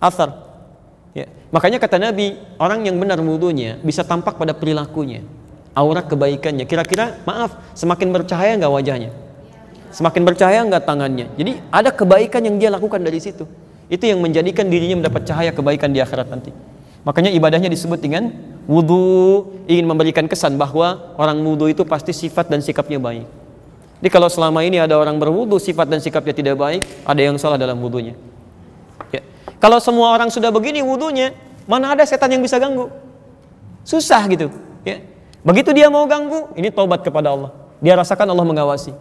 Asar. 0.00 0.47
Ya. 1.18 1.26
Makanya 1.50 1.82
kata 1.82 1.98
Nabi, 1.98 2.38
orang 2.62 2.86
yang 2.86 2.94
benar 3.00 3.18
wudhunya 3.18 3.82
bisa 3.82 4.06
tampak 4.06 4.38
pada 4.38 4.54
perilakunya, 4.54 5.26
aura 5.74 6.04
kebaikannya. 6.06 6.68
Kira-kira, 6.68 7.18
maaf, 7.26 7.58
semakin 7.74 8.14
bercahaya 8.14 8.54
nggak 8.54 8.70
wajahnya? 8.70 9.10
Semakin 9.90 10.22
bercahaya 10.22 10.60
nggak 10.62 10.84
tangannya? 10.84 11.26
Jadi 11.34 11.58
ada 11.72 11.90
kebaikan 11.90 12.44
yang 12.44 12.60
dia 12.60 12.70
lakukan 12.70 13.00
dari 13.02 13.18
situ. 13.18 13.48
Itu 13.88 14.04
yang 14.04 14.20
menjadikan 14.20 14.68
dirinya 14.68 15.00
mendapat 15.00 15.24
cahaya 15.24 15.50
kebaikan 15.50 15.90
di 15.90 15.98
akhirat 16.04 16.28
nanti. 16.28 16.52
Makanya 17.08 17.32
ibadahnya 17.32 17.72
disebut 17.72 18.04
dengan 18.04 18.28
wudhu, 18.68 19.64
ingin 19.64 19.88
memberikan 19.88 20.28
kesan 20.28 20.60
bahwa 20.60 21.16
orang 21.16 21.40
wudhu 21.40 21.72
itu 21.72 21.82
pasti 21.88 22.12
sifat 22.12 22.52
dan 22.52 22.60
sikapnya 22.60 23.00
baik. 23.00 23.24
Jadi 24.04 24.10
kalau 24.12 24.28
selama 24.28 24.60
ini 24.60 24.76
ada 24.76 24.94
orang 24.94 25.16
berwudhu, 25.16 25.56
sifat 25.56 25.88
dan 25.88 26.04
sikapnya 26.04 26.36
tidak 26.36 26.60
baik, 26.60 26.84
ada 27.08 27.18
yang 27.24 27.40
salah 27.40 27.56
dalam 27.56 27.80
wudhunya. 27.80 28.12
Kalau 29.58 29.82
semua 29.82 30.14
orang 30.14 30.30
sudah 30.30 30.54
begini 30.54 30.82
wudhunya, 30.82 31.34
mana 31.66 31.94
ada 31.94 32.06
setan 32.06 32.30
yang 32.30 32.42
bisa 32.42 32.56
ganggu? 32.62 32.90
Susah 33.82 34.22
gitu. 34.30 34.54
Ya. 34.86 35.02
Begitu 35.42 35.74
dia 35.74 35.90
mau 35.90 36.06
ganggu, 36.06 36.50
ini 36.54 36.70
tobat 36.70 37.02
kepada 37.02 37.34
Allah. 37.34 37.50
Dia 37.82 37.94
rasakan 37.98 38.30
Allah 38.30 38.46
mengawasi. 38.46 38.94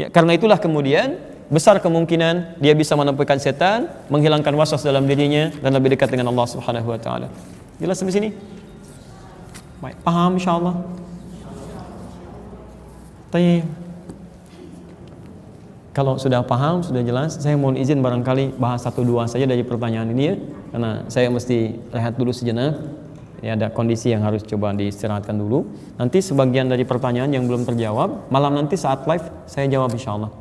Ya, 0.00 0.08
karena 0.08 0.36
itulah 0.36 0.56
kemudian 0.56 1.20
besar 1.52 1.76
kemungkinan 1.80 2.60
dia 2.64 2.72
bisa 2.72 2.96
menemukan 2.96 3.36
setan, 3.36 3.92
menghilangkan 4.08 4.56
waswas 4.56 4.80
dalam 4.80 5.04
dirinya 5.04 5.52
dan 5.60 5.76
lebih 5.76 5.92
dekat 5.92 6.08
dengan 6.08 6.32
Allah 6.32 6.48
Subhanahu 6.48 6.88
wa 6.88 7.00
taala. 7.00 7.28
Jelas 7.76 8.00
sampai 8.00 8.16
sini? 8.16 8.28
Baik, 9.84 9.96
paham 10.00 10.40
insyaallah. 10.40 10.74
Baik. 13.28 13.64
Kalau 15.92 16.16
sudah 16.16 16.40
paham, 16.40 16.80
sudah 16.80 17.04
jelas, 17.04 17.36
saya 17.36 17.52
mohon 17.52 17.76
izin 17.76 18.00
barangkali 18.00 18.56
bahas 18.56 18.80
satu 18.80 19.04
dua 19.04 19.28
saja 19.28 19.44
dari 19.44 19.60
pertanyaan 19.60 20.08
ini 20.08 20.22
ya, 20.24 20.34
karena 20.72 20.90
saya 21.12 21.28
mesti 21.28 21.76
rehat 21.92 22.16
dulu 22.16 22.32
sejenak. 22.32 22.80
Ya 23.44 23.58
ada 23.58 23.68
kondisi 23.68 24.08
yang 24.08 24.24
harus 24.24 24.40
coba 24.46 24.72
diistirahatkan 24.72 25.34
dulu. 25.34 25.68
Nanti 25.98 26.22
sebagian 26.22 26.70
dari 26.70 26.86
pertanyaan 26.88 27.28
yang 27.34 27.44
belum 27.44 27.68
terjawab, 27.68 28.32
malam 28.32 28.56
nanti 28.56 28.78
saat 28.78 29.04
live 29.04 29.26
saya 29.44 29.68
jawab 29.68 29.92
insya 29.92 30.16
Allah. 30.16 30.32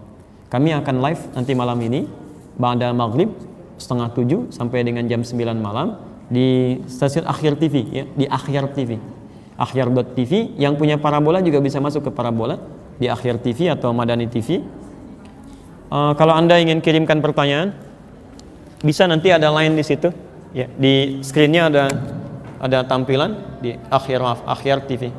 Kami 0.47 0.71
akan 0.71 0.95
live 1.03 1.21
nanti 1.35 1.51
malam 1.51 1.81
ini, 1.83 2.07
pada 2.55 2.93
maghrib 2.95 3.33
setengah 3.75 4.13
tujuh 4.13 4.53
sampai 4.53 4.85
dengan 4.85 5.03
jam 5.09 5.25
9 5.25 5.35
malam 5.57 5.97
di 6.31 6.79
stasiun 6.87 7.27
Akhir 7.27 7.59
TV 7.59 7.75
ya, 7.91 8.03
di 8.07 8.23
Akhir 8.29 8.71
TV. 8.71 9.01
Akhir.tv 9.59 10.55
yang 10.55 10.79
punya 10.79 10.95
parabola 10.95 11.43
juga 11.43 11.59
bisa 11.59 11.83
masuk 11.83 12.07
ke 12.07 12.11
parabola 12.13 12.55
di 13.01 13.11
Akhir 13.11 13.41
TV 13.41 13.67
atau 13.67 13.91
Madani 13.91 14.29
TV 14.29 14.61
Uh, 15.91 16.15
kalau 16.15 16.31
Anda 16.31 16.55
ingin 16.55 16.79
kirimkan 16.79 17.19
pertanyaan, 17.19 17.75
bisa 18.79 19.03
nanti 19.11 19.27
ada 19.27 19.51
line 19.51 19.75
di 19.75 19.83
situ. 19.83 20.07
Ya, 20.55 20.71
di 20.79 21.19
screennya 21.19 21.67
ada 21.67 21.83
ada 22.63 22.79
tampilan 22.87 23.59
di 23.59 23.75
akhir 23.91 24.23
akhir 24.47 24.87
TV. 24.87 25.11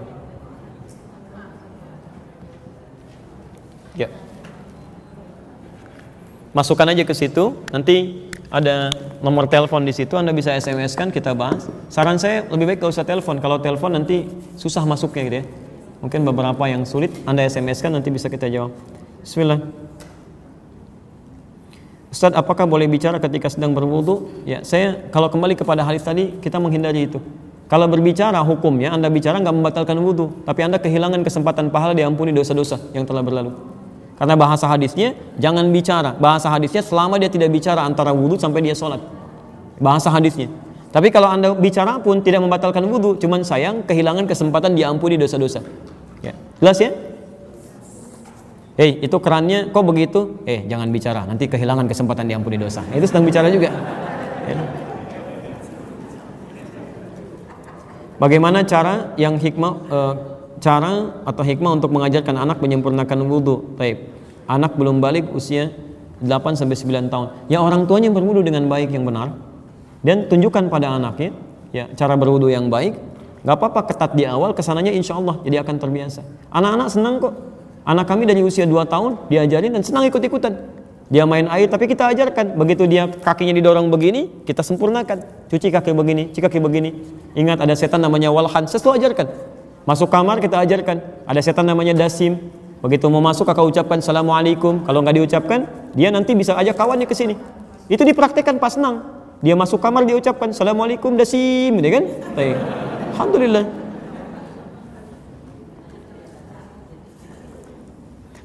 Ya. 3.93 4.09
Masukkan 6.57 6.89
aja 6.89 7.05
ke 7.05 7.13
situ, 7.13 7.61
nanti 7.69 8.29
ada 8.53 8.93
nomor 9.25 9.49
telepon 9.49 9.85
di 9.85 9.93
situ, 9.93 10.17
Anda 10.17 10.33
bisa 10.37 10.53
SMS 10.53 10.97
kan 10.97 11.09
kita 11.09 11.33
bahas. 11.33 11.69
Saran 11.89 12.21
saya 12.21 12.45
lebih 12.53 12.73
baik 12.73 12.85
gak 12.85 12.93
usah 12.93 13.09
telepon, 13.09 13.41
kalau 13.41 13.61
telepon 13.61 13.93
nanti 13.97 14.29
susah 14.57 14.85
masuknya 14.85 15.23
gitu 15.29 15.37
ya. 15.41 15.47
Mungkin 16.05 16.21
beberapa 16.29 16.65
yang 16.69 16.85
sulit 16.85 17.13
Anda 17.25 17.49
SMS 17.49 17.81
kan 17.81 17.97
nanti 17.97 18.13
bisa 18.13 18.29
kita 18.29 18.49
jawab. 18.53 18.73
Bismillah. 19.25 19.92
Ustadz, 22.13 22.37
apakah 22.37 22.69
boleh 22.69 22.85
bicara 22.85 23.17
ketika 23.17 23.49
sedang 23.49 23.73
berwudu? 23.73 24.45
Ya, 24.45 24.61
saya 24.61 25.09
kalau 25.09 25.33
kembali 25.33 25.57
kepada 25.57 25.81
hadis 25.81 26.05
tadi 26.05 26.37
kita 26.45 26.61
menghindari 26.61 27.09
itu. 27.09 27.25
Kalau 27.73 27.89
berbicara 27.89 28.37
hukumnya 28.45 28.93
Anda 28.93 29.09
bicara 29.09 29.41
nggak 29.41 29.57
membatalkan 29.57 29.97
wudhu, 29.97 30.45
tapi 30.45 30.61
Anda 30.61 30.77
kehilangan 30.77 31.25
kesempatan 31.25 31.73
pahala 31.73 31.97
diampuni 31.97 32.29
dosa-dosa 32.29 32.77
yang 32.93 33.09
telah 33.09 33.25
berlalu. 33.25 33.57
Karena 34.21 34.37
bahasa 34.37 34.69
hadisnya 34.69 35.17
jangan 35.41 35.73
bicara. 35.73 36.13
Bahasa 36.21 36.53
hadisnya 36.53 36.85
selama 36.85 37.17
dia 37.17 37.33
tidak 37.33 37.49
bicara 37.49 37.81
antara 37.81 38.13
wudhu 38.13 38.37
sampai 38.37 38.61
dia 38.61 38.77
sholat. 38.77 39.01
Bahasa 39.81 40.13
hadisnya. 40.13 40.53
Tapi 40.93 41.09
kalau 41.09 41.33
Anda 41.33 41.57
bicara 41.57 41.97
pun 41.97 42.21
tidak 42.21 42.45
membatalkan 42.45 42.85
wudhu, 42.85 43.17
cuman 43.17 43.41
sayang 43.41 43.89
kehilangan 43.89 44.29
kesempatan 44.29 44.77
diampuni 44.77 45.17
dosa-dosa. 45.17 45.65
Ya. 46.21 46.37
Jelas 46.61 46.77
ya? 46.77 46.93
Hei, 48.83 48.99
itu 48.99 49.15
kerannya 49.23 49.71
kok 49.71 49.87
begitu? 49.87 50.43
Eh, 50.43 50.67
jangan 50.67 50.91
bicara, 50.91 51.23
nanti 51.23 51.47
kehilangan 51.47 51.87
kesempatan 51.87 52.27
diampuni 52.27 52.59
dosa. 52.59 52.83
Itu 52.91 53.07
sedang 53.07 53.23
bicara 53.23 53.47
juga. 53.47 53.71
Ya. 54.51 54.59
Bagaimana 58.19 58.67
cara 58.67 59.15
yang 59.15 59.39
hikmah 59.39 59.87
cara 60.59 61.23
atau 61.23 61.43
hikmah 61.47 61.79
untuk 61.79 61.95
mengajarkan 61.95 62.35
anak 62.35 62.59
menyempurnakan 62.59 63.23
wudhu? 63.23 63.79
Taib. 63.79 64.03
Anak 64.51 64.75
belum 64.75 64.99
balik 64.99 65.31
usia 65.31 65.71
8 66.19 66.59
sampai 66.59 66.75
9 66.75 67.07
tahun. 67.07 67.47
Ya 67.47 67.63
orang 67.63 67.87
tuanya 67.87 68.11
berwudhu 68.11 68.43
dengan 68.43 68.67
baik 68.67 68.91
yang 68.91 69.07
benar 69.07 69.39
dan 70.03 70.27
tunjukkan 70.27 70.67
pada 70.67 70.99
anaknya 70.99 71.31
ya 71.71 71.87
cara 71.95 72.19
berwudhu 72.19 72.51
yang 72.51 72.67
baik. 72.67 72.99
Gak 73.47 73.63
apa-apa 73.63 73.95
ketat 73.95 74.19
di 74.19 74.27
awal 74.27 74.59
ke 74.59 74.63
sananya 74.67 74.91
insya 74.91 75.23
Allah 75.23 75.39
jadi 75.47 75.63
akan 75.63 75.79
terbiasa. 75.79 76.27
Anak-anak 76.51 76.91
senang 76.91 77.23
kok 77.23 77.35
Anak 77.83 78.07
kami 78.07 78.31
dari 78.31 78.47
usia 78.47 78.63
2 78.63 78.87
tahun 78.87 79.27
diajarin 79.27 79.75
dan 79.75 79.83
senang 79.83 80.07
ikut-ikutan. 80.07 80.55
Dia 81.13 81.29
main 81.29 81.45
air 81.51 81.69
tapi 81.69 81.91
kita 81.91 82.09
ajarkan. 82.15 82.57
Begitu 82.57 82.89
dia 82.89 83.11
kakinya 83.11 83.53
didorong 83.53 83.93
begini, 83.93 84.47
kita 84.49 84.65
sempurnakan. 84.65 85.49
Cuci 85.51 85.69
kaki 85.69 85.93
begini, 85.93 86.33
cuci 86.33 86.41
kaki 86.41 86.59
begini. 86.63 86.91
Ingat 87.37 87.61
ada 87.61 87.75
setan 87.77 88.01
namanya 88.01 88.33
walhan, 88.33 88.65
sesuatu 88.65 88.97
ajarkan. 88.97 89.29
Masuk 89.85 90.09
kamar 90.09 90.39
kita 90.39 90.63
ajarkan. 90.63 91.27
Ada 91.27 91.41
setan 91.43 91.67
namanya 91.67 91.93
dasim. 91.93 92.39
Begitu 92.81 93.11
mau 93.11 93.21
masuk 93.21 93.45
kakak 93.45 93.67
ucapkan 93.67 93.99
assalamualaikum. 93.99 94.87
Kalau 94.87 95.03
nggak 95.03 95.17
diucapkan, 95.19 95.67
dia 95.93 96.09
nanti 96.15 96.39
bisa 96.39 96.55
ajak 96.55 96.79
kawannya 96.79 97.05
ke 97.05 97.15
sini. 97.19 97.35
Itu 97.91 98.07
dipraktekkan 98.07 98.63
pas 98.63 98.79
senang. 98.79 99.03
Dia 99.43 99.59
masuk 99.59 99.83
kamar 99.83 100.07
dia 100.07 100.15
ucapkan 100.15 100.55
assalamualaikum 100.55 101.19
dasim, 101.19 101.83
ya 101.83 101.91
kan? 101.99 102.05
Alhamdulillah. 103.19 103.82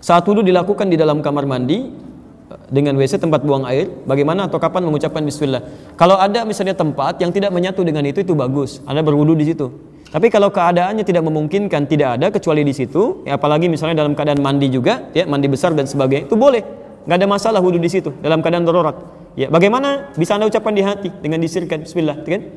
Saat 0.07 0.23
wudhu 0.23 0.39
dilakukan 0.39 0.87
di 0.87 0.95
dalam 0.95 1.19
kamar 1.19 1.43
mandi 1.43 1.83
eh, 1.83 2.59
dengan 2.71 2.95
WC 2.95 3.19
tempat 3.19 3.43
buang 3.43 3.67
air, 3.67 3.91
bagaimana 4.07 4.47
atau 4.47 4.55
kapan 4.55 4.87
mengucapkan 4.87 5.19
bismillah. 5.19 5.59
Kalau 5.99 6.15
ada 6.15 6.47
misalnya 6.47 6.79
tempat 6.79 7.19
yang 7.19 7.35
tidak 7.35 7.51
menyatu 7.51 7.83
dengan 7.83 8.07
itu 8.07 8.23
itu 8.23 8.31
bagus, 8.31 8.79
Anda 8.87 9.03
berwudhu 9.03 9.35
di 9.35 9.51
situ. 9.51 9.67
Tapi 10.07 10.31
kalau 10.31 10.47
keadaannya 10.47 11.03
tidak 11.03 11.27
memungkinkan, 11.27 11.91
tidak 11.91 12.15
ada 12.15 12.31
kecuali 12.31 12.63
di 12.63 12.71
situ, 12.71 13.27
ya 13.27 13.35
apalagi 13.35 13.67
misalnya 13.67 14.07
dalam 14.07 14.15
keadaan 14.15 14.39
mandi 14.39 14.71
juga, 14.71 15.11
ya 15.11 15.27
mandi 15.27 15.51
besar 15.51 15.75
dan 15.75 15.83
sebagainya, 15.83 16.31
itu 16.31 16.39
boleh, 16.39 16.63
nggak 17.03 17.17
ada 17.19 17.27
masalah 17.27 17.59
wudhu 17.59 17.75
di 17.75 17.91
situ 17.91 18.15
dalam 18.23 18.39
keadaan 18.39 18.63
darurat. 18.63 18.95
Ya, 19.35 19.51
bagaimana 19.51 20.15
bisa 20.15 20.39
anda 20.39 20.47
ucapkan 20.47 20.71
di 20.71 20.87
hati 20.87 21.11
dengan 21.19 21.43
disirkan 21.43 21.83
Bismillah, 21.83 22.23
kan? 22.23 22.47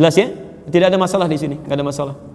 Jelas 0.00 0.16
ya? 0.16 0.32
Tidak 0.72 0.88
ada 0.88 0.96
masalah 0.96 1.28
di 1.28 1.36
sini, 1.36 1.60
nggak 1.68 1.76
ada 1.76 1.84
masalah. 1.84 2.27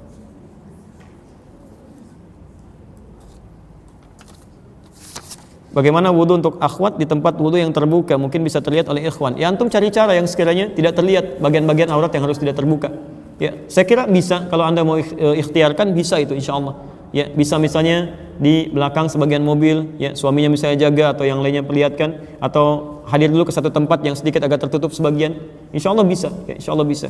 Bagaimana 5.74 6.14
wudhu 6.14 6.38
untuk 6.38 6.62
akhwat 6.62 7.02
di 7.02 7.10
tempat 7.10 7.34
wudhu 7.42 7.58
yang 7.58 7.74
terbuka 7.74 8.14
mungkin 8.14 8.46
bisa 8.46 8.62
terlihat 8.62 8.86
oleh 8.94 9.10
ikhwan. 9.10 9.34
Ya 9.42 9.50
antum 9.50 9.66
cari 9.74 9.90
cara 9.90 10.14
yang 10.14 10.30
sekiranya 10.30 10.70
tidak 10.70 10.94
terlihat 10.94 11.42
bagian-bagian 11.42 11.90
aurat 11.90 12.14
yang 12.14 12.30
harus 12.30 12.38
tidak 12.38 12.62
terbuka. 12.62 12.94
Ya, 13.42 13.58
saya 13.66 13.82
kira 13.90 14.06
bisa 14.06 14.46
kalau 14.54 14.70
Anda 14.70 14.86
mau 14.86 15.02
eh, 15.02 15.42
ikhtiarkan 15.42 15.98
bisa 15.98 16.22
itu 16.22 16.38
insya 16.38 16.54
Allah. 16.54 16.78
Ya, 17.10 17.26
bisa 17.30 17.58
misalnya 17.58 18.14
di 18.38 18.70
belakang 18.70 19.10
sebagian 19.10 19.42
mobil, 19.42 19.98
ya 19.98 20.14
suaminya 20.14 20.54
misalnya 20.54 20.90
jaga 20.90 21.18
atau 21.18 21.26
yang 21.26 21.42
lainnya 21.42 21.66
perlihatkan 21.66 22.22
atau 22.38 23.02
hadir 23.10 23.30
dulu 23.30 23.50
ke 23.50 23.54
satu 23.54 23.70
tempat 23.70 24.02
yang 24.06 24.14
sedikit 24.14 24.46
agak 24.46 24.62
tertutup 24.66 24.94
sebagian. 24.94 25.38
Insya 25.74 25.90
Allah 25.90 26.06
bisa, 26.06 26.30
ya, 26.46 26.58
insya 26.58 26.74
Allah 26.74 26.86
bisa. 26.86 27.10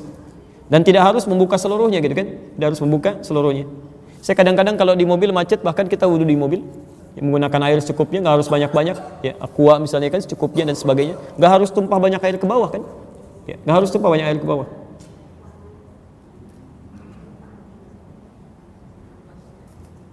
Dan 0.71 0.87
tidak 0.87 1.03
harus 1.03 1.27
membuka 1.27 1.59
seluruhnya 1.59 1.99
gitu 1.99 2.15
kan? 2.15 2.27
Tidak 2.55 2.67
harus 2.71 2.79
membuka 2.79 3.19
seluruhnya. 3.23 3.67
Saya 4.23 4.39
kadang-kadang 4.39 4.79
kalau 4.79 4.95
di 4.95 5.03
mobil 5.03 5.35
macet 5.35 5.59
bahkan 5.59 5.87
kita 5.87 6.07
wudhu 6.07 6.23
di 6.23 6.39
mobil, 6.39 6.63
menggunakan 7.21 7.61
air 7.69 7.77
secukupnya 7.83 8.25
nggak 8.25 8.35
harus 8.41 8.49
banyak-banyak. 8.49 8.97
Ya 9.21 9.33
aqua 9.37 9.77
misalnya 9.77 10.09
kan 10.09 10.21
secukupnya 10.23 10.65
dan 10.65 10.73
sebagainya. 10.73 11.19
Nggak 11.37 11.51
harus 11.61 11.69
tumpah 11.69 12.01
banyak 12.01 12.21
air 12.23 12.37
ke 12.41 12.47
bawah 12.49 12.73
kan? 12.73 12.81
Ya, 13.45 13.59
nggak 13.61 13.75
harus 13.83 13.89
tumpah 13.93 14.09
banyak 14.09 14.25
air 14.25 14.37
ke 14.41 14.47
bawah. 14.47 14.65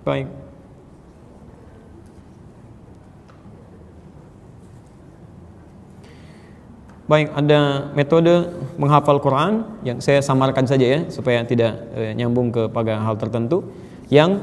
Baik. 0.05 0.27
Baik, 7.11 7.27
ada 7.35 7.91
metode 7.91 8.55
menghafal 8.79 9.19
Quran 9.19 9.67
yang 9.83 9.99
saya 9.99 10.23
samarkan 10.23 10.63
saja 10.63 10.87
ya 10.87 11.01
supaya 11.11 11.43
tidak 11.43 11.75
e, 11.91 12.15
nyambung 12.15 12.55
kepada 12.55 13.03
hal 13.03 13.19
tertentu. 13.19 13.67
Yang 14.07 14.39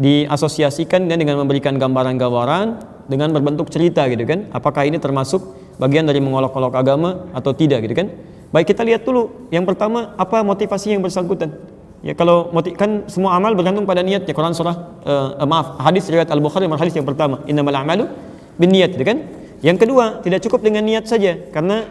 diasosiasikan 0.00 1.04
dengan 1.06 1.44
memberikan 1.44 1.76
gambaran-gambaran 1.76 2.80
dengan 3.06 3.28
berbentuk 3.36 3.68
cerita 3.68 4.08
gitu 4.08 4.24
kan. 4.24 4.48
Apakah 4.50 4.88
ini 4.88 4.96
termasuk 4.96 5.44
bagian 5.76 6.08
dari 6.08 6.24
mengolok-olok 6.24 6.72
agama 6.72 7.28
atau 7.36 7.52
tidak 7.52 7.84
gitu 7.84 7.94
kan. 7.94 8.08
Baik 8.50 8.72
kita 8.72 8.82
lihat 8.82 9.04
dulu. 9.04 9.52
Yang 9.52 9.76
pertama 9.76 10.16
apa 10.16 10.40
motivasi 10.40 10.96
yang 10.96 11.04
bersangkutan? 11.04 11.52
Ya 12.00 12.16
kalau 12.16 12.48
motif, 12.48 12.80
kan 12.80 13.04
semua 13.12 13.36
amal 13.36 13.52
bergantung 13.52 13.84
pada 13.84 14.00
niatnya 14.00 14.32
Quran 14.32 14.56
surah 14.56 15.04
uh, 15.04 15.44
maaf 15.44 15.76
hadis 15.84 16.08
riwayat 16.08 16.32
Al 16.32 16.40
Bukhari 16.40 16.64
hadis 16.64 16.96
yang 16.96 17.04
pertama. 17.04 17.44
Innamal 17.44 17.76
a'malu 17.76 18.08
niat 18.56 18.96
gitu 18.96 19.04
kan. 19.04 19.20
Yang 19.60 19.84
kedua 19.84 20.24
tidak 20.24 20.40
cukup 20.48 20.64
dengan 20.64 20.88
niat 20.88 21.04
saja 21.04 21.36
karena 21.52 21.84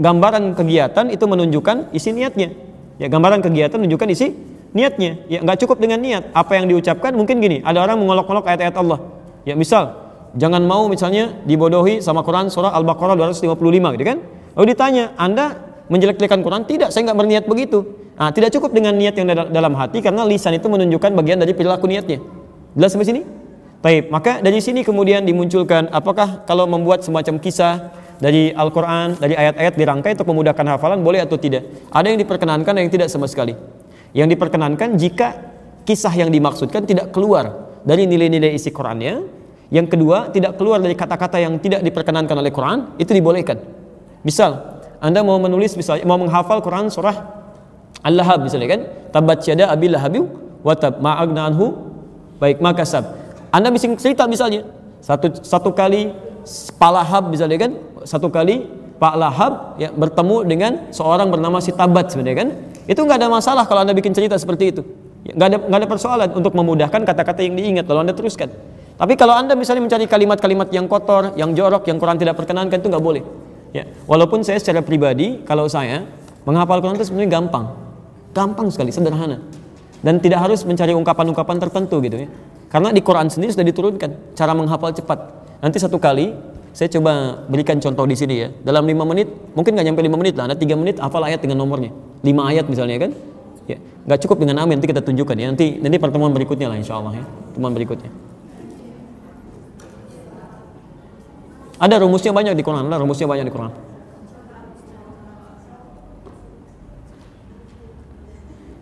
gambaran 0.00 0.56
kegiatan 0.56 1.12
itu 1.12 1.24
menunjukkan 1.28 1.92
isi 1.92 2.16
niatnya. 2.16 2.56
Ya 2.96 3.12
gambaran 3.12 3.44
kegiatan 3.44 3.76
menunjukkan 3.76 4.08
isi 4.16 4.32
niatnya 4.70 5.26
ya 5.26 5.38
nggak 5.42 5.58
cukup 5.66 5.82
dengan 5.82 5.98
niat. 6.02 6.30
Apa 6.34 6.58
yang 6.58 6.70
diucapkan? 6.70 7.14
Mungkin 7.14 7.42
gini 7.42 7.58
ada 7.62 7.82
orang 7.82 7.98
mengolok-olok 7.98 8.46
ayat-ayat 8.46 8.76
Allah. 8.78 8.98
Ya 9.44 9.54
misal 9.56 9.96
jangan 10.36 10.62
mau 10.62 10.86
misalnya 10.86 11.42
dibodohi 11.42 11.98
sama 11.98 12.22
Quran 12.22 12.52
surah 12.52 12.70
Al-Baqarah 12.76 13.18
255 13.18 13.96
gitu 13.98 14.04
kan? 14.06 14.18
Lalu 14.58 14.66
ditanya 14.74 15.04
anda 15.18 15.58
menjelek-jelekan 15.90 16.40
Quran? 16.42 16.62
Tidak 16.66 16.88
saya 16.94 17.10
nggak 17.10 17.18
berniat 17.18 17.44
begitu. 17.50 17.82
Nah, 18.20 18.28
tidak 18.36 18.52
cukup 18.52 18.76
dengan 18.76 18.92
niat 18.92 19.16
yang 19.16 19.32
dalam 19.32 19.72
hati 19.80 20.04
karena 20.04 20.28
lisan 20.28 20.52
itu 20.52 20.68
menunjukkan 20.68 21.16
bagian 21.16 21.40
dari 21.40 21.56
perilaku 21.56 21.88
niatnya. 21.88 22.20
Jelas 22.76 22.92
sampai 22.92 23.08
sini? 23.08 23.22
Baik, 23.80 24.12
maka 24.12 24.44
dari 24.44 24.60
sini 24.60 24.84
kemudian 24.84 25.24
dimunculkan 25.24 25.88
apakah 25.88 26.44
kalau 26.44 26.68
membuat 26.68 27.00
semacam 27.00 27.40
kisah 27.40 27.96
dari 28.20 28.52
Al-Quran, 28.52 29.16
dari 29.16 29.32
ayat-ayat 29.32 29.72
dirangkai 29.72 30.12
untuk 30.20 30.28
memudahkan 30.28 30.66
hafalan 30.76 31.00
boleh 31.00 31.24
atau 31.24 31.40
tidak? 31.40 31.64
Ada 31.88 32.12
yang 32.12 32.20
diperkenankan, 32.20 32.76
ada 32.76 32.82
yang 32.84 32.92
tidak 32.92 33.08
sama 33.08 33.24
sekali. 33.24 33.56
Yang 34.10 34.38
diperkenankan 34.38 34.98
jika 34.98 35.28
kisah 35.86 36.12
yang 36.14 36.30
dimaksudkan 36.30 36.86
tidak 36.86 37.10
keluar 37.10 37.70
dari 37.82 38.04
nilai-nilai 38.06 38.54
isi 38.54 38.70
Qurannya. 38.70 39.40
Yang 39.70 39.86
kedua, 39.94 40.34
tidak 40.34 40.58
keluar 40.58 40.82
dari 40.82 40.98
kata-kata 40.98 41.38
yang 41.38 41.54
tidak 41.62 41.86
diperkenankan 41.86 42.34
oleh 42.34 42.50
Quran, 42.50 42.98
itu 42.98 43.14
dibolehkan. 43.14 43.62
Misal, 44.26 44.82
Anda 44.98 45.22
mau 45.22 45.38
menulis 45.38 45.78
misalnya 45.78 46.02
mau 46.04 46.18
menghafal 46.18 46.58
Quran 46.60 46.90
surah 46.90 47.38
Al-Lahab 48.02 48.42
misalnya 48.42 48.68
kan, 48.68 48.80
tabat 49.14 49.44
syada 49.44 49.70
abil 49.70 49.92
lahabi 49.92 50.20
wa 50.60 50.74
tab 50.74 50.98
ma'agna 50.98 51.52
anhu 51.52 51.76
baik 52.42 52.58
makasab. 52.58 53.04
Anda 53.52 53.70
bisa 53.70 53.86
cerita 53.94 54.24
misalnya 54.26 54.66
satu 54.98 55.38
satu 55.40 55.70
kali 55.70 56.12
Pak 56.80 56.90
Lahab 56.90 57.28
misalnya 57.30 57.60
kan, 57.60 57.72
satu 58.02 58.26
kali 58.32 58.66
Pak 59.00 59.14
Lahab 59.16 59.52
ya 59.80 59.88
bertemu 59.88 60.36
dengan 60.44 60.72
seorang 60.92 61.32
bernama 61.32 61.56
si 61.64 61.72
Tabat 61.72 62.12
sebenarnya 62.12 62.36
kan? 62.44 62.48
Itu 62.84 63.00
nggak 63.08 63.16
ada 63.16 63.32
masalah 63.32 63.64
kalau 63.64 63.80
anda 63.80 63.96
bikin 63.96 64.12
cerita 64.12 64.36
seperti 64.36 64.76
itu. 64.76 64.84
Ya, 65.24 65.32
nggak 65.32 65.48
ada 65.48 65.56
nggak 65.64 65.78
ada 65.80 65.88
persoalan 65.88 66.28
untuk 66.36 66.52
memudahkan 66.52 67.00
kata-kata 67.08 67.40
yang 67.40 67.56
diingat 67.56 67.88
lalu 67.88 68.04
anda 68.04 68.12
teruskan. 68.12 68.52
Tapi 69.00 69.16
kalau 69.16 69.32
anda 69.32 69.56
misalnya 69.56 69.88
mencari 69.88 70.04
kalimat-kalimat 70.04 70.68
yang 70.68 70.84
kotor 70.84 71.32
yang 71.32 71.56
jorok 71.56 71.88
yang 71.88 71.96
Quran 71.96 72.20
tidak 72.20 72.36
perkenankan 72.36 72.76
itu 72.76 72.92
nggak 72.92 73.00
boleh. 73.00 73.24
Ya 73.72 73.88
walaupun 74.04 74.44
saya 74.44 74.60
secara 74.60 74.84
pribadi 74.84 75.40
kalau 75.48 75.64
saya 75.64 76.04
menghafal 76.44 76.84
Quran 76.84 77.00
itu 77.00 77.08
sebenarnya 77.08 77.40
gampang. 77.40 77.72
Gampang 78.36 78.68
sekali 78.68 78.92
sederhana. 78.92 79.40
Dan 80.04 80.20
tidak 80.20 80.44
harus 80.44 80.60
mencari 80.68 80.92
ungkapan-ungkapan 80.92 81.56
tertentu 81.56 82.04
gitu 82.04 82.20
ya. 82.24 82.28
Karena 82.68 82.92
di 82.92 83.00
Quran 83.00 83.32
sendiri 83.32 83.56
sudah 83.56 83.64
diturunkan 83.64 84.36
cara 84.36 84.52
menghafal 84.52 84.92
cepat. 84.92 85.18
Nanti 85.64 85.76
satu 85.80 85.96
kali 85.96 86.32
saya 86.70 86.86
coba 86.86 87.42
berikan 87.50 87.82
contoh 87.82 88.06
di 88.06 88.14
sini 88.14 88.34
ya. 88.46 88.48
Dalam 88.62 88.86
lima 88.86 89.02
menit, 89.02 89.26
mungkin 89.58 89.74
nggak 89.74 89.86
nyampe 89.90 90.00
lima 90.06 90.16
menit 90.16 90.34
lah. 90.38 90.46
Ada 90.46 90.56
tiga 90.56 90.78
menit 90.78 91.02
hafal 91.02 91.26
ayat 91.26 91.42
dengan 91.42 91.58
nomornya. 91.58 91.90
Lima 92.22 92.46
ayat 92.46 92.70
misalnya 92.70 93.10
kan. 93.10 93.10
Ya, 93.66 93.78
nggak 94.06 94.18
cukup 94.22 94.38
dengan 94.38 94.62
amin. 94.62 94.78
Nanti 94.78 94.86
kita 94.86 95.02
tunjukkan 95.02 95.34
ya. 95.34 95.46
Nanti 95.50 95.82
nanti 95.82 95.98
pertemuan 95.98 96.30
berikutnya 96.30 96.70
lah 96.70 96.78
insya 96.78 97.02
Allah 97.02 97.18
ya. 97.18 97.24
Pertemuan 97.26 97.74
berikutnya. 97.74 98.10
Ada 101.80 101.96
rumusnya 101.98 102.30
banyak 102.30 102.54
di 102.54 102.62
Quran. 102.62 102.86
Ada 102.86 102.98
rumusnya 103.02 103.26
banyak 103.26 103.46
di 103.50 103.52
Quran. 103.52 103.72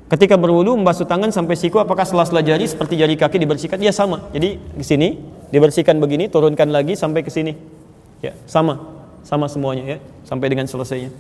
Ketika 0.09 0.41
berwudu 0.41 0.73
membasuh 0.73 1.05
tangan 1.05 1.29
sampai 1.29 1.53
siku 1.53 1.85
apakah 1.85 2.09
sela-sela 2.09 2.41
jari 2.41 2.65
seperti 2.65 2.97
jari 2.97 3.13
kaki 3.17 3.37
dibersihkan? 3.45 3.77
Ya 3.81 3.93
sama. 3.93 4.25
Jadi 4.33 4.57
di 4.57 4.85
sini 4.85 5.21
dibersihkan 5.53 6.01
begini, 6.01 6.33
turunkan 6.33 6.73
lagi 6.73 6.97
sampai 6.97 7.21
ke 7.21 7.29
sini. 7.29 7.78
Ya, 8.19 8.35
sama. 8.51 8.99
Sama 9.23 9.47
semuanya 9.47 9.85
ya, 9.85 9.99
sampai 10.25 10.49
dengan 10.49 10.65
selesainya. 10.65 11.13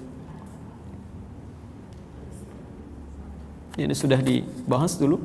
Ini 3.78 3.94
sudah 3.94 4.18
dibahas 4.18 4.98
dulu. 4.98 5.22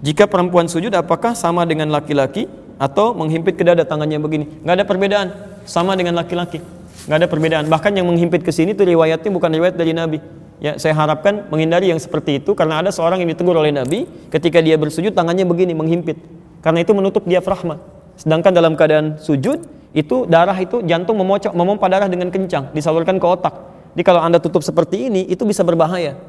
Jika 0.00 0.28
perempuan 0.28 0.68
sujud 0.68 0.92
apakah 0.96 1.32
sama 1.32 1.64
dengan 1.64 1.92
laki-laki 1.92 2.48
atau 2.80 3.12
menghimpit 3.12 3.56
ke 3.56 3.64
dada 3.64 3.84
tangannya 3.84 4.20
begini? 4.20 4.48
Nggak 4.64 4.74
ada 4.80 4.84
perbedaan, 4.84 5.28
sama 5.64 5.96
dengan 5.96 6.16
laki-laki. 6.16 6.60
Nggak 7.08 7.18
ada 7.24 7.28
perbedaan. 7.28 7.64
Bahkan 7.68 7.92
yang 7.96 8.08
menghimpit 8.08 8.44
ke 8.44 8.52
sini 8.52 8.76
itu 8.76 8.84
riwayatnya 8.84 9.32
bukan 9.32 9.48
riwayat 9.48 9.76
dari 9.76 9.92
Nabi. 9.96 10.20
Ya, 10.60 10.76
saya 10.76 10.92
harapkan 10.92 11.48
menghindari 11.48 11.88
yang 11.88 11.96
seperti 11.96 12.36
itu 12.36 12.52
karena 12.52 12.84
ada 12.84 12.92
seorang 12.92 13.24
yang 13.24 13.32
ditegur 13.32 13.56
oleh 13.56 13.72
Nabi 13.72 14.04
ketika 14.28 14.60
dia 14.60 14.76
bersujud 14.76 15.16
tangannya 15.16 15.48
begini 15.48 15.72
menghimpit. 15.72 16.20
Karena 16.60 16.84
itu 16.84 16.92
menutup 16.92 17.24
diafragma. 17.24 17.80
Sedangkan 18.20 18.52
dalam 18.52 18.76
keadaan 18.76 19.16
sujud 19.16 19.64
itu 19.96 20.16
darah 20.28 20.54
itu 20.60 20.84
jantung 20.84 21.16
memocok 21.16 21.56
memompa 21.56 21.88
darah 21.88 22.06
dengan 22.06 22.28
kencang 22.28 22.70
disalurkan 22.76 23.16
ke 23.16 23.26
otak. 23.26 23.54
Jadi 23.96 24.02
kalau 24.04 24.20
Anda 24.20 24.36
tutup 24.36 24.60
seperti 24.60 25.08
ini 25.08 25.24
itu 25.26 25.42
bisa 25.48 25.64
berbahaya. 25.64 26.20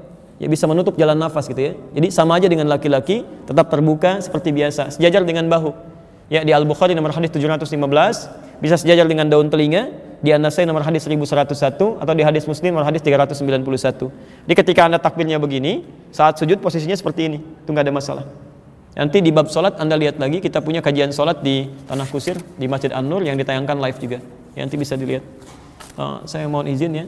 Ya 0.42 0.48
bisa 0.50 0.66
menutup 0.66 0.98
jalan 0.98 1.20
nafas 1.20 1.46
gitu 1.46 1.62
ya. 1.62 1.74
Jadi 1.94 2.08
sama 2.10 2.40
aja 2.40 2.50
dengan 2.50 2.66
laki-laki 2.66 3.22
tetap 3.46 3.70
terbuka 3.70 4.18
seperti 4.24 4.50
biasa, 4.50 4.90
sejajar 4.96 5.22
dengan 5.22 5.46
bahu. 5.46 5.70
Ya 6.32 6.42
di 6.42 6.56
Al-Bukhari 6.56 6.96
nomor 6.96 7.14
hadis 7.14 7.30
715 7.30 7.76
bisa 8.64 8.76
sejajar 8.80 9.06
dengan 9.06 9.30
daun 9.30 9.52
telinga, 9.52 9.92
di 10.24 10.30
An-Nasai 10.30 10.70
nomor 10.70 10.86
hadis 10.86 11.06
1101 11.06 11.76
atau 11.76 12.14
di 12.14 12.24
hadis 12.24 12.46
Muslim 12.46 12.78
nomor 12.78 12.88
hadis 12.88 13.04
391. 13.04 14.10
Jadi 14.48 14.54
ketika 14.56 14.82
Anda 14.88 14.98
takbirnya 14.98 15.38
begini, 15.38 15.86
saat 16.10 16.38
sujud 16.42 16.58
posisinya 16.58 16.96
seperti 16.96 17.28
ini, 17.30 17.38
itu 17.42 17.70
nggak 17.70 17.86
ada 17.86 17.94
masalah. 17.94 18.26
Nanti 18.92 19.24
di 19.24 19.32
bab 19.32 19.48
sholat 19.48 19.80
Anda 19.80 19.96
lihat 19.96 20.20
lagi 20.20 20.44
kita 20.44 20.60
punya 20.60 20.84
kajian 20.84 21.16
sholat 21.16 21.40
di 21.40 21.64
Tanah 21.88 22.04
Kusir 22.12 22.36
di 22.60 22.68
Masjid 22.68 22.92
An-Nur 22.92 23.24
yang 23.24 23.40
ditayangkan 23.40 23.80
live 23.80 23.98
juga. 24.04 24.20
Ya, 24.52 24.68
nanti 24.68 24.76
bisa 24.76 25.00
dilihat. 25.00 25.24
Uh, 25.96 26.20
saya 26.28 26.44
mohon 26.52 26.68
izin 26.68 26.92
ya. 26.92 27.06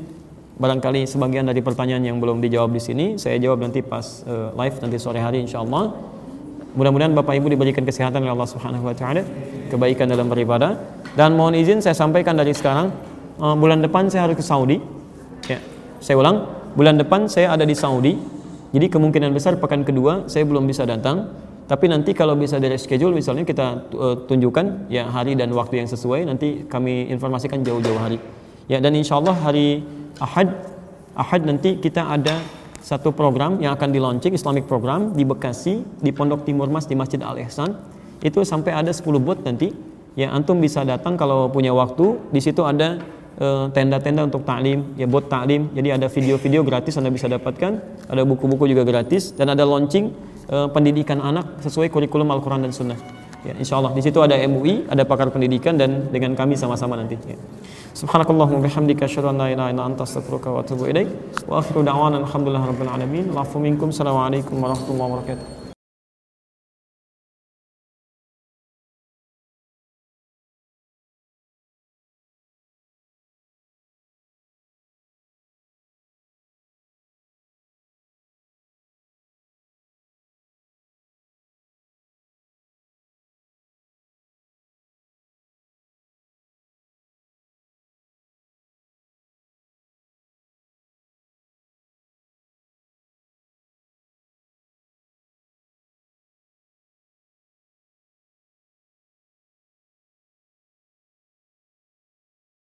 Barangkali 0.54 1.04
sebagian 1.04 1.44
dari 1.44 1.60
pertanyaan 1.60 2.06
yang 2.08 2.18
belum 2.22 2.38
dijawab 2.40 2.72
di 2.72 2.82
sini 2.84 3.06
saya 3.18 3.42
jawab 3.42 3.66
nanti 3.66 3.82
pas 3.82 4.22
uh, 4.30 4.54
live 4.54 4.80
nanti 4.80 4.96
sore 4.96 5.20
hari 5.20 5.44
insya 5.44 5.60
Allah. 5.60 5.92
Mudah-mudahan 6.74 7.12
Bapak 7.12 7.36
Ibu 7.36 7.52
diberikan 7.52 7.84
kesehatan 7.84 8.24
oleh 8.24 8.32
Allah 8.32 8.50
Subhanahu 8.50 8.88
wa 8.88 8.96
taala, 8.96 9.22
kebaikan 9.70 10.08
dalam 10.08 10.32
beribadah 10.32 10.80
dan 11.20 11.36
mohon 11.36 11.54
izin 11.54 11.84
saya 11.84 11.94
sampaikan 11.94 12.34
dari 12.34 12.56
sekarang 12.56 12.96
uh, 13.44 13.54
bulan 13.60 13.84
depan 13.84 14.08
saya 14.08 14.30
harus 14.30 14.40
ke 14.40 14.46
Saudi. 14.46 14.80
Ya, 15.52 15.60
saya 16.00 16.16
ulang, 16.16 16.48
bulan 16.80 16.96
depan 16.96 17.28
saya 17.28 17.52
ada 17.52 17.68
di 17.68 17.76
Saudi. 17.76 18.16
Jadi 18.74 18.90
kemungkinan 18.90 19.36
besar 19.36 19.60
pekan 19.60 19.84
kedua 19.84 20.32
saya 20.32 20.48
belum 20.48 20.66
bisa 20.66 20.88
datang 20.88 21.30
tapi 21.64 21.88
nanti 21.88 22.12
kalau 22.12 22.36
bisa 22.36 22.60
dari 22.60 22.76
schedule 22.76 23.16
misalnya 23.16 23.48
kita 23.48 23.88
uh, 23.96 24.16
tunjukkan 24.28 24.92
ya 24.92 25.08
hari 25.08 25.40
dan 25.40 25.50
waktu 25.56 25.80
yang 25.80 25.88
sesuai 25.88 26.28
nanti 26.28 26.68
kami 26.68 27.08
informasikan 27.08 27.64
jauh-jauh 27.64 28.00
hari. 28.00 28.20
Ya 28.68 28.84
dan 28.84 28.96
insya 28.96 29.20
Allah 29.20 29.36
hari 29.36 29.84
Ahad 30.20 30.52
Ahad 31.16 31.48
nanti 31.48 31.80
kita 31.80 32.04
ada 32.10 32.42
satu 32.84 33.16
program 33.16 33.64
yang 33.64 33.80
akan 33.80 33.90
di 33.96 34.00
launching 34.04 34.36
Islamic 34.36 34.68
program 34.68 35.16
di 35.16 35.24
Bekasi 35.24 35.88
di 36.04 36.12
Pondok 36.12 36.44
Timur 36.44 36.68
Mas 36.68 36.84
di 36.84 37.00
Masjid 37.00 37.22
Al 37.24 37.40
Ihsan 37.40 37.80
itu 38.20 38.44
sampai 38.44 38.76
ada 38.76 38.92
10 38.92 39.04
booth 39.20 39.44
nanti. 39.44 39.72
Ya 40.14 40.30
antum 40.30 40.62
bisa 40.62 40.86
datang 40.86 41.18
kalau 41.18 41.50
punya 41.50 41.74
waktu. 41.74 42.20
Di 42.30 42.40
situ 42.44 42.62
ada 42.62 43.02
tenda-tenda 43.74 44.22
untuk 44.30 44.46
taklim, 44.46 44.94
ya 44.94 45.10
buat 45.10 45.26
taklim. 45.26 45.74
Jadi 45.74 45.90
ada 45.90 46.08
video-video 46.08 46.62
gratis 46.62 46.98
Anda 47.02 47.10
bisa 47.10 47.26
dapatkan, 47.26 47.72
ada 48.10 48.22
buku-buku 48.24 48.70
juga 48.70 48.86
gratis 48.86 49.34
dan 49.34 49.50
ada 49.54 49.66
launching 49.66 50.14
eh, 50.50 50.68
pendidikan 50.70 51.18
anak 51.20 51.60
sesuai 51.66 51.90
kurikulum 51.90 52.30
Al-Qur'an 52.30 52.62
dan 52.62 52.74
Sunnah. 52.74 53.00
Ya, 53.44 53.52
insya 53.60 53.76
Allah 53.76 53.92
di 53.92 54.00
situ 54.00 54.24
ada 54.24 54.40
MUI, 54.48 54.88
ada 54.88 55.04
pakar 55.04 55.28
pendidikan 55.28 55.76
dan 55.76 56.08
dengan 56.16 56.32
kami 56.32 56.56
sama-sama 56.56 56.96
nanti. 56.96 57.20
Ya. 57.28 57.36
Subhanakallahumma 57.92 58.64
bihamdika 58.64 59.04
asyhadu 59.04 59.36
an 59.36 59.38
la 59.44 59.48
ilaha 59.52 59.68
illa 59.68 59.84
anta 59.84 60.08
astaghfiruka 60.08 60.48
wa 60.48 60.64
atubu 60.64 60.88
ilaik. 60.88 61.12
Wa 61.44 61.60
akhiru 61.60 61.84
da'wana 61.84 62.24
alhamdulillahi 62.24 62.66
rabbil 62.72 62.92
alamin. 62.96 63.26
Minkum. 63.60 63.92
Assalamualaikum 63.92 64.64
warahmatullahi 64.64 65.10
wabarakatuh. 65.12 65.63